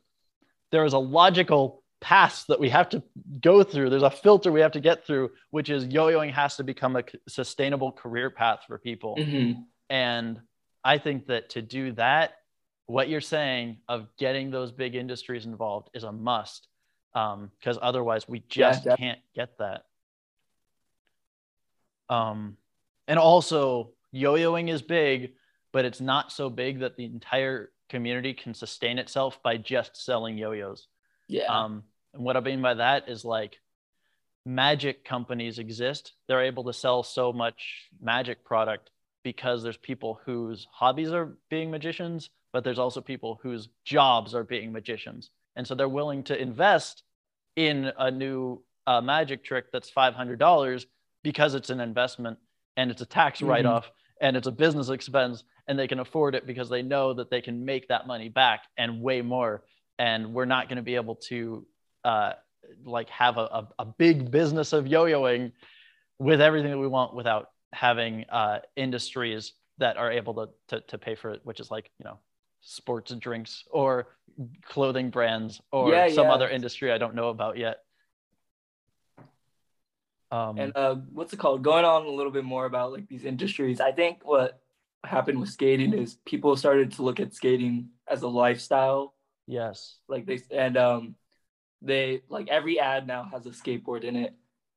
there 0.73 0.85
is 0.85 0.95
a 0.95 0.99
logical 0.99 1.83
path 2.01 2.45
that 2.49 2.61
we 2.61 2.69
have 2.69 2.89
to 2.91 3.03
go 3.41 3.63
through 3.63 3.89
there's 3.89 4.03
a 4.03 4.11
filter 4.11 4.53
we 4.53 4.61
have 4.61 4.73
to 4.73 4.81
get 4.81 5.07
through 5.07 5.31
which 5.51 5.71
is 5.71 5.87
yo-yoing 5.87 6.33
has 6.33 6.57
to 6.57 6.63
become 6.63 6.95
a 6.97 7.03
sustainable 7.29 7.91
career 7.91 8.31
path 8.31 8.61
for 8.67 8.79
people. 8.79 9.17
Mm-hmm. 9.17 9.61
and 9.89 10.41
i 10.85 10.99
think 10.99 11.27
that 11.27 11.51
to 11.51 11.63
do 11.63 11.93
that 11.93 12.35
what 12.87 13.09
you're 13.09 13.21
saying 13.21 13.79
of 13.89 14.09
getting 14.17 14.51
those 14.51 14.73
big 14.73 14.95
industries 14.95 15.45
involved 15.47 15.91
is 15.95 16.05
a 16.05 16.13
must 16.13 16.69
because 17.13 17.79
otherwise 17.81 18.29
we 18.29 18.41
just 18.49 18.85
def- 18.85 18.99
can't 18.99 19.19
get 19.35 19.57
that. 19.59 19.85
Um, 22.11 22.59
and 23.09 23.19
also 23.19 23.93
yo-yoing 24.13 24.71
is 24.71 24.83
big 24.83 25.33
but 25.73 25.85
it's 25.85 26.01
not 26.01 26.31
so 26.31 26.49
big 26.49 26.81
that 26.81 26.97
the 26.97 27.05
entire 27.05 27.71
community 27.89 28.33
can 28.33 28.55
sustain 28.55 28.99
itself 28.99 29.43
by 29.43 29.57
just 29.57 29.97
selling 29.97 30.39
yo-yos 30.39 30.87
yeah 31.29 31.47
um, 31.47 31.83
and 32.15 32.23
what 32.25 32.37
I 32.37 32.41
mean 32.41 32.63
by 32.63 32.75
that 32.75 33.09
is 33.09 33.25
like 33.25 33.59
magic 34.45 35.05
companies 35.05 35.59
exist. 35.59 36.13
They're 36.29 36.45
able 36.45 36.65
to 36.65 36.73
sell 36.73 37.03
so 37.03 37.33
much 37.33 37.89
magic 38.01 38.45
product 38.45 38.91
because 39.23 39.63
there's 39.63 39.77
people 39.77 40.21
whose 40.25 40.69
hobbies 40.73 41.13
are 41.13 41.37
being 41.51 41.71
magicians, 41.71 42.31
but 42.53 42.63
there's 42.63 42.79
also 42.79 43.01
people 43.01 43.41
whose 43.43 43.69
jobs 43.85 44.35
are 44.35 44.45
being 44.45 44.73
magicians. 44.73 45.31
And 45.57 45.67
so 45.67 45.75
they're 45.75 45.89
willing 45.89 46.23
to 46.25 46.41
invest 46.41 47.03
in 47.57 47.91
a 47.99 48.11
new 48.11 48.63
uh, 48.87 49.01
magic 49.01 49.43
trick 49.43 49.73
that's 49.73 49.91
$500 49.91 50.87
because 51.25 51.55
it's 51.55 51.71
an 51.71 51.81
investment 51.81 52.39
and 52.77 52.91
it's 52.91 53.03
a 53.03 53.07
tax 53.07 53.41
Mhm. 53.41 53.49
write 53.49 53.67
off 53.67 53.91
and 54.21 54.37
it's 54.37 54.47
a 54.47 54.53
business 54.53 54.91
expense 54.91 55.43
and 55.67 55.77
they 55.77 55.89
can 55.89 55.99
afford 55.99 56.37
it 56.37 56.47
because 56.47 56.69
they 56.69 56.83
know 56.83 57.15
that 57.15 57.31
they 57.31 57.41
can 57.41 57.65
make 57.65 57.89
that 57.89 58.07
money 58.07 58.29
back 58.29 58.63
and 58.79 59.03
way 59.03 59.23
more 59.23 59.65
and 59.99 60.35
we're 60.35 60.45
not 60.45 60.69
going 60.69 60.77
to 60.77 60.83
be 60.83 60.95
able 60.97 61.17
to 61.17 61.67
uh, 62.05 62.33
like 62.85 63.09
have 63.11 63.39
a, 63.39 63.43
a, 63.43 63.69
a 63.81 63.85
big 63.85 64.31
business 64.31 64.73
of 64.73 64.87
yo-yoing 64.87 65.53
with 66.19 66.41
everything 66.41 66.71
that 66.71 66.79
we 66.79 66.89
want 66.89 67.15
without 67.15 67.51
having 67.73 68.25
uh, 68.31 68.59
industries 68.77 69.53
that 69.79 69.97
are 69.97 70.11
able 70.11 70.35
to, 70.35 70.49
to, 70.69 70.81
to 70.87 70.99
pay 70.99 71.15
for 71.15 71.31
it 71.33 71.41
which 71.45 71.61
is 71.61 71.71
like 71.71 71.91
you 71.99 72.05
know 72.05 72.19
sports 72.63 73.11
and 73.13 73.21
drinks 73.21 73.65
or 73.71 74.09
clothing 74.65 75.11
brands 75.11 75.61
or 75.71 75.93
Yeah, 75.93 76.09
some 76.09 76.27
yeah. 76.27 76.33
other 76.33 76.49
industry 76.49 76.91
i 76.91 76.99
don't 76.99 77.15
know 77.15 77.29
about 77.29 77.57
yet. 77.57 77.79
Um, 80.33 80.59
and 80.59 80.77
uh 80.77 80.97
what's 81.13 81.33
it 81.33 81.39
called? 81.39 81.63
Going 81.63 81.85
on 81.85 82.05
a 82.05 82.11
little 82.11 82.33
bit 82.33 82.45
more 82.45 82.67
about 82.67 82.93
like 82.93 83.09
these 83.09 83.25
industries. 83.25 83.81
I 83.81 83.93
think 83.93 84.21
what 84.25 84.61
happened 85.05 85.39
with 85.39 85.51
skating 85.51 85.93
is 85.93 86.17
people 86.27 86.57
started 86.57 86.91
to 86.93 87.03
look 87.03 87.21
at 87.21 87.33
skating 87.33 87.91
as 88.09 88.23
a 88.23 88.29
lifestyle 88.29 89.15
yes. 89.47 89.99
Like 90.09 90.27
they 90.27 90.41
and 90.51 90.77
um 90.77 91.15
they 91.83 92.23
like 92.29 92.49
every 92.49 92.79
ad 92.81 93.07
now 93.07 93.25
has 93.33 93.47
a 93.47 93.51
skateboard 93.51 94.05
in 94.05 94.17
it. 94.17 94.35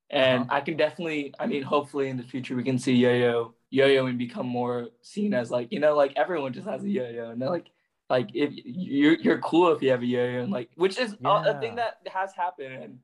And 0.10 0.44
Uh-huh. 0.44 0.56
i 0.58 0.62
can 0.62 0.76
definitely 0.76 1.34
i 1.40 1.46
mean 1.46 1.62
hopefully 1.62 2.10
in 2.10 2.18
the 2.18 2.24
future 2.24 2.56
we 2.56 2.64
can 2.64 2.80
see 2.80 2.94
yo-yo 2.94 3.54
yo-yoing 3.70 4.18
become 4.18 4.48
more 4.48 4.88
seen 5.04 5.36
as 5.36 5.52
like 5.52 5.72
you 5.72 5.80
know 5.80 5.96
like 5.96 6.14
everyone 6.16 6.52
just 6.52 6.68
has 6.68 6.84
a 6.84 6.90
yo-yo 6.90 7.30
and 7.30 7.40
they're 7.40 7.50
like 7.58 7.68
like 8.10 8.30
if 8.34 8.52
you're, 8.66 9.14
you're 9.20 9.38
cool 9.38 9.72
if 9.72 9.84
you 9.84 9.92
have 9.92 10.02
a 10.02 10.06
yo-yo 10.06 10.42
and 10.42 10.52
like 10.52 10.70
which 10.76 10.98
is 10.98 11.14
a, 11.24 11.30
a 11.30 11.54
thing 11.62 11.76
that 11.76 12.00
has 12.08 12.34
happened 12.34 12.74
and 12.84 13.00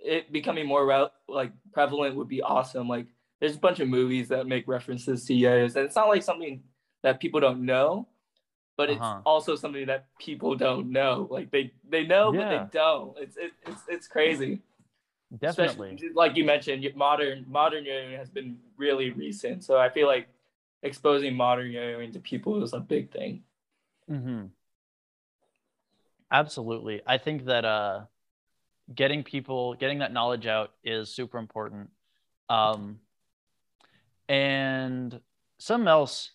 it 0.00 0.32
becoming 0.32 0.66
more 0.66 0.84
rel- 0.84 1.12
like 1.28 1.52
prevalent 1.72 2.16
would 2.16 2.26
be 2.28 2.42
awesome. 2.42 2.88
Like 2.88 3.06
there's 3.38 3.54
a 3.54 3.60
bunch 3.60 3.78
of 3.78 3.86
movies 3.88 4.26
that 4.28 4.48
make 4.48 4.66
references 4.66 5.24
to 5.26 5.34
yo-yos 5.34 5.76
and 5.76 5.84
it's 5.86 5.94
not 5.94 6.08
like 6.08 6.24
something 6.24 6.64
that 7.04 7.20
people 7.20 7.38
don't 7.38 7.64
know 7.64 8.08
but 8.76 8.90
it's 8.90 9.00
Uh-huh. 9.00 9.20
also 9.24 9.56
something 9.56 9.86
that 9.86 10.06
people 10.18 10.56
don't 10.56 10.90
know. 10.90 11.28
Like 11.30 11.50
they 11.50 11.72
they 11.88 12.06
know 12.06 12.32
but 12.32 12.48
they 12.48 12.78
don't. 12.78 13.16
It's 13.18 13.36
it, 13.36 13.52
it's 13.66 13.82
it's 13.88 14.08
crazy. 14.08 14.60
Definitely. 15.38 15.88
Especially, 15.94 16.14
like 16.14 16.36
you 16.36 16.44
mentioned 16.44 16.86
modern 16.94 17.44
modern 17.48 17.84
yo-yoing 17.84 18.18
has 18.18 18.28
been 18.28 18.58
really 18.76 19.10
recent. 19.10 19.64
So 19.64 19.78
i 19.78 19.88
feel 19.88 20.06
like 20.06 20.28
exposing 20.82 21.34
modern 21.34 21.70
yo-yoing 21.70 22.12
to 22.12 22.20
people 22.20 22.62
is 22.62 22.72
a 22.72 22.80
big 22.80 23.10
thing. 23.12 23.42
Hmm 24.08 24.46
Absolutely. 26.30 27.02
I 27.06 27.18
think 27.18 27.44
that 27.44 27.64
uh, 27.66 28.00
getting 28.94 29.22
people, 29.22 29.74
getting 29.74 29.98
that 29.98 30.12
knowledge 30.12 30.46
out 30.46 30.70
is 30.82 31.10
super 31.10 31.36
important. 31.38 31.90
Um, 32.48 33.00
and 34.28 35.20
something 35.58 35.88
else 35.88 36.30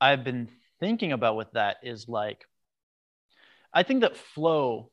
I've 0.00 0.24
been 0.24 0.48
thinking 0.82 1.12
about 1.12 1.36
with 1.36 1.52
that 1.52 1.76
is 1.84 2.08
like, 2.08 2.44
I 3.72 3.84
think 3.84 4.00
that 4.00 4.16
flow 4.16 4.90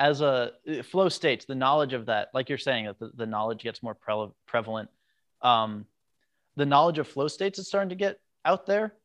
as 0.00 0.20
a 0.20 0.50
flow 0.82 1.08
states, 1.08 1.44
the 1.44 1.54
knowledge 1.54 1.92
of 1.92 2.06
that, 2.06 2.30
like 2.34 2.48
you're 2.48 2.58
saying, 2.58 2.86
that 2.86 2.98
the, 2.98 3.12
the 3.14 3.26
knowledge 3.26 3.62
gets 3.62 3.84
more 3.84 3.94
pre- 3.94 4.32
prevalent. 4.46 4.90
Um, 5.42 5.86
the 6.56 6.66
knowledge 6.66 6.98
of 6.98 7.06
flow 7.06 7.28
states 7.28 7.60
is 7.60 7.68
starting 7.68 7.90
to 7.90 7.94
get 7.94 8.18
out 8.44 8.66
there. 8.66 8.96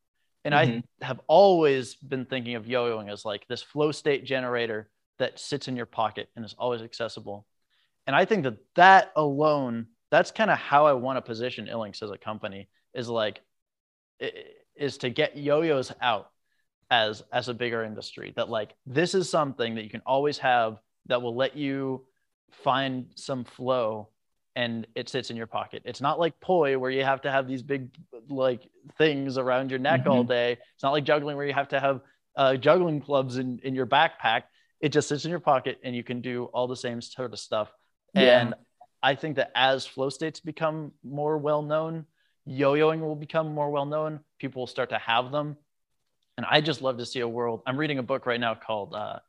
And 0.44 0.56
Mhm. 0.56 0.84
I 1.02 1.06
have 1.06 1.22
always 1.28 1.94
been 1.96 2.26
thinking 2.26 2.56
of 2.56 2.66
yo-yoing 2.66 3.12
as 3.12 3.24
like 3.24 3.46
this 3.48 3.62
flow 3.62 3.92
state 3.92 4.26
generator 4.26 4.90
that 5.20 5.40
sits 5.40 5.68
in 5.68 5.76
your 5.76 5.86
pocket 5.86 6.30
and 6.36 6.44
is 6.44 6.56
always 6.58 6.82
accessible. 6.82 7.46
And 8.08 8.16
I 8.16 8.26
think 8.26 8.44
that 8.44 8.58
that 8.76 9.12
alone, 9.16 9.88
that's 10.10 10.32
kind 10.32 10.50
of 10.50 10.58
how 10.58 10.88
I 10.88 10.94
want 10.94 11.18
to 11.18 11.22
position 11.22 11.68
Ilinx 11.68 12.02
as 12.02 12.10
a 12.10 12.18
company 12.18 12.70
is 12.96 13.08
like, 13.08 13.42
is 14.76 14.98
to 15.00 15.10
get 15.10 15.38
yo-yos 15.38 15.92
out 16.02 16.30
as 16.92 17.24
as 17.32 17.50
a 17.50 17.54
bigger 17.54 17.84
industry 17.84 18.32
that 18.36 18.48
like 18.48 18.76
this 18.86 19.16
is 19.16 19.30
something 19.30 19.76
that 19.76 19.84
you 19.84 19.90
can 19.90 20.04
always 20.06 20.38
have 20.38 20.78
that 21.08 21.22
will 21.22 21.36
let 21.36 21.58
you 21.58 22.06
find 22.52 23.08
some 23.16 23.44
flow 23.44 24.10
and 24.56 24.88
it 24.96 25.10
sits 25.10 25.30
in 25.30 25.36
your 25.36 25.48
pocket. 25.48 25.82
It's 25.86 26.00
not 26.00 26.20
like 26.20 26.40
poi 26.40 26.78
where 26.78 26.90
you 26.90 27.04
have 27.04 27.22
to 27.24 27.32
have 27.32 27.48
these 27.48 27.62
big 27.62 27.90
like 28.30 28.70
things 28.98 29.38
around 29.38 29.70
your 29.70 29.80
neck 29.80 30.02
mm-hmm. 30.02 30.12
all 30.12 30.24
day. 30.24 30.54
It's 30.74 30.84
not 30.84 30.92
like 30.92 31.04
juggling 31.04 31.36
where 31.36 31.46
you 31.46 31.54
have 31.54 31.68
to 31.70 31.80
have 31.80 32.02
uh, 32.38 32.56
juggling 32.56 33.02
clubs 33.02 33.38
in, 33.38 33.60
in 33.64 33.76
your 33.76 33.86
backpack. 33.86 34.44
It 34.80 34.90
just 34.90 35.10
sits 35.10 35.26
in 35.26 35.32
your 35.32 35.40
pocket 35.40 35.80
and 35.84 35.96
you 35.96 36.04
can 36.04 36.22
do 36.22 36.46
all 36.46 36.68
the 36.68 36.76
same 36.76 37.02
sort 37.02 37.34
of 37.34 37.40
stuff. 37.40 37.70
Yeah. 38.14 38.40
And 38.40 38.54
I 39.04 39.16
think 39.16 39.36
that 39.36 39.52
as 39.56 39.86
flow 39.86 40.10
states 40.10 40.40
become 40.40 40.94
more 41.04 41.38
well 41.38 41.62
known, 41.62 42.06
yo-yoing 42.46 43.02
will 43.02 43.16
become 43.16 43.54
more 43.54 43.70
well 43.70 43.86
known. 43.86 44.22
People 44.40 44.64
will 44.64 44.68
start 44.68 44.90
to 44.90 44.98
have 44.98 45.32
them. 45.32 45.58
And 46.38 46.46
I 46.50 46.62
just 46.62 46.82
love 46.82 46.98
to 46.98 47.06
see 47.06 47.22
a 47.22 47.28
world. 47.28 47.62
I'm 47.66 47.78
reading 47.78 47.98
a 47.98 48.04
book 48.04 48.26
right 48.26 48.40
now 48.40 48.56
called 48.56 48.94
uh, 48.94 49.20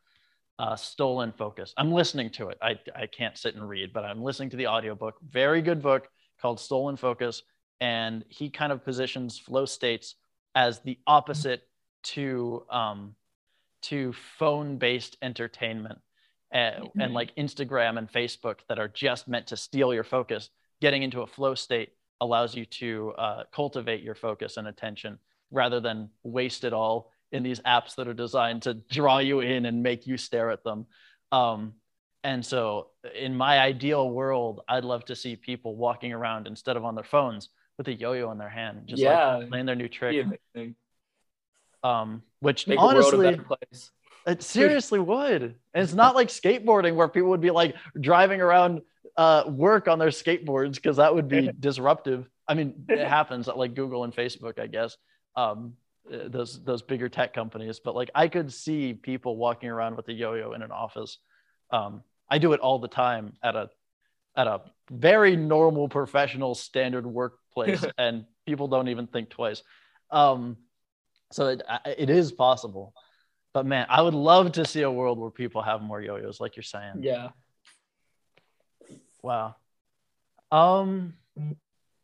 uh, 0.58 0.76
Stolen 0.76 1.32
Focus. 1.32 1.72
I'm 1.76 1.92
listening 1.92 2.30
to 2.30 2.48
it. 2.48 2.58
I, 2.60 2.78
I 2.94 3.06
can't 3.06 3.36
sit 3.38 3.54
and 3.54 3.68
read, 3.68 3.92
but 3.92 4.04
I'm 4.04 4.22
listening 4.22 4.50
to 4.50 4.56
the 4.56 4.66
audiobook. 4.66 5.16
Very 5.28 5.62
good 5.62 5.82
book 5.82 6.08
called 6.40 6.58
Stolen 6.58 6.96
Focus. 6.96 7.42
And 7.80 8.24
he 8.28 8.50
kind 8.50 8.72
of 8.72 8.84
positions 8.84 9.38
flow 9.38 9.66
states 9.66 10.16
as 10.54 10.80
the 10.80 10.98
opposite 11.06 11.68
to 12.02 12.64
um, 12.70 13.14
to 13.82 14.12
phone 14.38 14.78
based 14.78 15.16
entertainment 15.22 15.98
and, 16.50 16.84
mm-hmm. 16.84 17.00
and 17.00 17.14
like 17.14 17.34
Instagram 17.36 17.98
and 17.98 18.10
Facebook 18.10 18.56
that 18.68 18.78
are 18.78 18.88
just 18.88 19.28
meant 19.28 19.48
to 19.48 19.56
steal 19.56 19.92
your 19.92 20.04
focus. 20.04 20.48
Getting 20.80 21.02
into 21.02 21.22
a 21.22 21.26
flow 21.26 21.54
state 21.54 21.92
allows 22.20 22.54
you 22.54 22.64
to 22.64 23.12
uh, 23.18 23.42
cultivate 23.52 24.02
your 24.02 24.14
focus 24.14 24.56
and 24.56 24.68
attention 24.68 25.18
rather 25.50 25.80
than 25.80 26.10
waste 26.22 26.64
it 26.64 26.72
all 26.72 27.12
in 27.32 27.42
these 27.42 27.60
apps 27.60 27.94
that 27.96 28.08
are 28.08 28.14
designed 28.14 28.62
to 28.62 28.74
draw 28.74 29.18
you 29.18 29.40
in 29.40 29.66
and 29.66 29.82
make 29.82 30.06
you 30.06 30.16
stare 30.16 30.50
at 30.50 30.64
them. 30.64 30.86
Um, 31.32 31.74
and 32.24 32.44
so, 32.44 32.88
in 33.14 33.36
my 33.36 33.60
ideal 33.60 34.10
world, 34.10 34.60
I'd 34.68 34.84
love 34.84 35.04
to 35.06 35.16
see 35.16 35.36
people 35.36 35.76
walking 35.76 36.12
around 36.12 36.46
instead 36.46 36.76
of 36.76 36.84
on 36.84 36.94
their 36.94 37.04
phones 37.04 37.50
with 37.78 37.88
a 37.88 37.92
yo-yo 37.94 38.30
in 38.32 38.38
their 38.38 38.48
hand, 38.48 38.82
just 38.86 39.00
yeah. 39.00 39.36
like 39.36 39.48
playing 39.48 39.66
their 39.66 39.76
new 39.76 39.88
trick. 39.88 40.26
Um, 41.84 42.22
which 42.40 42.66
Make 42.66 42.80
honestly, 42.80 43.38
it 44.26 44.42
seriously 44.42 44.98
would. 44.98 45.42
And 45.42 45.54
it's 45.84 45.94
not 45.94 46.16
like 46.16 46.28
skateboarding 46.28 46.96
where 46.96 47.06
people 47.06 47.28
would 47.30 47.40
be 47.40 47.52
like 47.52 47.76
driving 48.00 48.40
around 48.40 48.82
uh, 49.16 49.44
work 49.48 49.88
on 49.88 49.98
their 49.98 50.08
skateboards 50.08 50.74
because 50.74 50.98
that 50.98 51.14
would 51.14 51.28
be 51.28 51.50
disruptive. 51.60 52.28
I 52.46 52.54
mean, 52.54 52.84
it 52.88 53.06
happens 53.08 53.48
at 53.48 53.56
like 53.56 53.74
Google 53.74 54.04
and 54.04 54.14
Facebook, 54.14 54.58
I 54.58 54.66
guess. 54.66 54.96
Um, 55.34 55.74
uh, 56.12 56.28
those 56.28 56.62
those 56.62 56.82
bigger 56.82 57.08
tech 57.08 57.34
companies. 57.34 57.80
But 57.80 57.94
like 57.94 58.10
i 58.14 58.28
could 58.28 58.52
see 58.52 58.94
people 58.94 59.36
walking 59.36 59.68
around 59.68 59.96
with 59.96 60.08
a 60.08 60.12
yo-yo 60.12 60.52
in 60.52 60.62
an 60.62 60.70
office. 60.70 61.18
Um, 61.70 62.02
i 62.30 62.38
do 62.38 62.52
it 62.52 62.60
all 62.60 62.78
the 62.78 62.88
time 62.88 63.32
at 63.42 63.56
a 63.56 63.70
at 64.36 64.46
a 64.46 64.60
very 64.90 65.34
normal 65.34 65.88
professional 65.88 66.54
standard 66.54 67.06
workplace 67.06 67.84
and 67.98 68.24
people 68.46 68.68
don't 68.68 68.88
even 68.88 69.06
think 69.06 69.30
twice. 69.30 69.62
Um, 70.10 70.58
so 71.32 71.48
it, 71.48 71.62
it 71.98 72.10
is 72.10 72.30
possible. 72.32 72.94
But 73.52 73.66
man 73.66 73.86
i 73.88 74.00
would 74.02 74.14
love 74.14 74.52
to 74.52 74.64
see 74.64 74.82
a 74.82 74.90
world 74.90 75.18
where 75.18 75.30
people 75.30 75.62
have 75.62 75.82
more 75.82 76.00
yo-yos 76.00 76.40
like 76.40 76.56
you're 76.56 76.62
saying. 76.62 76.96
Yeah 77.00 77.30
wow 79.26 79.56
um 80.52 81.14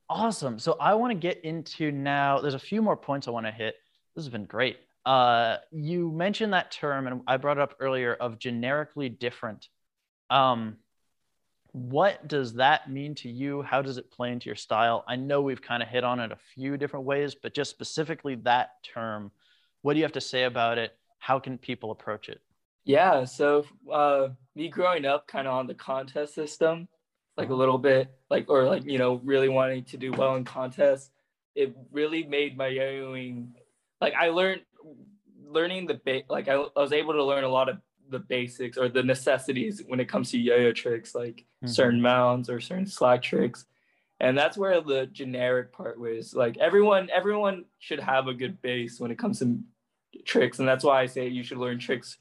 awesome 0.08 0.58
so 0.58 0.76
i 0.80 0.94
want 0.94 1.10
to 1.10 1.18
get 1.18 1.44
into 1.44 1.92
now 1.92 2.40
there's 2.40 2.54
a 2.54 2.58
few 2.58 2.82
more 2.82 2.96
points 2.96 3.28
i 3.28 3.30
want 3.30 3.46
to 3.46 3.52
hit 3.52 3.76
this 4.14 4.24
has 4.24 4.32
been 4.32 4.44
great. 4.44 4.78
Uh, 5.04 5.56
you 5.70 6.10
mentioned 6.12 6.52
that 6.52 6.70
term, 6.70 7.06
and 7.06 7.22
I 7.26 7.36
brought 7.36 7.56
it 7.56 7.62
up 7.62 7.76
earlier 7.80 8.14
of 8.14 8.38
generically 8.38 9.08
different. 9.08 9.68
Um, 10.30 10.76
what 11.72 12.28
does 12.28 12.54
that 12.54 12.90
mean 12.90 13.14
to 13.16 13.30
you? 13.30 13.62
How 13.62 13.80
does 13.80 13.96
it 13.96 14.10
play 14.10 14.30
into 14.30 14.46
your 14.46 14.56
style? 14.56 15.04
I 15.08 15.16
know 15.16 15.40
we've 15.40 15.62
kind 15.62 15.82
of 15.82 15.88
hit 15.88 16.04
on 16.04 16.20
it 16.20 16.30
a 16.30 16.38
few 16.54 16.76
different 16.76 17.06
ways, 17.06 17.34
but 17.34 17.54
just 17.54 17.70
specifically 17.70 18.34
that 18.36 18.82
term, 18.82 19.32
what 19.80 19.94
do 19.94 19.98
you 19.98 20.04
have 20.04 20.12
to 20.12 20.20
say 20.20 20.44
about 20.44 20.76
it? 20.76 20.92
How 21.18 21.38
can 21.38 21.56
people 21.56 21.90
approach 21.90 22.28
it? 22.28 22.40
Yeah, 22.84 23.24
so 23.24 23.64
uh, 23.90 24.28
me 24.54 24.68
growing 24.68 25.06
up 25.06 25.26
kind 25.26 25.46
of 25.46 25.54
on 25.54 25.66
the 25.66 25.74
contest 25.74 26.34
system, 26.34 26.88
like 27.36 27.50
a 27.50 27.54
little 27.54 27.78
bit, 27.78 28.10
like 28.30 28.46
or 28.48 28.64
like 28.64 28.84
you 28.84 28.98
know 28.98 29.20
really 29.24 29.48
wanting 29.48 29.84
to 29.84 29.96
do 29.96 30.12
well 30.12 30.36
in 30.36 30.44
contests, 30.44 31.10
it 31.54 31.76
really 31.90 32.24
made 32.24 32.56
my 32.56 32.68
yoyoing 32.68 33.48
like 34.00 34.14
I 34.14 34.28
learned 34.28 34.62
learning 35.46 35.86
the 35.86 36.00
ba- 36.04 36.22
like 36.28 36.48
I, 36.48 36.54
I 36.54 36.80
was 36.80 36.92
able 36.92 37.12
to 37.14 37.24
learn 37.24 37.44
a 37.44 37.48
lot 37.48 37.68
of 37.68 37.78
the 38.08 38.18
basics 38.18 38.76
or 38.76 38.88
the 38.88 39.02
necessities 39.02 39.82
when 39.86 40.00
it 40.00 40.08
comes 40.08 40.30
to 40.30 40.38
yo-yo 40.38 40.72
tricks 40.72 41.14
like 41.14 41.44
mm-hmm. 41.62 41.68
certain 41.68 42.00
mounts 42.00 42.50
or 42.50 42.60
certain 42.60 42.86
slack 42.86 43.22
tricks. 43.22 43.64
And 44.20 44.38
that's 44.38 44.56
where 44.56 44.80
the 44.80 45.06
generic 45.06 45.72
part 45.72 45.98
was 45.98 46.34
like 46.34 46.58
everyone 46.58 47.08
everyone 47.12 47.64
should 47.78 48.00
have 48.00 48.28
a 48.28 48.34
good 48.34 48.60
base 48.62 49.00
when 49.00 49.10
it 49.10 49.18
comes 49.18 49.38
to 49.38 49.58
tricks. 50.24 50.58
And 50.58 50.68
that's 50.68 50.84
why 50.84 51.02
i 51.02 51.06
say 51.06 51.28
you 51.28 51.42
should 51.42 51.58
learn 51.58 51.78
tricks 51.78 52.18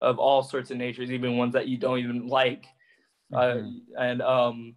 of 0.00 0.18
all 0.18 0.42
sorts 0.42 0.70
of 0.70 0.76
natures 0.76 1.10
even 1.10 1.36
ones 1.36 1.54
that 1.54 1.68
you 1.68 1.78
don't 1.78 1.98
even 1.98 2.26
like 2.26 2.66
mm-hmm. 3.34 3.96
uh, 3.96 4.00
and 4.02 4.22
um 4.22 4.74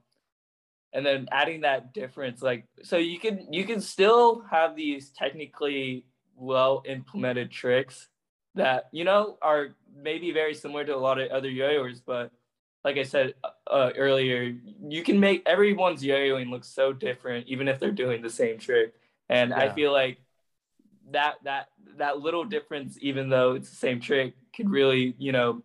and 0.93 1.05
then 1.05 1.27
adding 1.31 1.61
that 1.61 1.93
difference 1.93 2.41
like 2.41 2.65
so 2.83 2.97
you 2.97 3.19
can 3.19 3.51
you 3.51 3.65
can 3.65 3.81
still 3.81 4.43
have 4.49 4.75
these 4.75 5.09
technically 5.11 6.05
well 6.35 6.83
implemented 6.85 7.51
tricks 7.51 8.07
that 8.55 8.87
you 8.91 9.03
know 9.03 9.37
are 9.41 9.75
maybe 9.95 10.31
very 10.31 10.53
similar 10.53 10.83
to 10.85 10.95
a 10.95 10.97
lot 10.97 11.19
of 11.19 11.29
other 11.29 11.49
yo-yos 11.49 12.01
but 12.01 12.31
like 12.83 12.97
i 12.97 13.03
said 13.03 13.33
uh, 13.67 13.91
earlier 13.97 14.53
you 14.87 15.03
can 15.03 15.19
make 15.19 15.43
everyone's 15.45 16.03
yo-yoing 16.03 16.49
look 16.49 16.63
so 16.63 16.93
different 16.93 17.47
even 17.47 17.67
if 17.67 17.79
they're 17.79 17.91
doing 17.91 18.21
the 18.21 18.29
same 18.29 18.57
trick 18.57 18.93
and 19.29 19.51
yeah. 19.51 19.59
i 19.59 19.69
feel 19.69 19.91
like 19.91 20.17
that 21.11 21.35
that 21.43 21.67
that 21.97 22.19
little 22.19 22.43
difference 22.43 22.97
even 23.01 23.29
though 23.29 23.53
it's 23.53 23.69
the 23.69 23.75
same 23.75 23.99
trick 23.99 24.33
could 24.55 24.69
really 24.69 25.15
you 25.17 25.31
know 25.31 25.61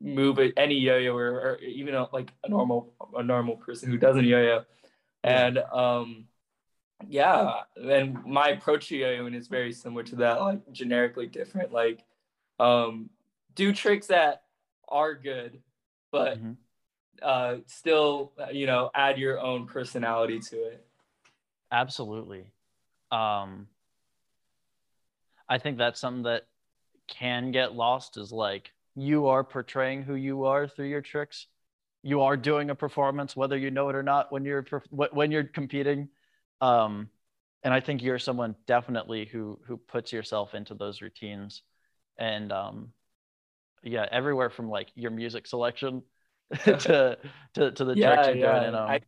move 0.00 0.38
it, 0.38 0.52
any 0.56 0.74
yo-yo 0.74 1.16
or, 1.16 1.26
or 1.26 1.58
even 1.60 1.94
a, 1.94 2.06
like 2.12 2.30
a 2.44 2.48
normal 2.48 2.92
a 3.16 3.22
normal 3.22 3.56
person 3.56 3.90
who 3.90 3.98
doesn't 3.98 4.24
yo-yo. 4.24 4.64
And 5.22 5.58
um 5.58 6.26
yeah. 7.08 7.60
and 7.76 8.24
my 8.24 8.48
approach 8.48 8.88
to 8.88 8.96
yo-yoing 8.96 9.34
is 9.34 9.48
very 9.48 9.72
similar 9.72 10.02
to 10.04 10.16
that 10.16 10.40
like 10.40 10.72
generically 10.72 11.26
different 11.26 11.72
like 11.72 12.04
um 12.60 13.10
do 13.54 13.72
tricks 13.72 14.08
that 14.08 14.42
are 14.88 15.14
good 15.14 15.60
but 16.12 16.38
mm-hmm. 16.38 16.52
uh 17.22 17.56
still 17.66 18.32
you 18.52 18.66
know 18.66 18.90
add 18.94 19.18
your 19.18 19.40
own 19.40 19.66
personality 19.66 20.38
to 20.38 20.56
it. 20.56 20.86
Absolutely. 21.72 22.44
Um 23.10 23.68
i 25.48 25.58
think 25.58 25.76
that's 25.76 26.00
something 26.00 26.22
that 26.22 26.46
can 27.06 27.50
get 27.50 27.74
lost 27.74 28.16
is 28.16 28.32
like 28.32 28.73
you 28.94 29.26
are 29.26 29.44
portraying 29.44 30.02
who 30.02 30.14
you 30.14 30.44
are 30.44 30.68
through 30.68 30.86
your 30.86 31.02
tricks 31.02 31.46
you 32.02 32.20
are 32.20 32.36
doing 32.36 32.70
a 32.70 32.74
performance 32.74 33.34
whether 33.34 33.56
you 33.56 33.70
know 33.70 33.88
it 33.88 33.96
or 33.96 34.02
not 34.02 34.30
when 34.30 34.44
you're 34.44 34.64
when 34.90 35.30
you're 35.30 35.44
competing 35.44 36.08
um, 36.60 37.08
and 37.64 37.72
I 37.72 37.80
think 37.80 38.02
you're 38.02 38.18
someone 38.18 38.54
definitely 38.66 39.24
who 39.24 39.58
who 39.66 39.78
puts 39.78 40.12
yourself 40.12 40.54
into 40.54 40.74
those 40.74 41.00
routines, 41.00 41.62
and 42.18 42.52
um, 42.52 42.92
yeah, 43.82 44.06
everywhere 44.10 44.50
from 44.50 44.68
like 44.68 44.88
your 44.94 45.10
music 45.10 45.46
selection 45.46 46.02
to, 46.64 47.18
to 47.54 47.70
to 47.72 47.84
the 47.84 47.94
yeah, 47.96 48.14
direction 48.14 48.38
yeah. 48.38 48.46
going 48.46 48.68
in. 48.68 48.74
Um, 48.74 48.90
I, 48.90 49.00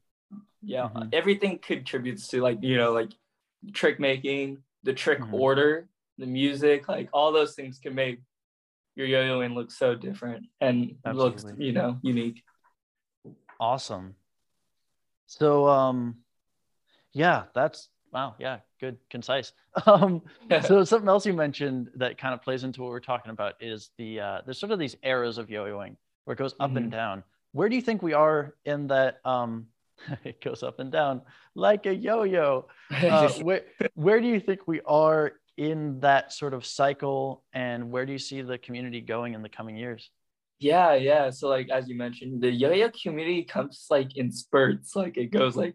yeah, 0.63 0.89
mm-hmm. 0.89 1.09
everything 1.13 1.59
contributes 1.59 2.29
to 2.29 2.41
like 2.41 2.59
you 2.63 2.79
know 2.79 2.93
like 2.93 3.11
trick 3.73 4.01
making, 4.01 4.59
the 4.83 4.95
trick 4.95 5.21
mm-hmm. 5.21 5.35
order, 5.35 5.89
the 6.17 6.27
music, 6.27 6.89
like 6.89 7.11
all 7.13 7.33
those 7.33 7.55
things 7.55 7.79
can 7.79 7.95
make 7.95 8.21
your 8.97 9.07
yo-yoing 9.07 9.55
looks 9.55 9.79
so 9.79 9.95
different 9.95 10.47
and 10.61 10.97
Absolutely. 11.05 11.43
looks 11.51 11.61
you 11.61 11.73
know 11.73 11.99
unique. 12.03 12.43
Awesome. 13.61 14.17
So 15.27 15.69
um 15.69 16.17
yeah, 17.13 17.45
that's 17.55 17.89
wow. 18.13 18.35
Yeah, 18.39 18.59
good, 18.81 18.99
concise. 19.11 19.53
Um, 19.87 20.23
so 20.63 20.85
something 20.85 21.09
else 21.09 21.27
you 21.27 21.35
mentioned 21.35 21.91
that 21.97 22.17
kind 22.17 22.33
of 22.33 22.41
plays 22.41 22.65
into 22.65 22.81
what 22.81 22.89
we're 22.89 22.99
talking 22.99 23.31
about 23.31 23.55
is 23.61 23.91
the 23.99 24.21
uh, 24.21 24.41
there's 24.43 24.59
sort 24.59 24.73
of 24.73 24.79
these 24.79 24.97
eras 25.03 25.37
of 25.37 25.51
yo-yoing 25.51 25.97
where 26.25 26.33
it 26.33 26.39
goes 26.39 26.55
up 26.59 26.71
mm-hmm. 26.71 26.79
and 26.79 26.91
down. 26.91 27.23
Where 27.53 27.69
do 27.69 27.77
you 27.77 27.83
think 27.83 28.03
we 28.03 28.15
are 28.15 28.55
in 28.65 28.87
that? 28.87 29.21
Um, 29.27 29.67
it 30.25 30.43
goes 30.43 30.63
up 30.63 30.79
and 30.79 30.91
down 30.91 31.21
like 31.55 31.85
a 31.87 31.95
yo-yo. 31.95 32.69
Uh, 32.91 33.31
where 33.43 33.63
where 33.95 34.21
do 34.21 34.29
you 34.29 34.41
think 34.41 34.61
we 34.67 34.81
are 34.87 35.33
in 35.57 36.01
that 36.01 36.33
sort 36.33 36.55
of 36.55 36.67
cycle, 36.67 37.45
and 37.53 37.91
where 37.91 38.07
do 38.07 38.13
you 38.13 38.19
see 38.19 38.43
the 38.43 38.59
community 38.59 39.01
going 39.01 39.35
in 39.35 39.43
the 39.43 39.49
coming 39.49 39.77
years? 39.77 40.11
Yeah, 40.59 40.95
yeah. 40.95 41.31
So 41.31 41.49
like 41.49 41.69
as 41.71 41.89
you 41.89 41.97
mentioned, 41.97 42.43
the 42.43 42.51
yo-yo 42.51 42.91
community 42.91 43.45
comes 43.45 43.87
like 43.91 44.17
in 44.17 44.33
spurts. 44.33 44.97
Like 44.97 45.17
it 45.17 45.31
goes 45.31 45.57
like 45.57 45.75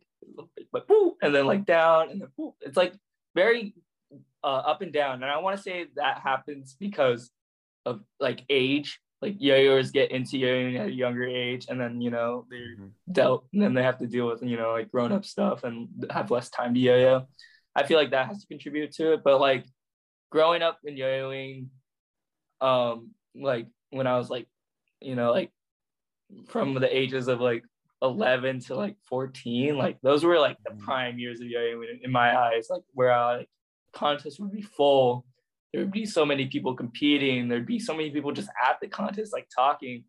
but 0.71 0.87
boom, 0.87 1.13
and 1.21 1.33
then 1.33 1.45
like 1.45 1.65
down, 1.65 2.09
and 2.09 2.21
then 2.21 2.29
boom. 2.37 2.53
It's 2.61 2.77
like 2.77 2.93
very 3.35 3.75
uh, 4.43 4.47
up 4.47 4.81
and 4.81 4.91
down. 4.91 5.21
And 5.23 5.31
I 5.31 5.37
want 5.37 5.57
to 5.57 5.63
say 5.63 5.85
that 5.95 6.19
happens 6.23 6.75
because 6.79 7.31
of 7.85 8.01
like 8.19 8.43
age. 8.49 8.99
Like 9.21 9.35
yo-yos 9.37 9.91
get 9.91 10.09
into 10.09 10.39
yo-yoing 10.39 10.79
at 10.79 10.87
a 10.87 10.91
younger 10.91 11.27
age, 11.27 11.67
and 11.69 11.79
then 11.79 12.01
you 12.01 12.09
know 12.09 12.47
they're 12.49 12.75
mm-hmm. 12.75 12.87
dealt, 13.11 13.45
and 13.53 13.61
then 13.61 13.75
they 13.75 13.83
have 13.83 13.99
to 13.99 14.07
deal 14.07 14.27
with 14.27 14.41
you 14.41 14.57
know 14.57 14.71
like 14.71 14.91
grown-up 14.91 15.25
stuff 15.25 15.63
and 15.63 15.89
have 16.09 16.31
less 16.31 16.49
time 16.49 16.73
to 16.73 16.79
yo-yo. 16.79 17.27
I 17.75 17.83
feel 17.85 17.97
like 17.97 18.11
that 18.11 18.27
has 18.27 18.41
to 18.41 18.47
contribute 18.47 18.91
to 18.93 19.13
it. 19.13 19.21
But 19.23 19.39
like 19.39 19.65
growing 20.31 20.61
up 20.61 20.79
in 20.83 20.97
yo-yoing, 20.97 21.67
um, 22.59 23.11
like 23.35 23.67
when 23.89 24.07
I 24.07 24.17
was 24.17 24.29
like 24.29 24.47
you 25.01 25.15
know, 25.15 25.31
like 25.31 25.51
from 26.47 26.73
the 26.75 26.95
ages 26.97 27.27
of 27.27 27.41
like 27.41 27.63
11 28.01 28.59
to 28.61 28.75
like 28.75 28.95
14, 29.07 29.75
like 29.75 29.99
those 30.01 30.23
were 30.23 30.39
like 30.39 30.57
the 30.63 30.71
mm. 30.71 30.79
prime 30.79 31.19
years 31.19 31.41
of 31.41 31.47
yo 31.47 31.81
in 32.03 32.11
my 32.11 32.37
eyes, 32.37 32.67
like 32.69 32.83
where 32.93 33.11
I, 33.11 33.37
like 33.37 33.49
contests 33.93 34.39
would 34.39 34.51
be 34.51 34.61
full. 34.61 35.25
There 35.73 35.81
would 35.81 35.91
be 35.91 36.05
so 36.05 36.25
many 36.25 36.47
people 36.47 36.75
competing. 36.75 37.47
There'd 37.47 37.65
be 37.65 37.79
so 37.79 37.93
many 37.93 38.11
people 38.11 38.31
just 38.31 38.49
at 38.49 38.77
the 38.81 38.87
contest, 38.87 39.33
like 39.33 39.47
talking. 39.53 40.03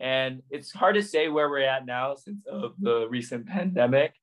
And 0.00 0.42
it's 0.50 0.72
hard 0.72 0.94
to 0.96 1.02
say 1.02 1.28
where 1.28 1.48
we're 1.48 1.60
at 1.60 1.86
now 1.86 2.14
since 2.14 2.44
of 2.50 2.74
the 2.80 3.06
recent 3.08 3.46
pandemic. 3.46 4.14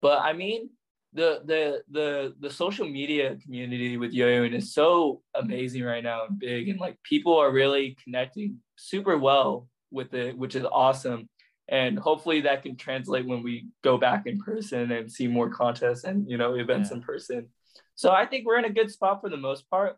But 0.00 0.20
I 0.20 0.32
mean, 0.32 0.70
the 1.14 1.40
the 1.44 1.82
the 1.90 2.34
the 2.40 2.50
social 2.50 2.86
media 2.86 3.36
community 3.36 3.96
with 3.96 4.12
yo-yoing 4.12 4.52
is 4.52 4.74
so 4.74 5.22
amazing 5.34 5.84
right 5.84 6.02
now 6.02 6.26
and 6.26 6.38
big 6.38 6.68
and 6.68 6.80
like 6.80 7.00
people 7.04 7.38
are 7.38 7.52
really 7.52 7.96
connecting 8.02 8.58
super 8.76 9.16
well 9.16 9.68
with 9.90 10.12
it 10.14 10.36
which 10.36 10.56
is 10.56 10.66
awesome. 10.70 11.28
And 11.66 11.98
hopefully 11.98 12.42
that 12.42 12.62
can 12.62 12.76
translate 12.76 13.26
when 13.26 13.42
we 13.42 13.68
go 13.82 13.96
back 13.96 14.26
in 14.26 14.38
person 14.38 14.92
and 14.92 15.10
see 15.10 15.28
more 15.28 15.48
contests 15.48 16.04
and 16.04 16.28
you 16.28 16.36
know 16.36 16.54
events 16.54 16.90
yeah. 16.90 16.96
in 16.96 17.02
person. 17.02 17.48
So 17.94 18.10
i 18.10 18.26
think 18.26 18.44
we're 18.44 18.58
in 18.58 18.64
a 18.64 18.72
good 18.72 18.90
spot 18.90 19.20
for 19.20 19.30
the 19.30 19.36
most 19.36 19.70
part 19.70 19.96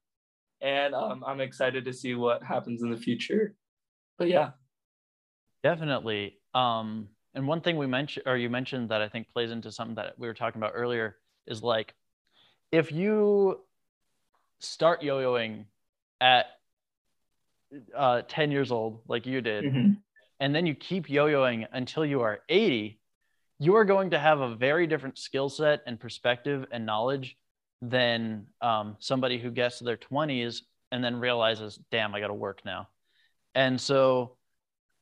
and 0.61 0.95
um, 0.95 1.25
i'm 1.27 1.41
excited 1.41 1.85
to 1.87 1.93
see 1.93 2.15
what 2.15 2.43
happens 2.43 2.83
in 2.83 2.91
the 2.91 2.97
future. 2.97 3.55
But 4.19 4.29
yeah. 4.29 4.51
Definitely. 5.63 6.39
Um 6.55 7.09
and 7.37 7.47
one 7.47 7.61
thing 7.61 7.77
we 7.77 7.87
mentioned, 7.87 8.27
or 8.27 8.37
you 8.37 8.49
mentioned 8.49 8.89
that 8.89 9.03
I 9.03 9.09
think 9.09 9.29
plays 9.31 9.51
into 9.51 9.71
something 9.71 9.95
that 9.97 10.19
we 10.19 10.27
were 10.27 10.35
talking 10.35 10.59
about 10.59 10.73
earlier 10.75 11.17
is 11.47 11.63
like 11.63 11.95
if 12.73 12.91
you 12.91 13.61
start 14.59 15.03
yo-yoing 15.03 15.67
at 16.21 16.47
uh, 17.95 18.23
10 18.27 18.51
years 18.51 18.73
old, 18.73 19.03
like 19.07 19.27
you 19.27 19.43
did, 19.43 19.65
mm-hmm. 19.65 19.93
and 20.41 20.55
then 20.55 20.65
you 20.65 20.75
keep 20.75 21.11
yo-yoing 21.11 21.67
until 21.73 22.07
you 22.07 22.23
are 22.23 22.41
80, 22.49 22.99
you 23.59 23.77
are 23.77 23.85
going 23.85 24.11
to 24.11 24.19
have 24.19 24.41
a 24.41 24.57
very 24.57 24.87
different 24.87 25.19
skill 25.19 25.51
set 25.51 25.83
and 25.87 26.01
perspective 26.01 26.65
and 26.73 26.87
knowledge 26.87 27.37
than 27.83 28.47
um, 28.63 28.97
somebody 28.99 29.39
who 29.39 29.51
gets 29.51 29.79
to 29.79 29.85
their 29.85 29.99
20s 29.99 30.63
and 30.91 31.05
then 31.05 31.17
realizes, 31.17 31.79
damn, 31.91 32.15
I 32.15 32.21
got 32.21 32.29
to 32.29 32.35
work 32.35 32.63
now. 32.65 32.89
And 33.55 33.79
so 33.79 34.37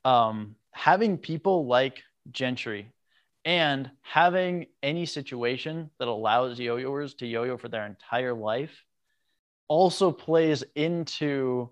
um, 0.05 0.57
having 0.73 1.17
people 1.17 1.67
like 1.67 2.03
Gentry, 2.31 2.93
and 3.45 3.91
having 4.03 4.67
any 4.83 5.07
situation 5.07 5.91
that 5.99 6.09
allows 6.09 6.59
yo-yoers 6.59 7.15
to 7.15 7.27
yo-yo 7.27 7.59
for 7.59 7.69
their 7.69 7.87
entire 7.87 8.35
life 8.35 8.85
also 9.69 10.11
plays 10.11 10.65
into 10.75 11.71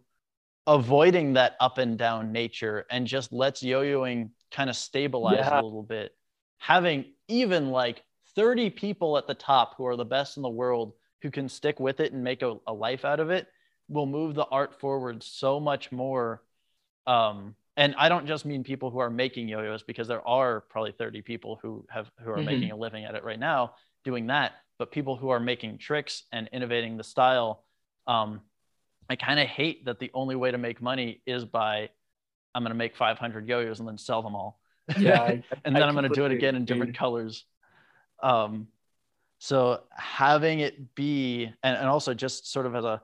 avoiding 0.66 1.32
that 1.34 1.56
up 1.60 1.78
and 1.78 1.98
down 1.98 2.32
nature 2.32 2.86
and 2.90 3.06
just 3.06 3.32
lets 3.32 3.62
yo-yoing 3.62 4.30
kind 4.50 4.70
of 4.70 4.76
stabilize 4.76 5.38
yeah. 5.38 5.60
a 5.60 5.62
little 5.62 5.82
bit. 5.82 6.12
Having 6.58 7.06
even 7.28 7.70
like 7.70 8.02
30 8.34 8.70
people 8.70 9.16
at 9.18 9.26
the 9.26 9.34
top 9.34 9.74
who 9.76 9.86
are 9.86 9.96
the 9.96 10.04
best 10.04 10.36
in 10.36 10.42
the 10.42 10.48
world 10.48 10.92
who 11.22 11.30
can 11.30 11.48
stick 11.48 11.80
with 11.80 12.00
it 12.00 12.12
and 12.12 12.22
make 12.22 12.42
a, 12.42 12.56
a 12.66 12.72
life 12.72 13.04
out 13.04 13.20
of 13.20 13.30
it 13.30 13.46
will 13.88 14.06
move 14.06 14.34
the 14.34 14.44
art 14.46 14.78
forward 14.80 15.22
so 15.22 15.60
much 15.60 15.90
more 15.90 16.42
um, 17.06 17.54
and 17.76 17.94
I 17.96 18.08
don't 18.08 18.26
just 18.26 18.44
mean 18.44 18.64
people 18.64 18.90
who 18.90 18.98
are 18.98 19.10
making 19.10 19.48
yo-yos 19.48 19.82
because 19.82 20.08
there 20.08 20.26
are 20.26 20.60
probably 20.60 20.92
30 20.92 21.22
people 21.22 21.58
who 21.62 21.84
have 21.88 22.10
who 22.22 22.30
are 22.30 22.36
mm-hmm. 22.36 22.46
making 22.46 22.70
a 22.70 22.76
living 22.76 23.04
at 23.04 23.14
it 23.14 23.24
right 23.24 23.38
now 23.38 23.74
doing 24.04 24.26
that, 24.26 24.52
but 24.78 24.90
people 24.90 25.16
who 25.16 25.30
are 25.30 25.40
making 25.40 25.78
tricks 25.78 26.24
and 26.32 26.48
innovating 26.52 26.96
the 26.96 27.04
style. 27.04 27.64
Um, 28.06 28.40
I 29.08 29.16
kind 29.16 29.40
of 29.40 29.46
hate 29.46 29.84
that 29.86 29.98
the 29.98 30.10
only 30.14 30.36
way 30.36 30.50
to 30.50 30.58
make 30.58 30.82
money 30.82 31.22
is 31.26 31.44
by 31.44 31.90
I'm 32.54 32.62
going 32.62 32.70
to 32.70 32.76
make 32.76 32.96
500 32.96 33.48
yo-yos 33.48 33.78
and 33.78 33.88
then 33.88 33.98
sell 33.98 34.22
them 34.22 34.34
all. 34.34 34.58
Yeah, 34.98 35.22
I, 35.22 35.42
and 35.64 35.74
then 35.74 35.82
I 35.82 35.88
am 35.88 35.94
going 35.94 36.08
to 36.08 36.14
do 36.14 36.26
it 36.26 36.32
again 36.32 36.54
in 36.54 36.64
different 36.64 36.96
colors. 36.96 37.44
Um, 38.22 38.68
so 39.38 39.82
having 39.90 40.60
it 40.60 40.94
be 40.94 41.52
and, 41.62 41.76
and 41.76 41.88
also 41.88 42.14
just 42.14 42.52
sort 42.52 42.66
of 42.66 42.76
as 42.76 42.84
a 42.84 43.02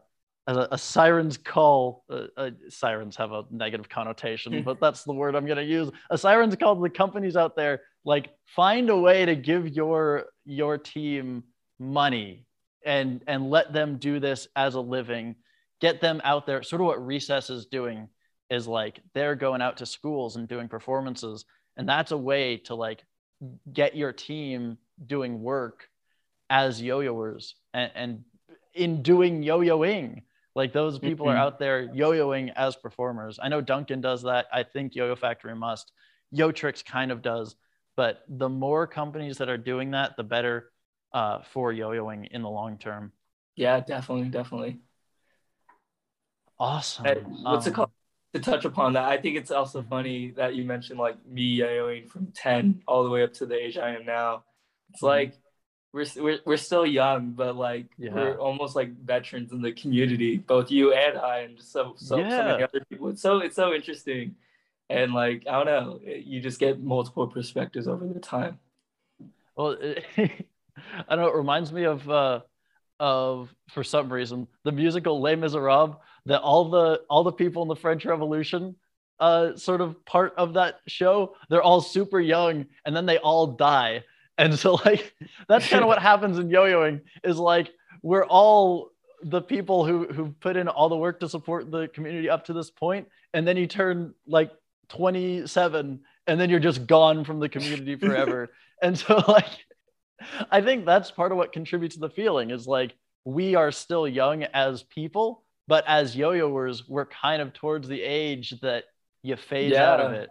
a, 0.56 0.68
a 0.72 0.78
siren's 0.78 1.36
call. 1.36 2.04
Uh, 2.10 2.26
uh, 2.36 2.50
sirens 2.68 3.16
have 3.16 3.32
a 3.32 3.44
negative 3.50 3.88
connotation, 3.88 4.62
but 4.64 4.80
that's 4.80 5.04
the 5.04 5.12
word 5.12 5.34
I'm 5.34 5.44
going 5.44 5.58
to 5.58 5.64
use. 5.64 5.90
A 6.10 6.18
siren's 6.18 6.56
call 6.56 6.74
to 6.74 6.82
the 6.82 6.90
companies 6.90 7.36
out 7.36 7.54
there. 7.54 7.82
Like, 8.04 8.30
find 8.46 8.88
a 8.90 8.96
way 8.96 9.26
to 9.26 9.36
give 9.36 9.68
your 9.68 10.26
your 10.44 10.78
team 10.78 11.44
money 11.78 12.46
and 12.84 13.22
and 13.26 13.50
let 13.50 13.72
them 13.72 13.98
do 13.98 14.18
this 14.18 14.48
as 14.56 14.74
a 14.74 14.80
living. 14.80 15.36
Get 15.80 16.00
them 16.00 16.20
out 16.24 16.46
there. 16.46 16.62
Sort 16.62 16.80
of 16.80 16.86
what 16.86 17.04
Recess 17.04 17.50
is 17.50 17.66
doing 17.66 18.08
is 18.50 18.66
like 18.66 19.00
they're 19.14 19.36
going 19.36 19.60
out 19.60 19.76
to 19.76 19.86
schools 19.86 20.36
and 20.36 20.48
doing 20.48 20.68
performances, 20.68 21.44
and 21.76 21.88
that's 21.88 22.10
a 22.10 22.16
way 22.16 22.56
to 22.56 22.74
like 22.74 23.04
get 23.72 23.94
your 23.94 24.12
team 24.12 24.78
doing 25.06 25.40
work 25.42 25.88
as 26.50 26.80
yo-yoers 26.82 27.54
and, 27.74 27.92
and 27.94 28.24
in 28.74 29.02
doing 29.02 29.42
yo-yoing 29.42 30.22
like 30.59 30.72
those 30.72 30.98
people 30.98 31.26
mm-hmm. 31.26 31.36
are 31.36 31.40
out 31.40 31.60
there 31.60 31.82
yo-yoing 31.94 32.52
as 32.56 32.74
performers. 32.74 33.39
I 33.40 33.48
know 33.48 33.60
Duncan 33.60 34.01
does 34.01 34.22
that. 34.22 34.47
I 34.52 34.64
think 34.64 34.97
Yo-Yo 34.97 35.14
Factory 35.14 35.55
must. 35.55 35.93
Yo 36.32 36.51
Tricks 36.51 36.82
kind 36.82 37.12
of 37.12 37.22
does, 37.22 37.55
but 37.97 38.24
the 38.28 38.48
more 38.48 38.85
companies 38.89 39.39
that 39.39 39.48
are 39.48 39.56
doing 39.56 39.93
that, 39.93 40.16
the 40.16 40.24
better 40.24 40.72
uh, 41.12 41.43
for 41.52 41.72
yo-yoing 41.72 42.26
in 42.32 42.43
the 42.43 42.51
long 42.51 42.76
term. 42.76 43.12
Yeah, 43.55 43.78
definitely, 43.78 44.30
definitely. 44.30 44.80
Awesome. 46.59 47.05
Hey, 47.05 47.22
what's 47.24 47.66
um, 47.66 47.72
it 47.72 47.76
called? 47.76 47.90
To 48.35 48.40
touch 48.40 48.64
upon 48.64 48.93
that, 48.94 49.05
I 49.05 49.16
think 49.16 49.36
it's 49.36 49.52
also 49.52 49.80
funny 49.80 50.32
that 50.32 50.56
you 50.56 50.64
mentioned 50.64 50.98
like 50.98 51.24
me 51.24 51.43
yo-yoing 51.43 52.10
from 52.10 52.32
10 52.35 52.82
all 52.86 53.05
the 53.05 53.10
way 53.10 53.22
up 53.22 53.32
to 53.35 53.47
the 53.47 53.55
age 53.55 53.78
I 53.78 53.94
am 53.94 54.05
now. 54.05 54.43
It's 54.90 54.98
mm-hmm. 54.98 55.06
like 55.06 55.35
we're, 55.98 56.22
we're, 56.22 56.38
we're 56.44 56.56
still 56.56 56.86
young, 56.86 57.32
but 57.32 57.56
like 57.56 57.86
yeah. 57.98 58.14
we're 58.14 58.38
almost 58.38 58.76
like 58.76 58.96
veterans 59.04 59.52
in 59.52 59.60
the 59.60 59.72
community, 59.72 60.38
both 60.38 60.70
you 60.70 60.92
and 60.92 61.18
I, 61.18 61.40
and 61.40 61.56
just 61.56 61.72
so 61.72 61.94
so, 61.96 62.18
yeah. 62.18 62.30
so 62.30 62.44
many 62.44 62.62
other 62.62 62.84
people. 62.88 63.08
It's 63.08 63.20
so 63.20 63.38
it's 63.38 63.56
so 63.56 63.74
interesting, 63.74 64.36
and 64.88 65.12
like 65.12 65.44
I 65.48 65.62
don't 65.62 65.66
know, 65.66 66.00
you 66.04 66.40
just 66.40 66.60
get 66.60 66.80
multiple 66.80 67.26
perspectives 67.26 67.88
over 67.88 68.06
the 68.06 68.20
time. 68.20 68.58
Well, 69.56 69.72
it, 69.72 70.04
I 70.16 71.16
don't 71.16 71.24
know. 71.24 71.28
It 71.28 71.36
reminds 71.36 71.72
me 71.72 71.84
of 71.84 72.08
uh, 72.08 72.40
of 73.00 73.52
for 73.70 73.82
some 73.82 74.12
reason 74.12 74.46
the 74.64 74.72
musical 74.72 75.20
Les 75.20 75.36
Miserables. 75.36 75.96
That 76.26 76.42
all 76.42 76.70
the 76.70 77.02
all 77.10 77.24
the 77.24 77.32
people 77.32 77.62
in 77.62 77.68
the 77.68 77.76
French 77.76 78.04
Revolution 78.04 78.76
uh, 79.18 79.56
sort 79.56 79.80
of 79.80 80.04
part 80.04 80.34
of 80.36 80.54
that 80.54 80.80
show, 80.86 81.34
they're 81.48 81.62
all 81.62 81.80
super 81.80 82.20
young, 82.20 82.66
and 82.84 82.94
then 82.94 83.06
they 83.06 83.18
all 83.18 83.48
die 83.48 84.04
and 84.39 84.59
so 84.59 84.78
like 84.85 85.15
that's 85.48 85.69
kind 85.69 85.82
of 85.82 85.89
what 85.89 86.01
happens 86.01 86.39
in 86.39 86.48
yo-yoing 86.48 87.01
is 87.24 87.36
like 87.36 87.70
we're 88.02 88.24
all 88.24 88.90
the 89.23 89.43
people 89.43 89.85
who 89.85 90.06
who 90.06 90.31
put 90.40 90.56
in 90.56 90.69
all 90.69 90.89
the 90.89 90.97
work 90.97 91.20
to 91.20 91.28
support 91.28 91.70
the 91.70 91.89
community 91.89 92.31
up 92.31 92.44
to 92.44 92.52
this 92.52 92.70
point 92.70 93.09
and 93.35 93.47
then 93.47 93.56
you 93.56 93.66
turn 93.66 94.15
like 94.27 94.52
27 94.89 96.01
and 96.27 96.40
then 96.40 96.48
you're 96.48 96.60
just 96.60 96.86
gone 96.86 97.24
from 97.24 97.40
the 97.40 97.48
community 97.48 97.97
forever. 98.01 98.51
and 98.81 98.97
so 98.98 99.23
like 99.28 99.66
I 100.51 100.60
think 100.60 100.85
that's 100.85 101.10
part 101.10 101.32
of 101.32 101.39
what 101.39 101.52
contributes 101.52 101.94
to 101.94 102.01
the 102.01 102.10
feeling 102.10 102.51
is 102.51 102.66
like 102.66 102.94
we 103.24 103.55
are 103.55 103.70
still 103.70 104.09
young 104.09 104.44
as 104.44 104.82
people, 104.82 105.44
but 105.66 105.85
as 105.86 106.16
yo-yoers, 106.16 106.89
we're 106.89 107.06
kind 107.06 107.43
of 107.43 107.52
towards 107.52 107.86
the 107.86 108.01
age 108.02 108.59
that 108.62 108.85
you 109.23 109.36
phase 109.36 109.73
yeah. 109.73 109.93
out 109.93 110.01
of 110.01 110.12
it. 110.12 110.28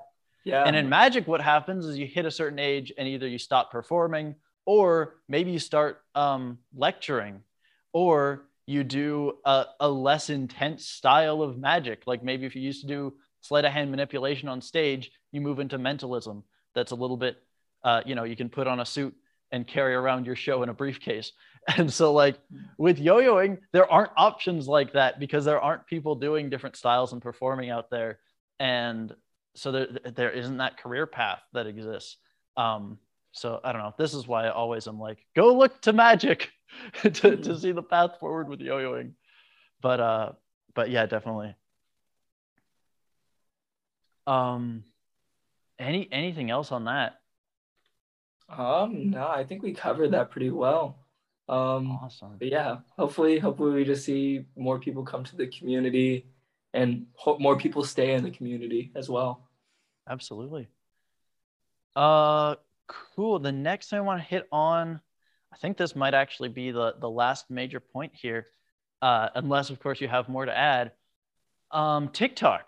Yeah. 0.47 0.63
And 0.63 0.75
in 0.75 0.87
magic, 0.87 1.27
what 1.27 1.41
happens 1.41 1.85
is 1.85 1.97
you 1.97 2.07
hit 2.07 2.25
a 2.25 2.31
certain 2.31 2.57
age 2.57 2.93
and 2.97 3.05
either 3.05 3.27
you 3.27 3.37
stop 3.37 3.69
performing 3.69 4.35
or 4.65 5.15
maybe 5.27 5.51
you 5.51 5.59
start 5.59 6.01
um, 6.15 6.59
lecturing 6.73 7.41
or 7.91 8.45
you 8.65 8.83
do 8.83 9.33
a, 9.43 9.65
a, 9.81 9.89
less 9.89 10.29
intense 10.29 10.85
style 10.85 11.41
of 11.41 11.57
magic. 11.57 12.03
Like 12.05 12.23
maybe 12.23 12.45
if 12.45 12.55
you 12.55 12.61
used 12.61 12.81
to 12.81 12.87
do 12.87 13.13
sleight 13.41 13.65
of 13.65 13.73
hand 13.73 13.91
manipulation 13.91 14.47
on 14.47 14.61
stage, 14.61 15.11
you 15.33 15.41
move 15.41 15.59
into 15.59 15.77
mentalism. 15.77 16.43
That's 16.75 16.91
a 16.91 16.95
little 16.95 17.17
bit, 17.17 17.37
uh, 17.83 18.01
you 18.05 18.15
know, 18.15 18.23
you 18.23 18.37
can 18.37 18.49
put 18.49 18.67
on 18.67 18.79
a 18.79 18.85
suit 18.85 19.15
and 19.51 19.67
carry 19.67 19.95
around 19.95 20.25
your 20.25 20.35
show 20.35 20.63
in 20.63 20.69
a 20.69 20.73
briefcase. 20.73 21.31
And 21.75 21.91
so, 21.91 22.13
like 22.13 22.39
with 22.77 22.97
yo 22.97 23.17
yoing, 23.17 23.57
there 23.73 23.91
aren't 23.91 24.11
options 24.15 24.69
like 24.69 24.93
that 24.93 25.19
because 25.19 25.43
there 25.43 25.59
aren't 25.59 25.85
people 25.85 26.15
doing 26.15 26.49
different 26.49 26.77
styles 26.77 27.11
and 27.11 27.21
performing 27.21 27.69
out 27.69 27.89
there 27.89 28.19
and 28.57 29.13
so 29.57 29.71
there 29.71 29.87
there 30.15 30.31
isn't 30.31 30.57
that 30.57 30.77
career 30.77 31.07
path 31.07 31.41
that 31.53 31.67
exists. 31.67 32.17
Um, 32.55 32.99
so 33.31 33.59
I 33.63 33.71
don't 33.71 33.81
know. 33.81 33.93
This 33.97 34.13
is 34.13 34.27
why 34.27 34.45
I 34.45 34.51
always 34.51 34.87
am 34.87 34.99
like, 34.99 35.19
go 35.35 35.53
look 35.55 35.81
to 35.81 35.93
magic 35.93 36.51
to, 37.03 37.09
to 37.11 37.27
Mm-hmm. 37.37 37.55
see 37.55 37.71
the 37.71 37.83
path 37.83 38.19
forward 38.19 38.49
with 38.49 38.61
yo-yoing. 38.61 39.13
But 39.81 39.99
uh, 39.99 40.31
but 40.73 40.89
yeah, 40.89 41.05
definitely. 41.05 41.55
Um, 44.25 44.83
any 45.79 46.07
anything 46.11 46.49
else 46.49 46.71
on 46.71 46.85
that? 46.85 47.19
Um, 48.49 49.11
no, 49.11 49.27
I 49.27 49.43
think 49.43 49.63
we 49.63 49.73
covered 49.73 50.11
that 50.11 50.31
pretty 50.31 50.49
well. 50.51 50.99
Um, 51.49 51.99
Awesome. 52.03 52.37
but 52.39 52.49
yeah, 52.49 52.77
hopefully, 52.97 53.39
hopefully 53.39 53.71
we 53.73 53.83
just 53.85 54.05
see 54.05 54.45
more 54.55 54.79
people 54.79 55.03
come 55.03 55.23
to 55.25 55.35
the 55.35 55.47
community, 55.47 56.27
and 56.73 57.07
hope 57.13 57.39
more 57.39 57.57
people 57.57 57.83
stay 57.83 58.13
in 58.13 58.23
the 58.23 58.31
community 58.31 58.91
as 58.95 59.09
well. 59.09 59.46
Absolutely. 60.09 60.67
Uh, 61.95 62.55
cool. 62.87 63.39
The 63.39 63.51
next 63.51 63.89
thing 63.89 63.99
I 63.99 64.01
want 64.01 64.21
to 64.21 64.27
hit 64.27 64.47
on, 64.51 65.01
I 65.53 65.57
think 65.57 65.77
this 65.77 65.95
might 65.95 66.13
actually 66.13 66.49
be 66.49 66.71
the 66.71 66.95
the 66.99 67.09
last 67.09 67.49
major 67.49 67.79
point 67.79 68.13
here, 68.15 68.47
uh, 69.01 69.29
unless 69.35 69.69
of 69.69 69.79
course 69.79 69.99
you 70.01 70.07
have 70.07 70.29
more 70.29 70.45
to 70.45 70.55
add. 70.55 70.91
Um, 71.71 72.09
TikTok. 72.09 72.67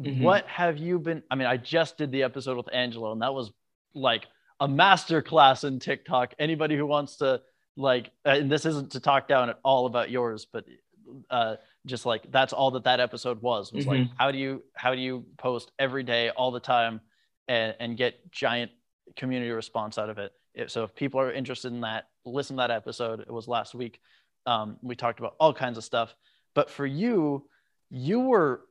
Mhm. 0.00 0.22
What 0.22 0.46
have 0.46 0.78
you 0.78 0.98
been? 0.98 1.22
I 1.30 1.34
mean, 1.34 1.46
I 1.46 1.56
just 1.56 1.96
did 1.98 2.12
the 2.12 2.22
episode 2.22 2.56
with 2.56 2.68
Angelo, 2.72 3.12
and 3.12 3.22
that 3.22 3.34
was 3.34 3.52
like 3.94 4.26
a 4.60 4.68
master 4.68 5.22
class 5.22 5.64
in 5.64 5.78
TikTok. 5.78 6.34
Anybody 6.38 6.76
who 6.76 6.86
wants 6.86 7.16
to 7.16 7.42
like, 7.76 8.10
and 8.24 8.50
this 8.50 8.66
isn't 8.66 8.92
to 8.92 9.00
talk 9.00 9.28
down 9.28 9.50
at 9.50 9.58
all 9.64 9.86
about 9.86 10.10
yours, 10.10 10.46
but 10.52 10.64
uh, 11.30 11.56
just 11.88 12.06
like 12.06 12.30
that's 12.30 12.52
all 12.52 12.70
that 12.72 12.84
that 12.84 13.00
episode 13.00 13.42
was. 13.42 13.72
Was 13.72 13.86
like, 13.86 14.00
Mhm. 14.00 14.10
how 14.16 14.30
do 14.30 14.38
you 14.38 14.62
how 14.74 14.94
do 14.94 15.00
you 15.00 15.24
post 15.38 15.72
every 15.78 16.02
day, 16.04 16.30
all 16.30 16.50
the 16.50 16.60
time, 16.60 17.00
and 17.48 17.74
and 17.80 17.96
get 17.96 18.30
giant 18.30 18.70
community 19.16 19.50
response 19.50 19.98
out 19.98 20.10
of 20.10 20.18
it? 20.18 20.32
If- 20.54 20.70
So 20.70 20.84
if 20.84 20.94
people 20.94 21.20
are 21.20 21.32
interested 21.32 21.72
in 21.72 21.80
that, 21.80 22.08
listen 22.24 22.56
to 22.56 22.60
that 22.62 22.70
episode. 22.70 23.20
It 23.20 23.30
was 23.30 23.48
last 23.48 23.74
week. 23.74 24.00
Um, 24.46 24.78
we 24.82 24.94
talked 24.96 25.18
about 25.18 25.34
all 25.40 25.52
kinds 25.52 25.78
of 25.78 25.84
stuff. 25.84 26.14
But 26.54 26.70
for 26.70 26.86
you, 26.86 27.48
you 27.90 28.20
were 28.20 28.62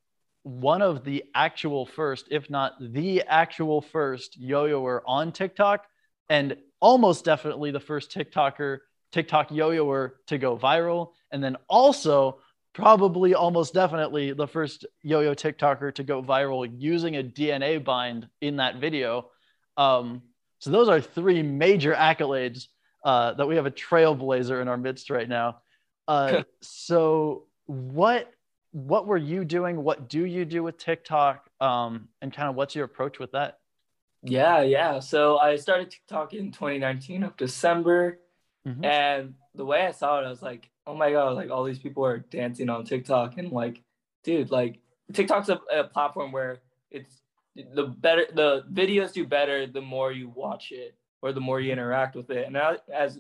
one 0.44 0.82
of 0.82 1.04
the 1.04 1.26
actual 1.36 1.86
first, 1.86 2.28
if 2.32 2.50
not 2.50 2.74
the 2.80 3.22
actual 3.24 3.82
first 3.82 4.38
yo-yoer 4.38 5.04
on 5.06 5.32
TikTok, 5.32 5.86
and 6.30 6.58
almost 6.80 7.26
definitely 7.26 7.72
the 7.72 7.80
first 7.80 8.12
TikToker, 8.12 8.80
TikTok 9.12 9.52
yo-yoer 9.52 10.20
to 10.28 10.38
go 10.38 10.58
viral, 10.58 11.14
and 11.32 11.44
then 11.44 11.58
also 11.68 12.40
probably 12.78 13.34
almost 13.34 13.74
definitely 13.74 14.34
the 14.34 14.48
first 14.48 14.86
yo-yo 15.02 15.34
TikToker 15.34 15.96
to 15.96 16.04
go 16.04 16.22
viral 16.22 16.72
using 16.78 17.16
a 17.16 17.24
DNA 17.24 17.84
bind 17.84 18.30
in 18.40 18.58
that 18.58 18.76
video. 18.76 19.32
Um, 19.78 20.22
so 20.60 20.70
those 20.70 20.88
are 20.88 21.02
three 21.02 21.42
major 21.42 21.96
accolades 21.96 22.68
uh, 23.04 23.34
that 23.34 23.48
we 23.48 23.56
have 23.56 23.66
a 23.66 23.72
trailblazer 23.72 24.62
in 24.62 24.68
our 24.68 24.78
midst 24.78 25.10
right 25.10 25.28
now. 25.28 25.58
Uh, 26.08 26.44
so 26.62 27.48
what 27.66 28.32
what 28.74 29.08
were 29.08 29.18
you 29.18 29.44
doing? 29.44 29.82
What 29.82 30.08
do 30.08 30.24
you 30.26 30.46
do 30.46 30.62
with 30.62 30.78
TikTok? 30.78 31.50
Um, 31.60 32.10
and 32.22 32.32
kind 32.32 32.48
of 32.48 32.54
what's 32.54 32.76
your 32.76 32.86
approach 32.86 33.18
with 33.18 33.32
that? 33.32 33.58
Yeah, 34.22 34.62
yeah. 34.62 35.00
So 35.00 35.40
I 35.40 35.56
started 35.56 35.90
TikTok 35.90 36.36
in 36.36 36.52
2019 36.52 37.24
of 37.24 37.36
December. 37.38 38.20
Mhm. 38.68 38.86
And 38.86 39.34
the 39.56 39.66
way 39.66 39.82
I 39.82 39.92
saw 39.92 40.20
it, 40.20 40.26
I 40.26 40.30
was 40.30 40.44
like, 40.44 40.70
oh 40.88 40.96
my 40.96 41.12
God, 41.12 41.36
like 41.36 41.52
all 41.52 41.66
these 41.66 41.80
people 41.80 42.06
are 42.06 42.20
dancing 42.20 42.70
on 42.70 42.86
TikTok. 42.86 43.38
And 43.38 43.52
like, 43.52 43.82
dude, 44.24 44.50
like 44.50 44.80
TikTok's 45.14 45.50
a, 45.50 45.60
a 45.72 45.84
platform 45.84 46.32
where 46.32 46.60
it's 46.90 47.22
the 47.56 47.84
better, 47.84 48.26
the 48.34 48.64
videos 48.74 49.12
do 49.12 49.28
better 49.28 49.68
the 49.68 49.82
more 49.82 50.12
you 50.12 50.30
watch 50.30 50.72
it 50.72 50.96
or 51.22 51.34
the 51.34 51.42
more 51.42 51.60
you 51.60 51.72
interact 51.72 52.16
with 52.16 52.30
it. 52.30 52.48
And 52.48 52.58
I, 52.58 52.78
as 52.94 53.20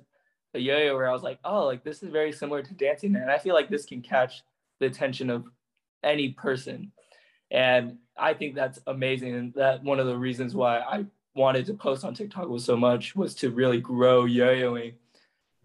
a 0.54 0.60
yo 0.60 0.78
yo, 0.78 0.96
where 0.96 1.10
I 1.10 1.14
was 1.14 1.24
like, 1.24 1.40
oh, 1.44 1.66
like 1.66 1.84
this 1.84 2.02
is 2.02 2.10
very 2.10 2.32
similar 2.32 2.64
to 2.64 2.74
dancing. 2.74 3.16
And 3.16 3.30
I 3.30 3.38
feel 3.38 3.54
like 3.54 3.70
this 3.70 3.86
can 3.86 4.02
catch 4.02 4.44
the 4.80 4.86
attention 4.86 5.30
of 5.30 5.46
any 6.04 6.30
person. 6.30 6.92
And 7.52 7.98
I 8.18 8.34
think 8.34 8.56
that's 8.56 8.80
amazing. 8.88 9.36
And 9.36 9.54
that 9.56 9.84
one 9.84 10.00
of 10.00 10.08
the 10.08 10.18
reasons 10.18 10.56
why 10.56 10.80
I 10.80 11.06
wanted 11.36 11.66
to 11.66 11.74
post 11.74 12.06
on 12.06 12.14
TikTok 12.14 12.48
was 12.48 12.64
so 12.64 12.78
much 12.78 13.16
was 13.16 13.36
to 13.36 13.52
really 13.52 13.82
grow 13.82 14.26
yo-yoing. 14.26 14.94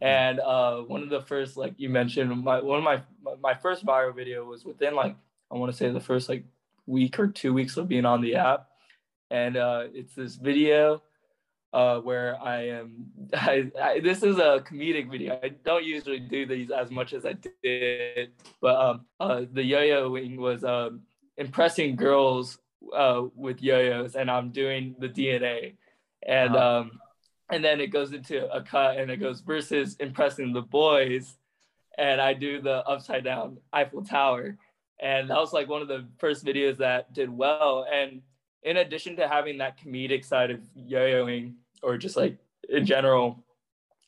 And 0.03 0.41
uh, 0.41 0.79
one 0.79 1.05
of 1.05 1.11
the 1.11 1.21
first, 1.21 1.57
like 1.57 1.75
you 1.77 1.89
mentioned, 1.89 2.43
my 2.43 2.61
one 2.61 2.79
of 2.79 2.85
my 2.85 3.01
my 3.41 3.55
first 3.55 3.87
viral 3.87 4.15
video 4.15 4.45
was 4.45 4.65
within 4.65 4.97
like 4.97 5.15
I 5.49 5.55
want 5.55 5.71
to 5.71 5.79
say 5.79 5.91
the 5.91 6.01
first 6.01 6.29
like 6.29 6.45
week 6.87 7.21
or 7.21 7.29
two 7.29 7.55
weeks 7.55 7.77
of 7.77 7.87
being 7.87 8.05
on 8.05 8.21
the 8.21 8.35
app, 8.35 8.67
and 9.31 9.57
uh, 9.57 9.85
it's 9.95 10.17
this 10.17 10.35
video 10.35 11.03
uh, 11.73 12.01
where 12.01 12.37
I 12.43 12.67
am. 12.67 13.07
I, 13.33 13.71
I, 13.81 14.01
this 14.01 14.25
is 14.25 14.39
a 14.39 14.65
comedic 14.69 15.09
video. 15.09 15.39
I 15.41 15.51
don't 15.51 15.85
usually 15.85 16.19
do 16.19 16.47
these 16.47 16.73
as 16.73 16.91
much 16.91 17.13
as 17.13 17.25
I 17.25 17.35
did, 17.63 18.33
but 18.61 18.75
um, 18.75 19.07
uh, 19.21 19.43
the 19.53 19.63
yo-yoing 19.63 20.37
was 20.37 20.65
um, 20.65 21.03
impressing 21.37 21.95
girls 21.95 22.59
uh, 22.93 23.23
with 23.37 23.63
yo-yos, 23.63 24.17
and 24.17 24.29
I'm 24.29 24.51
doing 24.51 24.97
the 24.99 25.09
DNA, 25.09 25.75
and 26.27 26.57
um, 26.57 26.91
and 27.51 27.65
then 27.65 27.81
it 27.81 27.89
goes 27.89 28.13
into 28.13 28.51
a 28.53 28.63
cut, 28.63 28.99
and 28.99 29.11
it 29.11 29.19
goes 29.19 29.41
versus 29.41 29.97
impressing 30.01 30.53
the 30.53 30.63
boys, 30.63 31.37
and 31.99 32.21
I 32.21 32.35
do 32.35 32.61
the 32.61 32.87
upside 32.87 33.25
down 33.25 33.59
Eiffel 33.73 34.05
Tower, 34.05 34.57
and 35.01 35.31
that 35.31 35.39
was 35.39 35.53
like 35.53 35.69
one 35.69 35.83
of 35.83 35.89
the 35.89 36.07
first 36.19 36.45
videos 36.45 36.79
that 36.79 37.13
did 37.13 37.31
well, 37.31 37.87
and 37.93 38.23
in 38.63 38.77
addition 38.77 39.17
to 39.17 39.27
having 39.27 39.59
that 39.59 39.79
comedic 39.79 40.25
side 40.25 40.51
of 40.51 40.61
yo-yoing 40.77 41.55
or 41.83 41.99
just 41.99 42.17
like 42.17 42.39
in 42.69 42.87
general, 42.87 43.45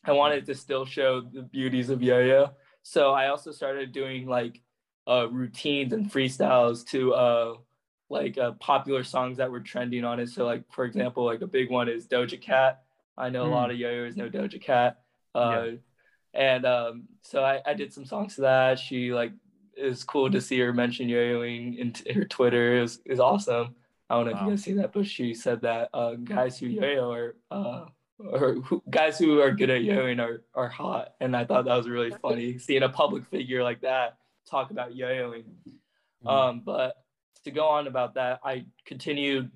I 0.05 0.13
wanted 0.13 0.47
to 0.47 0.55
still 0.55 0.85
show 0.85 1.23
the 1.23 1.43
beauties 1.43 1.91
of 1.91 2.03
yo-yo. 2.03 2.51
So 2.83 3.13
I 3.13 3.29
also 3.29 3.51
started 3.51 3.91
doing 3.91 4.27
like 4.27 4.61
uh, 5.09 5.29
routines 5.29 5.93
and 5.93 6.11
freestyles 6.11 6.87
to 6.91 7.15
uh, 7.15 7.55
like 8.09 8.39
uh, 8.39 8.53
popular 8.53 9.03
songs 9.03 9.39
that 9.39 9.51
were 9.51 9.61
trending 9.61 10.05
on 10.05 10.21
it. 10.21 10.29
So 10.29 10.45
like 10.45 10.63
for 10.71 10.85
example, 10.85 11.25
like 11.25 11.41
a 11.41 11.49
big 11.49 11.69
one 11.71 11.89
is 11.89 12.07
Doja 12.07 12.41
Cat. 12.41 12.84
I 13.17 13.31
know 13.31 13.45
a 13.45 13.49
lot 13.55 13.71
of 13.71 13.77
yo-yos 13.79 14.17
know 14.17 14.29
Doja 14.29 14.61
Cat. 14.61 15.01
Uh, 15.35 15.67
And 16.35 16.67
um, 16.67 17.05
so 17.23 17.45
I, 17.45 17.61
I 17.65 17.75
did 17.75 17.93
some 17.93 18.05
songs 18.05 18.35
to 18.35 18.41
that. 18.43 18.79
She 18.79 19.13
like 19.15 19.33
it 19.77 19.87
was 19.87 20.03
cool 20.05 20.31
to 20.31 20.41
see 20.41 20.59
her 20.61 20.73
mention 20.73 21.09
yo-yoing 21.09 21.79
in 21.79 21.93
t- 21.93 22.13
her 22.13 22.25
Twitter. 22.25 22.79
It 22.79 22.83
was, 22.83 23.01
it 23.05 23.11
was 23.11 23.21
awesome. 23.21 23.75
I 24.11 24.17
don't 24.17 24.27
know 24.27 24.33
if 24.33 24.43
you 24.43 24.51
guys 24.51 24.63
see 24.63 24.73
that, 24.75 24.93
but 24.93 25.07
she 25.07 25.33
said 25.35 25.63
that 25.63 25.91
uh, 25.95 26.15
guys 26.15 26.59
who 26.59 26.67
yo-yo 26.67 27.13
are 27.13 27.37
uh, 27.51 27.85
or 28.19 28.55
who, 28.55 28.83
guys 28.91 29.19
who 29.19 29.41
are 29.41 29.51
good 29.53 29.71
at 29.71 29.83
yo-yoing 29.85 30.21
are, 30.21 30.43
are 30.55 30.69
hot. 30.69 31.15
And 31.21 31.37
I 31.37 31.45
thought 31.45 31.65
that 31.67 31.77
was 31.77 31.89
really 31.89 32.13
funny 32.23 32.59
seeing 32.59 32.83
a 32.83 32.89
public 32.89 33.25
figure 33.27 33.63
like 33.63 33.81
that 33.83 34.19
talk 34.49 34.71
about 34.71 34.95
yo-yoing. 34.95 35.45
Mhm. 36.25 36.29
Um, 36.31 36.63
but 36.65 36.97
to 37.45 37.51
go 37.51 37.67
on 37.67 37.87
about 37.87 38.15
that, 38.15 38.41
I 38.45 38.67
continued 38.85 39.51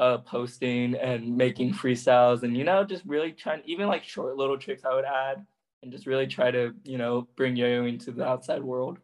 uh, 0.00 0.18
posting 0.18 0.96
and 0.96 1.36
making 1.36 1.72
freestyles 1.72 2.42
and, 2.42 2.56
you 2.56 2.64
know, 2.64 2.82
just 2.82 3.04
really 3.04 3.30
trying, 3.32 3.62
even 3.66 3.86
like 3.86 4.02
short 4.02 4.36
little 4.36 4.58
tricks 4.58 4.84
I 4.84 4.94
would 4.94 5.04
add 5.04 5.46
and 5.82 5.92
just 5.92 6.06
really 6.06 6.26
try 6.26 6.50
to, 6.50 6.72
you 6.84 6.98
know, 6.98 7.28
bring 7.36 7.54
yo-yoing 7.54 8.02
to 8.06 8.10
the 8.10 8.24
outside 8.24 8.62
world. 8.64 8.98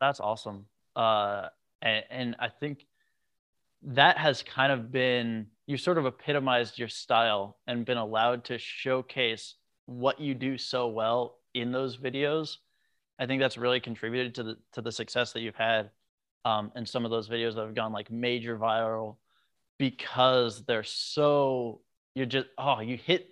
That's 0.00 0.20
awesome. 0.20 0.66
Uh, 0.96 1.48
and, 1.82 2.04
and 2.10 2.36
I 2.38 2.48
think 2.48 2.86
that 3.82 4.16
has 4.18 4.42
kind 4.42 4.72
of 4.72 4.90
been 4.90 5.48
you 5.66 5.76
sort 5.76 5.98
of 5.98 6.06
epitomized 6.06 6.78
your 6.78 6.88
style 6.88 7.58
and 7.66 7.86
been 7.86 7.98
allowed 7.98 8.44
to 8.44 8.58
showcase 8.58 9.54
what 9.86 10.20
you 10.20 10.34
do 10.34 10.58
so 10.58 10.88
well 10.88 11.36
in 11.54 11.72
those 11.72 11.96
videos. 11.96 12.56
I 13.18 13.26
think 13.26 13.40
that's 13.40 13.56
really 13.56 13.80
contributed 13.80 14.34
to 14.36 14.42
the 14.42 14.56
to 14.72 14.82
the 14.82 14.92
success 14.92 15.32
that 15.32 15.40
you've 15.40 15.54
had, 15.56 15.90
um, 16.44 16.72
and 16.74 16.88
some 16.88 17.04
of 17.04 17.10
those 17.10 17.28
videos 17.28 17.54
that 17.54 17.62
have 17.62 17.74
gone 17.74 17.92
like 17.92 18.10
major 18.10 18.58
viral 18.58 19.16
because 19.78 20.64
they're 20.64 20.84
so 20.84 21.80
you're 22.14 22.26
just 22.26 22.46
oh 22.58 22.80
you 22.80 22.96
hit 22.96 23.28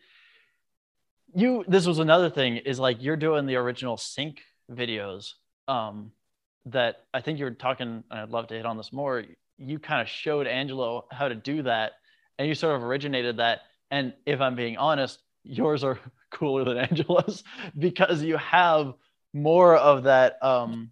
you 1.35 1.65
this 1.69 1.87
was 1.87 1.99
another 1.99 2.29
thing 2.29 2.57
is 2.57 2.79
like 2.79 2.97
you're 3.01 3.17
doing 3.17 3.47
the 3.47 3.57
original 3.57 3.97
sync 3.97 4.41
videos 4.71 5.35
um 5.69 6.11
that 6.67 7.05
I 7.13 7.21
think 7.21 7.39
you 7.39 7.45
were 7.45 7.53
talking, 7.53 8.05
and 8.11 8.21
I'd 8.21 8.31
love 8.31 8.49
to 8.49 8.55
hit 8.55 8.67
on 8.67 8.77
this 8.77 8.93
more. 8.93 9.25
You 9.59 9.79
kind 9.79 10.01
of 10.01 10.09
showed 10.09 10.47
Angelo 10.47 11.07
how 11.11 11.29
to 11.29 11.35
do 11.35 11.63
that, 11.63 11.93
and 12.39 12.49
you 12.49 12.55
sort 12.55 12.77
of 12.77 12.85
originated 12.85 13.39
that. 13.39 13.61
And 13.91 14.15
if 14.27 14.41
I'm 14.41 14.55
being 14.55 14.77
honest, 14.77 15.21
yours 15.45 15.85
are 15.85 15.99
cooler 16.31 16.65
than 16.65 16.79
Angelo's 16.79 17.45
because 17.79 18.23
you 18.23 18.37
have 18.37 18.95
more 19.33 19.77
of 19.77 20.05
that, 20.05 20.43
um, 20.43 20.91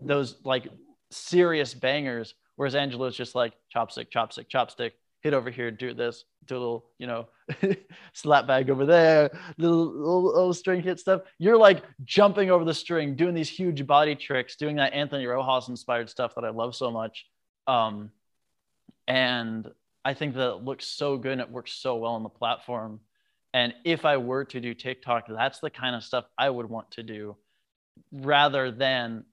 those 0.00 0.36
like 0.44 0.68
serious 1.12 1.74
bangers, 1.74 2.34
whereas 2.56 2.74
Angelo's 2.74 3.16
just 3.16 3.34
like 3.34 3.52
chopstick, 3.74 4.10
chopstick, 4.10 4.48
chopstick, 4.48 4.92
hit 5.22 5.34
over 5.34 5.50
here, 5.50 5.70
do 5.70 5.94
this, 5.94 6.24
do 6.46 6.56
a 6.56 6.58
little, 6.58 6.86
you 6.98 7.06
know, 7.06 7.28
slap 8.12 8.46
bag 8.46 8.70
over 8.70 8.84
there, 8.84 9.30
little, 9.56 9.86
little, 9.86 10.24
little 10.24 10.54
string 10.54 10.82
hit 10.82 10.98
stuff. 10.98 11.22
You're 11.38 11.56
like 11.56 11.84
jumping 12.04 12.50
over 12.50 12.64
the 12.64 12.74
string, 12.74 13.14
doing 13.14 13.34
these 13.34 13.48
huge 13.48 13.86
body 13.86 14.16
tricks, 14.16 14.56
doing 14.56 14.76
that 14.76 14.92
Anthony 14.92 15.26
Rojas 15.26 15.68
inspired 15.68 16.10
stuff 16.10 16.34
that 16.34 16.44
I 16.44 16.50
love 16.50 16.74
so 16.74 16.90
much. 16.90 17.26
Um, 17.68 18.10
and 19.06 19.68
I 20.04 20.14
think 20.14 20.34
that 20.34 20.56
it 20.56 20.64
looks 20.64 20.86
so 20.86 21.16
good 21.16 21.32
and 21.32 21.40
it 21.40 21.50
works 21.50 21.72
so 21.72 21.96
well 21.96 22.12
on 22.12 22.24
the 22.24 22.28
platform. 22.28 23.00
And 23.54 23.74
if 23.84 24.04
I 24.04 24.16
were 24.16 24.44
to 24.46 24.60
do 24.60 24.74
TikTok, 24.74 25.26
that's 25.28 25.60
the 25.60 25.70
kind 25.70 25.94
of 25.94 26.02
stuff 26.02 26.24
I 26.36 26.50
would 26.50 26.68
want 26.68 26.90
to 26.92 27.02
do 27.04 27.36
rather 28.10 28.70
than 28.70 29.24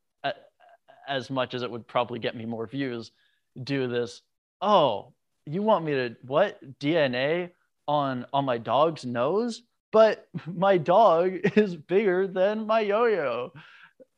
as 1.10 1.30
much 1.30 1.54
as 1.54 1.64
it 1.64 1.72
would 1.72 1.88
probably 1.88 2.20
get 2.20 2.36
me 2.36 2.46
more 2.46 2.68
views, 2.68 3.12
do 3.62 3.88
this. 3.88 4.22
Oh, 4.62 5.14
you 5.46 5.62
want 5.62 5.84
me 5.84 5.94
to 5.94 6.16
what 6.22 6.60
DNA 6.80 7.50
on 7.88 8.26
on 8.32 8.46
my 8.46 8.58
dog's 8.58 9.06
nose? 9.06 9.64
But 9.92 10.28
my 10.48 10.78
dog 10.78 11.32
is 11.56 11.76
bigger 11.76 12.28
than 12.28 12.68
my 12.68 12.82
yo-yo. 12.82 13.52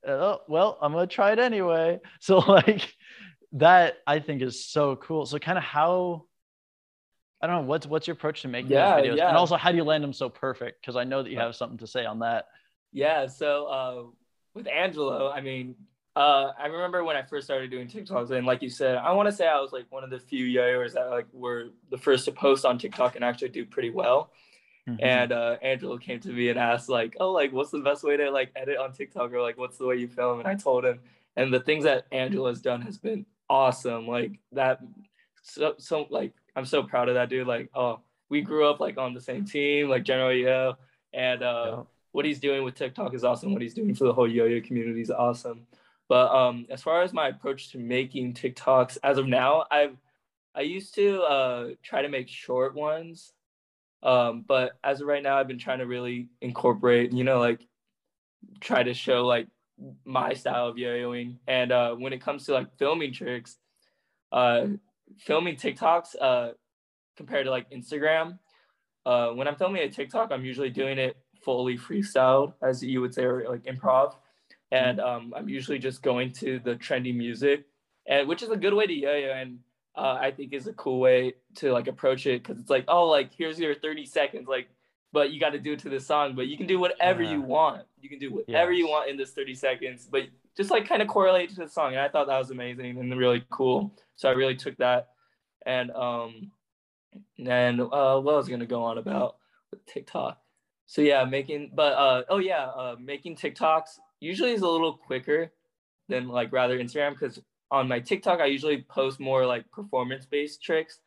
Oh, 0.07 0.39
well, 0.47 0.77
I'm 0.81 0.91
gonna 0.91 1.07
try 1.07 1.31
it 1.31 1.39
anyway. 1.39 1.99
So 2.19 2.39
like 2.39 2.93
that, 3.53 3.95
I 4.07 4.19
think 4.19 4.41
is 4.41 4.65
so 4.65 4.95
cool. 4.97 5.25
So 5.25 5.39
kind 5.39 5.57
of 5.57 5.63
how 5.63 6.25
I 7.41 7.47
don't 7.47 7.55
know 7.63 7.67
what's 7.67 7.87
what's 7.87 8.07
your 8.07 8.13
approach 8.15 8.41
to 8.43 8.47
making 8.47 8.71
Yeah, 8.71 8.97
those 8.97 9.05
videos, 9.05 9.17
yeah. 9.17 9.29
and 9.29 9.37
also 9.37 9.55
how 9.57 9.71
do 9.71 9.77
you 9.77 9.83
land 9.83 10.03
them 10.03 10.13
so 10.13 10.29
perfect? 10.29 10.81
Because 10.81 10.95
I 10.95 11.03
know 11.03 11.23
that 11.23 11.31
you 11.31 11.39
have 11.39 11.55
something 11.55 11.77
to 11.79 11.87
say 11.87 12.05
on 12.05 12.19
that. 12.19 12.45
Yeah, 12.93 13.25
so 13.27 13.65
uh, 13.67 14.03
with 14.53 14.67
Angelo, 14.67 15.31
I 15.31 15.41
mean, 15.41 15.75
uh, 16.15 16.51
I 16.59 16.67
remember 16.67 17.03
when 17.03 17.15
I 17.15 17.21
first 17.21 17.47
started 17.47 17.71
doing 17.71 17.87
TikToks, 17.87 18.31
and 18.31 18.45
like 18.45 18.61
you 18.61 18.69
said, 18.69 18.97
I 18.97 19.11
want 19.13 19.29
to 19.29 19.31
say 19.35 19.47
I 19.47 19.59
was 19.59 19.71
like 19.71 19.85
one 19.89 20.03
of 20.03 20.09
the 20.09 20.19
few 20.19 20.45
yo-yoers 20.45 20.93
that 20.93 21.09
like 21.09 21.27
were 21.31 21.69
the 21.89 21.97
first 21.97 22.25
to 22.25 22.31
post 22.31 22.65
on 22.65 22.77
TikTok 22.77 23.15
and 23.15 23.23
actually 23.23 23.49
do 23.49 23.65
pretty 23.65 23.89
well. 23.91 24.31
Mhm. 24.89 24.99
And 25.01 25.31
uh, 25.31 25.57
Angelo 25.61 25.97
came 25.97 26.19
to 26.21 26.29
me 26.29 26.49
and 26.49 26.57
asked 26.59 26.89
like, 26.89 27.15
"Oh, 27.19 27.31
like 27.31 27.53
what's 27.53 27.71
the 27.71 27.79
best 27.79 28.03
way 28.03 28.17
to 28.17 28.29
like 28.31 28.51
edit 28.55 28.77
on 28.77 28.91
TikTok 28.91 29.31
or 29.31 29.41
like 29.41 29.57
what's 29.57 29.77
the 29.77 29.85
way 29.85 29.95
you 29.95 30.07
film?" 30.07 30.39
And 30.39 30.47
I 30.47 30.55
told 30.55 30.83
him, 30.83 30.99
and 31.35 31.53
the 31.53 31.59
things 31.61 31.83
that 31.85 32.07
Angelo 32.11 32.49
has 32.49 32.61
done 32.61 32.81
has 32.81 32.97
been 32.97 33.25
awesome. 33.49 34.07
Like 34.07 34.39
that, 34.51 34.79
so 35.43 35.75
so 35.77 36.07
like 36.09 36.33
I'm 36.55 36.65
so 36.65 36.83
proud 36.83 37.07
of 37.09 37.15
that 37.15 37.29
dude. 37.29 37.47
Like, 37.47 37.69
oh, 37.75 38.01
we 38.29 38.41
grew 38.41 38.67
up 38.69 38.79
like 38.79 38.97
on 38.97 39.13
the 39.13 39.21
same 39.21 39.45
team, 39.45 39.87
like 39.87 40.03
General 40.03 40.33
Yo, 40.33 40.73
and 41.13 41.41
uh, 41.43 41.63
Yeah. 41.67 41.83
what 42.11 42.25
he's 42.25 42.39
doing 42.39 42.63
with 42.63 42.75
TikTok 42.75 43.13
is 43.13 43.23
awesome. 43.23 43.53
What 43.53 43.61
he's 43.61 43.73
doing 43.75 43.93
for 43.95 44.03
the 44.05 44.13
whole 44.13 44.27
yo-yo 44.27 44.59
community 44.61 45.01
is 45.01 45.11
awesome. 45.11 45.67
But 46.11 46.29
um, 46.35 46.65
as 46.69 46.81
far 46.83 47.03
as 47.03 47.13
my 47.13 47.29
approach 47.29 47.69
to 47.71 47.77
making 47.77 48.33
TikToks, 48.33 48.97
as 49.01 49.17
of 49.17 49.27
now, 49.27 49.63
I've 49.71 49.95
I 50.53 50.59
used 50.59 50.93
to 50.95 51.21
uh, 51.21 51.69
try 51.81 52.01
to 52.01 52.09
make 52.09 52.27
short 52.27 52.75
ones, 52.75 53.31
um, 54.03 54.43
but 54.45 54.73
as 54.83 54.99
of 54.99 55.07
right 55.07 55.23
now, 55.23 55.37
I've 55.37 55.47
been 55.47 55.57
trying 55.57 55.79
to 55.79 55.85
really 55.85 56.27
incorporate, 56.41 57.13
you 57.13 57.23
know, 57.23 57.39
like 57.39 57.65
try 58.59 58.83
to 58.83 58.93
show 58.93 59.25
like 59.25 59.47
my 60.03 60.33
style 60.33 60.67
of 60.67 60.77
yo-yoing. 60.77 61.37
And 61.47 61.71
uh, 61.71 61.95
when 61.95 62.11
it 62.11 62.19
comes 62.19 62.45
to 62.47 62.55
like 62.55 62.77
filming 62.77 63.13
tricks, 63.13 63.55
uh, 64.33 64.67
filming 65.17 65.55
TikToks 65.55 66.15
uh, 66.19 66.49
compared 67.15 67.45
to 67.45 67.51
like 67.51 67.71
Instagram, 67.71 68.37
uh, 69.05 69.29
when 69.29 69.47
I'm 69.47 69.55
filming 69.55 69.83
a 69.83 69.89
TikTok, 69.89 70.33
I'm 70.33 70.43
usually 70.43 70.71
doing 70.71 70.97
it 70.97 71.15
fully 71.41 71.77
freestyled, 71.77 72.55
as 72.61 72.83
you 72.83 72.99
would 72.99 73.13
say, 73.13 73.23
or 73.23 73.45
like 73.47 73.63
improv. 73.63 74.15
And 74.71 74.99
um, 75.01 75.33
I'm 75.35 75.49
usually 75.49 75.79
just 75.79 76.01
going 76.01 76.31
to 76.33 76.59
the 76.59 76.75
trendy 76.75 77.13
music, 77.15 77.65
and 78.07 78.27
which 78.27 78.41
is 78.41 78.49
a 78.49 78.55
good 78.57 78.73
way 78.73 78.87
to 78.87 78.93
yo-yo, 78.93 79.31
and 79.33 79.59
uh, 79.97 80.17
I 80.21 80.31
think 80.31 80.53
is 80.53 80.67
a 80.67 80.73
cool 80.73 80.99
way 81.01 81.33
to 81.55 81.73
like 81.73 81.87
approach 81.87 82.25
it 82.25 82.41
because 82.41 82.57
it's 82.59 82.69
like, 82.69 82.85
oh, 82.87 83.07
like 83.09 83.31
here's 83.37 83.59
your 83.59 83.75
30 83.75 84.05
seconds, 84.05 84.47
like, 84.47 84.69
but 85.11 85.31
you 85.31 85.41
got 85.41 85.49
to 85.49 85.59
do 85.59 85.73
it 85.73 85.79
to 85.79 85.89
this 85.89 86.07
song, 86.07 86.35
but 86.35 86.47
you 86.47 86.55
can 86.55 86.67
do 86.67 86.79
whatever 86.79 87.21
Yeah. 87.21 87.31
you 87.31 87.41
want. 87.41 87.83
You 87.99 88.07
can 88.07 88.17
do 88.17 88.31
whatever 88.33 88.71
you 88.71 88.87
want 88.87 89.09
in 89.09 89.17
this 89.17 89.31
30 89.31 89.55
seconds, 89.55 90.07
but 90.09 90.23
just 90.55 90.71
like 90.71 90.87
kind 90.87 91.01
of 91.01 91.09
correlate 91.09 91.49
to 91.49 91.55
the 91.57 91.67
song. 91.67 91.91
And 91.91 91.99
I 91.99 92.07
thought 92.07 92.27
that 92.27 92.37
was 92.37 92.51
amazing 92.51 92.97
and 92.97 93.17
really 93.17 93.43
cool. 93.49 93.91
So 94.15 94.29
I 94.29 94.31
really 94.31 94.55
took 94.55 94.77
that, 94.77 95.09
and 95.65 95.91
um, 95.91 96.51
and 97.45 97.81
uh, 97.81 98.19
what 98.21 98.33
I 98.33 98.37
was 98.37 98.47
gonna 98.47 98.65
go 98.65 98.83
on 98.83 98.97
about 98.97 99.35
with 99.69 99.85
TikTok. 99.85 100.39
So 100.85 101.01
yeah, 101.01 101.25
making 101.25 101.71
but 101.73 101.93
uh 101.93 102.23
oh 102.29 102.37
yeah, 102.37 102.65
uh 102.67 102.95
making 102.99 103.35
TikToks 103.35 103.99
usually 104.21 104.51
is 104.51 104.61
a 104.61 104.67
little 104.67 104.93
quicker 104.93 105.51
than 106.07 106.29
like 106.29 106.53
rather 106.53 106.79
Instagram 106.79 107.11
because 107.11 107.39
on 107.69 107.87
my 107.87 107.99
TikTok 107.99 108.39
I 108.39 108.45
usually 108.45 108.83
post 108.83 109.19
more 109.19 109.45
like 109.45 109.69
performance 109.71 110.25
based 110.25 110.63
tricks. 110.63 110.99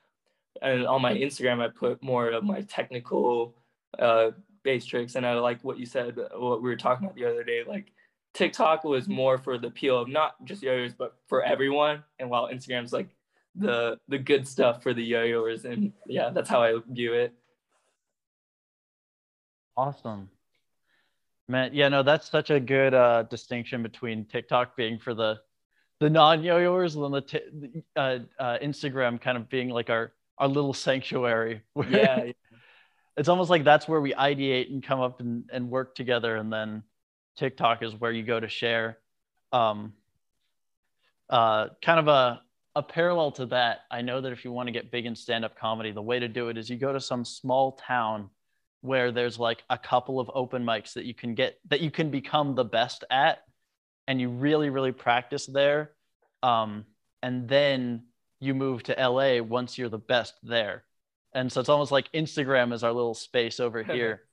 And 0.61 0.87
on 0.87 1.01
my 1.01 1.15
Instagram 1.15 1.61
I 1.61 1.69
put 1.69 2.03
more 2.03 2.29
of 2.31 2.45
my 2.45 2.61
technical 2.63 3.55
uh 3.99 4.33
based 4.63 4.89
tricks. 4.89 5.15
And 5.15 5.27
I 5.27 5.35
like 5.35 5.63
what 5.63 5.79
you 5.79 5.87
said, 5.87 6.17
what 6.35 6.63
we 6.63 6.69
were 6.69 6.77
talking 6.77 7.07
about 7.07 7.17
the 7.17 7.25
other 7.25 7.45
day, 7.45 7.63
like 7.67 7.93
TikTok 8.35 8.83
was 8.85 9.09
more 9.09 9.39
for 9.39 9.59
the 9.59 9.69
appeal 9.69 9.99
of 9.99 10.09
not 10.09 10.45
just 10.45 10.63
yo-yos, 10.63 10.93
but 10.93 11.17
for 11.29 11.43
everyone. 11.43 12.03
And 12.19 12.29
while 12.29 12.49
Instagram's 12.49 12.93
like 12.93 13.15
the 13.55 13.97
the 14.09 14.19
good 14.19 14.47
stuff 14.49 14.83
for 14.83 14.93
the 14.93 15.05
yo-yoers. 15.05 15.65
And 15.65 15.93
yeah, 16.07 16.31
that's 16.31 16.49
how 16.49 16.63
I 16.63 16.79
view 16.89 17.15
it. 17.15 17.33
Awesome. 19.77 20.31
Man, 21.49 21.71
yeah, 21.75 21.89
no, 21.89 22.03
that's 22.03 22.31
such 22.31 22.51
a 22.51 22.59
good 22.59 22.95
uh, 22.95 23.25
distinction 23.25 23.83
between 23.83 24.25
TikTok 24.25 24.77
being 24.77 24.99
for 24.99 25.15
the 25.15 25.41
the 26.01 26.11
non-yo-yoers 26.11 26.97
and 26.97 27.05
then 27.05 27.13
the 27.13 27.21
t- 27.21 27.83
uh, 27.97 28.19
uh, 28.39 28.59
Instagram 28.63 29.21
kind 29.21 29.37
of 29.37 29.49
being 29.49 29.69
like 29.69 29.91
our 29.91 30.13
our 30.39 30.49
little 30.49 30.73
sanctuary. 30.73 31.63
Yeah, 31.89 32.31
it's 33.17 33.29
almost 33.29 33.51
like 33.51 33.63
that's 33.63 33.87
where 33.87 34.01
we 34.01 34.13
ideate 34.15 34.71
and 34.71 34.83
come 34.83 35.01
up 35.01 35.21
and, 35.21 35.49
and 35.53 35.71
work 35.71 35.95
together, 35.95 36.37
and 36.37 36.53
then 36.53 36.83
TikTok 37.37 37.83
is 37.83 37.95
where 37.95 38.11
you 38.11 38.23
go 38.23 38.41
to 38.41 38.49
share. 38.49 38.99
Um, 39.53 39.93
uh, 41.29 41.69
kind 41.83 42.01
of 42.01 42.09
a 42.09 42.41
a 42.75 42.83
parallel 42.83 43.33
to 43.33 43.47
that. 43.47 43.81
I 43.91 44.01
know 44.01 44.21
that 44.21 44.33
if 44.33 44.45
you 44.45 44.51
want 44.51 44.67
to 44.69 44.73
get 44.73 44.91
big 44.91 45.07
in 45.07 45.15
stand-up 45.15 45.57
comedy, 45.59 45.93
the 45.93 46.03
way 46.03 46.19
to 46.19 46.27
do 46.27 46.49
it 46.49 46.57
is 46.57 46.69
you 46.71 46.77
go 46.77 46.93
to 46.93 47.01
some 47.01 47.25
small 47.25 47.73
town 47.73 48.31
where 48.85 49.11
there's 49.11 49.39
like 49.39 49.65
a 49.71 49.79
couple 49.79 50.21
of 50.21 50.31
open 50.35 50.63
mics 50.63 50.93
that 50.93 51.07
you 51.07 51.15
can 51.15 51.35
get 51.35 51.59
that 51.69 51.81
you 51.81 51.91
can 51.91 52.11
become 52.11 52.55
the 52.55 52.65
best 52.65 53.03
at 53.11 53.39
and 54.07 54.21
you 54.21 54.29
really 54.29 54.69
really 54.69 54.93
practice 54.93 55.47
there 55.47 55.93
um, 56.43 56.85
and 57.23 57.49
then 57.49 58.03
you 58.41 58.55
move 58.55 58.83
to 58.83 58.93
la 59.09 59.41
once 59.41 59.79
you're 59.79 59.89
the 59.89 59.97
best 59.97 60.35
there. 60.43 60.85
And 61.33 61.51
so 61.51 61.61
it's 61.61 61.71
almost 61.71 61.93
like 61.93 62.13
instagram 62.13 62.75
is 62.75 62.85
our 62.85 62.93
little 62.93 63.15
space 63.15 63.59
over 63.59 63.83
here. 63.95 64.25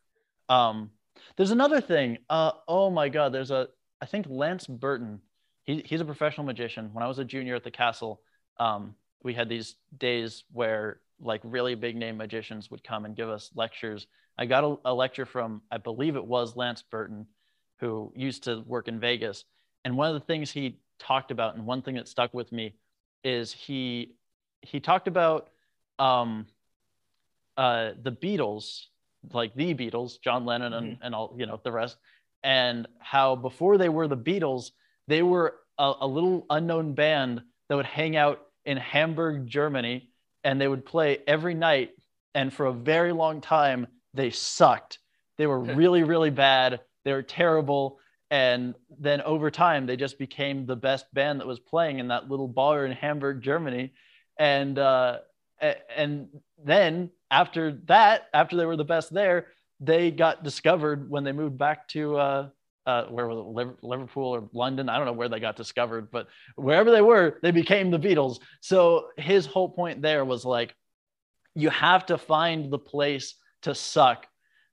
Um, 0.50 0.92
there's 1.38 1.52
another 1.52 1.80
thing 1.80 2.18
uh, 2.30 2.52
oh 2.68 2.90
my 2.90 3.08
god 3.08 3.32
there's 3.32 3.52
a 3.52 3.68
i 4.02 4.06
think 4.06 4.26
lance 4.28 4.68
burton 4.68 5.22
he, 5.64 5.82
he's 5.86 6.02
a 6.02 6.06
professional 6.06 6.46
magician. 6.46 6.90
When 6.92 7.04
i 7.04 7.08
was 7.08 7.20
a 7.20 7.26
junior 7.26 7.56
at 7.56 7.64
the 7.64 7.72
castle 7.72 8.22
um, 8.60 8.96
we 9.24 9.34
had 9.34 9.48
these 9.48 9.76
days 9.98 10.44
where 10.52 11.00
like 11.22 11.40
really 11.46 11.76
big 11.76 11.96
name 11.96 12.18
magicians 12.18 12.70
would 12.70 12.84
come 12.84 13.06
and 13.06 13.16
give 13.16 13.30
us 13.30 13.50
lectures 13.56 14.08
I 14.38 14.46
got 14.46 14.64
a, 14.64 14.78
a 14.86 14.94
lecture 14.94 15.26
from, 15.26 15.62
I 15.72 15.78
believe 15.78 16.16
it 16.16 16.26
was 16.26 16.56
Lance 16.56 16.84
Burton, 16.84 17.28
who 17.80 18.12
used 18.16 18.44
to 18.44 18.62
work 18.66 18.88
in 18.88 19.00
Vegas. 19.00 19.46
And 19.84 19.98
one 19.98 20.08
of 20.08 20.14
the 20.14 20.26
things 20.26 20.52
he 20.52 20.80
talked 21.00 21.32
about, 21.32 21.56
and 21.56 21.66
one 21.66 21.82
thing 21.82 21.96
that 21.96 22.08
stuck 22.08 22.34
with 22.34 22.52
me, 22.52 22.76
is 23.24 23.52
he 23.52 24.16
he 24.62 24.80
talked 24.80 25.08
about 25.08 25.50
um, 25.98 26.46
uh, 27.58 27.92
the 28.02 28.12
Beatles, 28.12 28.86
like 29.34 29.54
the 29.56 29.74
Beatles, 29.74 30.22
John 30.22 30.46
Lennon 30.46 30.74
and, 30.74 30.98
and 31.02 31.16
all 31.16 31.36
you 31.38 31.46
know 31.46 31.60
the 31.64 31.72
rest, 31.72 31.98
and 32.44 32.88
how 33.00 33.36
before 33.36 33.78
they 33.78 33.90
were 33.90 34.08
the 34.08 34.18
Beatles, 34.18 34.72
they 35.08 35.22
were 35.24 35.56
a, 35.78 35.94
a 36.02 36.08
little 36.08 36.46
unknown 36.50 36.94
band 36.94 37.42
that 37.70 37.76
would 37.76 37.86
hang 37.86 38.16
out 38.16 38.42
in 38.66 38.78
Hamburg, 38.78 39.48
Germany, 39.48 40.10
and 40.44 40.60
they 40.60 40.68
would 40.68 40.86
play 40.86 41.20
every 41.28 41.54
night. 41.54 41.92
And 42.34 42.54
for 42.54 42.68
a 42.68 42.74
very 42.74 43.12
long 43.12 43.42
time, 43.42 43.88
they 44.14 44.30
sucked. 44.30 45.00
They 45.38 45.48
were 45.48 45.60
really, 45.60 46.04
really 46.04 46.30
bad. 46.30 46.82
They 47.04 47.14
were 47.14 47.24
terrible. 47.24 48.00
And 48.30 48.76
then 49.00 49.22
over 49.22 49.52
time, 49.52 49.86
they 49.86 49.98
just 49.98 50.18
became 50.18 50.66
the 50.66 50.76
best 50.76 51.06
band 51.14 51.40
that 51.40 51.48
was 51.48 51.60
playing 51.60 52.00
in 52.00 52.08
that 52.10 52.30
little 52.30 52.48
bar 52.48 52.86
in 52.86 52.92
Hamburg, 52.92 53.42
Germany. 53.42 53.94
And 54.38 54.80
uh, 54.80 55.20
and 55.96 56.28
then 56.64 57.10
after 57.30 57.74
that, 57.86 58.28
after 58.34 58.56
they 58.56 58.66
were 58.66 58.78
the 58.78 58.84
best 58.84 59.14
there, 59.14 59.48
they 59.80 60.12
got 60.12 60.44
discovered 60.44 61.10
when 61.10 61.24
they 61.24 61.32
moved 61.32 61.58
back 61.58 61.88
to 61.90 62.18
uh, 62.18 62.50
uh, 62.86 63.06
where 63.06 63.28
was 63.28 63.68
it, 63.68 63.84
Liverpool 63.84 64.36
or 64.36 64.50
London? 64.54 64.90
I 64.90 64.98
don't 64.98 65.06
know 65.06 65.14
where 65.14 65.30
they 65.30 65.40
got 65.40 65.56
discovered, 65.56 66.10
but 66.12 66.28
wherever 66.56 66.92
they 66.92 67.02
were, 67.02 67.40
they 67.42 67.52
became 67.52 67.92
the 67.92 68.00
Beatles. 68.00 68.40
So 68.60 69.08
his 69.18 69.46
whole 69.46 69.70
point 69.70 70.02
there 70.02 70.26
was 70.26 70.46
like, 70.46 70.76
you 71.54 71.70
have 71.70 72.06
to 72.08 72.18
find 72.18 72.72
the 72.72 72.80
place 72.80 73.36
to 73.62 73.76
suck. 73.76 74.28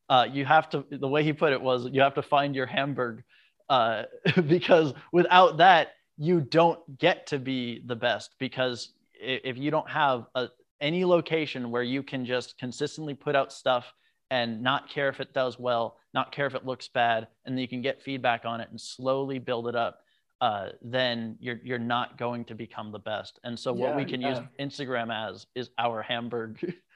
Uh, 0.08 0.26
you 0.30 0.44
have 0.44 0.70
to, 0.70 0.84
the 0.90 1.08
way 1.08 1.22
he 1.22 1.32
put 1.32 1.52
it 1.52 1.60
was, 1.60 1.88
you 1.92 2.00
have 2.00 2.14
to 2.14 2.22
find 2.22 2.54
your 2.56 2.66
Hamburg 2.66 3.22
uh, 3.68 4.04
because 4.48 4.94
without 5.12 5.58
that, 5.58 5.92
you 6.16 6.40
don't 6.40 6.98
get 6.98 7.26
to 7.28 7.38
be 7.38 7.82
the 7.86 7.94
best. 7.96 8.34
Because 8.38 8.92
if 9.14 9.56
you 9.58 9.70
don't 9.70 9.88
have 9.90 10.26
a, 10.34 10.48
any 10.80 11.04
location 11.04 11.70
where 11.70 11.82
you 11.82 12.02
can 12.02 12.24
just 12.24 12.56
consistently 12.58 13.14
put 13.14 13.36
out 13.36 13.52
stuff 13.52 13.92
and 14.30 14.62
not 14.62 14.88
care 14.88 15.08
if 15.08 15.20
it 15.20 15.32
does 15.34 15.58
well, 15.58 15.96
not 16.14 16.32
care 16.32 16.46
if 16.46 16.54
it 16.54 16.64
looks 16.66 16.88
bad, 16.88 17.28
and 17.44 17.54
then 17.54 17.60
you 17.60 17.68
can 17.68 17.82
get 17.82 18.02
feedback 18.02 18.44
on 18.44 18.60
it 18.60 18.68
and 18.70 18.80
slowly 18.80 19.38
build 19.38 19.68
it 19.68 19.76
up. 19.76 20.00
uh, 20.40 20.68
then 20.82 21.36
you're 21.40 21.60
you're 21.64 21.78
not 21.78 22.16
going 22.16 22.44
to 22.44 22.54
become 22.54 22.92
the 22.92 22.98
best. 22.98 23.40
And 23.44 23.58
so 23.58 23.72
what 23.72 23.96
we 23.96 24.04
can 24.04 24.20
yeah. 24.20 24.30
use 24.30 24.38
Instagram 24.60 25.12
as 25.12 25.46
is 25.54 25.70
our 25.78 26.02
Hamburg. 26.02 26.74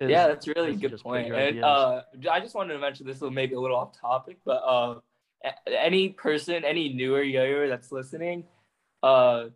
is- 0.00 0.10
yeah, 0.10 0.28
that's 0.28 0.46
a 0.46 0.52
really 0.56 0.74
good 0.76 0.98
point. 1.00 1.32
And 1.34 1.62
uh, 1.62 2.02
I 2.30 2.40
just 2.40 2.54
wanted 2.54 2.74
to 2.74 2.78
mention 2.80 3.06
this 3.06 3.20
will 3.20 3.30
maybe 3.30 3.54
a 3.54 3.60
little 3.60 3.76
off 3.76 3.98
topic, 4.00 4.38
but 4.44 4.62
uh, 4.64 5.00
any 5.66 6.10
person, 6.10 6.64
any 6.64 6.92
newer 6.92 7.22
yo-yo 7.22 7.68
that's 7.68 7.92
listening, 7.92 8.44
uh, 9.02 9.46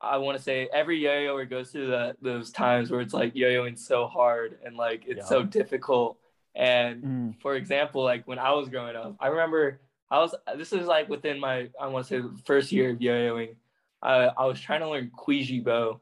I 0.00 0.16
want 0.16 0.38
to 0.38 0.42
say 0.42 0.68
every 0.72 0.98
yo-yoer 0.98 1.44
goes 1.44 1.70
through 1.72 1.88
that 1.88 2.16
those 2.22 2.50
times 2.50 2.90
where 2.90 3.00
it's 3.02 3.12
like 3.12 3.34
yo-yoing 3.34 3.78
so 3.78 4.06
hard 4.06 4.58
and 4.64 4.76
like 4.76 5.02
it's 5.06 5.18
Yeah. 5.18 5.24
so 5.24 5.42
difficult. 5.42 6.16
And 6.54 7.04
Mm, 7.04 7.40
for 7.42 7.54
example, 7.54 8.02
like 8.02 8.26
when 8.26 8.38
I 8.38 8.52
was 8.52 8.68
growing 8.70 8.96
up, 8.96 9.14
I 9.20 9.26
remember 9.28 9.80
I 10.10 10.18
was 10.18 10.34
this 10.56 10.72
is 10.72 10.86
like 10.86 11.08
within 11.10 11.38
my 11.38 11.68
I 11.78 11.86
want 11.88 12.06
to 12.06 12.22
say 12.22 12.42
first 12.46 12.72
year 12.72 12.90
of 12.90 13.00
yo-yoing. 13.02 13.56
I 14.02 14.30
I 14.36 14.46
was 14.46 14.58
trying 14.58 14.80
to 14.80 14.88
learn 14.88 15.10
Quijibo, 15.16 16.00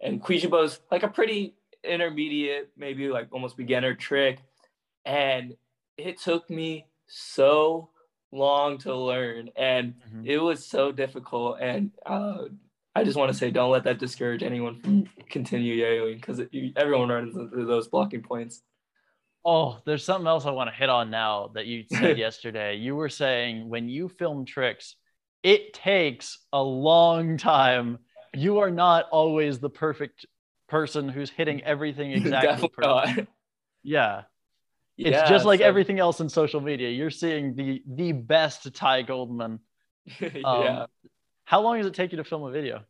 and 0.00 0.22
Quijibo 0.22 0.64
is 0.64 0.80
like 0.90 1.02
a 1.02 1.08
pretty 1.08 1.55
intermediate, 1.84 2.70
maybe 2.76 3.08
like 3.08 3.28
almost 3.32 3.56
beginner 3.56 3.94
trick, 3.94 4.40
and 5.04 5.54
it 5.96 6.20
took 6.20 6.48
me 6.50 6.86
so 7.06 7.90
long 8.32 8.78
to 8.78 8.94
learn, 8.94 9.50
and 9.56 9.94
mhm. 10.12 10.26
it 10.26 10.38
was 10.38 10.64
so 10.64 10.92
difficult. 10.92 11.58
And 11.60 11.90
uh, 12.04 12.44
I 12.94 13.04
just 13.04 13.16
want 13.16 13.30
to 13.32 13.36
say, 13.36 13.50
don't 13.50 13.70
let 13.70 13.84
that 13.84 13.98
discourage 13.98 14.42
anyone 14.42 14.76
from 14.80 15.06
continue 15.28 15.74
yo-yoing 15.74 16.16
because 16.16 16.40
everyone 16.76 17.08
runs 17.08 17.36
into 17.36 17.64
those 17.64 17.88
blocking 17.88 18.22
points. 18.22 18.62
Oh, 19.44 19.78
there's 19.86 20.04
something 20.04 20.26
else 20.26 20.44
I 20.44 20.50
want 20.50 20.70
to 20.70 20.76
hit 20.76 20.88
on 20.88 21.10
now 21.10 21.52
that 21.54 21.66
you 21.66 21.84
said 21.88 22.18
yesterday. 22.26 22.76
You 22.76 22.96
were 22.96 23.08
saying 23.08 23.68
when 23.68 23.88
you 23.88 24.08
film 24.08 24.44
tricks, 24.44 24.96
it 25.42 25.72
takes 25.72 26.38
a 26.52 26.62
long 26.62 27.36
time. 27.36 27.98
You 28.34 28.58
are 28.58 28.70
not 28.70 29.06
always 29.12 29.60
the 29.60 29.70
perfect 29.70 30.26
person 30.68 31.08
who's 31.08 31.30
hitting 31.30 31.62
everything 31.64 32.12
exactly. 32.12 32.70
Yeah. 33.82 34.22
It's 34.98 35.10
Yeah, 35.10 35.28
just 35.28 35.44
like 35.44 35.60
so- 35.60 35.66
everything 35.66 35.98
else 35.98 36.20
in 36.20 36.28
social 36.28 36.60
media. 36.60 36.88
You're 36.90 37.10
seeing 37.10 37.54
the 37.54 37.82
the 37.86 38.12
best 38.12 38.72
Ty 38.74 39.02
Goldman. 39.02 39.60
yeah. 40.20 40.40
Um, 40.82 40.86
How 41.44 41.60
long 41.60 41.76
does 41.78 41.86
it 41.86 41.94
take 41.94 42.12
you 42.12 42.16
to 42.16 42.24
film 42.24 42.42
a 42.44 42.50
video? 42.50 42.82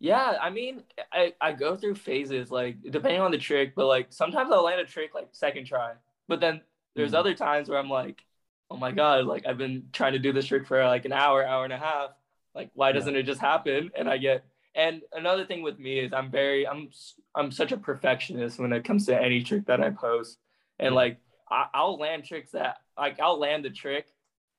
Yeah, 0.00 0.36
I 0.42 0.50
mean, 0.50 0.82
I, 1.12 1.32
I 1.40 1.52
go 1.52 1.76
through 1.76 1.94
phases, 1.94 2.50
like 2.50 2.76
depending 2.90 3.20
on 3.20 3.30
the 3.30 3.38
trick, 3.38 3.74
but 3.76 3.86
like 3.86 4.08
sometimes 4.10 4.50
I'll 4.52 4.64
land 4.64 4.80
a 4.80 4.84
trick 4.84 5.14
like 5.14 5.28
second 5.30 5.64
try. 5.66 5.92
But 6.26 6.40
then 6.40 6.60
there's 6.96 7.12
Mhm. 7.12 7.18
other 7.18 7.34
times 7.34 7.68
where 7.68 7.78
I'm 7.78 7.88
like, 7.88 8.24
oh 8.68 8.76
my 8.76 8.90
God, 8.90 9.26
like 9.26 9.46
I've 9.46 9.58
been 9.58 9.84
trying 9.92 10.14
to 10.14 10.18
do 10.18 10.32
this 10.32 10.46
trick 10.46 10.66
for 10.66 10.84
like 10.84 11.04
an 11.04 11.12
hour, 11.12 11.46
hour 11.46 11.62
and 11.64 11.72
a 11.72 11.78
half. 11.78 12.10
Like, 12.54 12.70
why 12.74 12.88
Yeah. 12.88 12.94
doesn't 12.94 13.14
it 13.16 13.22
just 13.22 13.40
happen? 13.40 13.92
And 13.94 14.08
I 14.10 14.18
get, 14.18 14.44
and 14.74 15.02
another 15.12 15.44
thing 15.46 15.62
with 15.62 15.78
me 15.78 16.00
is 16.00 16.12
I'm 16.12 16.30
very, 16.32 16.66
I'm, 16.66 16.90
I'm 17.34 17.50
such 17.50 17.72
a 17.72 17.76
perfectionist 17.76 18.58
when 18.58 18.72
it 18.72 18.84
comes 18.84 19.06
to 19.06 19.20
any 19.20 19.42
trick 19.42 19.66
that 19.66 19.80
I 19.80 19.90
post. 19.90 20.38
And 20.78 20.94
like, 20.94 21.18
I, 21.50 21.66
I'll 21.74 21.98
land 21.98 22.24
tricks 22.24 22.52
that, 22.52 22.78
like, 22.98 23.20
I'll 23.20 23.38
land 23.38 23.64
the 23.64 23.70
trick, 23.70 24.06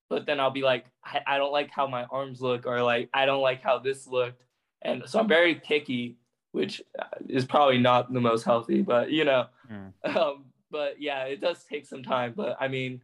but 0.10 0.26
then 0.26 0.40
I'll 0.40 0.52
be 0.52 0.62
like, 0.62 0.86
I, 1.04 1.22
I 1.26 1.38
don't 1.38 1.52
like 1.52 1.70
how 1.72 1.88
my 1.88 2.06
arms 2.06 2.42
look, 2.42 2.66
or 2.66 2.82
like, 2.82 3.10
I 3.14 3.26
don't 3.26 3.42
like 3.42 3.62
how 3.62 3.80
this 3.80 4.08
looked. 4.08 4.42
And 4.82 5.04
so 5.06 5.20
I'm 5.20 5.28
very 5.28 5.56
picky, 5.56 6.18
which 6.52 6.82
uh, 7.00 7.06
is 7.30 7.46
probably 7.46 7.78
not 7.78 8.12
the 8.12 8.22
most 8.22 8.44
healthy, 8.44 8.82
but 8.82 9.12
you 9.12 9.26
know, 9.26 9.48
Mm. 9.72 9.94
um, 10.16 10.46
but 10.72 11.02
yeah, 11.02 11.24
it 11.24 11.42
does 11.42 11.64
take 11.64 11.86
some 11.86 12.04
time. 12.04 12.34
But 12.36 12.58
I 12.60 12.68
mean, 12.68 13.02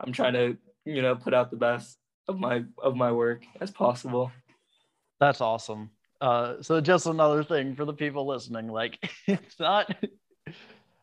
I'm 0.00 0.12
trying 0.12 0.34
to, 0.34 0.56
you 0.84 1.02
know, 1.02 1.14
put 1.14 1.34
out 1.34 1.50
the 1.50 1.56
best 1.56 1.98
of 2.28 2.38
my 2.38 2.64
of 2.82 2.96
my 2.96 3.12
work 3.12 3.44
as 3.60 3.70
possible. 3.70 4.32
That's 5.20 5.40
awesome. 5.40 5.90
Uh, 6.24 6.62
so 6.62 6.80
just 6.80 7.04
another 7.06 7.44
thing 7.44 7.74
for 7.76 7.84
the 7.84 7.92
people 7.92 8.26
listening, 8.26 8.68
like 8.68 8.98
it's 9.26 9.60
not. 9.60 9.94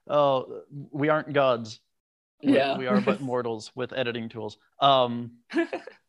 Oh, 0.08 0.62
we 0.92 1.10
aren't 1.10 1.32
gods. 1.34 1.80
We- 2.44 2.54
Yeah. 2.56 2.76
we 2.78 2.88
are 2.88 3.00
but 3.02 3.22
mortals 3.32 3.72
with 3.76 3.94
editing 3.94 4.30
tools. 4.30 4.58
Um, 4.80 5.34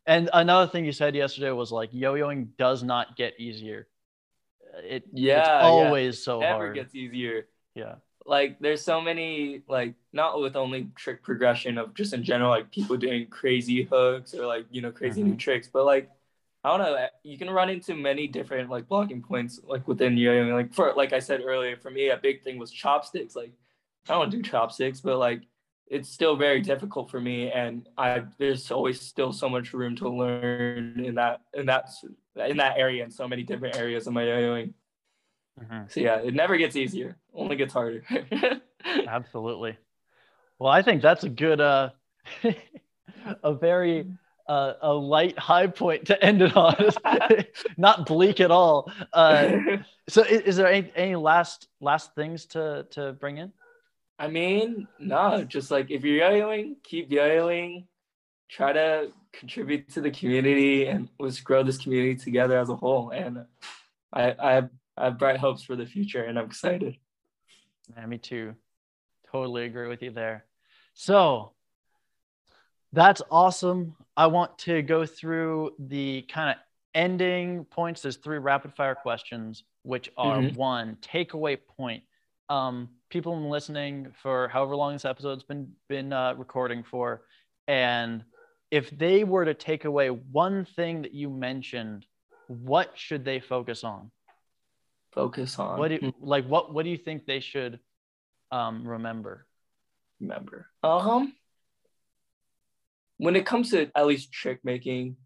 and 0.07 0.31
another 0.33 0.67
thing 0.71 0.87
you 0.87 0.93
said 0.93 1.15
yesterday 1.15 1.51
was 1.51 1.71
like 1.71 1.91
yo-yoing 1.93 2.57
does 2.57 2.83
not 2.83 3.17
get 3.17 3.39
easier. 3.39 3.87
It 4.83 5.05
Yeah, 5.13 5.41
it's 5.41 5.49
yeah. 5.49 5.61
always 5.61 6.23
so 6.25 6.41
Never 6.41 6.53
hard. 6.55 6.63
Never 6.71 6.85
gets 6.85 6.95
easier. 6.95 7.49
yeah, 7.75 7.97
Like 8.25 8.59
there's 8.61 8.81
so 8.83 9.01
many 9.03 9.61
like 9.69 9.95
not 10.15 10.41
with 10.41 10.57
only 10.57 10.89
trick 10.97 11.23
progression 11.23 11.77
of 11.77 11.93
just 11.95 12.15
in 12.15 12.25
general 12.25 12.49
like 12.49 12.71
people 12.71 12.97
doing 12.97 13.27
crazy 13.29 13.83
hooks 13.83 14.33
or 14.35 14.47
like 14.47 14.65
you 14.71 14.81
know 14.81 14.91
crazy 14.91 15.23
new 15.23 15.35
Mhm. 15.35 15.39
tricks, 15.39 15.69
but 15.71 15.85
like 15.85 16.09
I 16.65 16.69
don't 16.77 16.79
know. 16.79 17.07
You 17.25 17.39
can 17.39 17.51
run 17.51 17.69
into 17.71 17.95
many 17.95 18.29
different 18.29 18.71
like 18.71 18.87
blocking 18.87 19.21
points 19.23 19.61
like 19.65 19.87
within 19.89 20.17
yo-yoing. 20.17 20.53
Like 20.53 20.73
for 20.73 20.93
like 20.97 21.13
I 21.13 21.19
said 21.19 21.41
earlier, 21.45 21.77
for 21.77 21.91
me 21.91 22.11
a 22.11 22.17
big 22.17 22.43
thing 22.45 22.59
was 22.59 22.71
chopsticks. 22.71 23.35
Like 23.35 23.53
I 24.09 24.13
don't 24.15 24.31
do 24.31 24.43
chopsticks, 24.43 25.01
but 25.01 25.19
like 25.19 25.43
it's 25.89 26.09
still 26.09 26.37
very 26.37 26.61
difficult 26.61 27.11
for 27.11 27.21
me, 27.21 27.51
and 27.51 27.89
I 27.99 28.25
there's 28.39 28.71
always 28.71 29.01
still 29.01 29.33
so 29.33 29.49
much 29.49 29.73
room 29.73 29.97
to 29.97 30.09
learn 30.09 31.05
in 31.05 31.17
that 31.17 31.41
in 31.53 31.67
that 31.67 31.91
in 32.37 32.57
that 32.59 32.79
area 32.79 33.03
and 33.03 33.13
so 33.13 33.27
many 33.27 33.43
different 33.43 33.77
areas 33.77 34.07
of 34.07 34.13
my 34.13 34.25
yo-yoing. 34.25 34.73
Mhm. 35.61 35.91
So 35.91 36.01
yeah, 36.01 36.17
it 36.21 36.35
never 36.35 36.57
gets 36.57 36.77
easier. 36.77 37.17
Only 37.35 37.57
gets 37.57 37.73
harder. 37.73 38.05
absolutely. 39.07 39.77
Well, 40.59 40.71
I 40.71 40.83
think 40.83 41.03
that's 41.03 41.25
a 41.25 41.29
good, 41.29 41.61
uh, 41.61 41.91
a 43.43 43.55
very 43.55 44.07
uh, 44.53 44.75
a 44.83 44.93
light 44.93 45.39
high 45.39 45.67
point 45.67 46.07
to 46.07 46.23
end 46.23 46.43
it 46.43 46.55
on. 46.55 46.77
Not 47.79 48.05
bleak 48.07 48.39
at 48.39 48.51
all. 48.51 48.93
Uh, 49.13 49.59
so, 50.09 50.23
is, 50.23 50.43
is 50.43 50.57
there 50.57 50.67
any, 50.67 50.93
any 50.95 51.17
last 51.17 51.69
last 51.81 52.15
things 52.15 52.47
to 52.47 52.87
to 52.91 53.15
bring 53.15 53.39
in? 53.39 53.53
I 54.19 54.29
mean, 54.29 54.87
no, 54.99 55.43
just 55.45 55.71
like 55.71 55.91
if 55.91 56.05
you're 56.05 56.17
yo-yoing, 56.17 56.77
keep 56.83 57.11
yo-yoing. 57.11 57.87
Try 58.51 58.75
to 58.75 59.11
contribute 59.33 59.89
to 59.95 60.03
the 60.03 60.11
community 60.11 60.87
and 60.87 61.09
let's 61.19 61.41
grow 61.41 61.63
this 61.63 61.79
community 61.79 62.17
together 62.17 62.59
as 62.59 62.69
a 62.69 62.77
whole. 62.77 63.09
And 63.09 63.47
I, 64.13 64.35
I 64.39 64.53
have, 64.53 64.69
I 64.95 65.05
have 65.05 65.19
bright 65.19 65.39
hopes 65.39 65.63
for 65.63 65.75
the 65.75 65.87
future, 65.87 66.23
and 66.23 66.39
I'm 66.39 66.45
excited. 66.45 66.99
Yeah, 67.97 68.05
me 68.05 68.19
too. 68.19 68.55
Totally 69.33 69.65
agree 69.65 69.89
with 69.89 70.03
you 70.03 70.11
there. 70.11 70.45
So 70.93 71.53
that's 72.93 73.23
awesome. 73.31 73.97
I 74.17 74.27
want 74.27 74.59
to 74.61 74.83
go 74.83 75.07
through 75.07 75.73
the 75.79 76.23
kind 76.23 76.51
of 76.51 76.57
ending 76.95 77.65
points. 77.65 78.03
There's 78.03 78.17
three 78.17 78.39
rapid 78.39 78.75
fire 78.75 78.95
questions, 78.95 79.65
which 79.83 80.11
are 80.17 80.39
Mhm. 80.39 80.57
one 80.57 80.97
takeaway 80.97 81.59
point. 81.77 82.05
Um, 82.49 82.91
people 83.09 83.35
been 83.35 83.49
listening 83.49 84.13
for 84.13 84.49
however 84.49 84.77
long 84.77 84.93
this 84.93 85.05
episode's 85.07 85.43
been 85.45 85.75
been 85.89 86.13
uh, 86.13 86.35
recording 86.35 86.83
for, 86.83 87.25
and 87.67 88.25
if 88.71 88.91
they 88.91 89.25
were 89.25 89.45
to 89.45 89.55
take 89.55 89.85
away 89.87 90.11
one 90.11 90.65
thing 90.65 91.03
that 91.03 91.13
you 91.13 91.31
mentioned, 91.31 92.07
what 92.49 92.97
should 92.99 93.25
they 93.25 93.41
focus 93.41 93.85
on? 93.85 94.11
Focus 95.13 95.59
on 95.59 95.79
What 95.79 95.89
do 95.89 96.13
like 96.21 96.47
what 96.47 96.75
what 96.75 96.83
do 96.85 96.91
you 96.91 96.99
think 96.99 97.25
they 97.25 97.41
should 97.41 97.81
um, 98.51 98.87
remember? 98.87 99.47
remember. 100.21 100.69
Um, 100.83 101.35
when 103.19 103.37
it 103.37 103.47
comes 103.47 103.71
to 103.71 103.91
at 103.95 104.07
least 104.07 104.33
trick 104.33 104.61
making, 104.65 105.17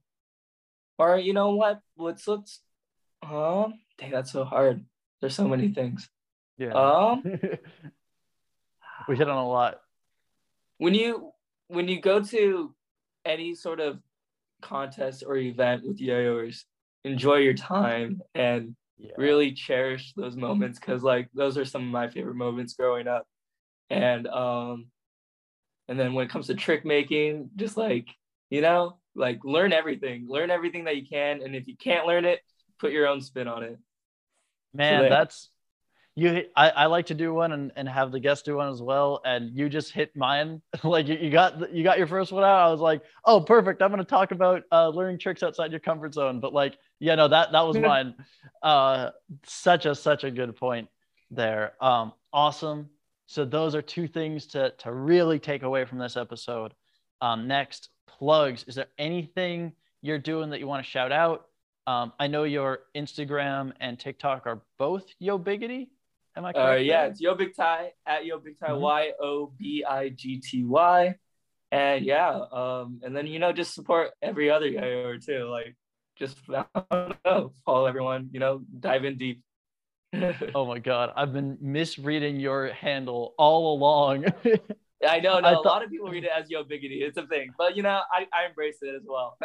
or 0.98 1.18
you 1.18 1.32
know 1.32 1.54
what? 1.54 1.80
Let's 1.96 2.26
let's. 2.28 2.60
Um, 3.22 3.74
dang, 3.98 4.10
that's 4.10 4.32
so 4.32 4.44
hard. 4.44 4.84
There's 5.20 5.34
so 5.34 5.48
many 5.48 5.68
things. 5.72 6.08
Yeah. 6.58 6.72
Um, 6.72 7.22
we 9.08 9.16
hit 9.16 9.28
on 9.28 9.36
a 9.38 9.48
lot. 9.48 9.80
when 10.78 10.94
you 10.94 11.32
when 11.68 11.88
you 11.88 12.00
go 12.00 12.22
to 12.22 12.74
any 13.24 13.54
sort 13.54 13.80
of 13.80 13.98
contest 14.62 15.24
or 15.26 15.36
event 15.36 15.82
with 15.86 16.00
yo-yoers, 16.00 16.64
enjoy 17.04 17.36
your 17.36 17.54
time 17.54 18.20
and 18.34 18.76
Yeah. 18.98 19.12
really 19.18 19.52
cherish 19.52 20.14
those 20.14 20.36
moments 20.36 20.78
because 20.78 21.02
like 21.02 21.28
those 21.34 21.58
are 21.58 21.64
some 21.66 21.82
of 21.82 21.88
my 21.90 22.08
favorite 22.08 22.36
moments 22.36 22.74
growing 22.74 23.06
up 23.08 23.26
and 23.90 24.26
um 24.28 24.86
and 25.88 25.98
then 25.98 26.14
when 26.14 26.24
it 26.26 26.30
comes 26.30 26.46
to 26.48 26.54
trick 26.54 26.84
making 26.84 27.50
just 27.56 27.76
like 27.76 28.06
you 28.50 28.60
know 28.60 28.98
like 29.14 29.40
learn 29.44 29.72
everything 29.72 30.26
learn 30.28 30.50
everything 30.50 30.84
that 30.84 30.96
you 30.96 31.06
can 31.06 31.42
and 31.42 31.54
if 31.56 31.66
you 31.66 31.76
can't 31.76 32.06
learn 32.06 32.24
it 32.24 32.40
put 32.78 32.92
your 32.92 33.06
own 33.06 33.20
spin 33.20 33.48
on 33.48 33.62
it 33.62 33.78
Man, 34.74 35.02
there- 35.02 35.10
that's 35.10 35.48
you. 36.14 36.44
I, 36.54 36.70
I 36.70 36.86
like 36.86 37.06
to 37.06 37.14
do 37.14 37.32
one 37.32 37.52
and, 37.52 37.72
and 37.76 37.88
have 37.88 38.12
the 38.12 38.20
guests 38.20 38.42
do 38.42 38.56
one 38.56 38.68
as 38.68 38.82
well. 38.82 39.20
And 39.24 39.56
you 39.56 39.68
just 39.68 39.92
hit 39.92 40.14
mine. 40.16 40.60
like 40.84 41.08
you, 41.08 41.16
you 41.16 41.30
got 41.30 41.72
you 41.72 41.82
got 41.82 41.98
your 41.98 42.06
first 42.06 42.32
one 42.32 42.44
out. 42.44 42.66
I 42.66 42.70
was 42.70 42.80
like, 42.80 43.02
oh, 43.24 43.40
perfect. 43.40 43.82
I'm 43.82 43.90
going 43.90 43.98
to 43.98 44.04
talk 44.04 44.32
about 44.32 44.64
uh, 44.70 44.88
learning 44.88 45.18
tricks 45.18 45.42
outside 45.42 45.70
your 45.70 45.80
comfort 45.80 46.14
zone. 46.14 46.40
But 46.40 46.52
like, 46.52 46.76
yeah, 46.98 47.14
no, 47.14 47.28
that 47.28 47.52
that 47.52 47.66
was 47.66 47.76
mine. 47.80 48.14
Uh, 48.62 49.10
such 49.44 49.86
a 49.86 49.94
such 49.94 50.24
a 50.24 50.30
good 50.30 50.56
point 50.56 50.88
there. 51.30 51.72
Um, 51.80 52.12
awesome. 52.32 52.90
So 53.26 53.44
those 53.44 53.74
are 53.74 53.82
two 53.82 54.06
things 54.08 54.46
to 54.48 54.70
to 54.78 54.92
really 54.92 55.38
take 55.38 55.62
away 55.62 55.84
from 55.84 55.98
this 55.98 56.16
episode. 56.16 56.72
Um, 57.20 57.48
next, 57.48 57.88
plugs. 58.06 58.64
Is 58.68 58.74
there 58.76 58.86
anything 58.98 59.72
you're 60.02 60.18
doing 60.18 60.50
that 60.50 60.60
you 60.60 60.66
want 60.66 60.84
to 60.84 60.90
shout 60.90 61.12
out? 61.12 61.46
Um, 61.86 62.12
I 62.18 62.26
know 62.26 62.44
your 62.44 62.80
Instagram 62.96 63.72
and 63.80 63.98
TikTok 63.98 64.46
are 64.46 64.62
both 64.78 65.04
Yo 65.18 65.38
Biggity. 65.38 65.88
Am 66.36 66.44
I 66.44 66.50
Uh, 66.50 66.52
correct? 66.52 66.84
yeah, 66.84 67.00
there? 67.02 67.10
it's 67.10 67.20
Yo 67.20 67.34
Big 67.34 67.54
Ty 67.56 67.92
at 68.04 68.26
Yo 68.26 68.38
Big 68.38 68.58
Ty 68.58 68.68
Mhm. 68.70 68.80
Y 68.80 69.12
O 69.20 69.46
B 69.58 69.84
I 69.88 70.08
G 70.10 70.40
T 70.40 70.64
Y, 70.64 71.14
and 71.72 72.04
yeah, 72.04 72.30
um, 72.52 73.00
and 73.02 73.16
then 73.16 73.26
you 73.26 73.38
know 73.38 73.52
just 73.52 73.74
support 73.74 74.10
every 74.22 74.50
other 74.50 74.66
yo 74.68 75.16
too. 75.18 75.44
Like, 75.48 75.76
just 76.16 76.38
I 76.50 76.64
don't 76.90 77.16
know, 77.24 77.52
follow 77.64 77.86
everyone. 77.86 78.28
You 78.32 78.40
know, 78.40 78.62
dive 78.78 79.04
in 79.04 79.16
deep. 79.16 79.42
Oh 80.54 80.66
my 80.66 80.78
God, 80.78 81.12
I've 81.16 81.32
been 81.32 81.58
misreading 81.60 82.38
your 82.40 82.68
handle 82.72 83.34
all 83.38 83.76
along. 83.76 84.26
I 85.06 85.20
know, 85.20 85.38
no, 85.40 85.48
I 85.48 85.52
a 85.52 85.54
thought- 85.54 85.64
lot 85.64 85.84
of 85.84 85.90
people 85.90 86.08
read 86.10 86.24
it 86.24 86.30
as 86.36 86.50
Yo 86.50 86.64
Biggity. 86.64 87.02
It's 87.02 87.16
a 87.18 87.26
thing, 87.26 87.50
but 87.58 87.76
you 87.76 87.82
know, 87.82 88.00
I, 88.12 88.26
I 88.32 88.46
embrace 88.46 88.78
it 88.82 88.94
as 88.94 89.02
well. 89.06 89.36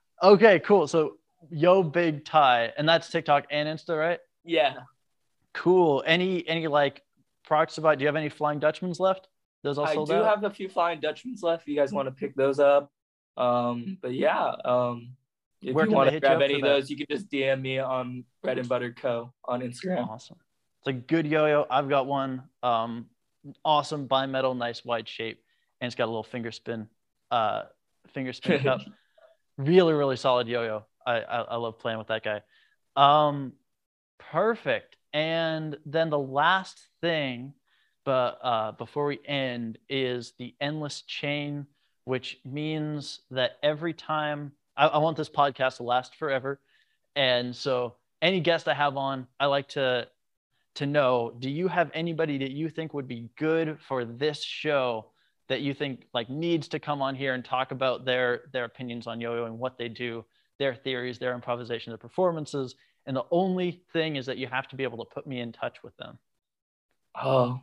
okay, 0.22 0.58
cool. 0.60 0.86
So 0.86 1.16
Yo 1.50 1.82
Big 1.82 2.24
Ty, 2.24 2.72
and 2.78 2.88
that's 2.88 3.08
TikTok 3.10 3.46
and 3.50 3.68
Insta, 3.68 3.98
right? 3.98 4.20
yeah. 4.44 4.74
Cool. 5.54 6.02
Any 6.06 6.48
any 6.48 6.66
like 6.66 7.02
products 7.44 7.76
about? 7.76 7.98
Do 7.98 8.02
you 8.02 8.08
have 8.08 8.16
any 8.16 8.30
Flying 8.30 8.58
Dutchmans 8.58 8.98
left? 9.00 9.28
Those 9.62 9.76
all 9.76 9.84
I 9.86 9.92
sold 9.92 10.08
do 10.08 10.14
out. 10.14 10.24
have 10.24 10.44
a 10.44 10.50
few 10.50 10.66
Flying 10.68 10.98
Dutchmans 11.00 11.42
left. 11.42 11.62
If 11.64 11.68
you 11.68 11.76
guys 11.76 11.92
want 11.92 12.06
to 12.08 12.12
pick 12.12 12.34
those 12.34 12.58
up, 12.58 12.90
um, 13.36 13.98
but 14.00 14.14
yeah, 14.14 14.52
um, 14.64 15.10
if 15.62 15.74
Where 15.74 15.86
you 15.86 15.92
want 15.92 16.10
to 16.10 16.20
grab 16.20 16.42
any 16.42 16.54
of 16.54 16.62
those, 16.62 16.90
you 16.90 16.96
can 16.96 17.06
just 17.08 17.30
DM 17.30 17.60
me 17.60 17.78
on 17.78 18.24
Bread 18.42 18.58
and 18.58 18.68
Butter 18.68 18.92
Co 18.92 19.32
on 19.44 19.60
Instagram. 19.60 20.08
Awesome. 20.08 20.36
It's 20.80 20.88
a 20.88 20.92
good 20.92 21.26
yo-yo. 21.26 21.66
I've 21.70 21.88
got 21.88 22.06
one. 22.06 22.42
Um, 22.62 23.06
awesome 23.64 24.08
bimetal, 24.08 24.56
nice 24.56 24.84
wide 24.84 25.08
shape, 25.08 25.40
and 25.80 25.86
it's 25.86 25.94
got 25.94 26.06
a 26.06 26.06
little 26.06 26.24
finger 26.24 26.50
spin, 26.50 26.88
uh, 27.30 27.62
finger 28.12 28.32
spin 28.32 28.62
cup. 28.62 28.80
Really, 29.58 29.92
really 29.92 30.16
solid 30.16 30.48
yo-yo. 30.48 30.82
I, 31.06 31.20
I 31.20 31.40
I 31.42 31.56
love 31.56 31.78
playing 31.78 31.98
with 31.98 32.06
that 32.06 32.24
guy. 32.24 32.40
Um, 32.96 33.52
perfect. 34.18 34.96
And 35.12 35.76
then 35.84 36.08
the 36.08 36.18
last 36.18 36.80
thing, 37.02 37.52
but 38.04 38.38
uh, 38.42 38.72
before 38.72 39.04
we 39.04 39.20
end, 39.26 39.76
is 39.90 40.32
the 40.38 40.54
endless 40.58 41.02
chain, 41.02 41.66
which 42.04 42.38
means 42.46 43.20
that 43.30 43.58
every 43.62 43.92
time 43.92 44.52
I, 44.76 44.86
I 44.86 44.98
want 44.98 45.16
this 45.16 45.28
podcast 45.28 45.76
to 45.78 45.82
last 45.82 46.16
forever, 46.16 46.60
and 47.16 47.54
so 47.54 47.96
any 48.20 48.40
guest 48.40 48.68
I 48.68 48.74
have 48.74 48.96
on, 48.96 49.26
I 49.38 49.46
like 49.46 49.68
to 49.70 50.08
to 50.74 50.86
know 50.86 51.34
do 51.38 51.50
you 51.50 51.68
have 51.68 51.90
anybody 51.92 52.38
that 52.38 52.50
you 52.50 52.70
think 52.70 52.94
would 52.94 53.06
be 53.06 53.28
good 53.36 53.78
for 53.86 54.06
this 54.06 54.42
show 54.42 55.10
that 55.48 55.60
you 55.60 55.74
think 55.74 56.06
like 56.14 56.30
needs 56.30 56.66
to 56.68 56.78
come 56.78 57.02
on 57.02 57.14
here 57.14 57.34
and 57.34 57.44
talk 57.44 57.72
about 57.72 58.06
their 58.06 58.44
their 58.52 58.64
opinions 58.64 59.06
on 59.06 59.20
yo-yo 59.20 59.44
and 59.44 59.58
what 59.58 59.76
they 59.76 59.88
do 59.88 60.24
their 60.58 60.74
theories 60.74 61.18
their 61.18 61.34
improvisation 61.34 61.90
their 61.90 61.98
performances? 61.98 62.74
And 63.04 63.16
the 63.16 63.24
only 63.30 63.82
thing 63.92 64.16
is 64.16 64.26
that 64.26 64.38
you 64.38 64.46
have 64.46 64.68
to 64.68 64.76
be 64.76 64.84
able 64.84 65.04
to 65.04 65.10
put 65.12 65.26
me 65.26 65.40
in 65.40 65.52
touch 65.52 65.82
with 65.82 65.96
them. 65.96 66.18
Oh, 67.20 67.60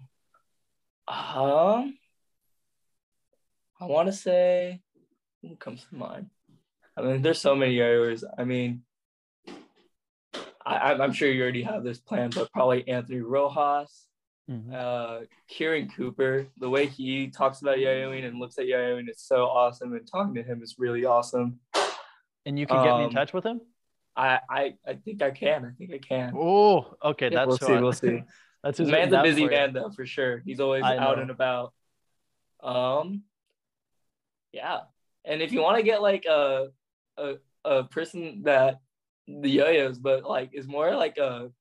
um, 1.08 1.98
I 3.80 3.86
want 3.86 4.08
to 4.08 4.14
say, 4.14 4.82
who 5.42 5.56
comes 5.56 5.86
to 5.90 5.96
mind? 5.96 6.30
I 7.00 7.02
mean, 7.04 7.22
there's 7.22 7.40
so 7.42 7.56
many 7.56 7.80
areas. 7.80 8.24
I 8.38 8.44
mean, 8.44 8.84
I, 10.66 10.76
I'm- 10.76 11.02
I'm 11.02 11.14
sure 11.14 11.30
you 11.32 11.42
already 11.42 11.64
have 11.64 11.84
this 11.84 12.00
plan, 12.00 12.30
but 12.34 12.52
probably 12.52 12.88
Anthony 12.88 13.20
Rojas, 13.22 14.08
uh, 14.74 15.22
Kieran 15.48 15.90
Cooper. 15.96 16.48
The 16.58 16.70
way 16.70 16.88
he 16.88 17.28
talks 17.30 17.62
about 17.62 17.80
yo-yoing 17.80 18.26
and 18.28 18.40
looks 18.40 18.58
at 18.58 18.68
yo-yoing 18.68 19.10
is 19.10 19.22
so 19.22 19.46
awesome, 19.46 19.94
and 19.94 20.06
talking 20.06 20.36
to 20.36 20.44
him 20.44 20.62
is 20.62 20.76
really 20.78 21.06
awesome. 21.06 21.60
and 22.46 22.58
you 22.60 22.66
can 22.68 22.84
get 22.84 22.94
me 22.98 23.04
in 23.04 23.10
Um, 23.10 23.12
touch 23.12 23.34
with 23.34 23.44
him 23.46 23.62
I, 24.16 24.40
I, 24.50 24.74
I 24.88 24.94
think 24.96 25.22
I 25.22 25.32
can. 25.32 25.66
I 25.66 25.72
think 25.78 25.92
I 25.94 25.98
can. 26.00 26.34
oh 26.36 26.96
okay 27.04 27.30
Yeah, 27.32 27.46
that's 27.46 27.48
we'll 27.48 27.58
see. 27.60 27.74
I- 27.74 27.82
We'll 27.82 27.94
see. 28.20 28.24
that's 28.64 28.78
who's 28.78 28.90
man's 28.90 29.14
a 29.14 29.22
busy 29.22 29.46
man 29.48 29.74
though, 29.74 29.90
for 29.92 30.06
sure. 30.06 30.42
He's 30.46 30.60
always 30.60 30.84
out 30.84 31.20
and 31.20 31.32
about. 31.32 31.74
Um, 32.62 33.24
yeah. 34.52 34.80
And 35.26 35.42
if 35.42 35.52
you 35.54 35.62
want 35.62 35.78
to 35.78 35.84
get 35.84 36.02
like 36.02 36.26
a, 36.26 36.70
a 37.20 37.38
a 37.66 37.84
person 37.86 38.44
that 38.44 38.80
the 39.28 39.50
yo-yos, 39.50 40.00
but 40.00 40.24
like 40.26 40.50
is 40.54 40.68
more 40.68 40.96
like 40.96 41.18
a 41.18 41.52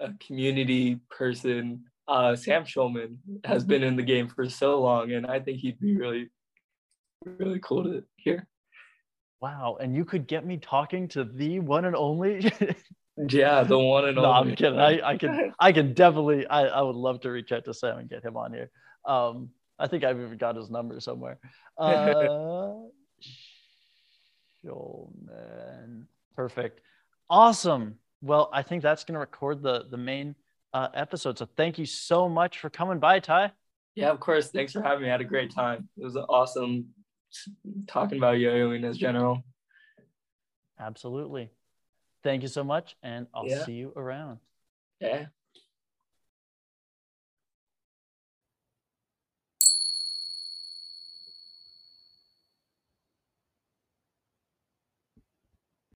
a 0.00 0.12
community 0.26 1.00
person, 1.10 1.84
uh, 2.06 2.36
Sam 2.36 2.64
Schulman 2.64 3.16
has 3.44 3.64
been 3.64 3.82
in 3.82 3.96
the 3.96 4.02
game 4.02 4.28
for 4.28 4.48
so 4.48 4.80
long, 4.80 5.12
and 5.12 5.26
I 5.26 5.40
think 5.40 5.58
he'd 5.58 5.80
be 5.80 5.96
really, 5.96 6.30
really 7.24 7.60
cool 7.60 7.84
to 7.84 8.04
hear. 8.16 8.46
wow 9.40 9.76
and 9.80 9.94
you 9.94 10.04
could 10.04 10.26
get 10.26 10.44
me 10.46 10.56
talking 10.58 11.06
to 11.08 11.24
the 11.24 11.60
one 11.60 11.84
and 11.84 11.94
only 11.96 12.50
Yeah, 13.30 13.62
the 13.64 13.78
one 13.78 14.04
and 14.06 14.16
no 14.22 14.24
only. 14.26 14.50
i'm 14.50 14.54
kidding 14.56 14.78
i, 14.80 15.00
I 15.02 15.16
can 15.16 15.52
I 15.60 15.72
can 15.72 15.94
definitely. 15.94 16.46
I, 16.46 16.66
I 16.66 16.82
would 16.82 16.96
love 16.96 17.20
to 17.22 17.30
reach 17.30 17.52
out 17.52 17.64
to 17.66 17.74
Sam 17.74 17.98
and 17.98 18.08
get 18.10 18.24
him 18.24 18.36
on 18.36 18.52
here. 18.52 18.70
Um, 19.04 19.50
I 19.78 19.86
think 19.88 20.04
I've 20.04 20.20
even 20.20 20.38
got 20.38 20.56
his 20.56 20.70
number 20.70 20.98
somewhere. 21.00 21.38
Uh, 21.76 22.74
Shulman. 24.64 26.04
Perfect. 26.36 26.80
Awesome. 27.30 27.96
Well, 28.22 28.48
I 28.52 28.62
think 28.62 28.82
that's 28.82 29.04
going 29.04 29.14
to 29.14 29.20
record 29.20 29.62
the 29.62 29.84
the 29.90 29.96
main 29.96 30.34
uh, 30.72 30.88
episode. 30.94 31.38
So 31.38 31.46
thank 31.56 31.78
you 31.78 31.86
so 31.86 32.28
much 32.28 32.58
for 32.58 32.70
coming 32.70 32.98
by, 32.98 33.20
Ty. 33.20 33.52
Yeah, 33.94 34.10
of 34.10 34.20
course. 34.20 34.50
Thanks 34.50 34.72
for 34.72 34.82
having 34.82 35.02
me. 35.02 35.08
I 35.08 35.12
had 35.12 35.20
a 35.20 35.24
great 35.24 35.52
time. 35.52 35.88
It 35.96 36.04
was 36.04 36.16
awesome 36.16 36.86
talking 37.86 38.18
about 38.18 38.38
yo-yoing 38.38 38.84
as 38.84 38.96
general. 38.96 39.42
Absolutely. 40.78 41.50
Thank 42.22 42.42
you 42.42 42.48
so 42.48 42.62
much, 42.64 42.96
and 43.02 43.26
I'll 43.34 43.46
Yeah. 43.46 43.64
see 43.64 43.72
you 43.72 43.92
around. 43.96 44.38
Yeah. 45.00 45.26